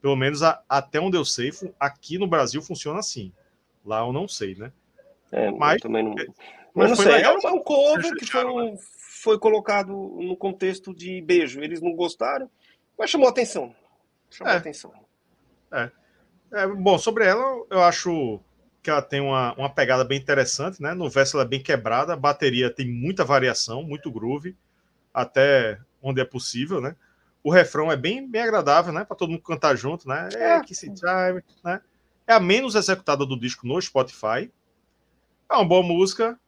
Pelo 0.00 0.14
menos 0.14 0.44
a, 0.44 0.62
até 0.68 1.00
onde 1.00 1.16
eu 1.16 1.24
sei, 1.24 1.50
aqui 1.78 2.18
no 2.18 2.28
Brasil 2.28 2.62
funciona 2.62 3.00
assim. 3.00 3.32
Lá 3.84 4.00
eu 4.06 4.12
não 4.12 4.28
sei, 4.28 4.54
né? 4.54 4.72
É, 5.32 5.50
mas 5.50 5.80
também 5.80 6.02
não. 6.02 6.12
É, 6.12 6.26
mas 6.74 6.90
não 6.90 6.96
sei, 6.96 7.12
legal, 7.12 7.36
é 7.42 7.50
um 7.50 7.62
cover 7.62 8.14
que 8.16 8.26
foi, 8.26 8.44
um, 8.44 8.76
foi 9.22 9.38
colocado 9.38 9.92
no 9.92 10.36
contexto 10.36 10.94
de 10.94 11.20
beijo. 11.22 11.60
Eles 11.60 11.80
não 11.80 11.92
gostaram, 11.94 12.50
mas 12.98 13.10
chamou 13.10 13.28
atenção. 13.28 13.74
Chamou 14.30 14.52
é. 14.52 14.56
atenção. 14.56 14.92
É. 15.72 15.90
é. 16.52 16.66
Bom, 16.66 16.98
sobre 16.98 17.24
ela, 17.24 17.42
eu 17.70 17.82
acho 17.82 18.40
que 18.82 18.90
ela 18.90 19.00
tem 19.00 19.20
uma, 19.20 19.54
uma 19.54 19.70
pegada 19.70 20.04
bem 20.04 20.18
interessante, 20.18 20.82
né? 20.82 20.92
No 20.92 21.08
verso 21.08 21.36
ela 21.36 21.44
é 21.44 21.48
bem 21.48 21.62
quebrada, 21.62 22.12
a 22.12 22.16
bateria 22.16 22.68
tem 22.68 22.86
muita 22.86 23.24
variação, 23.24 23.82
muito 23.82 24.10
groove, 24.10 24.56
até 25.12 25.78
onde 26.02 26.20
é 26.20 26.24
possível, 26.24 26.80
né? 26.80 26.94
O 27.42 27.50
refrão 27.50 27.90
é 27.90 27.96
bem, 27.96 28.28
bem 28.28 28.42
agradável, 28.42 28.92
né? 28.92 29.04
Para 29.04 29.16
todo 29.16 29.30
mundo 29.30 29.42
cantar 29.42 29.76
junto, 29.76 30.08
né? 30.08 30.28
É, 30.34 30.60
que 30.60 30.74
se 30.74 30.92
time, 30.92 31.42
né? 31.62 31.80
É 32.26 32.34
a 32.34 32.40
menos 32.40 32.74
executada 32.74 33.24
do 33.24 33.38
disco 33.38 33.66
no 33.66 33.80
Spotify, 33.80 34.50
é 35.54 35.56
uma 35.56 35.64
boa 35.64 35.82
música, 35.82 36.38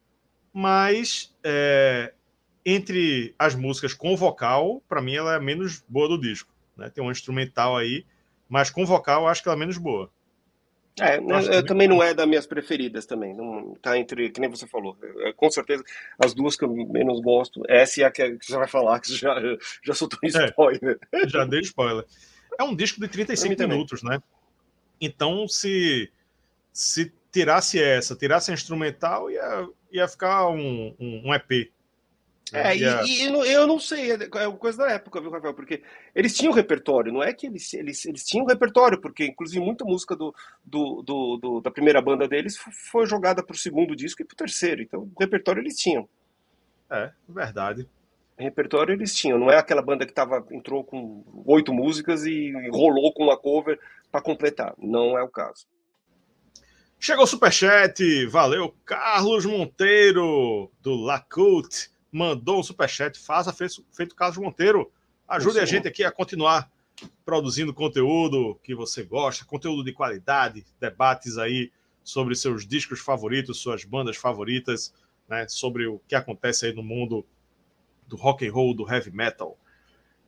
mas 0.53 1.33
é, 1.43 2.13
entre 2.65 3.33
as 3.39 3.55
músicas 3.55 3.93
com 3.93 4.15
vocal, 4.15 4.81
para 4.87 5.01
mim 5.01 5.15
ela 5.15 5.33
é 5.33 5.37
a 5.37 5.41
menos 5.41 5.83
boa 5.87 6.07
do 6.07 6.19
disco. 6.19 6.53
Né? 6.75 6.89
Tem 6.89 7.03
um 7.03 7.11
instrumental 7.11 7.77
aí, 7.77 8.05
mas 8.49 8.69
com 8.69 8.85
vocal 8.85 9.23
eu 9.23 9.27
acho 9.27 9.41
que 9.41 9.49
ela 9.49 9.57
é 9.57 9.59
menos 9.59 9.77
boa. 9.77 10.11
É, 10.99 11.17
eu, 11.17 11.53
eu 11.53 11.65
também 11.65 11.87
não 11.87 12.01
é 12.01 12.11
das 12.13 12.27
minhas 12.27 12.47
preferidas 12.47 13.05
também. 13.05 13.33
Não 13.35 13.75
tá 13.75 13.97
entre, 13.97 14.31
que 14.31 14.41
nem 14.41 14.49
você 14.49 14.67
falou. 14.67 14.97
Eu, 15.01 15.33
com 15.35 15.49
certeza, 15.49 15.83
as 16.19 16.33
duas 16.33 16.55
que 16.55 16.65
eu 16.65 16.69
menos 16.69 17.21
gosto, 17.21 17.61
essa 17.69 18.01
e 18.01 18.03
a 18.03 18.11
que 18.11 18.37
você 18.41 18.57
vai 18.57 18.67
falar, 18.67 18.99
que 18.99 19.13
já, 19.13 19.35
já 19.83 19.93
soltou 19.93 20.19
é, 20.23 20.27
spoiler. 20.27 20.99
É, 21.13 21.29
já 21.29 21.45
dei 21.45 21.61
spoiler. 21.61 22.03
É 22.59 22.63
um 22.63 22.75
disco 22.75 22.99
de 22.99 23.07
35 23.07 23.67
minutos, 23.67 24.01
né? 24.01 24.19
Então, 24.99 25.47
se, 25.47 26.11
se 26.77 27.11
tirasse 27.31 27.81
essa, 27.81 28.15
tirasse 28.15 28.51
a 28.51 28.53
instrumental, 28.53 29.31
ia, 29.31 29.67
ia 29.91 30.07
ficar 30.07 30.47
um, 30.49 30.95
um, 30.99 31.23
um 31.25 31.33
EP. 31.33 31.71
É, 32.53 32.77
e, 32.77 32.81
e, 32.81 33.23
eu 33.23 33.65
não 33.65 33.79
sei, 33.79 34.11
é, 34.11 34.13
é 34.13 34.51
coisa 34.51 34.77
da 34.77 34.91
época, 34.91 35.19
viu, 35.19 35.31
Rafael? 35.31 35.55
Porque 35.55 35.81
eles 36.13 36.37
tinham 36.37 36.53
repertório, 36.53 37.11
não 37.11 37.23
é 37.23 37.33
que 37.33 37.47
eles, 37.47 37.73
eles, 37.73 38.05
eles 38.05 38.23
tinham 38.23 38.45
repertório, 38.45 39.01
porque 39.01 39.25
inclusive 39.25 39.59
muita 39.59 39.83
música 39.83 40.15
do, 40.15 40.33
do, 40.63 41.01
do, 41.01 41.37
do 41.37 41.61
da 41.61 41.71
primeira 41.71 41.99
banda 41.99 42.27
deles 42.27 42.55
foi 42.55 43.07
jogada 43.07 43.43
para 43.43 43.55
o 43.55 43.57
segundo 43.57 43.95
disco 43.95 44.21
e 44.21 44.25
para 44.25 44.35
o 44.35 44.37
terceiro, 44.37 44.81
então 44.83 45.11
o 45.13 45.19
repertório 45.19 45.61
eles 45.61 45.75
tinham. 45.77 46.07
É, 46.91 47.11
verdade. 47.27 47.89
repertório 48.37 48.93
eles 48.93 49.15
tinham, 49.15 49.39
não 49.39 49.49
é 49.49 49.57
aquela 49.57 49.81
banda 49.81 50.05
que 50.05 50.13
tava, 50.13 50.45
entrou 50.51 50.83
com 50.83 51.23
oito 51.47 51.73
músicas 51.73 52.23
e 52.23 52.53
rolou 52.69 53.11
com 53.13 53.23
uma 53.23 53.35
cover 53.35 53.79
para 54.11 54.21
completar, 54.21 54.75
não 54.77 55.17
é 55.17 55.23
o 55.23 55.27
caso. 55.27 55.65
Chegou 56.99 57.23
o 57.23 57.27
superchat, 57.27 58.25
valeu 58.25 58.75
Carlos 58.83 59.45
Monteiro 59.45 60.71
do 60.81 60.95
Lacute 60.95 61.89
mandou 62.11 62.59
um 62.59 62.63
superchat, 62.63 63.19
faça 63.19 63.53
feito 63.53 64.15
Carlos 64.15 64.37
Monteiro. 64.37 64.91
Ajude 65.27 65.59
a 65.59 65.65
gente 65.65 65.87
aqui 65.87 66.03
a 66.03 66.11
continuar 66.11 66.71
produzindo 67.23 67.73
conteúdo 67.73 68.59
que 68.63 68.73
você 68.73 69.03
gosta, 69.03 69.45
conteúdo 69.45 69.83
de 69.83 69.93
qualidade, 69.93 70.65
debates 70.79 71.37
aí 71.37 71.71
sobre 72.03 72.33
seus 72.35 72.65
discos 72.65 72.99
favoritos, 72.99 73.59
suas 73.59 73.83
bandas 73.83 74.17
favoritas, 74.17 74.93
né, 75.27 75.47
sobre 75.47 75.85
o 75.85 76.01
que 76.07 76.15
acontece 76.15 76.65
aí 76.65 76.73
no 76.73 76.81
mundo 76.81 77.25
do 78.07 78.15
rock 78.15 78.47
and 78.47 78.51
roll, 78.51 78.73
do 78.73 78.91
heavy 78.91 79.11
metal. 79.11 79.57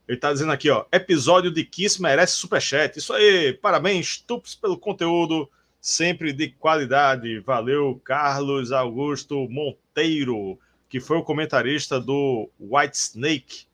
Ele 0.07 0.17
está 0.17 0.32
dizendo 0.34 0.51
aqui, 0.51 0.70
ó, 0.70 0.86
episódio 0.91 1.49
de 1.49 1.63
Kiss 1.63 2.01
merece 2.01 2.34
superchat. 2.34 2.99
Isso 2.99 3.13
aí, 3.13 3.53
parabéns, 3.53 4.17
Tups, 4.20 4.53
pelo 4.53 4.78
conteúdo, 4.78 5.49
sempre 5.80 6.34
de 6.34 6.49
qualidade. 6.49 7.39
Valeu, 7.39 7.99
Carlos 8.03 8.71
Augusto 8.71 9.47
Monteiro 9.49 10.59
que 10.89 10.99
foi 10.99 11.17
o 11.17 11.23
comentarista 11.23 12.01
do 12.01 12.49
White 12.59 12.97
Snake, 12.97 13.67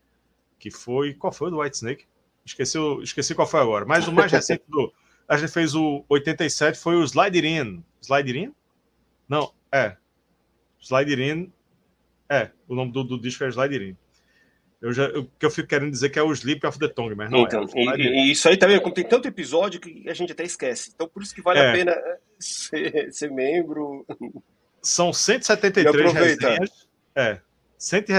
que 0.60 0.70
foi. 0.70 1.14
Qual 1.14 1.32
foi 1.32 1.48
o 1.48 1.52
do 1.52 1.60
White 1.62 1.78
Snake? 1.78 2.06
Esqueci, 2.46 2.78
esqueci 3.02 3.34
qual 3.34 3.48
foi 3.48 3.62
agora. 3.62 3.86
Mas 3.86 4.08
o 4.08 4.12
mais 4.12 4.30
recente 4.32 4.64
do. 4.68 4.94
A 5.28 5.38
gente 5.38 5.52
fez 5.52 5.74
o 5.74 6.04
87, 6.10 6.78
foi 6.78 6.98
o 6.98 7.04
Slider 7.04 7.46
In. 7.46 7.84
Slider 8.02 8.36
In? 8.36 8.54
Não, 9.28 9.52
é. 9.72 9.96
Slider 10.80 11.20
In. 11.20 11.52
É, 12.30 12.52
o 12.68 12.76
nome 12.76 12.92
do, 12.92 13.04
do 13.04 13.20
disco 13.20 13.44
é 13.44 13.48
Slider 13.48 13.82
In. 13.82 13.98
Eu 14.82 14.94
já, 14.94 15.06
eu, 15.06 15.26
que 15.40 15.46
eu 15.46 15.50
fico 15.50 15.68
querendo 15.68 15.92
dizer 15.92 16.10
que 16.10 16.20
é 16.20 16.24
o 16.24 16.32
Sleep 16.32 16.66
of 16.68 16.78
the 16.78 16.88
Tongue, 16.88 17.16
mas 17.16 17.32
não 17.32 17.44
então, 17.44 17.64
é. 17.74 17.98
E, 17.98 18.28
e, 18.28 18.32
isso 18.32 18.48
aí 18.48 18.58
também, 18.58 18.80
como 18.80 18.94
tem 18.94 19.08
tanto 19.08 19.28
episódio 19.28 19.80
que 19.80 20.08
a 20.08 20.14
gente 20.14 20.32
até 20.32 20.44
esquece. 20.44 20.92
Então, 20.94 21.08
por 21.08 21.24
isso 21.24 21.34
que 21.34 21.42
vale 21.42 21.60
é. 21.60 21.70
a 21.70 21.74
pena 21.74 21.98
ser, 22.38 23.12
ser 23.12 23.32
membro. 23.32 24.06
São 24.82 25.12
173 25.12 26.14
resenhas. 26.14 26.88
É. 27.16 27.40
Cento, 27.78 28.12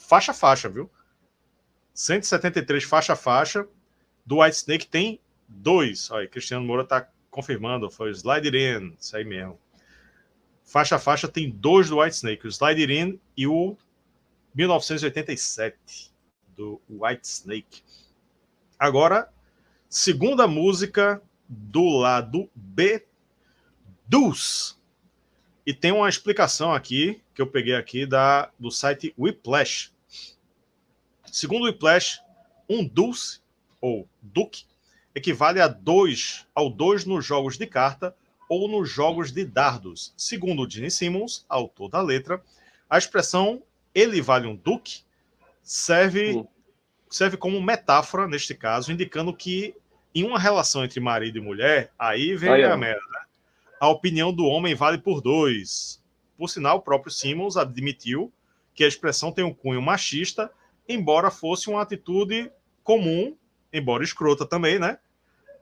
faixa 0.00 0.32
faixa, 0.32 0.68
viu? 0.68 0.90
173 1.94 2.84
faixa 2.84 3.14
faixa. 3.14 3.66
Do 4.24 4.40
White 4.40 4.56
Snake 4.56 4.86
tem 4.86 5.20
dois. 5.46 6.10
Olha, 6.10 6.26
Cristiano 6.28 6.64
Moura 6.64 6.84
tá 6.84 7.08
confirmando. 7.30 7.90
Foi 7.90 8.10
o 8.10 8.14
Slide 8.14 8.48
In. 8.48 8.96
Isso 8.98 9.16
aí 9.16 9.24
mesmo. 9.24 9.58
Faixa 10.64 10.98
faixa 10.98 11.28
tem 11.28 11.50
dois 11.50 11.88
do 11.88 12.00
White 12.00 12.16
Snake. 12.16 12.46
O 12.46 12.50
Slide 12.50 12.92
In 12.92 13.20
e 13.36 13.46
o 13.46 13.76
1987 14.54 16.12
do 16.56 16.80
White 16.88 17.26
Snake. 17.26 17.82
Agora, 18.78 19.32
segunda 19.88 20.46
música 20.46 21.22
do 21.48 21.98
lado 21.98 22.48
B, 22.54 23.04
Deuce. 24.06 24.74
E 25.66 25.74
tem 25.74 25.92
uma 25.92 26.08
explicação 26.08 26.72
aqui 26.72 27.22
que 27.34 27.42
eu 27.42 27.46
peguei 27.46 27.74
aqui 27.74 28.06
da, 28.06 28.50
do 28.58 28.70
site 28.70 29.14
Whiplash. 29.18 29.92
Segundo 31.26 31.62
o 31.62 31.66
Whiplash, 31.66 32.20
um 32.68 32.84
dulce 32.84 33.40
ou 33.80 34.08
duque 34.20 34.64
equivale 35.14 35.60
a 35.60 35.68
dois 35.68 36.46
ao 36.54 36.70
dois 36.70 37.04
nos 37.04 37.24
jogos 37.24 37.56
de 37.56 37.66
carta 37.66 38.14
ou 38.48 38.68
nos 38.68 38.88
jogos 38.88 39.30
de 39.30 39.44
dardos. 39.44 40.12
Segundo 40.16 40.68
Gene 40.68 40.90
Simmons, 40.90 41.44
autor 41.48 41.88
da 41.88 42.00
letra, 42.00 42.42
a 42.88 42.98
expressão 42.98 43.62
ele 43.94 44.20
vale 44.20 44.46
um 44.46 44.56
duque 44.56 45.02
serve, 45.62 46.44
serve 47.08 47.36
como 47.36 47.60
metáfora, 47.62 48.26
neste 48.26 48.54
caso, 48.54 48.92
indicando 48.92 49.34
que 49.34 49.74
em 50.14 50.24
uma 50.24 50.38
relação 50.38 50.84
entre 50.84 50.98
marido 50.98 51.38
e 51.38 51.40
mulher, 51.40 51.92
aí 51.98 52.34
vem 52.34 52.50
aí, 52.50 52.64
a 52.64 52.76
merda, 52.76 53.00
né? 53.12 53.20
A 53.78 53.88
opinião 53.88 54.32
do 54.32 54.44
homem 54.44 54.74
vale 54.74 54.98
por 54.98 55.20
dois. 55.20 56.02
Por 56.36 56.48
sinal, 56.48 56.78
o 56.78 56.82
próprio 56.82 57.12
Simmons 57.12 57.56
admitiu 57.56 58.32
que 58.74 58.84
a 58.84 58.88
expressão 58.88 59.30
tem 59.30 59.44
um 59.44 59.54
cunho 59.54 59.80
machista, 59.80 60.50
embora 60.88 61.30
fosse 61.30 61.70
uma 61.70 61.82
atitude 61.82 62.50
comum, 62.82 63.36
embora 63.72 64.02
escrota 64.02 64.44
também, 64.44 64.78
né? 64.78 64.98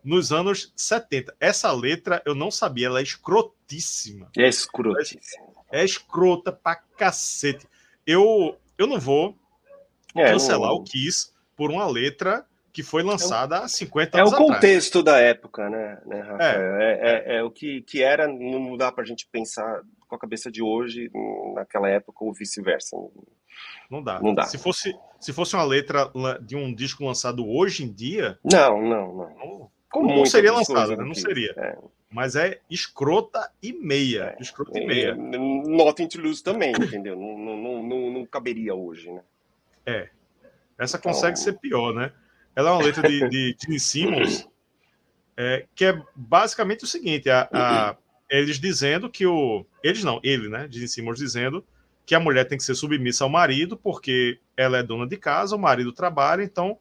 Nos 0.02 0.32
anos 0.32 0.72
70. 0.74 1.34
Essa 1.38 1.70
letra 1.72 2.22
eu 2.24 2.34
não 2.34 2.50
sabia, 2.50 2.86
ela 2.86 3.00
é 3.00 3.02
escrotíssima. 3.02 4.30
É 4.36 4.48
escrotíssima. 4.48 5.46
É 5.70 5.84
escrota 5.84 6.50
pra 6.50 6.76
cacete. 6.76 7.66
Eu, 8.09 8.56
eu 8.78 8.86
não 8.86 8.98
vou 8.98 9.36
é, 10.16 10.32
cancelar 10.32 10.70
não... 10.70 10.76
o 10.78 10.82
Kiss 10.82 11.30
por 11.54 11.70
uma 11.70 11.86
letra 11.86 12.46
que 12.72 12.82
foi 12.82 13.02
lançada 13.02 13.56
é 13.56 13.64
há 13.64 13.68
50 13.68 14.16
anos 14.16 14.32
atrás. 14.32 14.48
É 14.48 14.50
o 14.50 14.54
contexto 14.54 14.98
atrás. 15.00 15.20
da 15.20 15.26
época, 15.26 15.68
né, 15.68 16.00
né 16.06 16.20
Rafael? 16.20 16.76
É, 16.76 16.92
é, 16.92 16.98
é, 17.00 17.36
é, 17.36 17.42
o 17.42 17.50
que, 17.50 17.82
que 17.82 18.02
era, 18.02 18.26
não 18.26 18.78
dá 18.78 18.90
pra 18.90 19.04
gente 19.04 19.28
pensar 19.30 19.82
com 20.09 20.14
a 20.14 20.18
cabeça 20.18 20.50
de 20.50 20.62
hoje 20.62 21.11
naquela 21.54 21.90
época 21.90 22.24
ou 22.24 22.32
vice-versa. 22.32 22.96
Não 23.90 24.02
dá. 24.02 24.20
Não 24.20 24.34
dá. 24.34 24.44
Se 24.44 24.56
fosse, 24.56 24.96
se 25.20 25.30
fosse 25.34 25.54
uma 25.54 25.64
letra 25.64 26.11
de 26.40 26.56
um 26.56 26.74
disco 26.74 27.04
lançado 27.04 27.46
hoje 27.46 27.84
em 27.84 27.92
dia. 27.92 28.38
Não, 28.42 28.80
não, 28.80 29.14
não. 29.14 29.70
Como 29.90 30.14
não 30.16 30.24
seria 30.24 30.52
lançado, 30.52 30.96
né? 30.96 31.04
Não 31.04 31.14
seria. 31.14 31.54
É. 32.11 32.14
Mas 32.14 32.36
é 32.36 32.61
escrota 32.70 33.50
e 33.62 33.72
meia. 33.72 34.36
É. 34.38 34.42
Escrota 34.42 34.78
e 34.78 34.86
meia. 34.86 35.14
Nothing 35.14 36.09
to 36.09 36.20
lose 36.20 36.42
também, 36.42 36.72
entendeu? 36.72 37.16
não, 37.16 37.38
não, 37.38 37.82
não, 37.82 38.11
não, 38.11 38.26
caberia 38.26 38.74
hoje, 38.74 39.11
né? 39.11 39.22
É. 39.86 40.09
Essa 40.78 40.96
então... 40.96 41.12
consegue 41.12 41.38
ser 41.38 41.59
pior, 41.59 41.94
né? 41.94 42.12
Ela 42.54 42.70
é 42.70 42.72
uma 42.72 42.82
letra 42.82 43.09
de, 43.09 43.28
de 43.28 43.56
Gene 43.61 43.80
Simmons, 43.80 44.48
é, 45.36 45.66
que 45.74 45.84
é 45.84 46.02
basicamente 46.14 46.84
o 46.84 46.86
seguinte: 46.86 47.28
a, 47.30 47.48
a 47.52 47.96
eles 48.30 48.59
dizendo 48.59 49.09
que 49.09 49.26
o. 49.26 49.64
Eles 49.82 50.04
não, 50.04 50.20
ele, 50.22 50.48
né? 50.48 50.68
Gene 50.70 50.88
Simmons 50.88 51.18
dizendo 51.18 51.64
que 52.04 52.14
a 52.14 52.20
mulher 52.20 52.46
tem 52.46 52.56
que 52.56 52.64
ser 52.64 52.74
submissa 52.74 53.24
ao 53.24 53.30
marido, 53.30 53.76
porque 53.76 54.40
ela 54.56 54.78
é 54.78 54.82
dona 54.82 55.06
de 55.06 55.16
casa, 55.16 55.54
o 55.54 55.59
marido 55.59 55.92
trabalha, 55.92 56.42
então 56.42 56.78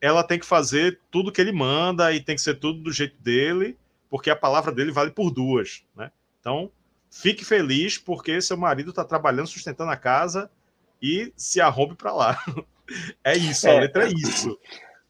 ela 0.00 0.24
tem 0.24 0.38
que 0.38 0.46
fazer 0.46 1.00
tudo 1.10 1.30
que 1.30 1.40
ele 1.40 1.52
manda 1.52 2.12
e 2.12 2.20
tem 2.20 2.34
que 2.34 2.42
ser 2.42 2.54
tudo 2.54 2.80
do 2.80 2.92
jeito 2.92 3.16
dele, 3.22 3.76
porque 4.10 4.30
a 4.30 4.36
palavra 4.36 4.72
dele 4.72 4.90
vale 4.90 5.10
por 5.10 5.30
duas, 5.30 5.84
né? 5.96 6.10
Então, 6.40 6.70
fique 7.10 7.44
feliz 7.44 7.98
porque 7.98 8.40
seu 8.40 8.56
marido 8.56 8.90
está 8.90 9.04
trabalhando, 9.04 9.46
sustentando 9.46 9.90
a 9.90 9.96
casa 9.96 10.50
e 11.02 11.32
se 11.36 11.60
arrompe 11.60 11.94
para 11.94 12.12
lá. 12.12 12.38
É 13.22 13.36
isso, 13.36 13.68
a 13.68 13.72
é. 13.72 13.80
letra 13.80 14.08
é 14.08 14.08
isso. 14.08 14.58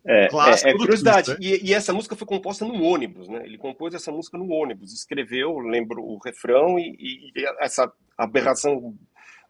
É, 0.04 0.24
é, 0.24 0.70
é 0.70 0.76
curiosidade. 0.76 1.36
Twist, 1.36 1.40
né? 1.40 1.58
e, 1.62 1.70
e, 1.70 1.74
essa 1.74 1.92
música 1.92 2.16
foi 2.16 2.26
composta 2.26 2.64
no 2.64 2.82
ônibus, 2.82 3.28
né? 3.28 3.42
Ele 3.44 3.56
compôs 3.56 3.94
essa 3.94 4.10
música 4.10 4.38
no 4.38 4.50
ônibus, 4.50 4.92
escreveu, 4.92 5.58
lembro 5.58 6.02
o 6.02 6.18
refrão 6.18 6.76
e, 6.76 6.96
e, 6.98 7.32
essa 7.60 7.92
aberração 8.16 8.96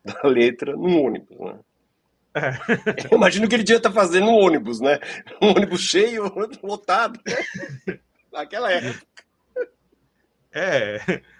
da 0.05 0.29
letra 0.29 0.77
no 0.77 1.01
ônibus, 1.01 1.39
né? 1.39 1.59
É. 2.35 2.51
Eu 3.11 3.17
imagino 3.17 3.49
que 3.49 3.55
ele 3.55 3.63
devia 3.63 3.79
estar 3.79 3.93
fazendo 3.93 4.27
no 4.27 4.37
ônibus, 4.37 4.81
né? 4.81 4.99
Um 5.41 5.51
ônibus 5.51 5.81
cheio, 5.81 6.25
lotado, 6.63 7.21
naquela 8.33 8.71
época. 8.71 9.07
É. 10.53 11.23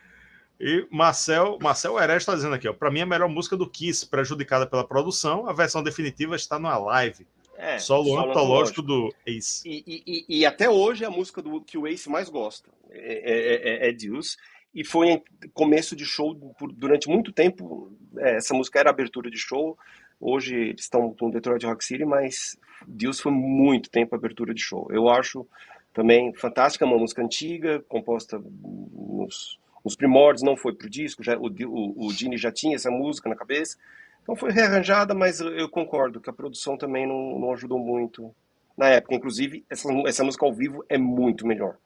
E 0.61 0.87
Marcel, 0.91 1.57
Marcel 1.63 1.97
Heres 2.01 2.17
está 2.17 2.35
dizendo 2.35 2.55
aqui, 2.57 2.69
ó, 2.69 2.73
para 2.73 2.91
mim 2.91 3.01
a 3.01 3.07
melhor 3.07 3.29
música 3.29 3.57
do 3.57 3.71
Kiss, 3.71 4.05
prejudicada 4.05 4.67
pela 4.67 4.85
produção, 4.85 5.49
a 5.49 5.53
versão 5.53 5.85
definitiva 5.85 6.35
está 6.35 6.59
na 6.59 6.77
live. 6.77 7.25
É, 7.57 7.79
solo, 7.79 8.09
solo 8.09 8.31
antológico 8.31 8.83
do 8.83 9.13
Ace. 9.27 9.69
E, 9.69 9.85
e, 10.07 10.25
e, 10.29 10.47
até 10.47 10.71
hoje 10.71 11.03
é 11.03 11.07
a 11.07 11.11
música 11.11 11.43
do, 11.43 11.61
que 11.61 11.77
o 11.77 11.87
Ace 11.87 12.09
mais 12.09 12.29
gosta. 12.29 12.71
É, 12.91 13.87
é, 13.87 13.87
é, 13.87 13.89
é 13.89 13.93
Deus. 13.93 14.37
E 14.73 14.85
foi 14.85 15.23
começo 15.53 15.97
de 15.97 16.05
show 16.05 16.37
por, 16.57 16.73
durante 16.73 17.09
muito 17.09 17.33
tempo. 17.33 17.93
É, 18.17 18.37
essa 18.37 18.55
música 18.55 18.79
era 18.79 18.91
abertura 18.91 19.29
de 19.29 19.39
show. 19.39 19.77
Hoje 20.21 20.55
eles 20.55 20.83
estão 20.83 21.13
com 21.15 21.31
Detroit 21.31 21.65
Rock 21.67 21.85
City, 21.85 22.05
mas 22.05 22.57
Deus 22.87 23.19
foi 23.19 23.33
muito 23.33 23.91
tempo 23.91 24.15
abertura 24.15 24.55
de 24.55 24.63
show. 24.63 24.87
Eu 24.91 25.09
acho 25.09 25.45
também 25.93 26.33
fantástica, 26.35 26.85
uma 26.85 26.99
música 26.99 27.23
antiga, 27.23 27.83
composta 27.89 28.39
nos, 28.39 29.59
nos 29.85 29.97
primórdios, 29.97 30.43
não 30.43 30.57
foi 30.57 30.75
pro 30.75 30.89
disco, 30.89 31.23
já, 31.23 31.37
o, 31.37 31.47
o, 31.47 32.07
o 32.07 32.13
Dini 32.13 32.37
já 32.37 32.53
tinha 32.53 32.77
essa 32.77 32.91
música 32.91 33.29
na 33.29 33.37
cabeça, 33.37 33.77
então 34.23 34.37
foi 34.37 34.53
rearranjada, 34.53 35.15
mas 35.15 35.41
eu 35.41 35.69
concordo 35.71 36.21
que 36.21 36.29
a 36.29 36.33
produção 36.35 36.77
também 36.77 37.07
não, 37.07 37.39
não 37.39 37.53
ajudou 37.53 37.79
muito 37.79 38.35
na 38.77 38.89
época. 38.89 39.15
Inclusive, 39.15 39.65
essa, 39.71 39.89
essa 40.07 40.23
música 40.23 40.45
ao 40.45 40.53
vivo 40.53 40.85
é 40.89 40.99
muito 40.99 41.47
melhor. 41.47 41.77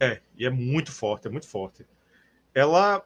É, 0.00 0.20
e 0.36 0.44
é 0.44 0.50
muito 0.50 0.90
forte, 0.90 1.28
é 1.28 1.30
muito 1.30 1.48
forte. 1.48 1.86
Ela, 2.52 3.02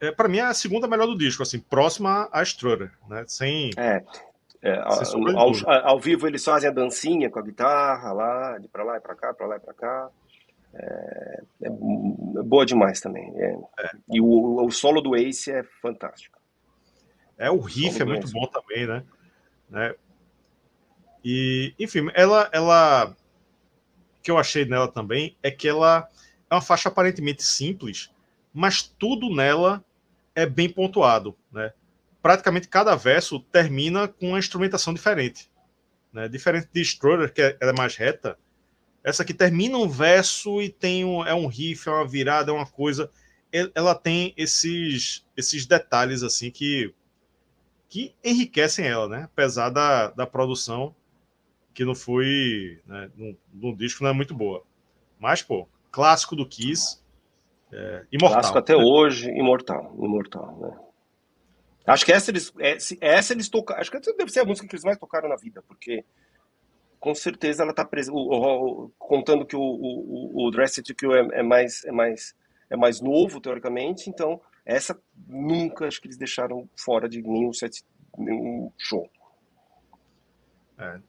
é, 0.00 0.10
para 0.10 0.28
mim, 0.28 0.38
é 0.38 0.42
a 0.42 0.54
segunda 0.54 0.88
melhor 0.88 1.06
do 1.06 1.18
disco, 1.18 1.42
assim, 1.42 1.60
próxima 1.60 2.28
a 2.32 2.42
Strutter, 2.42 2.90
né? 3.06 3.24
Sem. 3.28 3.70
É. 3.76 4.02
é 4.62 5.04
sem 5.04 5.22
ao, 5.36 5.52
ao, 5.84 5.98
vivo 5.98 6.26
eles 6.26 6.44
fazem 6.44 6.68
a 6.68 6.72
dancinha 6.72 7.30
com 7.30 7.38
a 7.38 7.42
guitarra 7.42 8.12
lá, 8.12 8.58
de 8.58 8.68
pra 8.68 8.84
lá 8.84 8.96
e 8.96 9.00
pra 9.00 9.14
cá, 9.14 9.32
pra 9.32 9.46
lá 9.46 9.56
e 9.56 9.60
pra 9.60 9.72
cá. 9.72 10.10
É, 10.74 11.42
é 11.62 11.70
boa 11.70 12.64
demais 12.66 13.00
também. 13.00 13.32
É. 13.36 13.56
é. 13.78 13.90
E 14.12 14.20
o, 14.20 14.64
o, 14.64 14.70
solo 14.70 15.00
do 15.00 15.16
Ace 15.16 15.50
é 15.50 15.62
fantástico. 15.80 16.38
É, 17.38 17.50
o 17.50 17.58
riff 17.58 17.98
o 17.98 18.02
é 18.02 18.04
muito 18.04 18.24
Ace. 18.24 18.32
bom 18.32 18.46
também, 18.46 18.86
né? 18.86 19.02
né? 19.68 19.94
E, 21.24 21.74
enfim, 21.78 22.08
ela, 22.14 22.48
ela. 22.52 23.06
O 23.10 24.22
que 24.22 24.30
eu 24.30 24.36
achei 24.36 24.66
nela 24.66 24.86
também 24.86 25.36
é 25.42 25.50
que 25.50 25.66
ela 25.66 26.06
é 26.50 26.54
uma 26.54 26.60
faixa 26.60 26.90
aparentemente 26.90 27.42
simples, 27.42 28.12
mas 28.52 28.82
tudo 28.82 29.34
nela 29.34 29.82
é 30.34 30.44
bem 30.44 30.68
pontuado, 30.68 31.34
né? 31.50 31.72
Praticamente 32.22 32.68
cada 32.68 32.94
verso 32.94 33.40
termina 33.40 34.08
com 34.08 34.28
uma 34.28 34.38
instrumentação 34.38 34.92
diferente, 34.92 35.50
né? 36.12 36.28
Diferente 36.28 36.68
de 36.72 36.80
Strutter, 36.82 37.32
que 37.32 37.40
é, 37.40 37.56
ela 37.60 37.72
é 37.72 37.76
mais 37.76 37.96
reta, 37.96 38.38
essa 39.02 39.22
aqui 39.22 39.32
termina 39.32 39.78
um 39.78 39.88
verso 39.88 40.60
e 40.60 40.68
tem 40.68 41.04
um, 41.04 41.24
é 41.24 41.34
um 41.34 41.46
riff, 41.46 41.88
é 41.88 41.92
uma 41.92 42.06
virada, 42.06 42.50
é 42.50 42.54
uma 42.54 42.66
coisa. 42.66 43.10
Ela 43.74 43.94
tem 43.94 44.32
esses 44.36 45.26
esses 45.36 45.66
detalhes 45.66 46.22
assim 46.22 46.50
que 46.50 46.94
que 47.88 48.14
enriquecem 48.22 48.86
ela, 48.86 49.08
né? 49.08 49.22
Apesar 49.24 49.70
da, 49.70 50.10
da 50.10 50.26
produção 50.26 50.94
que 51.74 51.84
não 51.84 51.94
foi, 51.94 52.80
né, 52.86 53.10
no, 53.16 53.36
no 53.52 53.76
disco 53.76 54.04
não 54.04 54.10
é 54.10 54.12
muito 54.12 54.32
boa. 54.32 54.62
Mas, 55.18 55.42
pô, 55.42 55.66
clássico 55.90 56.36
do 56.36 56.46
Kiss, 56.46 57.02
é, 57.72 58.04
imortal. 58.12 58.40
Clássico 58.40 58.58
até 58.58 58.76
né? 58.76 58.84
hoje, 58.84 59.30
imortal, 59.30 59.92
imortal, 59.98 60.56
né? 60.60 60.78
Acho 61.90 62.04
que 62.04 62.12
essa 62.12 62.30
eles, 62.30 62.52
é, 62.58 62.76
essa 63.00 63.32
eles 63.32 63.48
tocaram, 63.48 63.80
acho 63.80 63.90
que 63.90 63.96
essa 63.96 64.14
deve 64.14 64.30
ser 64.30 64.40
a 64.40 64.44
música 64.44 64.68
que 64.68 64.74
eles 64.74 64.84
mais 64.84 64.98
tocaram 64.98 65.28
na 65.28 65.36
vida, 65.36 65.62
porque 65.66 66.04
com 67.00 67.14
certeza 67.14 67.62
ela 67.62 67.72
está 67.72 67.84
presente, 67.84 68.16
contando 68.98 69.44
que 69.44 69.56
o, 69.56 69.60
o, 69.60 70.46
o 70.46 70.50
Dressed 70.50 70.84
to 70.84 70.94
Kill 70.94 71.14
é, 71.14 71.40
é, 71.40 71.42
mais, 71.42 71.84
é, 71.84 71.90
mais, 71.90 72.34
é 72.68 72.76
mais 72.76 73.00
novo, 73.00 73.40
teoricamente, 73.40 74.08
então 74.08 74.40
essa 74.64 74.96
nunca 75.26 75.88
acho 75.88 76.00
que 76.00 76.06
eles 76.06 76.18
deixaram 76.18 76.68
fora 76.76 77.08
de 77.08 77.22
nenhum, 77.22 77.52
set, 77.52 77.82
nenhum 78.16 78.70
show. 78.78 79.10
É. 80.78 81.00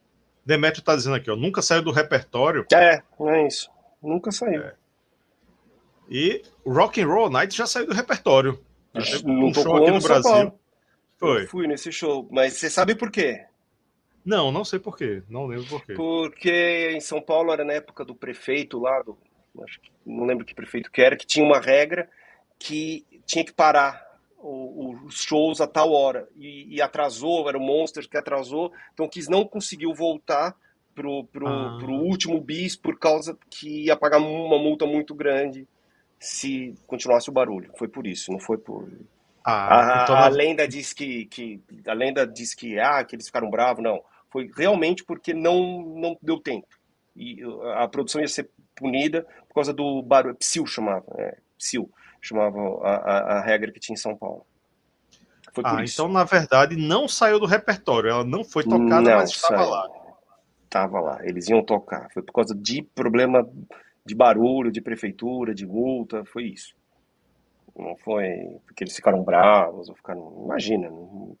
Demetrio 0.44 0.80
está 0.80 0.96
dizendo 0.96 1.14
aqui, 1.14 1.30
ó, 1.30 1.36
nunca 1.36 1.62
saiu 1.62 1.82
do 1.82 1.92
repertório. 1.92 2.66
É, 2.72 3.02
não 3.20 3.30
é 3.30 3.46
isso. 3.46 3.70
Nunca 4.02 4.32
saiu. 4.32 4.62
É. 4.62 4.74
E 6.10 6.42
Rock 6.66 7.00
and 7.00 7.06
Roll 7.06 7.30
Night 7.30 7.56
já 7.56 7.66
saiu 7.66 7.86
do 7.86 7.94
repertório. 7.94 8.58
Não 9.24 9.46
um 9.46 9.54
show 9.54 9.76
aqui 9.76 9.90
no 9.90 10.00
Brasil. 10.00 10.52
Foi. 11.22 11.44
Eu 11.44 11.48
fui 11.48 11.68
nesse 11.68 11.92
show, 11.92 12.28
mas 12.32 12.54
você 12.54 12.68
sabe 12.68 12.96
por 12.96 13.08
quê? 13.08 13.44
Não, 14.24 14.50
não 14.50 14.64
sei 14.64 14.80
por 14.80 14.96
quê. 14.96 15.22
Não 15.28 15.46
lembro 15.46 15.66
por 15.66 15.86
quê. 15.86 15.94
Porque 15.94 16.90
em 16.92 17.00
São 17.00 17.22
Paulo 17.22 17.52
era 17.52 17.64
na 17.64 17.74
época 17.74 18.04
do 18.04 18.12
prefeito 18.12 18.80
lá, 18.80 19.00
do, 19.02 19.16
acho 19.62 19.80
que, 19.80 19.92
não 20.04 20.24
lembro 20.24 20.44
que 20.44 20.52
prefeito 20.52 20.90
que 20.90 21.00
era, 21.00 21.16
que 21.16 21.24
tinha 21.24 21.46
uma 21.46 21.60
regra 21.60 22.10
que 22.58 23.06
tinha 23.24 23.44
que 23.44 23.52
parar 23.52 24.04
os 24.36 25.22
shows 25.22 25.60
a 25.60 25.66
tal 25.68 25.92
hora. 25.92 26.28
E, 26.36 26.74
e 26.74 26.82
atrasou, 26.82 27.48
era 27.48 27.56
o 27.56 27.60
Monster 27.60 28.08
que 28.08 28.16
atrasou, 28.16 28.72
então 28.92 29.08
quis 29.08 29.28
não 29.28 29.44
conseguiu 29.46 29.94
voltar 29.94 30.56
pro, 30.92 31.22
pro, 31.26 31.46
ah. 31.46 31.78
pro 31.78 31.92
último 31.92 32.40
bis 32.40 32.74
por 32.74 32.98
causa 32.98 33.38
que 33.48 33.84
ia 33.84 33.96
pagar 33.96 34.18
uma 34.18 34.58
multa 34.58 34.86
muito 34.86 35.14
grande 35.14 35.68
se 36.18 36.74
continuasse 36.84 37.30
o 37.30 37.32
barulho. 37.32 37.70
Foi 37.78 37.86
por 37.86 38.08
isso, 38.08 38.32
não 38.32 38.40
foi 38.40 38.58
por. 38.58 38.88
Ah, 39.44 40.00
a, 40.00 40.02
então... 40.02 40.16
a, 40.16 40.28
lenda 40.28 40.68
diz 40.68 40.92
que, 40.92 41.26
que 41.26 41.62
a 41.86 41.92
lenda 41.92 42.26
diz 42.26 42.54
que 42.54 42.78
ah 42.78 43.02
que 43.04 43.16
eles 43.16 43.26
ficaram 43.26 43.50
bravos, 43.50 43.82
não. 43.82 44.00
Foi 44.30 44.50
realmente 44.56 45.04
porque 45.04 45.34
não 45.34 45.82
não 45.82 46.16
deu 46.22 46.38
tempo 46.38 46.68
e 47.14 47.42
a 47.74 47.86
produção 47.88 48.20
ia 48.20 48.28
ser 48.28 48.48
punida 48.74 49.26
por 49.48 49.54
causa 49.54 49.72
do 49.72 50.02
barulho. 50.02 50.34
Psil 50.36 50.66
chamava, 50.66 51.04
é, 51.18 51.38
Psil 51.58 51.90
chamava 52.20 52.58
a, 52.82 52.94
a, 52.94 53.38
a 53.38 53.40
regra 53.42 53.70
que 53.70 53.80
tinha 53.80 53.94
em 53.94 53.98
São 53.98 54.16
Paulo. 54.16 54.46
Foi 55.52 55.62
ah, 55.66 55.84
então 55.84 56.08
na 56.08 56.24
verdade 56.24 56.76
não 56.76 57.06
saiu 57.06 57.38
do 57.38 57.44
repertório, 57.44 58.10
ela 58.10 58.24
não 58.24 58.42
foi 58.42 58.64
tocada, 58.64 59.02
não, 59.02 59.16
mas 59.16 59.30
estava 59.30 59.58
saiu. 59.58 59.70
lá 59.70 60.02
estava 60.72 61.00
lá, 61.00 61.18
eles 61.22 61.48
iam 61.48 61.62
tocar. 61.62 62.10
Foi 62.12 62.22
por 62.22 62.32
causa 62.32 62.54
de 62.54 62.82
problema 62.82 63.46
de 64.04 64.14
barulho, 64.14 64.72
de 64.72 64.80
prefeitura, 64.80 65.54
de 65.54 65.66
multa, 65.66 66.24
foi 66.24 66.44
isso. 66.44 66.74
Não 67.76 67.96
foi 67.96 68.60
porque 68.66 68.84
eles 68.84 68.94
ficaram 68.94 69.22
bravos 69.22 69.88
ou 69.88 69.94
ficaram. 69.94 70.42
Imagina. 70.44 70.90
Não... 70.90 71.36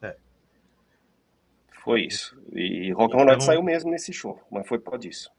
É. 0.00 0.16
Foi 1.82 2.02
isso. 2.02 2.40
E 2.52 2.92
Rock 2.92 3.14
and 3.14 3.18
Roll 3.18 3.26
então... 3.26 3.40
saiu 3.40 3.62
mesmo 3.62 3.90
nesse 3.90 4.12
show, 4.12 4.40
mas 4.50 4.66
foi 4.66 4.78
por 4.78 4.98
disso. 4.98 5.30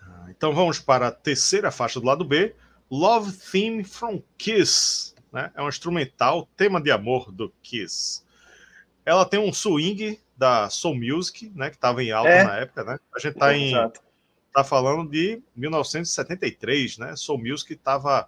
Ah, 0.00 0.26
então 0.30 0.52
vamos 0.52 0.80
para 0.80 1.08
a 1.08 1.12
terceira 1.12 1.70
faixa 1.70 2.00
do 2.00 2.06
lado 2.06 2.24
B, 2.24 2.54
Love 2.90 3.32
Theme 3.32 3.84
from 3.84 4.22
Kiss. 4.38 5.14
Né? 5.32 5.52
É 5.54 5.62
um 5.62 5.68
instrumental, 5.68 6.48
tema 6.56 6.80
de 6.80 6.90
amor 6.90 7.30
do 7.30 7.52
Kiss. 7.62 8.24
Ela 9.04 9.26
tem 9.26 9.38
um 9.38 9.52
swing 9.52 10.20
da 10.36 10.68
Soul 10.68 10.96
Music, 10.96 11.50
né, 11.54 11.70
que 11.70 11.76
estava 11.76 12.02
em 12.02 12.10
alta 12.10 12.28
é. 12.28 12.44
na 12.44 12.56
época, 12.58 12.84
né? 12.84 12.98
A 13.14 13.18
gente 13.18 13.34
está 13.34 13.54
em 13.54 13.72
tá 14.56 14.64
falando 14.64 15.10
de 15.10 15.42
1973, 15.54 16.96
né? 16.96 17.14
Soul 17.14 17.38
Music 17.38 17.74
estava 17.74 18.26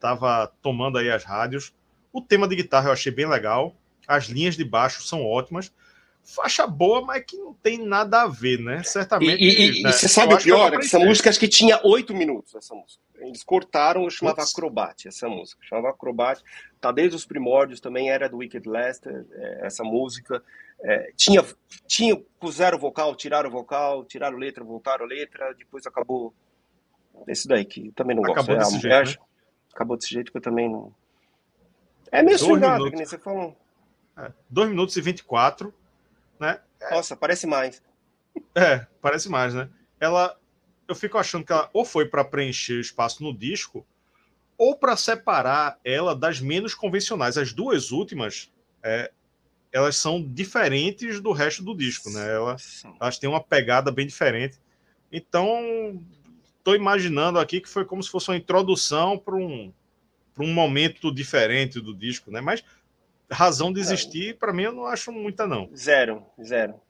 tava 0.00 0.50
tomando 0.62 0.96
aí 0.96 1.10
as 1.10 1.22
rádios. 1.22 1.74
O 2.10 2.22
tema 2.22 2.48
de 2.48 2.56
guitarra 2.56 2.88
eu 2.88 2.92
achei 2.94 3.12
bem 3.12 3.26
legal. 3.26 3.76
As 4.08 4.24
linhas 4.24 4.56
de 4.56 4.64
baixo 4.64 5.02
são 5.02 5.22
ótimas. 5.22 5.70
Faixa 6.24 6.66
boa, 6.66 7.02
mas 7.02 7.22
que 7.24 7.36
não 7.36 7.52
tem 7.52 7.78
nada 7.78 8.22
a 8.22 8.26
ver, 8.26 8.58
né? 8.58 8.82
Certamente. 8.84 9.42
E, 9.42 9.80
e, 9.80 9.82
né? 9.82 9.90
e 9.90 9.92
você 9.92 10.08
sabe 10.08 10.32
o 10.32 10.38
pior? 10.38 10.70
Que 10.70 10.86
essa 10.86 10.98
música 10.98 11.28
acho 11.28 11.38
que 11.38 11.46
tinha 11.46 11.78
oito 11.84 12.14
minutos, 12.14 12.54
essa 12.54 12.74
música. 12.74 13.02
Eles 13.18 13.44
cortaram, 13.44 14.04
eu 14.04 14.10
chamava 14.10 14.36
Putz. 14.38 14.52
Acrobate, 14.52 15.08
essa 15.08 15.28
música. 15.28 15.62
Chamava 15.62 15.90
Acrobate. 15.90 16.42
Tá 16.80 16.90
desde 16.90 17.16
os 17.16 17.26
primórdios, 17.26 17.80
também 17.80 18.10
era 18.10 18.30
do 18.30 18.38
Wicked 18.38 18.66
Lester, 18.66 19.26
é, 19.30 19.66
essa 19.66 19.84
música. 19.84 20.42
É, 20.80 21.12
tinha, 21.16 21.44
tinha, 21.86 22.16
puseram 22.38 22.76
o 22.76 22.80
vocal, 22.80 23.14
tiraram 23.14 23.48
o 23.48 23.52
vocal, 23.52 24.04
tiraram 24.04 24.36
letra, 24.38 24.62
voltaram 24.62 25.06
letra, 25.06 25.54
depois 25.54 25.86
acabou. 25.86 26.34
Esse 27.26 27.48
daí 27.48 27.64
que 27.64 27.90
também 27.92 28.14
não 28.14 28.22
acabou 28.24 28.56
gosto. 28.56 28.74
Desse 28.74 28.86
é, 28.88 29.04
jeito, 29.04 29.20
né? 29.20 29.26
Acabou 29.74 29.96
desse 29.96 30.10
jeito 30.10 30.30
que 30.30 30.38
eu 30.38 30.42
também 30.42 30.70
não. 30.70 30.94
É 32.12 32.22
meio 32.22 32.38
sugado, 32.38 32.90
que 32.90 32.96
nem 32.96 33.06
você 33.06 33.18
falou. 33.18 33.56
É, 34.16 34.32
2 34.48 34.70
minutos 34.70 34.96
e 34.96 35.00
24, 35.00 35.74
né? 36.38 36.60
É. 36.80 36.94
Nossa, 36.94 37.16
parece 37.16 37.46
mais. 37.46 37.82
É, 38.54 38.86
parece 39.00 39.28
mais, 39.28 39.54
né? 39.54 39.68
Ela. 39.98 40.38
Eu 40.88 40.94
fico 40.94 41.18
achando 41.18 41.44
que 41.44 41.52
ela 41.52 41.68
ou 41.72 41.84
foi 41.84 42.06
para 42.06 42.24
preencher 42.24 42.74
o 42.74 42.80
espaço 42.80 43.22
no 43.22 43.36
disco, 43.36 43.84
ou 44.56 44.76
para 44.76 44.96
separar 44.96 45.80
ela 45.84 46.14
das 46.14 46.40
menos 46.40 46.74
convencionais. 46.74 47.36
As 47.36 47.52
duas 47.52 47.90
últimas, 47.90 48.52
é, 48.82 49.10
elas 49.76 49.96
são 49.96 50.22
diferentes 50.22 51.20
do 51.20 51.32
resto 51.32 51.62
do 51.62 51.76
disco, 51.76 52.08
né? 52.08 52.34
Elas, 52.34 52.82
elas 52.98 53.18
têm 53.18 53.28
uma 53.28 53.42
pegada 53.42 53.92
bem 53.92 54.06
diferente. 54.06 54.58
Então, 55.12 56.02
estou 56.56 56.74
imaginando 56.74 57.38
aqui 57.38 57.60
que 57.60 57.68
foi 57.68 57.84
como 57.84 58.02
se 58.02 58.10
fosse 58.10 58.30
uma 58.30 58.38
introdução 58.38 59.18
para 59.18 59.36
um, 59.36 59.70
um 60.38 60.54
momento 60.54 61.14
diferente 61.14 61.78
do 61.78 61.94
disco, 61.94 62.30
né? 62.30 62.40
Mas 62.40 62.64
razão 63.30 63.70
de 63.70 63.78
existir, 63.78 64.38
para 64.38 64.50
mim, 64.50 64.62
eu 64.62 64.72
não 64.72 64.86
acho 64.86 65.12
muita, 65.12 65.46
não. 65.46 65.68
Zero, 65.76 66.24
zero. 66.42 66.80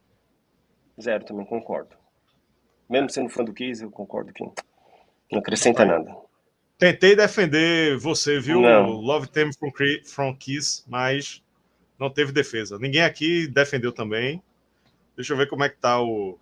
Zero, 1.01 1.25
também 1.25 1.45
concordo. 1.45 1.97
Mesmo 2.89 3.11
sendo 3.11 3.29
fã 3.29 3.43
do 3.43 3.53
Kiss, 3.53 3.83
eu 3.83 3.91
concordo 3.91 4.33
que 4.33 4.45
não 4.45 5.41
acrescenta 5.41 5.85
nada. 5.85 6.17
Tentei 6.79 7.17
defender 7.17 7.99
você, 7.99 8.39
viu? 8.39 8.61
Não. 8.61 8.91
Love 8.91 9.27
Them 9.27 9.51
from, 9.53 9.73
from 10.05 10.37
Kiss, 10.37 10.85
mas 10.87 11.43
não 11.99 12.11
teve 12.11 12.33
defesa. 12.33 12.79
Ninguém 12.79 13.03
aqui 13.03 13.47
defendeu 13.47 13.93
também. 13.93 14.43
Deixa 15.15 15.33
eu 15.33 15.37
ver 15.37 15.49
como 15.49 15.65
é 15.65 15.69
que 15.69 15.79
tá 15.79 16.01
o, 16.03 16.39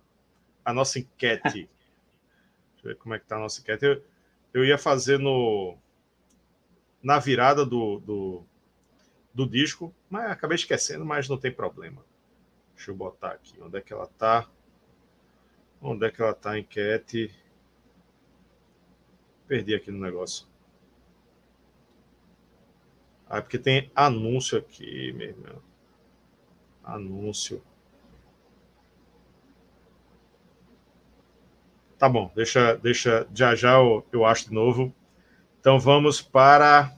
a 0.63 0.73
nossa 0.73 0.99
enquete. 0.99 1.43
Deixa 2.73 2.83
eu 2.83 2.89
ver 2.89 2.95
como 2.97 3.13
é 3.13 3.19
que 3.19 3.25
tá 3.25 3.37
a 3.37 3.39
nossa 3.39 3.61
enquete. 3.61 3.85
Eu, 3.85 4.03
eu 4.53 4.65
ia 4.65 4.77
fazer 4.77 5.17
no 5.17 5.77
na 7.01 7.19
virada 7.19 7.63
do, 7.63 7.99
do, 7.99 8.43
do, 9.31 9.47
disco, 9.47 9.93
mas 10.09 10.31
acabei 10.31 10.55
esquecendo, 10.55 11.05
mas 11.05 11.29
não 11.29 11.37
tem 11.37 11.51
problema. 11.51 12.03
Deixa 12.75 12.89
eu 12.89 12.95
botar 12.95 13.33
aqui. 13.33 13.61
Onde 13.61 13.77
é 13.77 13.81
que 13.81 13.93
ela 13.93 14.07
tá? 14.07 14.49
Onde 15.79 16.03
é 16.07 16.09
que 16.09 16.19
ela 16.19 16.33
tá 16.33 16.51
a 16.51 16.59
enquete? 16.59 17.31
Perdi 19.47 19.75
aqui 19.75 19.91
no 19.91 19.99
negócio. 19.99 20.47
Ah, 23.35 23.41
porque 23.41 23.59
tem 23.59 23.91
anúncio 23.93 24.57
aqui, 24.57 25.11
meu 25.11 25.27
irmão. 25.27 25.61
Anúncio. 26.81 27.61
Tá 31.97 32.07
bom, 32.07 32.31
deixa, 32.33 32.75
deixa, 32.77 33.27
já 33.33 33.53
já 33.53 33.73
eu, 33.73 34.05
eu 34.13 34.25
acho 34.25 34.45
de 34.45 34.53
novo. 34.53 34.95
Então 35.59 35.77
vamos 35.77 36.21
para 36.21 36.95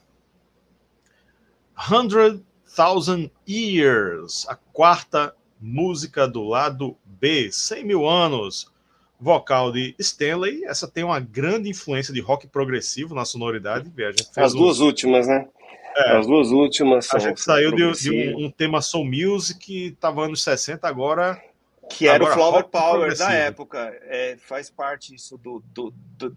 100,000 1.76 3.32
Years, 3.50 4.48
a 4.48 4.56
quarta 4.56 5.36
música 5.60 6.28
do 6.28 6.44
lado 6.44 6.96
B, 7.04 7.52
100 7.52 7.84
mil 7.84 8.08
anos. 8.08 8.72
Vocal 9.20 9.72
de 9.72 9.96
Stanley, 9.98 10.64
essa 10.66 10.88
tem 10.88 11.04
uma 11.04 11.20
grande 11.20 11.68
influência 11.68 12.14
de 12.14 12.22
rock 12.22 12.46
progressivo 12.46 13.16
na 13.16 13.26
sonoridade. 13.26 13.92
As 14.36 14.54
duas 14.54 14.80
últimas, 14.80 15.28
né? 15.28 15.50
É, 15.98 16.18
As 16.18 16.28
duas 16.28 16.52
últimas. 16.52 17.12
A 17.12 17.18
gente 17.18 17.42
saiu 17.42 17.72
de, 17.72 17.92
de 17.94 18.12
um, 18.12 18.46
um, 18.46 18.52
tema 18.52 18.82
soul 18.82 19.04
music 19.04 19.60
que 19.60 19.88
estava 19.88 20.26
anos 20.26 20.44
60, 20.44 20.88
agora. 20.88 21.42
Que 21.90 22.08
era 22.08 22.18
agora 22.18 22.32
o 22.32 22.34
Flower 22.34 22.64
Power 22.66 23.18
da 23.18 23.34
época. 23.34 23.98
É, 24.04 24.38
faz 24.38 24.70
parte 24.70 25.16
isso 25.16 25.38
do, 25.38 25.64
do, 25.74 25.92
do, 26.18 26.36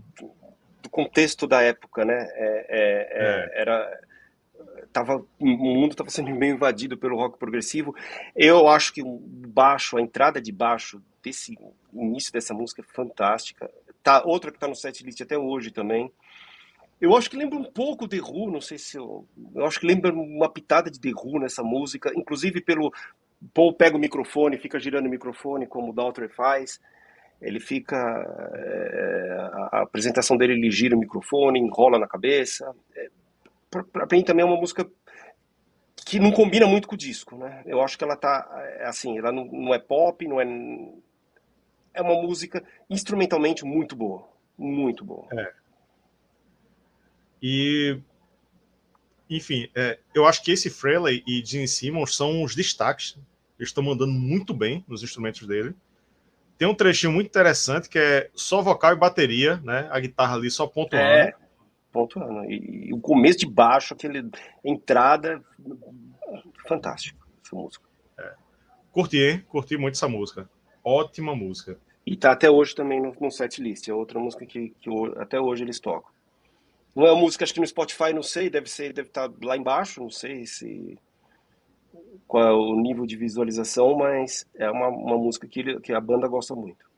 do, 0.82 0.89
contexto 0.91 1.47
da 1.47 1.61
época, 1.61 2.05
né? 2.05 2.15
É, 2.15 2.66
é, 2.69 2.78
é, 2.78 3.59
é. 3.59 3.61
era 3.61 4.01
tava, 4.93 5.24
o 5.39 5.47
mundo 5.47 5.93
estava 5.93 6.11
sendo 6.11 6.35
bem 6.35 6.53
invadido 6.53 6.97
pelo 6.97 7.16
rock 7.16 7.39
progressivo. 7.39 7.95
Eu 8.35 8.69
acho 8.69 8.93
que 8.95 9.03
o 9.03 9.19
baixo, 9.19 9.99
a 9.99 10.01
entrada 10.01 10.41
de 10.41 10.53
baixo 10.53 11.03
desse 11.23 11.57
início 11.93 12.32
dessa 12.32 12.55
música 12.55 12.82
é 12.82 12.95
fantástica. 12.95 13.70
Tá, 14.03 14.23
outra 14.24 14.51
que 14.51 14.57
está 14.57 14.66
no 14.66 14.74
set 14.74 15.05
list 15.05 15.20
até 15.20 15.39
hoje 15.39 15.70
também. 15.70 16.11
Eu 17.01 17.17
acho 17.17 17.31
que 17.31 17.37
lembra 17.37 17.59
um 17.59 17.65
pouco 17.65 18.07
The 18.07 18.21
Who, 18.21 18.51
não 18.51 18.61
sei 18.61 18.77
se 18.77 18.99
eu. 18.99 19.27
Eu 19.55 19.65
acho 19.65 19.81
que 19.81 19.87
lembra 19.87 20.13
uma 20.13 20.51
pitada 20.51 20.91
de 20.91 21.01
The 21.01 21.13
nessa 21.41 21.63
música, 21.63 22.13
inclusive 22.15 22.61
pelo. 22.61 22.93
Paul 23.55 23.73
pega 23.73 23.97
o 23.97 24.01
microfone, 24.01 24.59
fica 24.59 24.79
girando 24.79 25.07
o 25.07 25.11
microfone, 25.11 25.67
como 25.67 25.91
o 25.91 25.95
Daltrey 25.95 26.29
faz. 26.29 26.79
Ele 27.41 27.59
fica. 27.59 27.97
É, 27.97 29.37
a 29.73 29.81
apresentação 29.81 30.37
dele, 30.37 30.53
ele 30.53 30.71
gira 30.71 30.95
o 30.95 30.99
microfone, 30.99 31.59
enrola 31.59 31.99
na 31.99 32.07
cabeça. 32.07 32.75
É, 32.95 33.09
para 33.71 34.07
mim 34.13 34.23
também 34.23 34.43
é 34.43 34.47
uma 34.47 34.61
música 34.61 34.87
que 36.05 36.19
não 36.19 36.33
combina 36.33 36.67
muito 36.67 36.87
com 36.87 36.95
o 36.95 36.99
disco, 36.99 37.37
né? 37.37 37.63
Eu 37.65 37.81
acho 37.81 37.97
que 37.97 38.05
ela 38.05 38.17
tá. 38.17 38.47
É, 38.79 38.87
assim, 38.87 39.17
ela 39.17 39.33
não, 39.33 39.47
não 39.47 39.75
é 39.75 39.79
pop, 39.79 40.27
não 40.29 40.39
é. 40.39 40.45
É 41.95 42.03
uma 42.03 42.21
música 42.21 42.63
instrumentalmente 42.91 43.65
muito 43.65 43.97
boa. 43.97 44.29
Muito 44.59 45.03
boa. 45.03 45.27
É. 45.33 45.60
E, 47.43 47.99
enfim, 49.29 49.69
é, 49.75 49.99
eu 50.15 50.27
acho 50.27 50.43
que 50.43 50.53
esse 50.53 50.69
Frehley 50.71 51.23
e 51.27 51.45
Gene 51.45 51.69
Simmons 51.69 52.17
são 52.17 52.43
os 52.43 52.55
destaques. 52.55 53.19
Eles 53.59 53.71
estão 53.71 53.85
mandando 53.85 54.12
muito 54.12 54.55
bem 54.55 54.85
nos 54.89 55.03
instrumentos 55.03 55.47
dele. 55.47 55.75
Tem 56.57 56.69
um 56.69 56.75
trechinho 56.75 57.12
muito 57.12 57.29
interessante 57.29 57.89
que 57.89 57.99
é 57.99 58.31
só 58.35 58.61
vocal 58.61 58.93
e 58.93 58.97
bateria, 58.97 59.57
né? 59.65 59.89
A 59.91 59.99
guitarra 59.99 60.35
ali 60.35 60.51
só 60.51 60.67
pontuando. 60.67 61.07
É, 61.07 61.35
pontuando. 61.91 62.45
E, 62.51 62.89
e 62.89 62.93
o 62.93 63.01
começo 63.01 63.39
de 63.39 63.47
baixo, 63.47 63.95
aquele 63.95 64.29
entrada, 64.62 65.43
fantástico 66.69 67.21
essa 67.51 67.57
música. 67.57 67.85
É. 68.19 68.35
Curti, 68.93 69.19
hein? 69.19 69.45
Curti 69.49 69.77
muito 69.77 69.95
essa 69.95 70.09
música. 70.09 70.49
Ótima 70.85 71.35
música. 71.35 71.79
E 72.07 72.17
tá 72.17 72.33
até 72.33 72.51
hoje 72.51 72.75
também 72.75 73.01
no, 73.01 73.15
no 73.21 73.31
set 73.31 73.62
list. 73.62 73.89
É 73.89 73.95
outra 73.95 74.19
música 74.19 74.47
que, 74.47 74.71
que 74.81 74.91
até 75.17 75.41
hoje 75.41 75.65
eles 75.65 75.81
tocam. 75.81 76.11
Não 76.95 77.07
é 77.07 77.12
uma 77.12 77.21
música, 77.21 77.45
acho 77.45 77.55
que 77.55 77.61
no 77.61 77.67
Spotify, 77.67 78.12
não 78.12 78.23
sei, 78.23 78.51
deve 78.51 78.69
ser, 78.69 78.93
deve 78.93 79.09
estar 79.09 79.29
tá 79.29 79.35
lá 79.43 79.57
embaixo, 79.57 80.01
não 80.01 80.11
sei 80.11 80.47
se 80.47 80.99
qual 82.27 82.45
é 82.45 82.53
o 82.53 82.77
nível 82.77 83.07
de 83.07 83.17
visualização, 83.17 83.97
mas 83.97 84.47
é 84.55 84.71
uma, 84.71 84.89
uma 84.89 85.17
música 85.17 85.47
que, 85.47 85.81
que 85.81 85.93
a 85.93 86.01
banda 86.01 86.29
gosta 86.29 86.55
muito. 86.55 86.89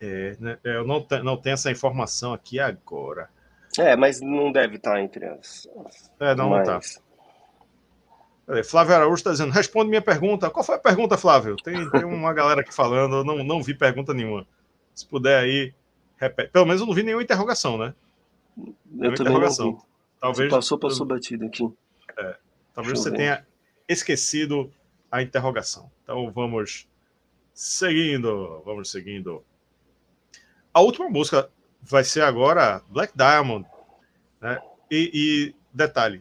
É, 0.00 0.36
né, 0.38 0.58
eu 0.62 0.86
não, 0.86 1.02
te, 1.02 1.22
não 1.22 1.36
tenho 1.36 1.54
essa 1.54 1.70
informação 1.70 2.32
aqui 2.32 2.60
agora. 2.60 3.30
É, 3.78 3.96
mas 3.96 4.20
não 4.20 4.52
deve 4.52 4.76
estar 4.76 4.92
tá 4.92 5.00
entre 5.00 5.26
as. 5.26 5.68
É, 6.20 6.34
não, 6.34 6.50
mas... 6.50 6.68
não 6.68 6.78
está. 6.78 7.02
Flávio 8.64 8.94
Araújo 8.94 9.16
está 9.16 9.32
dizendo: 9.32 9.52
responde 9.52 9.88
minha 9.88 10.02
pergunta. 10.02 10.48
Qual 10.50 10.64
foi 10.64 10.76
a 10.76 10.78
pergunta, 10.80 11.18
Flávio? 11.18 11.56
Tem, 11.56 11.90
tem 11.90 12.04
uma 12.04 12.32
galera 12.32 12.60
aqui 12.60 12.72
falando, 12.72 13.16
eu 13.16 13.24
não, 13.24 13.42
não 13.42 13.62
vi 13.62 13.74
pergunta 13.74 14.14
nenhuma. 14.14 14.46
Se 14.94 15.06
puder 15.06 15.40
aí 15.40 15.74
repete. 16.16 16.50
Pelo 16.50 16.66
menos 16.66 16.80
eu 16.80 16.86
não 16.86 16.94
vi 16.94 17.02
nenhuma 17.02 17.22
interrogação, 17.22 17.78
né? 17.78 17.94
Eu 18.56 18.74
nenhuma 18.90 19.16
também 19.16 19.32
interrogação. 19.32 19.66
não 19.66 19.76
vi. 19.76 19.82
Talvez, 20.20 20.50
passou, 20.50 20.78
passou 20.78 21.06
batido 21.06 21.44
aqui. 21.44 21.68
É, 22.18 22.36
talvez 22.74 22.98
você 22.98 23.10
tenha 23.10 23.46
esquecido 23.88 24.72
a 25.10 25.22
interrogação. 25.22 25.90
Então 26.02 26.30
vamos 26.32 26.88
seguindo, 27.52 28.62
vamos 28.64 28.90
seguindo. 28.90 29.44
A 30.72 30.80
última 30.80 31.08
música 31.08 31.50
vai 31.82 32.04
ser 32.04 32.22
agora 32.22 32.82
Black 32.88 33.12
Diamond, 33.16 33.66
né? 34.40 34.60
E, 34.90 35.10
e 35.12 35.54
detalhe, 35.72 36.20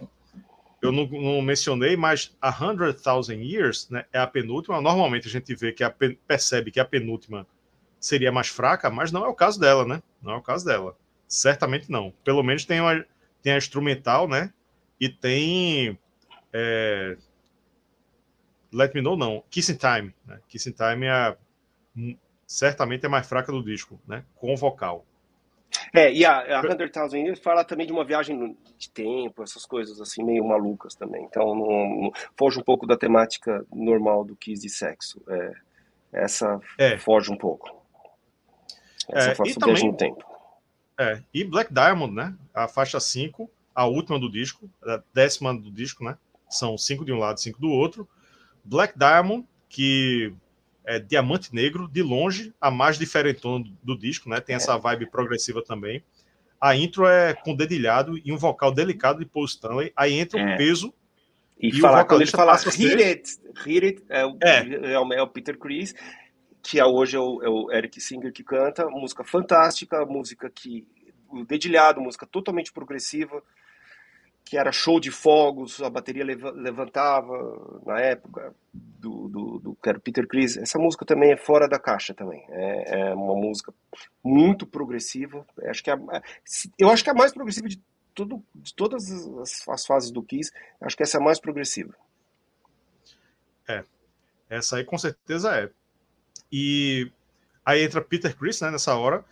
eu 0.82 0.92
não, 0.92 1.08
não, 1.08 1.42
mencionei, 1.42 1.96
mas 1.96 2.36
a 2.42 2.50
Hundred 2.50 3.02
Thousand 3.02 3.42
Years 3.42 3.90
né, 3.90 4.06
é 4.14 4.20
a 4.20 4.28
penúltima. 4.28 4.82
Normalmente 4.82 5.28
a 5.28 5.32
gente 5.32 5.54
vê 5.56 5.72
que 5.72 5.84
a, 5.84 5.94
percebe 6.28 6.72
que 6.72 6.80
a 6.80 6.86
penúltima 6.86 7.48
seria 8.06 8.32
mais 8.32 8.48
fraca, 8.48 8.88
mas 8.88 9.12
não 9.12 9.26
é 9.26 9.28
o 9.28 9.34
caso 9.34 9.60
dela, 9.60 9.84
né? 9.84 10.02
Não 10.22 10.34
é 10.34 10.38
o 10.38 10.42
caso 10.42 10.64
dela. 10.64 10.96
Certamente 11.28 11.92
não. 11.92 12.14
Pelo 12.24 12.44
menos 12.44 12.64
tem, 12.64 12.80
uma, 12.80 13.04
tem 13.42 13.54
a 13.54 13.58
instrumental, 13.58 14.28
né? 14.28 14.54
E 15.00 15.10
tem. 15.10 15.98
É... 16.54 17.18
Let 18.72 18.94
Me 18.94 19.02
Know, 19.02 19.18
não. 19.18 19.44
Kissing 19.50 19.78
Time. 19.78 20.14
Né? 20.24 20.40
Kissing 20.48 20.74
Time 20.74 21.08
é 21.08 21.10
a, 21.10 21.38
certamente 22.46 23.08
é 23.08 23.10
mais 23.10 23.28
fraca 23.28 23.52
do 23.52 23.64
disco, 23.64 24.00
né? 24.08 24.24
Com 24.36 24.56
vocal. 24.56 25.04
É, 25.92 26.14
e 26.14 26.24
a, 26.24 26.60
a 26.60 26.62
100,000 26.62 27.36
fala 27.38 27.66
também 27.66 27.88
de 27.88 27.92
uma 27.92 28.06
viagem 28.06 28.56
de 28.78 28.90
tempo, 28.92 29.42
essas 29.42 29.66
coisas 29.66 30.00
assim, 30.00 30.24
meio 30.24 30.46
malucas 30.46 30.94
também. 30.94 31.24
Então, 31.24 31.56
não, 31.56 32.02
não, 32.04 32.12
foge 32.38 32.60
um 32.60 32.64
pouco 32.64 32.86
da 32.86 32.96
temática 32.96 33.66
normal 33.74 34.24
do 34.24 34.36
Kiss 34.36 34.62
de 34.62 34.70
sexo. 34.70 35.22
É, 35.28 35.52
essa 36.14 36.60
é. 36.78 36.98
foge 36.98 37.32
um 37.32 37.38
pouco. 37.38 37.85
Essa 39.12 39.44
é, 39.44 39.48
e 39.48 39.56
também, 39.56 39.94
tempo. 39.94 40.24
É, 40.98 41.22
e 41.34 41.44
Black 41.44 41.74
Diamond, 41.74 42.14
né? 42.14 42.36
A 42.54 42.68
faixa 42.68 43.00
5, 43.00 43.50
a 43.74 43.86
última 43.86 44.18
do 44.18 44.32
disco, 44.32 44.70
a 44.84 45.02
décima 45.14 45.54
do 45.54 45.70
disco, 45.70 46.04
né? 46.04 46.18
São 46.50 46.78
cinco 46.78 47.04
de 47.04 47.12
um 47.12 47.20
lado, 47.20 47.40
cinco 47.40 47.60
do 47.60 47.70
outro. 47.70 48.08
Black 48.64 48.98
Diamond, 48.98 49.46
que 49.68 50.34
é 50.86 51.00
diamante 51.00 51.54
negro, 51.54 51.90
de 51.92 52.02
longe, 52.02 52.54
a 52.62 52.72
mais 52.72 52.98
diferentona 52.98 53.66
do, 53.84 53.98
disco, 53.98 54.30
né? 54.30 54.40
Tem 54.40 54.54
é. 54.54 54.58
essa 54.58 54.78
vibe 54.78 55.08
progressiva 55.08 55.62
também. 55.62 56.04
A 56.62 56.76
intro 56.76 57.06
é 57.06 57.34
com 57.34 57.56
dedilhado 57.56 58.18
e 58.24 58.32
um 58.32 58.38
vocal 58.38 58.72
delicado 58.72 59.20
de 59.20 59.26
Paul 59.26 59.46
Stanley. 59.46 59.92
Aí 59.96 60.14
entra 60.14 60.40
o 60.40 60.48
é. 60.48 60.58
peso. 60.58 60.94
E, 61.60 61.70
e 61.70 61.80
falar, 61.80 62.06
quando 62.06 62.22
ele 62.22 62.32
fala 62.32 62.56
Hit 62.56 63.04
It, 63.04 63.40
Hit 63.64 63.86
It, 63.86 64.04
é 64.10 64.26
o, 64.26 64.38
é. 64.42 64.94
é 64.94 65.00
o, 65.00 65.14
é 65.14 65.22
o 65.22 65.28
Peter 65.28 65.58
Chris 65.58 65.94
que 66.66 66.80
é 66.80 66.86
hoje 66.86 67.16
é 67.16 67.20
o, 67.20 67.44
é 67.44 67.48
o, 67.48 67.72
Eric 67.72 68.02
Singer 68.02 68.34
que 68.34 68.44
canta, 68.44 68.90
música 68.90 69.24
fantástica, 69.24 70.04
música 70.04 70.50
que 70.50 70.88
o 71.30 71.46
dedilhado, 71.46 72.02
música 72.02 72.26
totalmente 72.26 72.74
progressiva, 72.74 73.44
que 74.44 74.58
era 74.58 74.72
show 74.72 75.00
de 75.00 75.12
fogos, 75.12 75.80
a 75.82 75.90
bateria 75.92 76.24
levantava 76.26 77.82
na 77.86 78.00
época 78.00 78.56
do, 78.74 79.28
do, 79.28 79.60
do 79.60 79.76
que 79.76 79.90
era 79.90 80.00
Peter 80.00 80.28
Chris. 80.28 80.58
Essa 80.58 80.80
música 80.80 81.06
também 81.06 81.32
é 81.32 81.38
fora 81.38 81.68
da 81.68 81.78
caixa 81.78 82.16
também. 82.16 82.44
É, 82.50 83.00
é 83.00 83.14
uma 83.14 83.36
música 83.36 83.72
muito 84.24 84.66
progressiva. 84.66 85.46
Acho 85.66 85.84
que 85.84 85.92
é, 85.92 85.98
eu 86.80 86.90
acho 86.90 87.04
que 87.04 87.10
é 87.12 87.14
a 87.14 87.16
mais 87.16 87.32
progressiva 87.32 87.68
de 87.68 87.80
tudo, 88.14 88.44
de 88.56 88.74
todas 88.74 89.12
as, 89.12 89.68
as 89.68 89.86
fases 89.86 90.10
do 90.10 90.24
Kiss. 90.24 90.52
Acho 90.82 90.98
que 90.98 91.04
essa 91.04 91.18
é 91.18 91.22
a 91.22 91.24
mais 91.24 91.40
progressiva. 91.40 91.96
É, 93.68 93.84
essa 94.50 94.78
aí 94.78 94.84
com 94.84 94.98
certeza 94.98 95.56
é. 95.56 95.70
E 96.52 97.12
aí 97.66 97.84
entra 97.84 98.02
Peter 98.02 98.36
Chris, 98.36 98.62
né, 98.62 98.72
nessa 98.72 98.96
hora. 98.96 99.24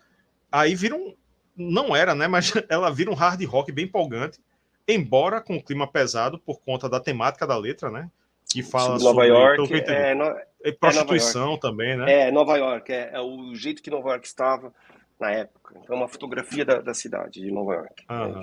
Aí 0.51 0.75
vira 0.75 0.95
um. 0.95 1.15
Não 1.55 1.95
era, 1.95 2.15
né? 2.15 2.27
Mas 2.27 2.51
ela 2.69 2.89
vira 2.89 3.11
um 3.11 3.15
hard 3.15 3.43
rock 3.45 3.71
bem 3.71 3.85
empolgante, 3.85 4.39
embora 4.87 5.39
com 5.39 5.55
o 5.55 5.63
clima 5.63 5.87
pesado 5.87 6.39
por 6.39 6.61
conta 6.61 6.89
da 6.89 6.99
temática 6.99 7.45
da 7.45 7.57
letra, 7.57 7.89
né? 7.89 8.09
Que 8.51 8.61
fala 8.61 8.99
sobre 8.99 9.03
Nova 9.03 9.25
York, 9.25 9.73
é, 9.87 10.13
no, 10.13 10.25
é 10.63 10.71
prostituição 10.71 11.53
é 11.53 11.59
também, 11.59 11.97
né? 11.97 12.27
É, 12.27 12.31
Nova 12.31 12.57
York, 12.57 12.91
é, 12.91 13.11
é, 13.13 13.19
o 13.19 13.55
jeito 13.55 13.81
que 13.81 13.89
Nova 13.89 14.09
York 14.09 14.27
estava 14.27 14.73
na 15.19 15.31
época. 15.31 15.75
Então, 15.81 15.95
é 15.95 15.99
uma 15.99 16.07
fotografia 16.07 16.63
da, 16.63 16.81
da 16.81 16.93
cidade 16.93 17.41
de 17.41 17.51
Nova 17.51 17.73
York. 17.73 18.03
Uhum. 18.09 18.41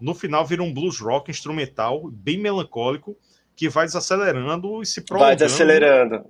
no 0.00 0.14
final 0.14 0.46
vira 0.46 0.62
um 0.62 0.72
blues 0.72 0.98
rock 0.98 1.30
instrumental, 1.30 2.08
bem 2.10 2.38
melancólico, 2.38 3.16
que 3.54 3.68
vai 3.68 3.84
desacelerando 3.84 4.82
e 4.82 4.86
se 4.86 5.02
prolongando. 5.02 5.28
Vai 5.28 5.36
desacelerando. 5.36 6.24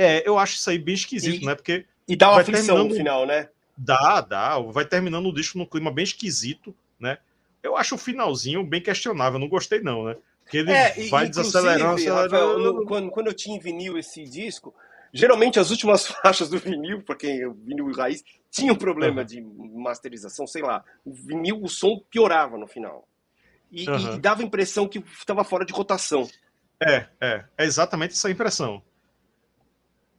É, 0.00 0.26
eu 0.26 0.38
acho 0.38 0.54
isso 0.54 0.70
aí 0.70 0.78
bem 0.78 0.94
esquisito, 0.94 1.42
E- 1.42 1.46
né? 1.46 1.54
Porque 1.54 1.84
E 2.08 2.16
dá 2.16 2.30
uma 2.30 2.40
aflição 2.40 2.84
no 2.88 2.94
final, 2.94 3.26
né? 3.26 3.48
dá, 3.76 4.20
dá, 4.22 4.58
vai 4.58 4.84
terminando 4.84 5.26
o 5.26 5.32
disco 5.32 5.58
num 5.58 5.66
clima 5.66 5.92
bem 5.92 6.04
esquisito, 6.04 6.74
né? 6.98 7.18
Eu 7.62 7.76
acho 7.76 7.94
o 7.96 7.98
finalzinho 7.98 8.64
bem 8.64 8.80
questionável, 8.80 9.38
não 9.38 9.48
gostei 9.48 9.80
não, 9.80 10.04
né? 10.04 10.16
Porque 10.42 10.56
ele 10.56 10.72
É, 10.72 11.08
vai 11.10 11.28
desacelerando, 11.28 12.02
Rafael, 12.02 12.58
no- 12.58 12.84
quando, 12.86 13.10
quando 13.10 13.26
eu 13.26 13.34
tinha 13.34 13.56
em 13.56 13.60
vinil 13.60 13.98
esse 13.98 14.24
disco, 14.24 14.74
geralmente 15.12 15.60
as 15.60 15.70
últimas 15.70 16.06
faixas 16.22 16.48
do 16.48 16.58
vinil, 16.58 17.02
para 17.02 17.16
quem 17.16 17.42
é 17.42 17.48
vinil 17.48 17.92
raiz, 17.92 18.24
tinha 18.50 18.72
um 18.72 18.76
problema 18.76 19.20
Aham. 19.20 19.26
de 19.26 19.42
masterização, 19.42 20.46
sei 20.46 20.62
lá. 20.62 20.82
O 21.04 21.12
vinil, 21.12 21.60
o 21.62 21.68
som 21.68 22.00
piorava 22.10 22.56
no 22.56 22.66
final. 22.66 23.06
E, 23.70 23.86
Aham. 23.86 24.16
e 24.16 24.18
dava 24.18 24.40
a 24.42 24.44
impressão 24.44 24.88
que 24.88 24.98
estava 25.18 25.44
fora 25.44 25.64
de 25.64 25.72
rotação. 25.72 26.28
É, 26.82 27.06
é, 27.20 27.44
é 27.58 27.64
exatamente 27.64 28.14
essa 28.14 28.30
impressão. 28.30 28.82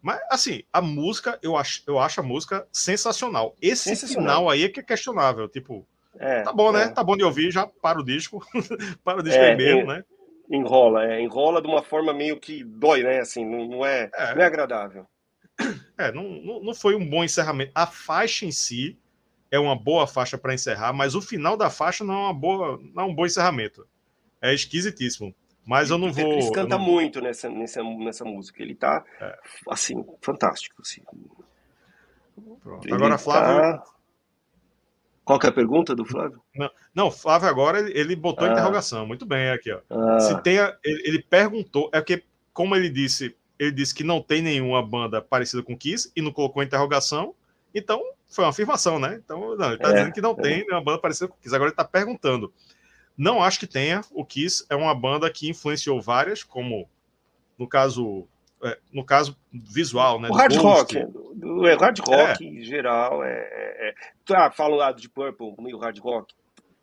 Mas, 0.01 0.19
assim, 0.29 0.63
a 0.73 0.81
música, 0.81 1.37
eu 1.43 1.55
acho, 1.55 1.83
eu 1.85 1.99
acho 1.99 2.19
a 2.19 2.23
música 2.23 2.67
sensacional. 2.71 3.55
Esse 3.61 3.83
Sensacional. 3.89 4.23
final 4.37 4.49
aí 4.49 4.63
é 4.63 4.69
que 4.69 4.79
é 4.79 4.83
questionável. 4.83 5.47
Tipo, 5.47 5.87
É, 6.17 6.41
tá 6.41 6.51
bom, 6.51 6.71
né? 6.71 6.83
é. 6.85 6.89
Tá 6.89 7.03
bom 7.03 7.15
de 7.15 7.23
ouvir, 7.23 7.51
já 7.51 7.67
para 7.67 7.99
o 7.99 8.03
disco. 8.03 8.43
para 9.03 9.19
o 9.19 9.23
disco 9.23 9.39
É, 9.39 9.51
aí 9.51 9.55
mesmo, 9.57 9.85
né? 9.87 10.03
Enrola, 10.49 11.05
é, 11.05 11.21
enrola 11.21 11.61
de 11.61 11.67
uma 11.67 11.81
forma 11.81 12.13
meio 12.13 12.37
que 12.39 12.63
dói, 12.63 13.03
né? 13.03 13.19
Assim, 13.19 13.45
não, 13.45 13.67
não 13.67 13.85
é, 13.85 14.09
É. 14.13 14.35
não 14.35 14.41
é 14.41 14.45
agradável. 14.45 15.05
É, 15.97 16.11
não, 16.11 16.23
não, 16.23 16.63
não 16.63 16.73
foi 16.73 16.95
um 16.95 17.07
bom 17.07 17.23
encerramento. 17.23 17.71
A 17.75 17.85
faixa 17.85 18.45
em 18.45 18.51
si 18.51 18.97
é 19.51 19.59
uma 19.59 19.75
boa 19.75 20.07
faixa 20.07 20.37
para 20.37 20.53
encerrar, 20.53 20.91
mas 20.93 21.13
o 21.13 21.21
final 21.21 21.55
da 21.55 21.69
faixa 21.69 22.03
não 22.03 22.13
é 22.15 22.17
uma 22.17 22.33
boa, 22.33 22.79
não 22.93 23.03
é 23.03 23.05
um 23.05 23.13
bom 23.15 23.25
encerramento. 23.25 23.87
É 24.41 24.53
esquisitíssimo. 24.53 25.33
Mas 25.65 25.89
eu 25.91 25.97
não 25.97 26.11
vou. 26.11 26.39
Eu 26.39 26.51
canta 26.51 26.77
não- 26.77 26.83
muito 26.85 27.21
nessa, 27.21 27.49
nessa, 27.49 27.83
nessa 27.83 28.25
música. 28.25 28.61
Ele 28.61 28.73
tá, 28.75 29.03
É. 29.19 29.37
assim, 29.69 30.03
fantástico. 30.21 30.81
Assim. 30.81 31.01
Ele 32.83 32.93
Agora, 32.93 33.17
Flávio. 33.17 33.61
tá- 33.79 33.83
Qual 35.23 35.37
que 35.39 35.45
é 35.45 35.49
a 35.49 35.53
pergunta 35.53 35.95
do 35.95 36.03
Flávio? 36.03 36.41
Não, 36.93 37.11
Flávio 37.11 37.47
agora 37.47 37.79
ele, 37.79 37.97
ele 37.97 38.15
botou 38.15 38.47
Ah. 38.47 38.51
interrogação. 38.51 39.05
Muito 39.05 39.25
bem, 39.25 39.49
aqui, 39.51 39.71
ó. 39.71 39.79
Ah, 39.89 40.19
Se 40.19 40.41
tem 40.41 40.59
a- 40.59 40.75
ele, 40.83 41.01
ele 41.07 41.21
perguntou, 41.23 41.89
é 41.93 42.01
porque, 42.01 42.23
como 42.51 42.75
ele 42.75 42.89
disse, 42.89 43.35
ele 43.59 43.71
disse 43.71 43.93
que 43.93 44.03
não 44.03 44.19
tem 44.21 44.41
nenhuma 44.41 44.85
banda 44.85 45.21
parecida 45.21 45.61
com 45.61 45.77
Kiss 45.77 46.11
e 46.15 46.21
não 46.21 46.31
colocou 46.33 46.63
interrogação, 46.63 47.35
então 47.73 48.01
foi 48.27 48.43
uma 48.43 48.49
afirmação, 48.49 48.99
né? 48.99 49.21
Então, 49.23 49.55
não, 49.55 49.67
ele 49.69 49.77
tá 49.77 49.89
É, 49.89 49.93
dizendo 49.93 50.11
que 50.13 50.21
não 50.21 50.31
é. 50.31 50.41
tem 50.41 50.57
nenhuma 50.65 50.83
banda 50.83 50.97
parecida 50.99 51.27
com 51.27 51.37
Kiss. 51.37 51.53
Agora 51.55 51.69
ele 51.69 51.77
tá 51.77 51.85
perguntando. 51.85 52.51
Não 53.21 53.43
acho 53.43 53.59
que 53.59 53.67
tenha. 53.67 54.01
O 54.11 54.25
Kiss 54.25 54.65
é 54.69 54.75
uma 54.75 54.95
banda 54.95 55.29
que 55.29 55.47
influenciou 55.47 56.01
várias, 56.01 56.43
como 56.43 56.89
no 57.57 57.67
caso, 57.67 58.27
é, 58.63 58.79
no 58.91 59.05
caso 59.05 59.37
visual, 59.53 60.19
né? 60.19 60.27
o 60.29 60.33
hard 60.33 60.55
Ghost. 60.57 60.97
rock, 60.97 61.45
o 61.45 61.67
é, 61.67 61.75
hard 61.75 61.99
rock 61.99 62.43
em 62.45 62.63
geral 62.63 63.23
é, 63.23 63.31
é, 63.31 63.89
é... 63.89 63.95
Ah, 64.33 64.49
fala 64.49 64.75
lá 64.75 64.91
de 64.91 65.07
Purple, 65.07 65.53
meio 65.59 65.77
hard 65.77 65.99
rock, 65.99 66.33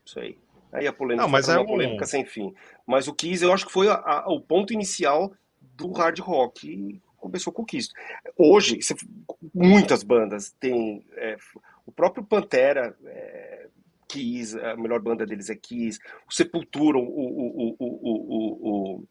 isso 0.05 0.21
aí. 0.21 0.39
Aí 0.71 0.87
a 0.87 0.93
polêmica, 0.93 1.23
Não, 1.25 1.31
mas 1.33 1.49
é 1.49 1.55
uma 1.55 1.63
um- 1.63 1.67
polêmica 1.67 2.07
sem 2.07 2.25
fim. 2.25 2.55
Mas 2.87 3.09
o 3.09 3.15
Kiss, 3.15 3.43
eu 3.43 3.53
acho 3.53 3.67
que 3.67 3.73
foi 3.73 3.89
a- 3.89 3.95
a- 3.95 4.29
o 4.29 4.41
ponto 4.41 4.73
inicial 4.73 5.33
do 5.75 5.91
hard 5.93 6.19
rock 6.21 6.69
e 6.71 7.03
começou 7.17 7.53
com 7.53 7.63
o 7.63 7.67
Kiss. 7.67 7.89
Hoje, 8.37 8.79
muitas 9.55 10.03
bandas 10.05 10.51
têm 10.61 11.05
é, 11.17 11.37
o 11.87 11.91
próprio 11.91 12.23
Pantera, 12.23 12.95
é, 13.07 13.67
Kiss, 14.09 14.59
a 14.59 14.77
melhor 14.77 15.01
banda 15.01 15.27
deles 15.27 15.51
é 15.51 15.55
Kiss, 15.55 15.99
o 16.29 16.33
Sepultura, 16.33 16.99
o, 16.99 17.03
o, 17.03 17.77
o, 17.79 19.05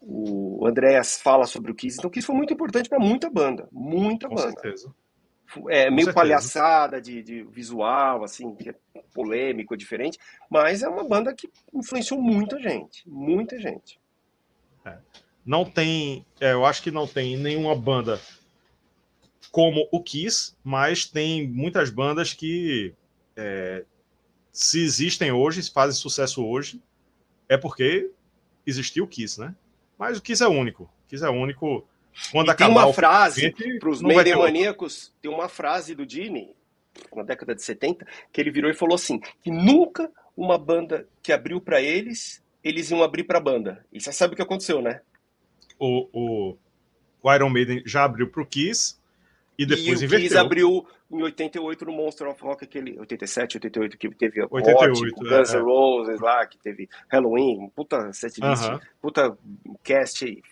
o, 0.00 0.60
o, 0.60 0.66
Andreas 0.66 1.20
fala 1.20 1.46
sobre 1.46 1.72
o 1.72 1.74
Kiss, 1.74 1.98
então 1.98 2.08
o 2.08 2.10
Kiss 2.10 2.26
foi 2.26 2.36
muito 2.36 2.54
importante 2.54 2.88
para 2.88 2.98
muita 2.98 3.28
banda, 3.28 3.68
muita 3.72 4.28
Com 4.28 4.36
banda. 4.36 4.52
certeza. 4.52 4.94
É 5.68 5.90
meio 5.90 6.06
certeza. 6.06 6.14
palhaçada 6.14 7.00
de, 7.00 7.22
de 7.22 7.42
visual, 7.44 8.24
assim, 8.24 8.54
que 8.54 8.70
é 8.70 8.74
polêmico, 9.14 9.74
é 9.74 9.76
diferente, 9.76 10.18
mas 10.50 10.82
é 10.82 10.88
uma 10.88 11.04
banda 11.04 11.34
que 11.34 11.48
influenciou 11.72 12.20
muita 12.20 12.58
gente, 12.60 13.08
muita 13.08 13.58
gente. 13.58 13.98
Não 15.44 15.64
tem, 15.64 16.26
é, 16.40 16.52
eu 16.52 16.64
acho 16.64 16.82
que 16.82 16.90
não 16.90 17.06
tem 17.06 17.36
nenhuma 17.36 17.74
banda 17.74 18.20
como 19.52 19.88
o 19.92 20.02
Kiss, 20.02 20.56
mas 20.62 21.06
tem 21.06 21.48
muitas 21.48 21.88
bandas 21.88 22.34
que 22.34 22.92
é, 23.36 23.84
se 24.56 24.82
existem 24.82 25.30
hoje, 25.30 25.62
se 25.62 25.70
fazem 25.70 26.00
sucesso 26.00 26.42
hoje, 26.42 26.80
é 27.46 27.58
porque 27.58 28.10
existiu 28.66 29.04
o 29.04 29.06
Kiss, 29.06 29.38
né? 29.38 29.54
Mas 29.98 30.16
o 30.16 30.22
Kiss 30.22 30.42
é 30.42 30.48
único. 30.48 30.84
O 30.84 31.08
Kiss 31.08 31.24
é 31.24 31.28
único. 31.28 31.86
Quando 32.32 32.50
E 32.50 32.56
tem 32.56 32.66
acabar 32.66 32.84
uma 32.84 32.86
o 32.86 32.92
frase 32.94 33.54
para 33.78 33.90
os 33.90 34.00
maníacos, 34.00 35.12
tem 35.20 35.30
uma 35.30 35.48
frase 35.48 35.94
do 35.94 36.08
Jimmy, 36.08 36.56
na 37.14 37.22
década 37.22 37.54
de 37.54 37.62
70, 37.62 38.06
que 38.32 38.40
ele 38.40 38.50
virou 38.50 38.70
e 38.70 38.74
falou 38.74 38.94
assim, 38.94 39.20
que 39.42 39.50
nunca 39.50 40.10
uma 40.34 40.56
banda 40.56 41.06
que 41.22 41.32
abriu 41.32 41.60
para 41.60 41.82
eles, 41.82 42.42
eles 42.64 42.90
iam 42.90 43.02
abrir 43.02 43.24
para 43.24 43.36
a 43.36 43.42
banda. 43.42 43.84
E 43.92 44.00
você 44.00 44.10
sabe 44.10 44.32
o 44.32 44.36
que 44.36 44.42
aconteceu, 44.42 44.80
né? 44.80 45.02
o, 45.78 46.08
o, 46.12 46.56
o 47.22 47.34
Iron 47.34 47.50
Maiden 47.50 47.82
já 47.84 48.04
abriu 48.04 48.30
pro 48.30 48.46
Kiss 48.46 48.96
e 49.58 49.64
depois 49.66 50.02
e 50.02 50.06
o 50.06 50.08
Kiss 50.08 50.36
abriu 50.36 50.86
em 51.10 51.22
88 51.22 51.84
no 51.86 51.92
Monster 51.92 52.28
of 52.28 52.42
Rock, 52.42 52.64
aquele 52.64 52.98
87, 52.98 53.56
88, 53.56 53.96
que 53.98 54.10
teve 54.14 54.40
a 54.42 54.46
88, 54.50 55.00
Morte, 55.00 55.34
é, 55.34 55.38
Guns 55.38 55.52
N' 55.52 55.56
é. 55.56 55.60
Roses 55.60 56.20
lá, 56.20 56.46
que 56.46 56.58
teve 56.58 56.88
Halloween, 57.08 57.70
puta 57.74 58.12
setlist, 58.12 58.64
Aham. 58.64 58.80
puta 59.00 59.38
cast 59.82 60.42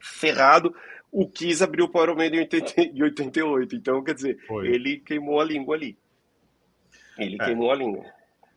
ferrado. 0.00 0.74
O 1.10 1.28
Kiss 1.28 1.62
abriu 1.64 1.88
para 1.88 2.00
o 2.00 2.04
Iron 2.04 2.16
Maiden 2.16 2.40
em 2.40 2.42
80 2.42 2.80
em 2.82 3.02
88, 3.02 3.76
então 3.76 4.02
quer 4.02 4.14
dizer, 4.14 4.38
Foi. 4.46 4.66
ele 4.68 4.98
queimou 4.98 5.40
a 5.40 5.44
língua 5.44 5.74
ali. 5.76 5.96
Ele 7.18 7.36
É. 7.40 7.44
queimou 7.46 7.70
a 7.72 7.74
língua. 7.74 8.04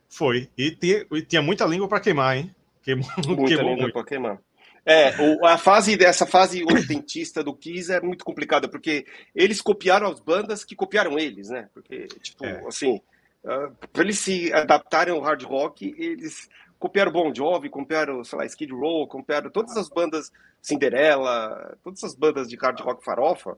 Foi. 0.08 0.48
E 0.58 0.70
tinha, 0.72 1.06
e 1.12 1.22
tinha 1.22 1.40
muita 1.40 1.64
língua 1.64 1.88
para 1.88 2.00
queimar, 2.00 2.36
hein? 2.36 2.54
Queimou, 2.82 3.06
Muita 3.26 3.44
queimou 3.56 3.74
língua 3.74 3.92
para 3.92 4.04
queimar. 4.04 4.38
É, 4.84 5.10
o- 5.20 5.44
a 5.46 5.58
fase 5.58 5.96
dessa 5.96 6.26
fase 6.26 6.64
oitentista 6.64 7.42
do 7.44 7.54
Kiss 7.54 7.92
é 7.92 8.00
muito 8.00 8.24
complicada, 8.24 8.68
porque 8.68 9.06
eles 9.34 9.60
copiaram 9.60 10.08
as 10.08 10.20
bandas 10.20 10.64
que 10.64 10.74
copiaram 10.74 11.18
eles, 11.18 11.48
né? 11.50 11.68
Porque, 11.74 12.06
tipo, 12.22 12.44
É. 12.44 12.64
assim, 12.66 13.00
para 13.42 14.02
eles 14.02 14.18
se 14.18 14.52
adaptarem 14.52 15.12
ao 15.14 15.20
hard 15.20 15.42
rock, 15.44 15.94
eles 15.98 16.48
copiaram 16.78 17.12
Bon 17.12 17.32
Jovi, 17.34 17.68
copiaram, 17.68 18.24
sei 18.24 18.38
lá, 18.38 18.46
Skid 18.46 18.72
Row, 18.72 19.06
copiaram 19.06 19.50
todas 19.50 19.76
as 19.76 19.88
bandas 19.88 20.30
Cinderella, 20.62 21.76
todas 21.82 22.02
as 22.04 22.14
bandas 22.14 22.48
de 22.48 22.56
hard 22.56 22.80
rock 22.80 23.04
farofa. 23.04 23.56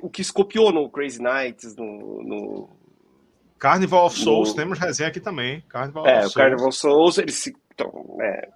O 0.00 0.08
Kiss 0.08 0.32
copiou 0.32 0.72
no 0.72 0.88
Crazy 0.88 1.20
Nights, 1.20 1.74
no, 1.76 2.22
no 2.22 2.70
Carnival 3.58 4.06
of 4.06 4.18
Souls, 4.18 4.52
temos 4.54 4.78
resenha 4.78 5.08
aqui 5.08 5.20
também. 5.20 5.62
Carnival 5.68 6.06
É, 6.06 6.10
of 6.10 6.18
o 6.18 6.22
Souls. 6.30 6.34
Carnival 6.34 6.72
Souls, 6.72 7.18
eles 7.18 7.34
se. 7.36 7.54
Então, 7.86 8.16
é, 8.22 8.48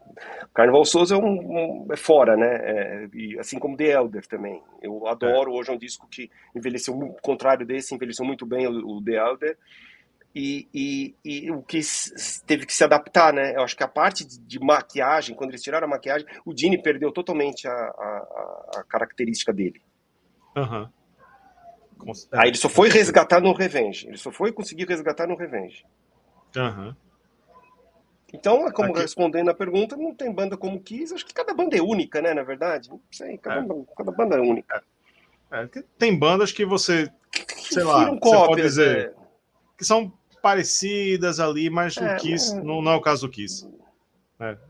o 0.45 0.49
Carnival 0.55 0.85
Souls 0.85 1.11
é 1.11 1.17
um, 1.17 1.25
um- 1.27 1.87
é 1.93 1.97
fora, 1.97 2.37
né? 2.37 2.47
É, 2.63 3.09
e 3.13 3.39
assim 3.39 3.59
como 3.59 3.77
The 3.77 3.85
Elder 3.93 4.27
também. 4.27 4.63
Eu 4.83 5.07
adoro, 5.07 5.53
hoje 5.53 5.71
é 5.71 5.75
um 5.75 5.79
disco 5.79 6.07
que 6.09 6.31
envelheceu 6.55 6.95
muito, 6.95 7.21
contrário 7.23 7.67
desse, 7.67 7.95
envelheceu 7.95 8.25
muito 8.25 8.47
bem 8.47 8.67
o, 8.67 8.97
o 8.99 9.03
The 9.05 9.13
Elder. 9.17 9.59
E, 10.35 10.69
e, 10.75 11.15
e 11.25 11.51
o 11.51 11.63
que 11.63 11.81
teve 12.47 12.67
que 12.67 12.75
se 12.75 12.85
adaptar, 12.85 13.33
né? 13.33 13.55
Eu 13.57 13.63
acho 13.63 13.75
que 13.75 13.83
a 13.83 13.89
parte 13.89 14.23
de, 14.27 14.39
de 14.39 14.59
maquiagem, 14.61 15.35
quando 15.35 15.51
eles 15.51 15.63
tiraram 15.63 15.87
a 15.87 15.91
maquiagem, 15.91 16.27
o 16.45 16.53
Dini 16.53 16.81
perdeu 16.81 17.11
totalmente 17.11 17.67
a, 17.67 17.73
a, 17.73 18.73
a- 18.77 18.85
característica 18.87 19.51
dele. 19.53 19.81
É, 22.33 22.39
Aí 22.39 22.49
ele 22.51 22.57
só 22.59 22.69
foi 22.69 22.91
resgatar 22.91 23.41
no 23.41 23.55
Revenge. 23.55 24.07
Ele 24.07 24.19
só 24.19 24.31
foi 24.31 24.53
conseguir 24.53 24.85
resgatar 24.87 25.27
no 25.27 25.37
Revenge. 25.37 25.85
Aham. 26.57 26.95
Então, 28.33 28.67
é 28.67 28.73
como 28.73 28.91
Aqui- 28.91 29.01
respondendo 29.03 29.49
a 29.51 29.55
pergunta, 29.55 29.97
não 29.97 30.15
tem 30.15 30.33
banda 30.33 30.57
como 30.57 30.81
Kiss. 30.81 31.15
Acho 31.15 31.25
que 31.25 31.33
cada 31.33 31.55
banda 31.55 31.77
é 31.77 31.81
única, 31.83 32.21
né? 32.21 32.35
Na 32.35 32.43
verdade, 32.43 32.89
não 32.91 33.01
sei. 33.11 33.39
Cada, 33.39 33.61
É. 33.61 33.63
banda, 33.63 33.87
cada 33.97 34.11
banda 34.13 34.37
é 34.37 34.41
única. 34.41 34.83
É, 35.51 35.67
que 35.69 35.83
tem 35.97 36.19
bandas 36.19 36.51
que 36.51 36.65
você, 36.67 37.09
sei 37.57 37.85
lá, 37.85 38.01
Viram 38.01 38.19
você 38.21 38.31
pode 38.47 38.63
dizer 38.63 38.99
é. 38.99 39.15
que 39.79 39.85
são 39.85 40.13
parecidas 40.43 41.39
ali, 41.39 41.71
mas 41.71 41.97
É, 41.97 42.15
o 42.15 42.17
Kiss 42.19 42.53
é. 42.53 42.61
não, 42.63 42.83
não 42.83 42.93
é 42.93 42.97
o 42.97 43.01
caso 43.01 43.27
do 43.27 43.33
Kiss. 43.33 43.67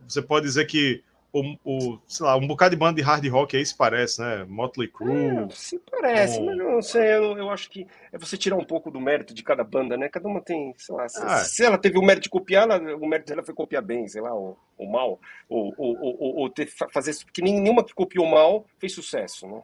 Você 0.06 0.20
pode 0.22 0.44
dizer 0.46 0.66
que 0.66 1.02
o, 1.40 1.58
o, 1.94 1.98
sei 2.06 2.24
lá, 2.26 2.36
um 2.36 2.46
bocado 2.46 2.74
de 2.74 2.78
banda 2.78 2.94
de 2.96 3.02
hard 3.02 3.26
rock 3.28 3.56
aí 3.56 3.64
se 3.66 3.76
parece, 3.76 4.20
né? 4.20 4.44
Motley 4.48 4.88
Crue. 4.88 5.12
É, 5.14 5.48
se 5.50 5.78
parece, 5.78 6.40
um- 6.40 6.46
mas 6.46 6.58
eu 6.58 6.70
não 6.72 6.82
sei, 6.82 7.14
eu, 7.14 7.36
eu 7.38 7.50
acho 7.50 7.68
que 7.70 7.86
é 8.12 8.18
você 8.18 8.36
tirar 8.36 8.56
um 8.56 8.64
pouco 8.64 8.90
do 8.90 9.00
mérito 9.00 9.34
de 9.34 9.42
cada 9.42 9.62
banda, 9.64 9.96
né? 9.96 10.08
Cada 10.08 10.28
uma 10.28 10.40
tem, 10.40 10.74
sei 10.78 10.94
lá, 10.94 11.08
se, 11.08 11.18
Ah. 11.22 11.38
se 11.38 11.64
ela 11.64 11.78
teve 11.78 11.98
o 11.98 12.02
mérito 12.02 12.24
de 12.24 12.30
copiar, 12.30 12.68
ela- 12.70 12.96
o 12.96 13.06
mérito 13.06 13.28
dela 13.28 13.42
foi 13.44 13.54
copiar 13.54 13.82
bem, 13.82 14.06
sei 14.08 14.20
lá, 14.22 14.32
ou, 14.34 14.58
ou 14.78 14.88
mal, 14.88 15.20
ou, 15.48 15.74
ou, 15.76 15.96
ou, 16.00 16.36
ou- 16.38 16.50
ter, 16.50 16.66
fa- 16.66 16.88
fazer, 16.92 17.14
porque 17.24 17.42
nenhuma 17.42 17.84
que 17.84 17.94
copiou 17.94 18.26
mal 18.26 18.64
fez 18.78 18.92
sucesso, 18.94 19.46
né? 19.46 19.62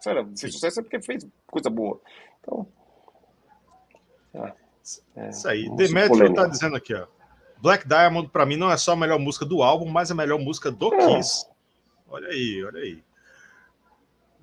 Se 0.00 0.10
ela 0.10 0.24
fez 0.36 0.52
sucesso 0.52 0.80
é 0.80 0.82
porque 0.82 1.00
fez 1.00 1.26
coisa 1.46 1.70
boa. 1.70 2.00
Então, 2.40 2.66
é, 4.34 5.28
Isso 5.28 5.48
aí. 5.48 5.68
música 5.68 5.76
Demetrio 5.76 6.34
tá 6.34 6.46
dizendo 6.46 6.74
aqui, 6.76 6.94
ó. 6.94 7.06
Black 7.62 7.86
Diamond, 7.86 8.28
pra 8.28 8.44
mim, 8.44 8.56
não 8.56 8.70
é 8.70 8.76
só 8.76 8.92
a 8.92 8.96
melhor 8.96 9.18
música 9.20 9.46
do 9.46 9.62
álbum, 9.62 9.88
mas 9.88 10.10
a 10.10 10.14
melhor 10.14 10.38
música 10.40 10.70
do 10.70 10.92
É. 10.94 11.16
Kiss. 11.16 11.46
Olha 12.10 12.28
aí, 12.28 12.64
olha 12.64 12.80
aí. 12.80 12.98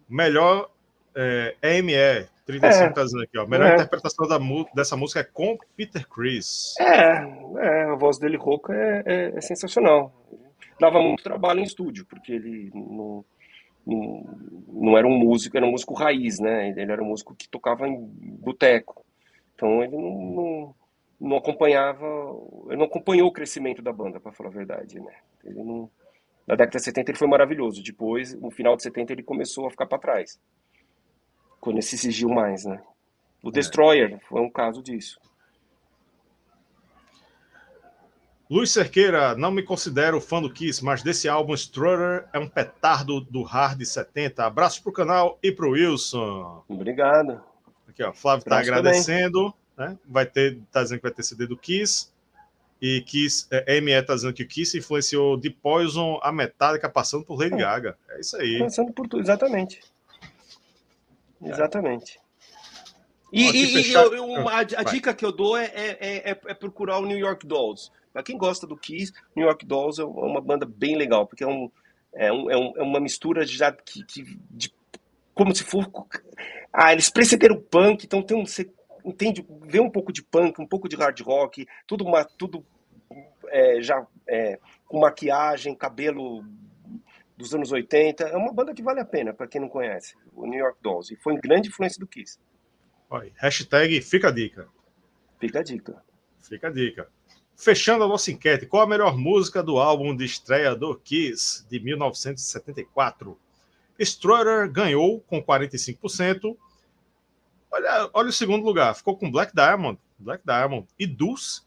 Melhor, 0.10 0.70
É, 1.16 1.56
EME, 1.62 2.28
35 2.46 2.94
tá 2.94 3.04
dizendo 3.04 3.24
aqui, 3.24 3.38
ó. 3.38 3.46
Melhor 3.46 3.72
É. 3.72 3.74
interpretação 3.76 4.26
da, 4.28 4.40
dessa 4.74 4.96
música 4.96 5.20
é 5.20 5.24
com 5.24 5.58
Peter 5.76 6.08
Chris. 6.08 6.76
É, 6.80 7.26
é, 7.58 7.84
a 7.86 7.96
voz 7.96 8.18
dele 8.20 8.38
rouca 8.38 8.74
é, 8.74 9.04
é- 9.06 9.32
é 9.38 9.41
sensacional. 9.41 10.14
Dava 10.80 11.02
muito 11.02 11.22
trabalho 11.24 11.60
em 11.60 11.64
estúdio, 11.64 12.06
porque 12.06 12.32
ele 12.32 12.72
não, 12.74 13.26
não, 13.86 14.24
não 14.72 14.98
era 14.98 15.06
um 15.06 15.18
músico, 15.18 15.58
era 15.58 15.66
um 15.66 15.72
músico 15.72 15.94
raiz, 15.96 16.40
né? 16.40 16.70
Ele 16.70 16.91
era 16.91 17.04
um 17.04 17.08
músico 17.08 17.36
que 17.36 17.50
tocava 17.50 17.86
em 17.88 17.98
boteco. 17.98 19.04
Então 19.56 19.84
ele 19.84 19.98
não, 19.98 20.12
não, 20.22 20.76
não 21.20 21.38
acompanhava, 21.38 22.06
ele 22.68 22.78
não 22.78 22.86
acompanhou 22.86 23.28
o 23.28 23.34
crescimento 23.34 23.82
da 23.82 23.91
banda, 23.91 24.20
para 24.20 24.32
falar 24.32 24.50
a 24.50 24.54
verdade, 24.54 25.00
né? 25.00 25.14
Ele 25.44 25.64
não, 25.64 25.90
na 26.48 26.56
década 26.56 26.78
de 26.78 26.84
70 26.84 27.12
ele 27.12 27.18
foi 27.18 27.28
maravilhoso. 27.28 27.84
Depois, 27.84 28.34
no 28.34 28.50
final 28.50 28.76
de 28.76 28.84
70 28.84 29.14
ele 29.14 29.24
começou 29.24 29.68
a 29.68 29.72
ficar 29.72 29.86
para 29.86 30.00
trás. 30.00 30.40
Quando 31.60 31.76
ele 31.76 31.84
se 31.84 31.96
exigiu 31.96 32.30
mais, 32.30 32.66
né? 32.66 32.82
O 33.44 33.52
Destroyer 33.52 34.20
foi 34.28 34.41
um 34.41 34.50
caso 34.50 34.82
disso. 34.82 35.20
Luiz 38.50 38.72
Cerqueira, 38.72 39.36
não 39.36 39.52
me 39.52 39.62
considero 39.62 40.20
fã 40.20 40.41
do 40.41 40.52
Kiss, 40.52 40.84
mas 40.84 41.04
desse 41.04 41.30
álbum 41.30 41.54
Strutter 41.54 42.28
é 42.34 42.40
um 42.40 42.50
petardo 42.50 43.22
do 43.22 43.44
Hard 43.44 43.80
70. 43.84 44.44
Abraço 44.44 44.82
pro 44.82 44.91
canal 44.91 45.38
e 45.44 45.52
pro 45.52 45.72
Wilson. 45.72 46.64
Obrigado. 46.68 47.40
Aqui, 47.88 48.02
ó, 48.02 48.12
Flávio 48.12 48.46
tá 48.46 48.56
Abraço 48.56 48.72
agradecendo, 48.72 49.54
né? 49.80 49.97
Vai 50.06 50.26
ter, 50.26 50.60
tá 50.72 50.84
dizendo 50.84 50.99
que 50.99 51.03
vai 51.03 51.11
ter 51.14 51.23
CD 51.23 51.47
do 51.47 51.57
Kiss. 51.57 52.10
E 52.81 53.01
Kiss, 53.01 53.47
é, 53.51 53.80
ME 53.81 54.01
tá 54.03 54.14
dizendo 54.15 54.34
que 54.34 54.43
o 54.43 54.47
Kiss 54.47 54.77
influenciou 54.77 55.35
de 55.38 55.49
Poison 55.49 56.19
a 56.22 56.31
Metallica 56.31 56.89
passando 56.89 57.26
por 57.26 57.39
Lady 57.39 57.57
Gaga. 57.57 57.97
É 58.10 58.19
isso 58.19 58.38
aí. 58.38 58.60
Pensando 58.60 58.93
por 58.93 59.07
tudo, 59.07 59.22
exatamente. 59.22 59.81
Exatamente. 61.41 62.19
E, 63.31 63.47
Ó, 63.47 63.51
e- 63.51 63.81
e 63.89 63.93
eu- 63.93 64.14
eu- 64.15 64.49
a, 64.49 64.60
a 64.60 64.84
dica 64.84 65.14
que 65.14 65.23
eu 65.26 65.31
dou 65.31 65.56
é, 65.56 65.65
é, 65.65 66.31
é- 66.31 66.38
é 66.47 66.53
procurar 66.53 66.97
o 66.99 67.06
New 67.06 67.18
York 67.18 67.45
Dolls. 67.45 67.91
Pra 68.11 68.23
quem 68.23 68.38
gosta 68.38 68.65
do 68.65 68.76
Kiss, 68.76 69.14
New 69.35 69.45
York 69.45 69.65
Dolls 69.65 70.01
é 70.01 70.06
uma 70.06 70.41
banda 70.41 70.65
bem 70.65 70.97
legal, 70.97 71.27
porque 71.27 71.43
é, 71.43 71.47
um, 71.47 71.72
é, 72.14 72.31
um- 72.31 72.49
é 72.49 72.57
um- 72.57 72.73
é 72.77 72.81
uma 72.81 72.99
mistura 72.99 73.45
de, 73.45 73.56
já 73.56 73.72
que, 73.72 74.03
que- 74.03 74.38
de- 74.49 74.73
como 75.35 75.56
se 75.56 75.64
for. 75.64 75.88
Ah, 76.73 76.91
eles 76.91 77.10
precederam 77.10 77.56
o 77.57 77.61
punk, 77.61 78.03
então 78.06 78.22
tem 78.22 78.35
um. 78.35 78.45
Você 78.45 78.69
entende? 79.10 79.45
Vê 79.64 79.80
um 79.80 79.90
pouco 79.90 80.11
de 80.11 80.23
punk, 80.23 80.61
um 80.61 80.68
pouco 80.68 80.88
de 80.88 80.95
hard 80.95 81.19
rock, 81.22 81.68
tudo, 81.86 82.06
uma, 82.06 82.23
tudo 82.23 82.65
é, 83.48 83.81
já 83.81 84.06
é, 84.27 84.60
com 84.86 84.99
maquiagem, 84.99 85.76
cabelo 85.76 86.44
dos 87.36 87.53
anos 87.53 87.72
80. 87.72 88.23
É 88.23 88.38
uma 88.38 88.53
banda 88.53 88.73
que 88.73 88.84
vale 88.84 88.99
a 88.99 89.06
pena, 89.06 89.34
para 89.34 89.48
quem 89.48 89.61
não 89.61 89.69
conhece, 89.69 90.15
o 90.34 90.45
New 90.45 90.60
York 90.60 90.80
Dolls. 90.81 91.14
E 91.14 91.18
foi 91.18 91.36
grande 91.38 91.69
influência 91.69 91.99
do 91.99 92.07
Kiss. 92.07 92.38
Olha, 93.10 93.31
hashtag 93.38 94.02
fica 94.02 94.27
a 94.27 94.31
dica. 94.31 94.68
Fica 95.40 95.60
a 95.60 95.64
dica. 95.64 96.03
Fica 96.40 96.68
a 96.68 96.72
dica. 96.72 97.10
Fechando 97.56 98.03
a 98.03 98.07
nossa 98.07 98.31
enquete, 98.31 98.65
qual 98.65 98.84
a 98.84 98.88
melhor 98.88 99.18
música 99.18 99.61
do 99.61 99.80
álbum 99.80 100.15
de 100.15 100.26
estreia 100.26 100.76
do 100.76 100.95
Kiss 100.98 101.68
de 101.68 101.80
1974? 101.80 103.38
Strutter 103.99 104.72
ganhou 104.72 105.19
com 105.22 105.44
45%. 105.44 106.56
Olha, 107.72 108.10
olha 108.14 108.30
o 108.30 108.34
segundo 108.34 108.66
lugar, 108.66 108.96
ficou 108.96 109.16
com 109.16 109.30
Black 109.30 109.54
Diamond, 109.54 110.00
Black 110.18 110.44
Diamond 110.46 110.88
e 110.98 111.06
Deuce 111.06 111.62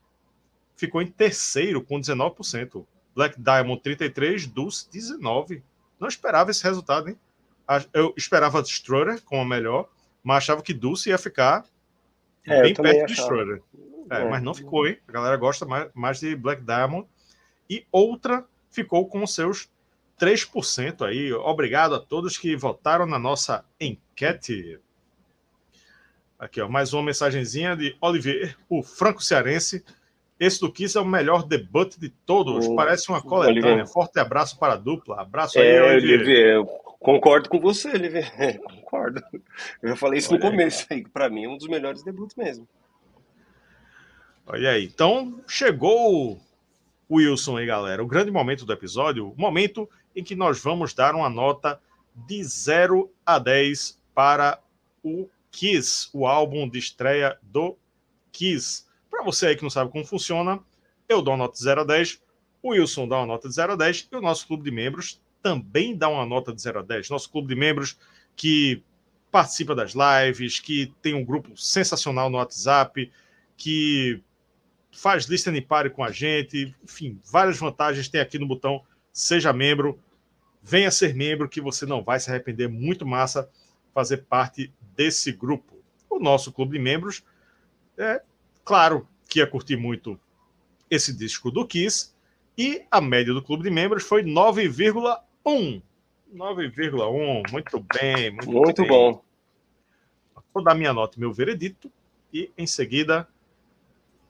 ficou 0.76 1.00
em 1.00 1.06
terceiro 1.06 1.82
com 1.82 2.00
19%. 2.00 2.84
Black 3.14 3.40
Diamond 3.40 3.80
33, 3.82 4.46
Deuce 4.46 4.90
19. 4.90 5.62
Não 6.00 6.08
esperava 6.08 6.50
esse 6.50 6.64
resultado, 6.64 7.08
hein? 7.08 7.18
Eu 7.92 8.12
esperava 8.16 8.60
Strutter 8.62 9.22
como 9.22 9.42
a 9.42 9.44
melhor, 9.44 9.88
mas 10.22 10.38
achava 10.38 10.62
que 10.62 10.74
Dulce 10.74 11.10
ia 11.10 11.18
ficar 11.18 11.64
É, 12.46 12.62
bem 12.62 12.74
perto 12.74 13.06
de 13.06 13.12
achava. 13.12 13.34
Strutter. 13.34 13.62
É, 14.10 14.22
É. 14.22 14.28
Mas 14.28 14.42
não 14.42 14.54
ficou, 14.54 14.86
hein? 14.86 14.98
A 15.06 15.12
galera 15.12 15.36
gosta 15.36 15.64
mais, 15.64 15.88
mais 15.94 16.18
de 16.18 16.34
Black 16.34 16.62
Diamond. 16.62 17.06
E 17.68 17.86
outra 17.90 18.44
ficou 18.70 19.06
com 19.06 19.26
seus 19.26 19.70
3% 20.18 21.06
aí. 21.06 21.32
Obrigado 21.32 21.94
a 21.94 22.00
todos 22.00 22.36
que 22.36 22.56
votaram 22.56 23.06
na 23.06 23.18
nossa 23.18 23.64
enquete. 23.80 24.78
Aqui, 26.42 26.60
ó, 26.60 26.68
mais 26.68 26.92
uma 26.92 27.04
mensagenzinha 27.04 27.76
de 27.76 27.96
Olivier, 28.00 28.56
o 28.68 28.82
franco 28.82 29.22
cearense. 29.22 29.84
Esse 30.40 30.58
do 30.60 30.72
Kiss 30.72 30.98
é 30.98 31.00
o 31.00 31.04
melhor 31.04 31.44
debut 31.44 31.96
de 31.96 32.08
todos. 32.08 32.66
O- 32.66 32.74
Parece 32.74 33.08
uma 33.10 33.22
coletânea. 33.22 33.62
Olivier. 33.62 33.86
Forte 33.86 34.18
abraço 34.18 34.58
para 34.58 34.72
a 34.72 34.76
dupla. 34.76 35.20
Abraço 35.22 35.56
aí, 35.60 35.68
É, 35.68 35.82
Olivier. 35.84 36.18
Olivier, 36.18 36.46
eu 36.56 36.66
concordo 36.98 37.48
com 37.48 37.60
você, 37.60 37.90
Olivier. 37.90 38.58
Concordo. 38.82 39.22
Eu 39.80 39.90
já 39.90 39.96
falei 39.96 40.18
isso 40.18 40.30
Olha 40.32 40.40
no 40.40 40.44
aí. 40.46 40.50
começo 40.50 40.86
aí, 40.90 41.06
pra 41.08 41.30
mim 41.30 41.44
é 41.44 41.48
um 41.48 41.56
dos 41.56 41.68
melhores 41.68 42.02
debuts 42.02 42.34
mesmo. 42.34 42.66
Olha 44.44 44.70
aí. 44.70 44.84
Então, 44.86 45.40
chegou 45.46 46.40
o 47.08 47.16
Wilson 47.18 47.58
aí, 47.58 47.66
galera. 47.66 48.02
O 48.02 48.06
grande 48.08 48.32
momento 48.32 48.66
do 48.66 48.72
episódio, 48.72 49.28
o 49.30 49.40
momento 49.40 49.88
em 50.16 50.24
que 50.24 50.34
nós 50.34 50.60
vamos 50.60 50.92
dar 50.92 51.14
uma 51.14 51.30
nota 51.30 51.80
de 52.26 52.42
0 52.42 53.08
a 53.24 53.38
10 53.38 53.96
para 54.12 54.58
o 55.04 55.28
Kiss, 55.52 56.08
o 56.12 56.26
álbum 56.26 56.68
de 56.68 56.78
estreia 56.78 57.38
do 57.40 57.78
Kiss. 58.32 58.86
Para 59.08 59.22
você 59.22 59.46
aí 59.46 59.56
que 59.56 59.62
não 59.62 59.70
sabe 59.70 59.92
como 59.92 60.04
funciona, 60.04 60.58
eu 61.08 61.22
dou 61.22 61.34
uma 61.34 61.44
nota 61.44 61.54
de 61.54 61.62
0 61.62 61.82
a 61.82 61.84
10, 61.84 62.20
o 62.60 62.70
Wilson 62.70 63.06
dá 63.06 63.18
uma 63.18 63.26
nota 63.26 63.48
de 63.48 63.54
0 63.54 63.72
a 63.72 63.76
10 63.76 64.08
e 64.10 64.16
o 64.16 64.20
nosso 64.20 64.46
clube 64.46 64.64
de 64.64 64.70
membros 64.70 65.20
também 65.40 65.96
dá 65.96 66.08
uma 66.08 66.26
nota 66.26 66.52
de 66.52 66.60
0 66.60 66.80
a 66.80 66.82
10. 66.82 67.10
Nosso 67.10 67.30
clube 67.30 67.48
de 67.48 67.54
membros 67.54 67.96
que 68.34 68.82
participa 69.30 69.74
das 69.74 69.92
lives, 69.94 70.58
que 70.58 70.92
tem 71.00 71.14
um 71.14 71.24
grupo 71.24 71.56
sensacional 71.56 72.28
no 72.28 72.38
WhatsApp, 72.38 73.10
que 73.56 74.20
faz 74.90 75.26
listening 75.26 75.62
party 75.62 75.90
com 75.90 76.02
a 76.02 76.10
gente, 76.10 76.74
enfim, 76.82 77.20
várias 77.30 77.58
vantagens 77.58 78.08
tem 78.08 78.20
aqui 78.20 78.38
no 78.38 78.46
botão 78.46 78.82
seja 79.12 79.52
membro, 79.52 79.98
venha 80.62 80.90
ser 80.90 81.14
membro 81.14 81.48
que 81.48 81.60
você 81.60 81.84
não 81.84 82.02
vai 82.02 82.18
se 82.18 82.30
arrepender, 82.30 82.68
muito 82.68 83.06
massa 83.06 83.48
fazer 83.92 84.18
parte 84.18 84.72
desse 84.96 85.32
grupo. 85.32 85.76
O 86.08 86.18
nosso 86.18 86.52
clube 86.52 86.76
de 86.76 86.82
membros 86.82 87.24
é 87.96 88.22
claro 88.64 89.08
que 89.28 89.38
ia 89.38 89.46
curtir 89.46 89.76
muito 89.76 90.18
esse 90.90 91.12
disco 91.12 91.50
do 91.50 91.66
Kiss 91.66 92.12
e 92.56 92.84
a 92.90 93.00
média 93.00 93.32
do 93.32 93.42
clube 93.42 93.62
de 93.62 93.70
membros 93.70 94.02
foi 94.04 94.22
9,1. 94.22 95.82
9,1, 96.34 97.50
muito 97.50 97.84
bem, 97.94 98.30
muito, 98.30 98.50
Muito 98.50 98.82
bem. 98.82 98.90
bom. 98.90 99.24
Vou 100.52 100.62
dar 100.62 100.74
minha 100.74 100.92
nota 100.92 101.16
e 101.16 101.20
meu 101.20 101.32
veredito 101.32 101.90
e 102.32 102.50
em 102.56 102.66
seguida 102.66 103.26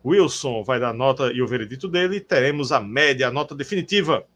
Wilson 0.04 0.62
vai 0.64 0.80
dar 0.80 0.92
nota 0.92 1.32
e 1.32 1.40
o 1.42 1.46
veredito 1.46 1.88
dele. 1.88 2.20
Teremos 2.20 2.72
a 2.72 2.80
média, 2.80 3.28
a 3.28 3.30
nota 3.30 3.54
definitiva 3.54 4.26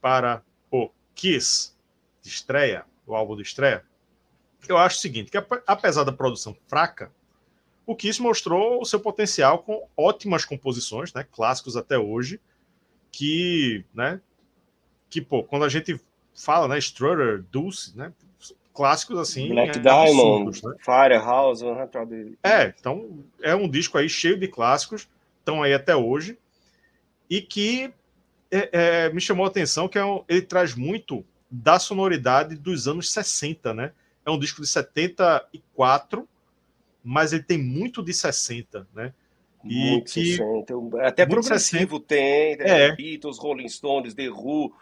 para 0.00 0.42
o 0.70 0.90
Kiss 1.14 1.74
de 2.22 2.28
estreia, 2.28 2.84
o 3.06 3.14
álbum 3.14 3.36
de 3.36 3.42
estreia. 3.42 3.84
Eu 4.68 4.78
acho 4.78 4.96
o 4.98 5.00
seguinte, 5.00 5.30
que 5.30 5.36
ap- 5.36 5.62
apesar 5.66 6.04
da 6.04 6.12
produção 6.12 6.56
fraca, 6.66 7.10
o 7.86 7.96
Kiss 7.96 8.20
mostrou 8.22 8.80
o 8.80 8.84
seu 8.84 9.00
potencial 9.00 9.58
com 9.60 9.88
ótimas 9.96 10.44
composições, 10.44 11.12
né, 11.12 11.26
clássicos 11.30 11.76
até 11.76 11.98
hoje, 11.98 12.40
que, 13.10 13.84
né, 13.92 14.20
que 15.10 15.20
pô, 15.20 15.42
quando 15.42 15.64
a 15.64 15.68
gente 15.68 16.00
fala, 16.34 16.68
né, 16.68 16.78
Strutter, 16.78 17.42
Dulce, 17.50 17.96
né, 17.96 18.12
clássicos 18.72 19.18
assim, 19.18 19.48
Black 19.48 19.78
é, 19.78 19.80
Diamond, 19.80 20.64
né? 20.64 20.74
Firehouse, 20.80 21.64
Hundred- 21.64 22.38
É, 22.42 22.74
então 22.78 23.24
é 23.42 23.54
um 23.54 23.68
disco 23.68 23.98
aí 23.98 24.08
cheio 24.08 24.38
de 24.38 24.48
clássicos, 24.48 25.08
estão 25.40 25.62
aí 25.62 25.74
até 25.74 25.94
hoje, 25.94 26.38
e 27.28 27.42
que 27.42 27.92
é, 28.50 28.68
é, 29.06 29.12
me 29.12 29.20
chamou 29.20 29.44
a 29.44 29.48
atenção 29.48 29.88
que 29.88 29.98
é 29.98 30.04
um- 30.04 30.24
ele 30.28 30.42
traz 30.42 30.74
muito 30.74 31.24
da 31.50 31.78
sonoridade 31.78 32.54
dos 32.54 32.86
anos 32.88 33.10
60, 33.12 33.74
né? 33.74 33.92
É 34.24 34.30
um 34.30 34.38
disco 34.38 34.60
de 34.62 34.68
74, 34.68 36.28
mas 37.02 37.32
ele 37.32 37.42
tem 37.42 37.58
muito 37.58 38.02
de 38.02 38.12
60, 38.12 38.86
né? 38.94 39.12
E 39.64 39.90
muito 39.92 40.12
que- 40.12 40.36
60. 40.36 40.74
Até 41.06 41.26
progressivo 41.26 41.98
tem, 42.00 42.56
né? 42.56 42.86
É. 42.88 42.96
Beatles, 42.96 43.38
Rolling 43.38 43.68
Stones, 43.68 44.14
The 44.14 44.28
Who. 44.30 44.72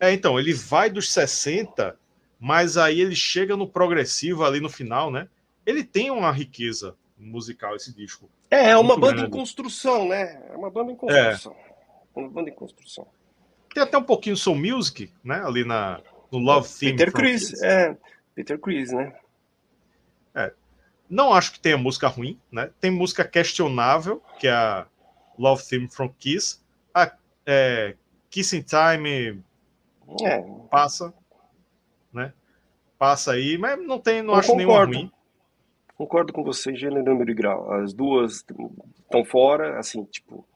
É, 0.00 0.12
então, 0.12 0.38
ele 0.38 0.52
vai 0.52 0.90
dos 0.90 1.12
60, 1.12 1.98
mas 2.38 2.76
aí 2.76 3.00
ele 3.00 3.14
chega 3.14 3.56
no 3.56 3.66
progressivo 3.68 4.44
ali 4.44 4.60
no 4.60 4.68
final, 4.68 5.10
né? 5.10 5.28
Ele 5.64 5.82
tem 5.82 6.10
uma 6.10 6.30
riqueza 6.30 6.94
musical, 7.18 7.74
esse 7.74 7.94
disco. 7.94 8.28
É, 8.50 8.70
é 8.70 8.76
uma 8.76 8.88
Muito 8.90 9.00
banda 9.00 9.12
grande. 9.14 9.28
em 9.28 9.38
construção, 9.38 10.08
né? 10.08 10.40
É 10.50 10.56
uma 10.56 10.70
banda 10.70 10.92
em 10.92 10.96
construção. 10.96 11.56
Uma 12.14 12.28
banda 12.28 12.50
em 12.50 12.54
construção. 12.54 13.06
Tem 13.74 13.82
até 13.82 13.96
um 13.98 14.02
pouquinho 14.02 14.36
soul 14.36 14.56
music, 14.56 15.10
né? 15.24 15.42
Ali 15.44 15.64
na, 15.64 16.00
no 16.30 16.38
Love 16.38 16.68
Theme. 16.68 16.92
Peter 16.92 17.12
Chris, 17.12 17.62
é. 17.62 17.96
Peter 18.34 18.58
Chris, 18.58 18.92
né? 18.92 19.12
Não 21.08 21.32
acho 21.32 21.52
que 21.52 21.60
tenha 21.60 21.78
música 21.78 22.08
ruim, 22.08 22.38
né? 22.50 22.70
Tem 22.80 22.90
música 22.90 23.24
questionável, 23.24 24.20
que 24.38 24.48
é 24.48 24.52
a 24.52 24.86
Love 25.38 25.64
Theme 25.64 25.88
from 25.88 26.08
Kiss. 26.18 26.60
A 26.92 27.12
é, 27.46 27.94
Kissing 28.28 28.62
Time 28.62 29.42
É, 30.22 30.42
passa, 30.68 31.14
né? 32.12 32.32
passa 32.98 33.32
aí, 33.32 33.56
mas 33.56 33.78
não 33.86 34.00
tem, 34.00 34.20
não 34.20 34.34
Eu 34.34 34.40
acho 34.40 34.56
nenhuma 34.56 34.84
ruim. 34.84 35.10
Concordo 35.96 36.32
com 36.32 36.42
você, 36.42 36.74
gênero, 36.74 37.04
número 37.04 37.30
e 37.30 37.34
grau. 37.34 37.72
As 37.72 37.94
duas 37.94 38.44
estão 39.00 39.24
fora, 39.24 39.78
assim, 39.78 40.04
tipo, 40.04 40.46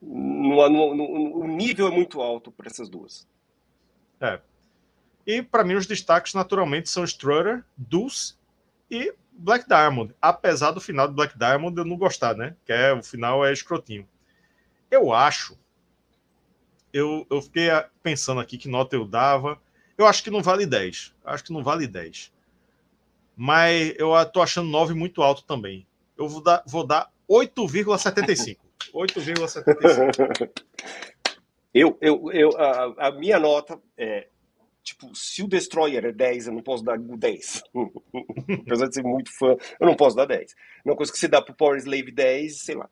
no, 0.00 0.68
no, 0.68 0.94
no, 0.94 1.38
o 1.38 1.46
nível 1.46 1.86
é 1.86 1.90
muito 1.90 2.20
alto 2.20 2.50
para 2.50 2.66
essas 2.66 2.88
duas. 2.88 3.28
É. 4.20 4.40
E 5.28 5.42
para 5.42 5.62
mim 5.62 5.74
os 5.74 5.86
destaques 5.86 6.34
naturalmente 6.34 6.88
são 6.88 7.04
Strutter, 7.04 7.62
Dulce 7.76 8.34
e 8.90 9.14
Black 9.30 9.68
Diamond. 9.68 10.12
Apesar 10.20 10.72
do 10.72 10.80
final 10.80 11.06
do 11.06 11.14
Black 11.14 11.38
Diamond 11.38 11.76
eu 11.78 11.84
não 11.84 11.96
gostar, 11.96 12.34
né? 12.34 12.56
Que 12.64 12.72
é 12.72 12.92
o 12.92 13.02
final 13.02 13.46
é 13.46 13.52
escrotinho. 13.52 14.08
Eu 14.90 15.12
acho. 15.12 15.56
Eu, 16.92 17.26
eu 17.30 17.42
fiquei 17.42 17.68
pensando 18.02 18.40
aqui 18.40 18.58
que 18.58 18.68
nota 18.68 18.96
eu 18.96 19.06
dava. 19.06 19.60
Eu 19.96 20.06
acho 20.06 20.24
que 20.24 20.30
não 20.30 20.42
vale 20.42 20.64
10. 20.64 21.14
Acho 21.24 21.44
que 21.44 21.52
não 21.52 21.62
vale 21.62 21.86
10 21.86 22.32
mas 23.40 23.94
eu 23.96 24.12
tô 24.32 24.42
achando 24.42 24.68
9 24.68 24.94
muito 24.94 25.22
alto 25.22 25.44
também. 25.44 25.86
Eu 26.16 26.28
vou 26.28 26.42
dar, 26.42 26.60
vou 26.66 26.84
dar 26.84 27.08
8,75. 27.30 28.56
8,75. 28.92 30.50
Eu, 31.74 31.98
eu, 32.00 32.32
eu, 32.32 32.56
a, 32.58 33.08
a, 33.08 33.12
minha 33.12 33.38
nota 33.38 33.78
é. 33.96 34.26
Tipo, 34.88 35.14
se 35.14 35.42
o 35.42 35.46
Destroyer 35.46 36.02
é 36.06 36.12
10, 36.12 36.46
eu 36.46 36.54
não 36.54 36.62
posso 36.62 36.82
dar 36.82 36.96
10. 36.98 37.62
Apesar 38.66 38.88
de 38.88 38.94
ser 38.94 39.02
muito 39.02 39.30
fã, 39.36 39.54
eu 39.78 39.86
não 39.86 39.94
posso 39.94 40.16
dar 40.16 40.24
10. 40.24 40.54
Uma 40.82 40.96
coisa 40.96 41.12
que 41.12 41.18
você 41.18 41.28
dá 41.28 41.42
pro 41.42 41.54
Power 41.54 41.76
Slave 41.76 42.10
10, 42.10 42.62
sei 42.62 42.74
lá, 42.74 42.88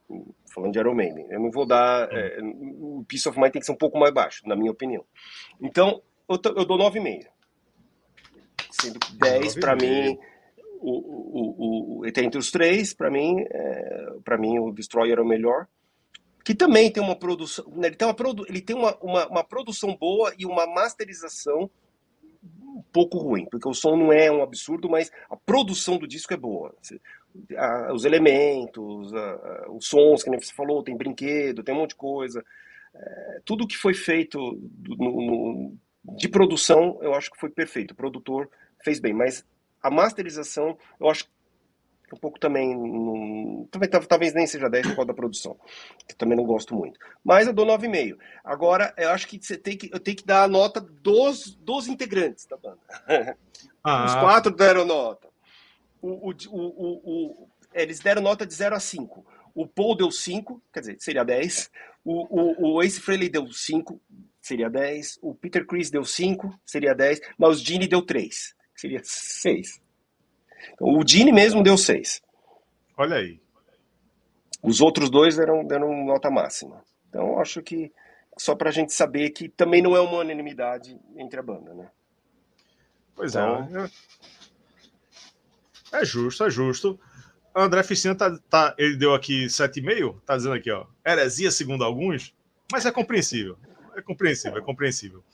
falando 0.52 0.73
de 0.73 0.78
Iron 0.78 0.94
Maiden, 0.94 1.27
eu 1.31 1.40
não 1.40 1.51
vou 1.51 1.64
dar. 1.64 2.06
É, 2.12 2.39
o 2.43 3.02
Peace 3.09 3.27
of 3.27 3.40
Mind 3.40 3.51
tem 3.51 3.60
que 3.60 3.66
ser 3.66 3.73
um 3.73 3.78
pouco 3.78 3.98
mais 3.98 4.12
baixo, 4.12 4.47
na 4.47 4.55
minha 4.55 4.70
opinião. 4.70 5.06
Então, 5.59 6.02
eu, 6.28 6.39
eu 6.55 6.66
dou 6.66 6.77
9,5. 6.77 7.24
Sendo 8.73 8.98
10 9.18 9.55
para 9.55 9.74
mim 9.74 10.18
o, 10.78 10.90
o, 10.90 12.01
o, 12.01 12.06
entre 12.06 12.36
os 12.36 12.51
três, 12.51 12.93
para 12.93 13.10
mim, 13.10 13.40
é, 13.40 14.06
para 14.23 14.36
mim 14.36 14.59
o 14.59 14.70
Destroyer 14.70 15.18
é 15.18 15.23
o 15.23 15.27
melhor. 15.27 15.66
Que 16.44 16.55
também 16.55 16.93
tem 16.93 17.02
uma 17.02 17.16
produção, 17.16 17.64
né, 17.70 17.89
ele 17.89 17.97
tem, 17.97 18.06
uma, 18.06 18.16
ele 18.48 18.60
tem 18.60 18.77
uma, 18.77 18.94
uma, 18.98 19.27
uma, 19.28 19.44
produção 19.44 19.97
boa 19.97 20.35
e 20.39 20.44
uma 20.44 20.66
masterização 20.66 21.70
um 22.77 22.82
pouco 22.93 23.19
ruim, 23.19 23.47
porque 23.51 23.69
o 23.69 23.73
som 23.73 23.97
não 23.97 24.12
é 24.12 24.31
um 24.31 24.43
absurdo, 24.43 24.89
mas 24.89 25.11
a 25.31 25.36
produção 25.36 25.97
do 25.97 26.07
disco 26.07 26.35
é 26.35 26.36
boa. 26.36 26.74
Os 27.94 28.05
elementos, 28.05 29.11
os 29.69 29.86
sons, 29.86 30.23
que 30.23 30.31
nem 30.31 30.40
você 30.40 30.53
falou, 30.53 30.82
tem 30.82 30.97
brinquedo, 30.97 31.62
tem 31.62 31.74
um 31.74 31.78
monte 31.78 31.90
de 31.90 31.97
coisa. 31.97 32.44
É, 32.94 33.40
tudo 33.44 33.66
que 33.66 33.77
foi 33.77 33.94
feito 33.94 34.39
no, 34.98 35.23
no, 35.23 35.74
de 36.16 36.28
produção, 36.28 36.98
eu 37.03 37.15
acho 37.15 37.31
que 37.31 37.39
foi 37.39 37.51
perfeito. 37.51 37.93
O 37.93 37.97
produtor 37.97 38.51
fez 38.82 39.01
bem, 39.01 39.15
mas 39.15 39.44
a 39.82 39.90
masterização, 39.90 40.77
eu 41.01 41.09
acho 41.09 41.28
um 42.12 42.16
pouco 42.16 42.39
também. 42.39 43.66
Talvez, 43.70 44.07
talvez 44.07 44.35
nem 44.35 44.47
seja 44.47 44.69
10 44.69 44.89
por 44.89 44.97
causa 44.97 45.09
da 45.09 45.15
produção, 45.15 45.57
que 46.07 46.15
também 46.15 46.37
não 46.37 46.45
gosto 46.45 46.74
muito. 46.74 46.99
Mas 47.24 47.47
eu 47.47 47.53
dou 47.53 47.66
9,5. 47.66 48.16
Agora, 48.45 48.95
eu 48.97 49.11
acho 49.11 49.27
que 49.27 49.39
você 49.41 49.57
tem 49.57 49.77
que, 49.77 49.91
eu 49.93 49.99
tenho 49.99 50.16
que 50.16 50.24
dar 50.24 50.45
a 50.45 50.49
nota 50.49 50.81
dos, 50.81 51.55
dos 51.57 51.89
integrantes 51.89 52.47
da 52.47 52.57
banda. 52.57 52.78
Ah. 53.83 54.05
Os 54.05 54.15
quatro 54.15 54.53
deram 54.53 54.85
nota. 54.85 55.28
O, 56.03 56.31
o, 56.31 56.35
o, 56.51 57.01
o, 57.05 57.49
eles 57.73 58.01
deram 58.01 58.20
nota 58.20 58.45
de 58.45 58.53
0 58.53 58.74
a 58.74 58.81
5. 58.81 59.24
O 59.55 59.66
Paul 59.66 59.97
deu 59.97 60.11
5, 60.11 60.61
quer 60.73 60.81
dizer, 60.81 60.97
seria 60.99 61.24
10. 61.24 61.70
O, 62.05 62.27
o, 62.28 62.74
o 62.74 62.83
Ace 62.83 63.01
Frehley 63.01 63.28
deu 63.28 63.51
5, 63.51 64.01
seria 64.41 64.69
10. 64.69 65.19
O 65.23 65.35
Peter 65.35 65.65
Chris 65.65 65.89
deu 65.89 66.05
5, 66.05 66.53
seria 66.65 66.95
10. 66.95 67.20
Mas 67.39 67.61
o 67.61 67.65
Gene 67.65 67.87
deu 67.87 68.03
3 68.03 68.57
seria 68.77 69.01
seis. 69.03 69.81
Então, 70.73 70.89
o 70.89 71.05
Dini 71.05 71.33
mesmo 71.33 71.62
deu 71.62 71.77
seis. 71.77 72.23
Olha 72.97 73.16
aí. 73.16 73.41
Os 74.62 74.81
outros 74.81 75.11
dois 75.11 75.37
deram, 75.37 75.65
deram 75.65 76.05
nota 76.05 76.31
máxima. 76.31 76.83
Então, 77.09 77.39
acho 77.39 77.62
que 77.62 77.93
só 78.37 78.55
para 78.55 78.70
a 78.70 78.73
gente 78.73 78.93
saber 78.93 79.31
que 79.31 79.49
também 79.49 79.81
não 79.81 79.97
é 79.97 80.01
uma 80.01 80.19
unanimidade 80.19 80.99
entre 81.16 81.39
a 81.39 81.43
banda, 81.43 81.73
né? 81.74 81.91
Pois 83.15 83.35
é, 83.35 83.41
então... 83.41 83.85
é. 83.85 83.91
É 85.93 86.05
justo, 86.05 86.45
é 86.45 86.51
justo. 86.51 86.99
André 87.55 87.83
Ficina 87.83 88.15
tá, 88.15 88.39
tá, 88.51 88.74
ele 88.77 88.97
deu 88.97 89.15
aqui 89.15 89.47
7,5, 89.47 90.20
tá 90.27 90.37
dizendo 90.37 90.55
aqui, 90.55 90.70
ó, 90.70 90.87
heresia 91.07 91.51
segundo 91.51 91.85
alguns, 91.85 92.35
mas 92.70 92.85
é 92.85 92.93
compreensível. 92.93 93.57
É 93.97 94.03
compreensível, 94.03 94.59
é 94.59 94.61
compreensível. 94.61 95.24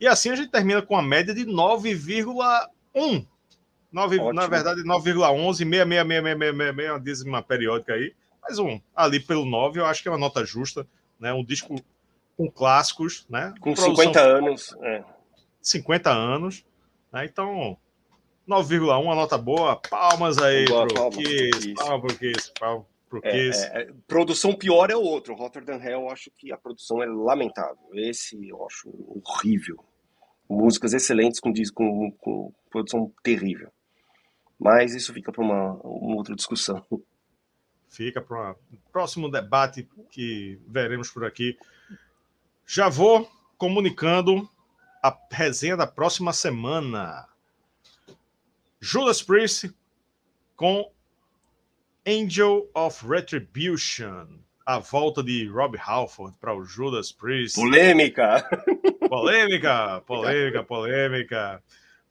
E 0.00 0.08
assim 0.08 0.30
a 0.30 0.34
gente 0.34 0.50
termina 0.50 0.82
com 0.82 0.96
a 0.96 1.02
média 1.02 1.32
de 1.32 1.46
9,1. 1.46 3.26
9, 3.92 4.32
na 4.32 4.46
verdade, 4.46 4.82
9,11, 4.82 5.64
66666, 5.64 6.90
uma 6.90 6.98
dízima 6.98 7.42
periódica 7.42 7.92
aí. 7.92 8.14
Mas 8.40 8.58
um, 8.58 8.80
ali 8.96 9.20
pelo 9.20 9.44
9, 9.44 9.80
eu 9.80 9.86
acho 9.86 10.02
que 10.02 10.08
é 10.08 10.10
uma 10.10 10.18
nota 10.18 10.44
justa. 10.44 10.86
Né? 11.20 11.32
Um 11.32 11.44
disco 11.44 11.76
com 12.36 12.50
clássicos. 12.50 13.26
Né? 13.28 13.54
Com 13.60 13.76
50 13.76 14.20
anos. 14.20 14.74
É. 14.82 15.04
50 15.60 16.10
anos. 16.10 16.64
Né? 17.12 17.26
Então, 17.26 17.76
9,1, 18.48 19.02
uma 19.02 19.14
nota 19.14 19.38
boa. 19.38 19.76
Palmas 19.76 20.38
aí 20.38 20.64
boa, 20.64 20.86
pro 20.86 20.94
palmas, 20.94 21.16
Kiss, 21.16 21.74
palmas 21.74 22.00
pro 22.00 22.18
Kiss, 22.18 22.52
palmas 22.58 22.86
pro 23.08 23.20
é, 23.22 23.30
Kiss. 23.30 23.64
É, 23.64 23.82
é, 23.82 23.90
produção 24.08 24.54
pior 24.54 24.90
é 24.90 24.96
o 24.96 25.02
outro. 25.02 25.34
Rotterdam 25.34 25.80
Hell, 25.80 26.00
eu 26.00 26.10
acho 26.10 26.30
que 26.36 26.50
a 26.50 26.56
produção 26.56 27.02
é 27.02 27.06
lamentável. 27.06 27.78
Esse 27.92 28.48
eu 28.48 28.66
acho 28.66 28.88
horrível 29.06 29.84
músicas 30.52 30.92
excelentes 30.92 31.40
com, 31.40 31.52
com, 31.74 32.10
com 32.12 32.52
produção 32.70 33.12
terrível. 33.22 33.70
Mas 34.62 34.94
isso 34.94 35.12
fica 35.12 35.32
para 35.32 35.42
uma, 35.42 35.72
uma, 35.82 36.16
outra 36.16 36.36
discussão. 36.36 36.86
Fica 37.90 38.22
para 38.22 38.52
um 38.72 38.76
próximo 38.92 39.28
debate 39.28 39.88
que 40.08 40.56
veremos 40.68 41.10
por 41.10 41.24
aqui. 41.24 41.58
Já 42.64 42.88
vou 42.88 43.28
comunicando 43.58 44.48
a 45.02 45.18
resenha 45.32 45.76
da 45.76 45.84
próxima 45.84 46.32
semana. 46.32 47.26
Judas 48.80 49.20
Priest 49.20 49.74
com 50.54 50.92
Angel 52.06 52.70
of 52.72 53.04
Retribution. 53.04 54.28
A 54.64 54.78
volta 54.78 55.24
de 55.24 55.48
Rob 55.48 55.76
Halford 55.76 56.38
para 56.38 56.54
o 56.56 56.64
Judas 56.64 57.10
Priest. 57.10 57.56
Polêmica! 57.56 58.48
Polêmica, 59.08 60.00
polêmica, 60.06 60.62
polêmica. 60.62 61.62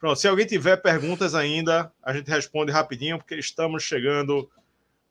Pronto, 0.02 0.20
se 0.20 0.28
alguém 0.28 0.48
tiver 0.48 0.78
perguntas 0.78 1.36
ainda, 1.36 1.94
a 2.02 2.12
gente 2.12 2.28
responde 2.28 2.72
rapidinho, 2.72 3.20
porque 3.20 3.36
estamos 3.36 3.84
chegando 3.84 4.50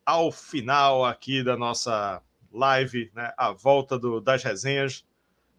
ao 0.05 0.33
final 0.33 1.05
aqui 1.05 1.45
da 1.45 1.57
nossa 1.57 2.21
live, 2.53 3.09
né? 3.15 3.33
A 3.37 3.53
volta 3.53 3.97
do, 3.97 4.21
das 4.21 4.43
resenhas, 4.43 5.05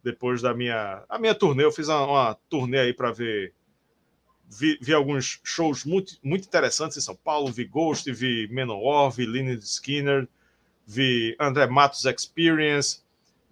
depois 0.03 0.41
da 0.41 0.53
minha, 0.53 1.05
a 1.07 1.17
minha 1.17 1.33
turnê. 1.33 1.63
Eu 1.63 1.71
fiz 1.71 1.87
uma, 1.87 2.05
uma 2.05 2.33
turnê 2.49 2.79
aí 2.79 2.93
para 2.93 3.13
ver. 3.13 3.53
Vi, 4.49 4.77
vi, 4.81 4.93
alguns 4.93 5.39
shows 5.45 5.85
muito, 5.85 6.17
muito 6.21 6.45
interessantes 6.45 6.97
em 6.97 7.01
São 7.01 7.15
Paulo. 7.15 7.53
Vi 7.53 7.63
Ghost, 7.63 8.11
vi 8.11 8.49
Menor, 8.51 9.11
vi 9.11 9.25
Leonard 9.25 9.63
Skinner, 9.63 10.27
vi 10.85 11.37
André 11.39 11.67
Matos 11.67 12.03
Experience, 12.03 13.01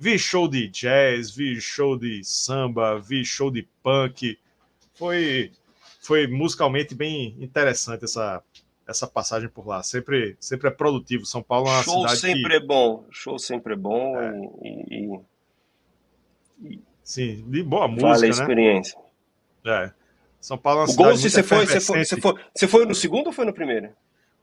Vi 0.01 0.17
show 0.17 0.47
de 0.47 0.69
jazz, 0.69 1.29
vi 1.35 1.59
show 1.59 1.97
de 1.97 2.23
samba, 2.23 2.99
vi 2.99 3.25
show 3.25 3.51
de 3.51 3.67
punk. 3.83 4.39
Foi, 4.93 5.51
foi 5.99 6.27
musicalmente 6.27 6.95
bem 6.95 7.35
interessante 7.39 8.05
essa, 8.05 8.41
essa 8.87 9.05
passagem 9.05 9.49
por 9.49 9.67
lá. 9.67 9.83
Sempre, 9.83 10.35
sempre 10.39 10.69
é 10.69 10.71
produtivo. 10.71 11.25
São 11.25 11.43
Paulo 11.43 11.67
é 11.67 11.71
uma 11.71 11.83
show 11.83 12.01
cidade 12.01 12.19
sempre 12.19 12.49
que... 12.49 12.55
é 12.55 12.59
bom. 12.59 13.05
Show 13.11 13.37
sempre 13.37 13.73
é 13.73 13.77
bom 13.77 14.19
é. 14.19 14.33
E, 14.63 15.21
e, 16.63 16.79
Sim, 17.03 17.43
de 17.47 17.63
boa 17.63 17.87
música, 17.87 18.07
vale 18.07 18.25
a 18.25 18.29
né? 18.29 18.29
experiência. 18.29 18.99
Né? 19.65 19.85
É. 19.85 19.91
São 20.39 20.57
Paulo 20.57 20.81
é 20.81 20.83
uma 20.83 20.89
o 20.89 20.91
cidade 20.91 21.09
Ghost, 21.09 21.29
você 21.29 21.43
foi, 21.43 21.65
você 21.65 21.79
foi, 21.81 22.05
você 22.05 22.21
foi, 22.21 22.33
você 22.55 22.67
foi 22.67 22.85
no 22.85 22.95
segundo 22.95 23.27
ou 23.27 23.33
foi 23.33 23.45
no 23.45 23.53
primeiro? 23.53 23.89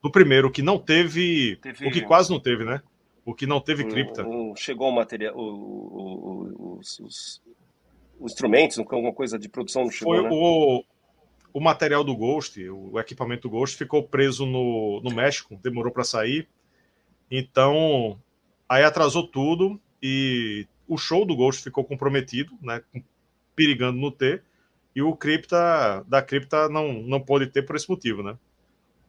No 0.03 0.11
primeiro, 0.11 0.51
que 0.51 0.63
não 0.63 0.79
teve, 0.79 1.57
teve... 1.63 1.87
o 1.87 1.91
que 1.91 2.03
quase 2.03 2.31
não 2.31 2.39
teve, 2.39 2.65
né? 2.65 2.83
O 3.25 3.35
que 3.35 3.47
não 3.47 3.61
teve 3.61 3.85
cripta. 3.85 4.23
Não, 4.23 4.55
chegou 4.55 4.89
o 4.89 4.93
material, 4.93 5.35
o, 5.37 5.41
o, 5.41 6.79
os, 6.79 7.01
os, 7.01 7.43
os, 8.21 8.33
instrumentos, 8.33 8.79
alguma 8.79 9.13
coisa 9.13 9.39
de 9.39 9.49
produção 9.49 9.85
não 9.85 9.91
chegou, 9.91 10.15
Foi 10.15 10.23
né? 10.23 10.29
o, 10.31 10.85
o 11.57 11.61
material 11.61 12.05
do 12.05 12.15
Ghost, 12.15 12.63
o 12.69 13.01
equipamento 13.01 13.49
do 13.49 13.51
Ghost 13.53 13.79
ficou 13.79 14.07
preso 14.07 14.45
no, 14.45 15.01
no 15.03 15.11
México, 15.11 15.59
demorou 15.63 15.91
para 15.91 16.05
sair. 16.05 16.47
Então, 17.31 18.21
aí 18.69 18.85
atrasou 18.85 19.27
tudo 19.27 19.81
e 20.03 20.67
o 20.87 20.99
show 20.99 21.25
do 21.25 21.35
Ghost 21.35 21.63
ficou 21.63 21.83
comprometido, 21.83 22.53
né, 22.61 22.83
perigando 23.57 23.99
no 23.99 24.11
ter, 24.11 24.43
e 24.95 25.01
o 25.01 25.17
cripta 25.17 26.05
da 26.07 26.21
cripta 26.21 26.69
não 26.69 26.93
não 26.93 27.23
pôde 27.23 27.47
ter 27.47 27.63
por 27.63 27.75
esse 27.75 27.89
motivo, 27.89 28.23
né? 28.23 28.37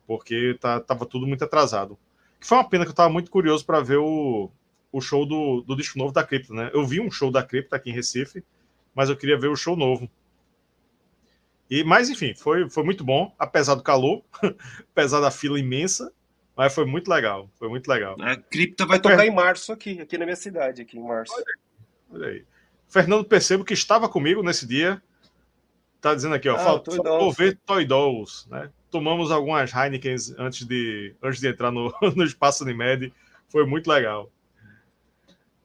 Porque 0.07 0.57
tá, 0.61 0.79
tava 0.79 1.05
tudo 1.05 1.27
muito 1.27 1.43
atrasado. 1.43 1.99
Que 2.39 2.47
foi 2.47 2.59
uma 2.59 2.69
pena 2.69 2.85
que 2.85 2.89
eu 2.91 2.93
estava 2.93 3.11
muito 3.11 3.29
curioso 3.29 3.65
para 3.65 3.81
ver 3.81 3.97
o, 3.97 4.49
o 4.89 5.01
show 5.01 5.25
do, 5.25 5.63
do 5.63 5.75
disco 5.75 5.99
novo 5.99 6.13
da 6.13 6.23
Cripta, 6.23 6.53
né? 6.53 6.71
Eu 6.73 6.85
vi 6.85 7.01
um 7.01 7.11
show 7.11 7.29
da 7.29 7.43
Cripta 7.43 7.75
aqui 7.75 7.89
em 7.89 7.93
Recife, 7.93 8.41
mas 8.95 9.09
eu 9.09 9.17
queria 9.17 9.37
ver 9.37 9.49
o 9.49 9.55
show 9.57 9.75
novo. 9.75 10.09
E, 11.69 11.83
mas, 11.83 12.09
enfim, 12.09 12.33
foi, 12.33 12.69
foi 12.69 12.83
muito 12.83 13.03
bom, 13.03 13.33
apesar 13.37 13.75
do 13.75 13.83
calor, 13.83 14.23
apesar 14.91 15.19
da 15.19 15.31
fila 15.31 15.59
imensa, 15.59 16.11
mas 16.55 16.73
foi 16.73 16.85
muito 16.85 17.09
legal. 17.09 17.49
Foi 17.55 17.69
muito 17.69 17.87
legal. 17.87 18.15
A 18.19 18.35
cripta 18.35 18.85
vai 18.85 18.99
tocar 18.99 19.25
em 19.25 19.33
março 19.33 19.71
aqui, 19.71 20.01
aqui 20.01 20.17
na 20.17 20.25
minha 20.25 20.35
cidade, 20.35 20.81
aqui 20.81 20.97
em 20.97 21.03
março. 21.03 21.33
Olha 21.33 21.43
aí. 21.45 21.57
Olha 22.09 22.27
aí. 22.29 22.45
Fernando 22.87 23.25
Percebo, 23.25 23.65
que 23.65 23.73
estava 23.73 24.07
comigo 24.07 24.41
nesse 24.41 24.65
dia, 24.65 25.01
tá 25.99 26.15
dizendo 26.15 26.35
aqui, 26.35 26.47
ó, 26.47 26.55
ah, 26.55 26.59
faltou 26.59 27.31
ver 27.33 27.59
Toy 27.65 27.85
Dolls, 27.85 28.49
né? 28.49 28.71
Tomamos 28.89 29.29
algumas 29.29 29.73
Heineken 29.73 30.15
antes 30.37 30.65
de, 30.65 31.13
antes 31.21 31.41
de 31.41 31.49
entrar 31.49 31.69
no, 31.69 31.93
no 32.15 32.23
espaço 32.23 32.63
Unimed, 32.63 33.13
foi 33.49 33.65
muito 33.65 33.87
legal. 33.89 34.31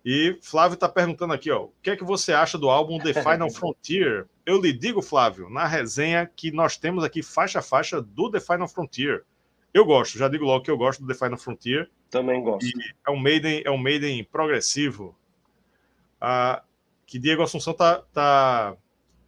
E 0.04 0.36
Flávio 0.42 0.74
está 0.74 0.88
perguntando 0.88 1.32
aqui, 1.32 1.50
ó, 1.50 1.64
o 1.64 1.72
que 1.80 1.90
é 1.90 1.96
que 1.96 2.02
você 2.02 2.32
acha 2.32 2.58
do 2.58 2.68
álbum 2.68 2.98
The 2.98 3.14
Final 3.14 3.50
Frontier? 3.52 4.26
Eu 4.44 4.60
lhe 4.60 4.72
digo, 4.72 5.00
Flávio, 5.00 5.48
na 5.48 5.64
resenha 5.64 6.28
que 6.34 6.50
nós 6.50 6.76
temos 6.76 7.04
aqui 7.04 7.22
faixa 7.22 7.60
a 7.60 7.62
faixa 7.62 8.02
do 8.02 8.30
The 8.30 8.40
Final 8.40 8.66
Frontier. 8.66 9.24
Eu 9.72 9.84
gosto, 9.84 10.18
já 10.18 10.28
digo 10.28 10.44
logo 10.44 10.64
que 10.64 10.70
eu 10.70 10.76
gosto 10.76 11.02
do 11.02 11.06
The 11.06 11.14
Final 11.14 11.38
Frontier. 11.38 11.88
Também 12.10 12.42
gosto. 12.42 12.66
E 12.66 12.72
é 13.06 13.10
um 13.10 13.18
Maiden, 13.18 13.62
é 13.64 13.70
um 13.70 13.78
Maiden 13.78 14.22
progressivo. 14.24 15.16
Ah, 16.20 16.62
que 17.06 17.18
Diego 17.18 17.42
Assunção 17.42 17.72
tá, 17.72 18.02
tá 18.12 18.76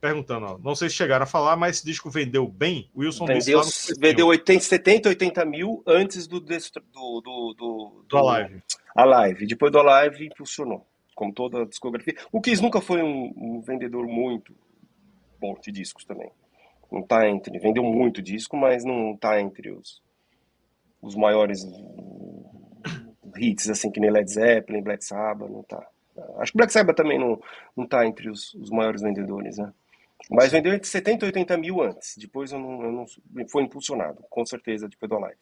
perguntando, 0.04 0.44
ó, 0.44 0.58
não 0.58 0.74
sei 0.74 0.90
se 0.90 0.96
chegaram 0.96 1.22
a 1.22 1.26
falar, 1.26 1.56
mas 1.56 1.76
esse 1.76 1.86
disco 1.86 2.10
vendeu 2.10 2.46
bem. 2.46 2.90
O 2.94 3.00
Wilson 3.00 3.24
vendeu, 3.24 3.62
vendeu 3.98 4.26
80, 4.26 4.62
70, 4.62 5.08
80 5.08 5.44
mil 5.46 5.82
antes 5.86 6.26
do, 6.26 6.40
do, 6.40 6.46
do, 6.46 7.20
do, 7.22 7.54
do, 7.54 8.04
do 8.06 8.18
Alive. 8.18 8.62
Alive. 8.94 9.46
Depois 9.46 9.72
do 9.72 9.78
Alive, 9.78 10.26
impulsionou, 10.26 10.86
como 11.14 11.32
toda 11.32 11.62
a 11.62 11.64
discografia. 11.64 12.14
O 12.30 12.38
Kiss 12.38 12.62
nunca 12.62 12.82
foi 12.82 13.02
um, 13.02 13.32
um 13.34 13.62
vendedor 13.62 14.06
muito 14.06 14.54
bom 15.40 15.54
de 15.58 15.72
discos 15.72 16.04
também. 16.04 16.30
Não 16.92 17.02
tá 17.02 17.26
entre. 17.26 17.58
Vendeu 17.58 17.82
muito 17.82 18.20
disco, 18.20 18.58
mas 18.58 18.84
não 18.84 19.16
tá 19.16 19.40
entre 19.40 19.70
os, 19.70 20.02
os 21.00 21.14
maiores 21.14 21.64
hits, 23.38 23.70
assim, 23.70 23.90
que 23.90 24.00
nem 24.00 24.10
Led 24.10 24.30
Zeppelin, 24.30 24.82
Black 24.82 25.02
Sabbath, 25.02 25.50
não 25.50 25.62
tá. 25.62 25.82
Acho 26.40 26.52
que 26.52 26.58
Black 26.58 26.74
Sabbath 26.74 26.94
também 26.94 27.18
não, 27.18 27.40
não 27.74 27.86
tá 27.86 28.06
entre 28.06 28.28
os, 28.28 28.52
os 28.52 28.68
maiores 28.68 29.00
vendedores, 29.00 29.56
né? 29.56 29.72
Mas 30.30 30.50
vendeu 30.50 30.72
entre 30.72 30.88
70 30.88 31.24
e 31.24 31.28
80 31.28 31.56
mil 31.56 31.82
antes. 31.82 32.16
Depois 32.16 32.52
eu 32.52 32.58
não, 32.58 32.82
eu 32.82 32.92
não, 32.92 33.06
foi 33.48 33.62
impulsionado, 33.62 34.24
com 34.30 34.44
certeza, 34.44 34.88
depois 34.88 35.10
da 35.10 35.18
live. 35.18 35.38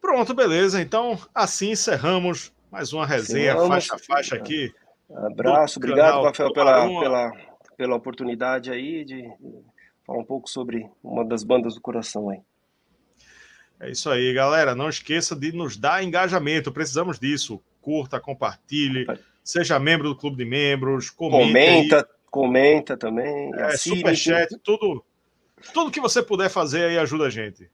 Pronto, 0.00 0.34
beleza. 0.34 0.80
Então, 0.80 1.18
assim 1.34 1.72
encerramos 1.72 2.52
mais 2.70 2.92
uma 2.92 3.04
resenha 3.04 3.52
Encerramos. 3.52 3.68
faixa 3.68 3.94
a 3.94 3.98
faixa 3.98 4.36
aqui. 4.36 4.72
Abraço, 5.12 5.78
obrigado, 5.78 6.22
Rafael, 6.22 6.52
pela, 6.52 6.86
pela, 7.00 7.32
pela 7.76 7.96
oportunidade 7.96 8.70
aí 8.70 9.04
de 9.04 9.28
falar 10.06 10.20
um 10.20 10.24
pouco 10.24 10.48
sobre 10.48 10.88
uma 11.02 11.24
das 11.24 11.42
bandas 11.42 11.74
do 11.74 11.80
coração 11.80 12.30
aí. 12.30 12.40
É 13.80 13.90
isso 13.90 14.08
aí, 14.10 14.32
galera. 14.32 14.74
Não 14.74 14.88
esqueça 14.88 15.34
de 15.34 15.52
nos 15.52 15.76
dar 15.76 16.04
engajamento. 16.04 16.70
Precisamos 16.70 17.18
disso. 17.18 17.60
Curta, 17.80 18.20
compartilhe, 18.20 19.06
seja 19.42 19.78
membro 19.78 20.08
do 20.08 20.14
clube 20.14 20.36
de 20.36 20.44
membros, 20.44 21.08
comenta, 21.08 22.00
aí 22.00 22.19
comenta 22.30 22.96
também. 22.96 23.50
É, 23.54 23.76
superchat, 23.76 24.56
tudo, 24.62 25.04
tudo 25.72 25.90
que 25.90 26.00
você 26.00 26.22
puder 26.22 26.48
fazer 26.48 26.84
aí 26.84 26.98
ajuda 26.98 27.26
a 27.26 27.30
gente. 27.30 27.70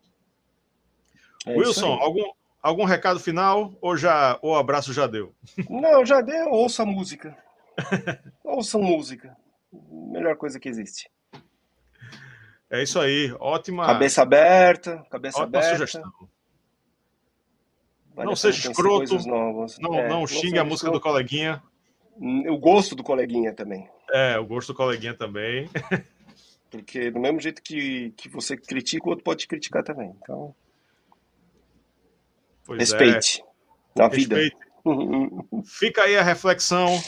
É 1.46 1.56
Wilson, 1.56 1.92
algum, 1.92 2.24
algum 2.60 2.84
recado 2.84 3.20
final 3.20 3.72
ou 3.80 3.96
já 3.96 4.38
o 4.42 4.54
abraço 4.54 4.92
já 4.92 5.06
deu? 5.06 5.34
Não, 5.68 6.04
já 6.04 6.20
deu. 6.20 6.48
Ouça 6.50 6.84
música. 6.84 7.36
Ouça 8.42 8.78
música. 8.78 9.36
Melhor 9.72 10.36
coisa 10.36 10.58
que 10.58 10.68
existe. 10.68 11.08
É 12.68 12.82
isso 12.82 12.98
aí. 12.98 13.32
Ótima. 13.38 13.86
Cabeça 13.86 14.22
aberta. 14.22 15.04
Cabeça 15.10 15.38
Ótima 15.38 15.58
aberta. 15.58 15.76
sugestão. 15.76 16.12
Vale 18.14 18.28
não 18.28 18.34
seja 18.34 18.70
escroto. 18.70 19.18
Não, 19.78 19.94
é, 19.94 20.08
não 20.08 20.26
xingue 20.26 20.58
a 20.58 20.64
música 20.64 20.88
escroto. 20.88 20.98
do 20.98 21.00
coleguinha. 21.00 21.62
O 22.18 22.58
gosto 22.58 22.96
do 22.96 23.04
coleguinha 23.04 23.52
também. 23.52 23.88
É, 24.12 24.38
o 24.38 24.46
gosto 24.46 24.68
do 24.68 24.76
coleguinha 24.76 25.14
também. 25.14 25.68
Porque 26.70 27.10
do 27.10 27.20
mesmo 27.20 27.40
jeito 27.40 27.62
que, 27.62 28.12
que 28.16 28.28
você 28.28 28.56
critica, 28.56 29.06
o 29.06 29.10
outro 29.10 29.24
pode 29.24 29.40
te 29.40 29.48
criticar 29.48 29.82
também. 29.82 30.14
Então. 30.22 30.54
Pois 32.64 32.78
respeite. 32.78 33.42
É. 33.96 34.00
Na 34.00 34.08
vida. 34.08 34.36
Fica 35.64 36.02
aí 36.02 36.16
a 36.16 36.22
reflexão. 36.22 37.00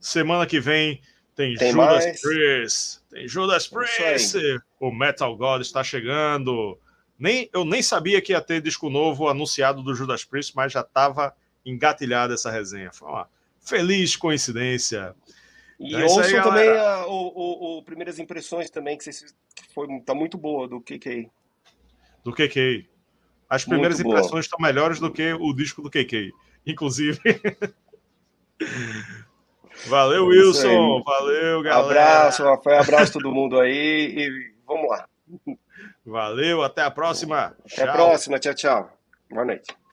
Semana 0.00 0.46
que 0.46 0.58
vem 0.58 1.00
tem, 1.34 1.54
tem 1.54 1.72
Judas 1.72 2.04
mais? 2.04 2.20
Priest. 2.20 3.00
Tem 3.10 3.28
Judas 3.28 3.68
Priest. 3.68 4.36
O 4.78 4.90
Metal 4.90 5.36
God 5.36 5.60
está 5.60 5.82
chegando. 5.82 6.78
Nem, 7.18 7.50
eu 7.52 7.64
nem 7.64 7.82
sabia 7.82 8.20
que 8.20 8.32
ia 8.32 8.40
ter 8.40 8.62
disco 8.62 8.88
novo 8.88 9.28
anunciado 9.28 9.82
do 9.82 9.94
Judas 9.94 10.24
Priest, 10.24 10.54
mas 10.56 10.72
já 10.72 10.80
estava 10.80 11.34
engatilhada 11.64 12.34
essa 12.34 12.50
resenha. 12.50 12.90
Foi 12.92 13.08
uma 13.08 13.28
feliz 13.60 14.16
coincidência. 14.16 15.14
E 15.80 15.94
então, 15.94 16.02
ouçam 16.02 16.22
aí, 16.22 16.42
também 16.42 16.68
a, 16.68 17.06
o, 17.06 17.32
o, 17.34 17.78
o, 17.78 17.82
Primeiras 17.82 18.18
Impressões 18.18 18.68
também, 18.68 18.98
que, 18.98 19.04
vocês, 19.04 19.34
foi, 19.74 19.88
tá 20.02 20.14
muito 20.14 20.36
boa, 20.36 20.68
do 20.68 20.78
KK. 20.78 21.30
Do 22.22 22.32
KK. 22.32 22.86
As 23.48 23.64
primeiras 23.64 23.98
muito 23.98 24.10
impressões 24.10 24.44
estão 24.44 24.58
melhores 24.60 25.00
do 25.00 25.10
que 25.10 25.32
o 25.32 25.54
disco 25.54 25.80
do 25.80 25.88
KK, 25.88 26.32
inclusive. 26.66 27.18
Valeu, 29.86 30.26
é 30.26 30.28
Wilson. 30.28 31.02
Valeu, 31.02 31.62
galera. 31.62 31.86
Abraço, 31.86 32.44
Rafael. 32.44 32.80
Abraço 32.80 33.14
todo 33.14 33.32
mundo 33.32 33.58
aí 33.58 34.14
e 34.18 34.52
vamos 34.66 34.90
lá. 34.90 35.08
Valeu, 36.04 36.62
até 36.62 36.82
a 36.82 36.90
próxima. 36.90 37.56
Até 37.64 37.76
tchau. 37.76 37.88
a 37.88 37.92
próxima. 37.92 38.38
Tchau, 38.38 38.54
tchau. 38.54 38.92
Boa 39.30 39.46
noite. 39.46 39.80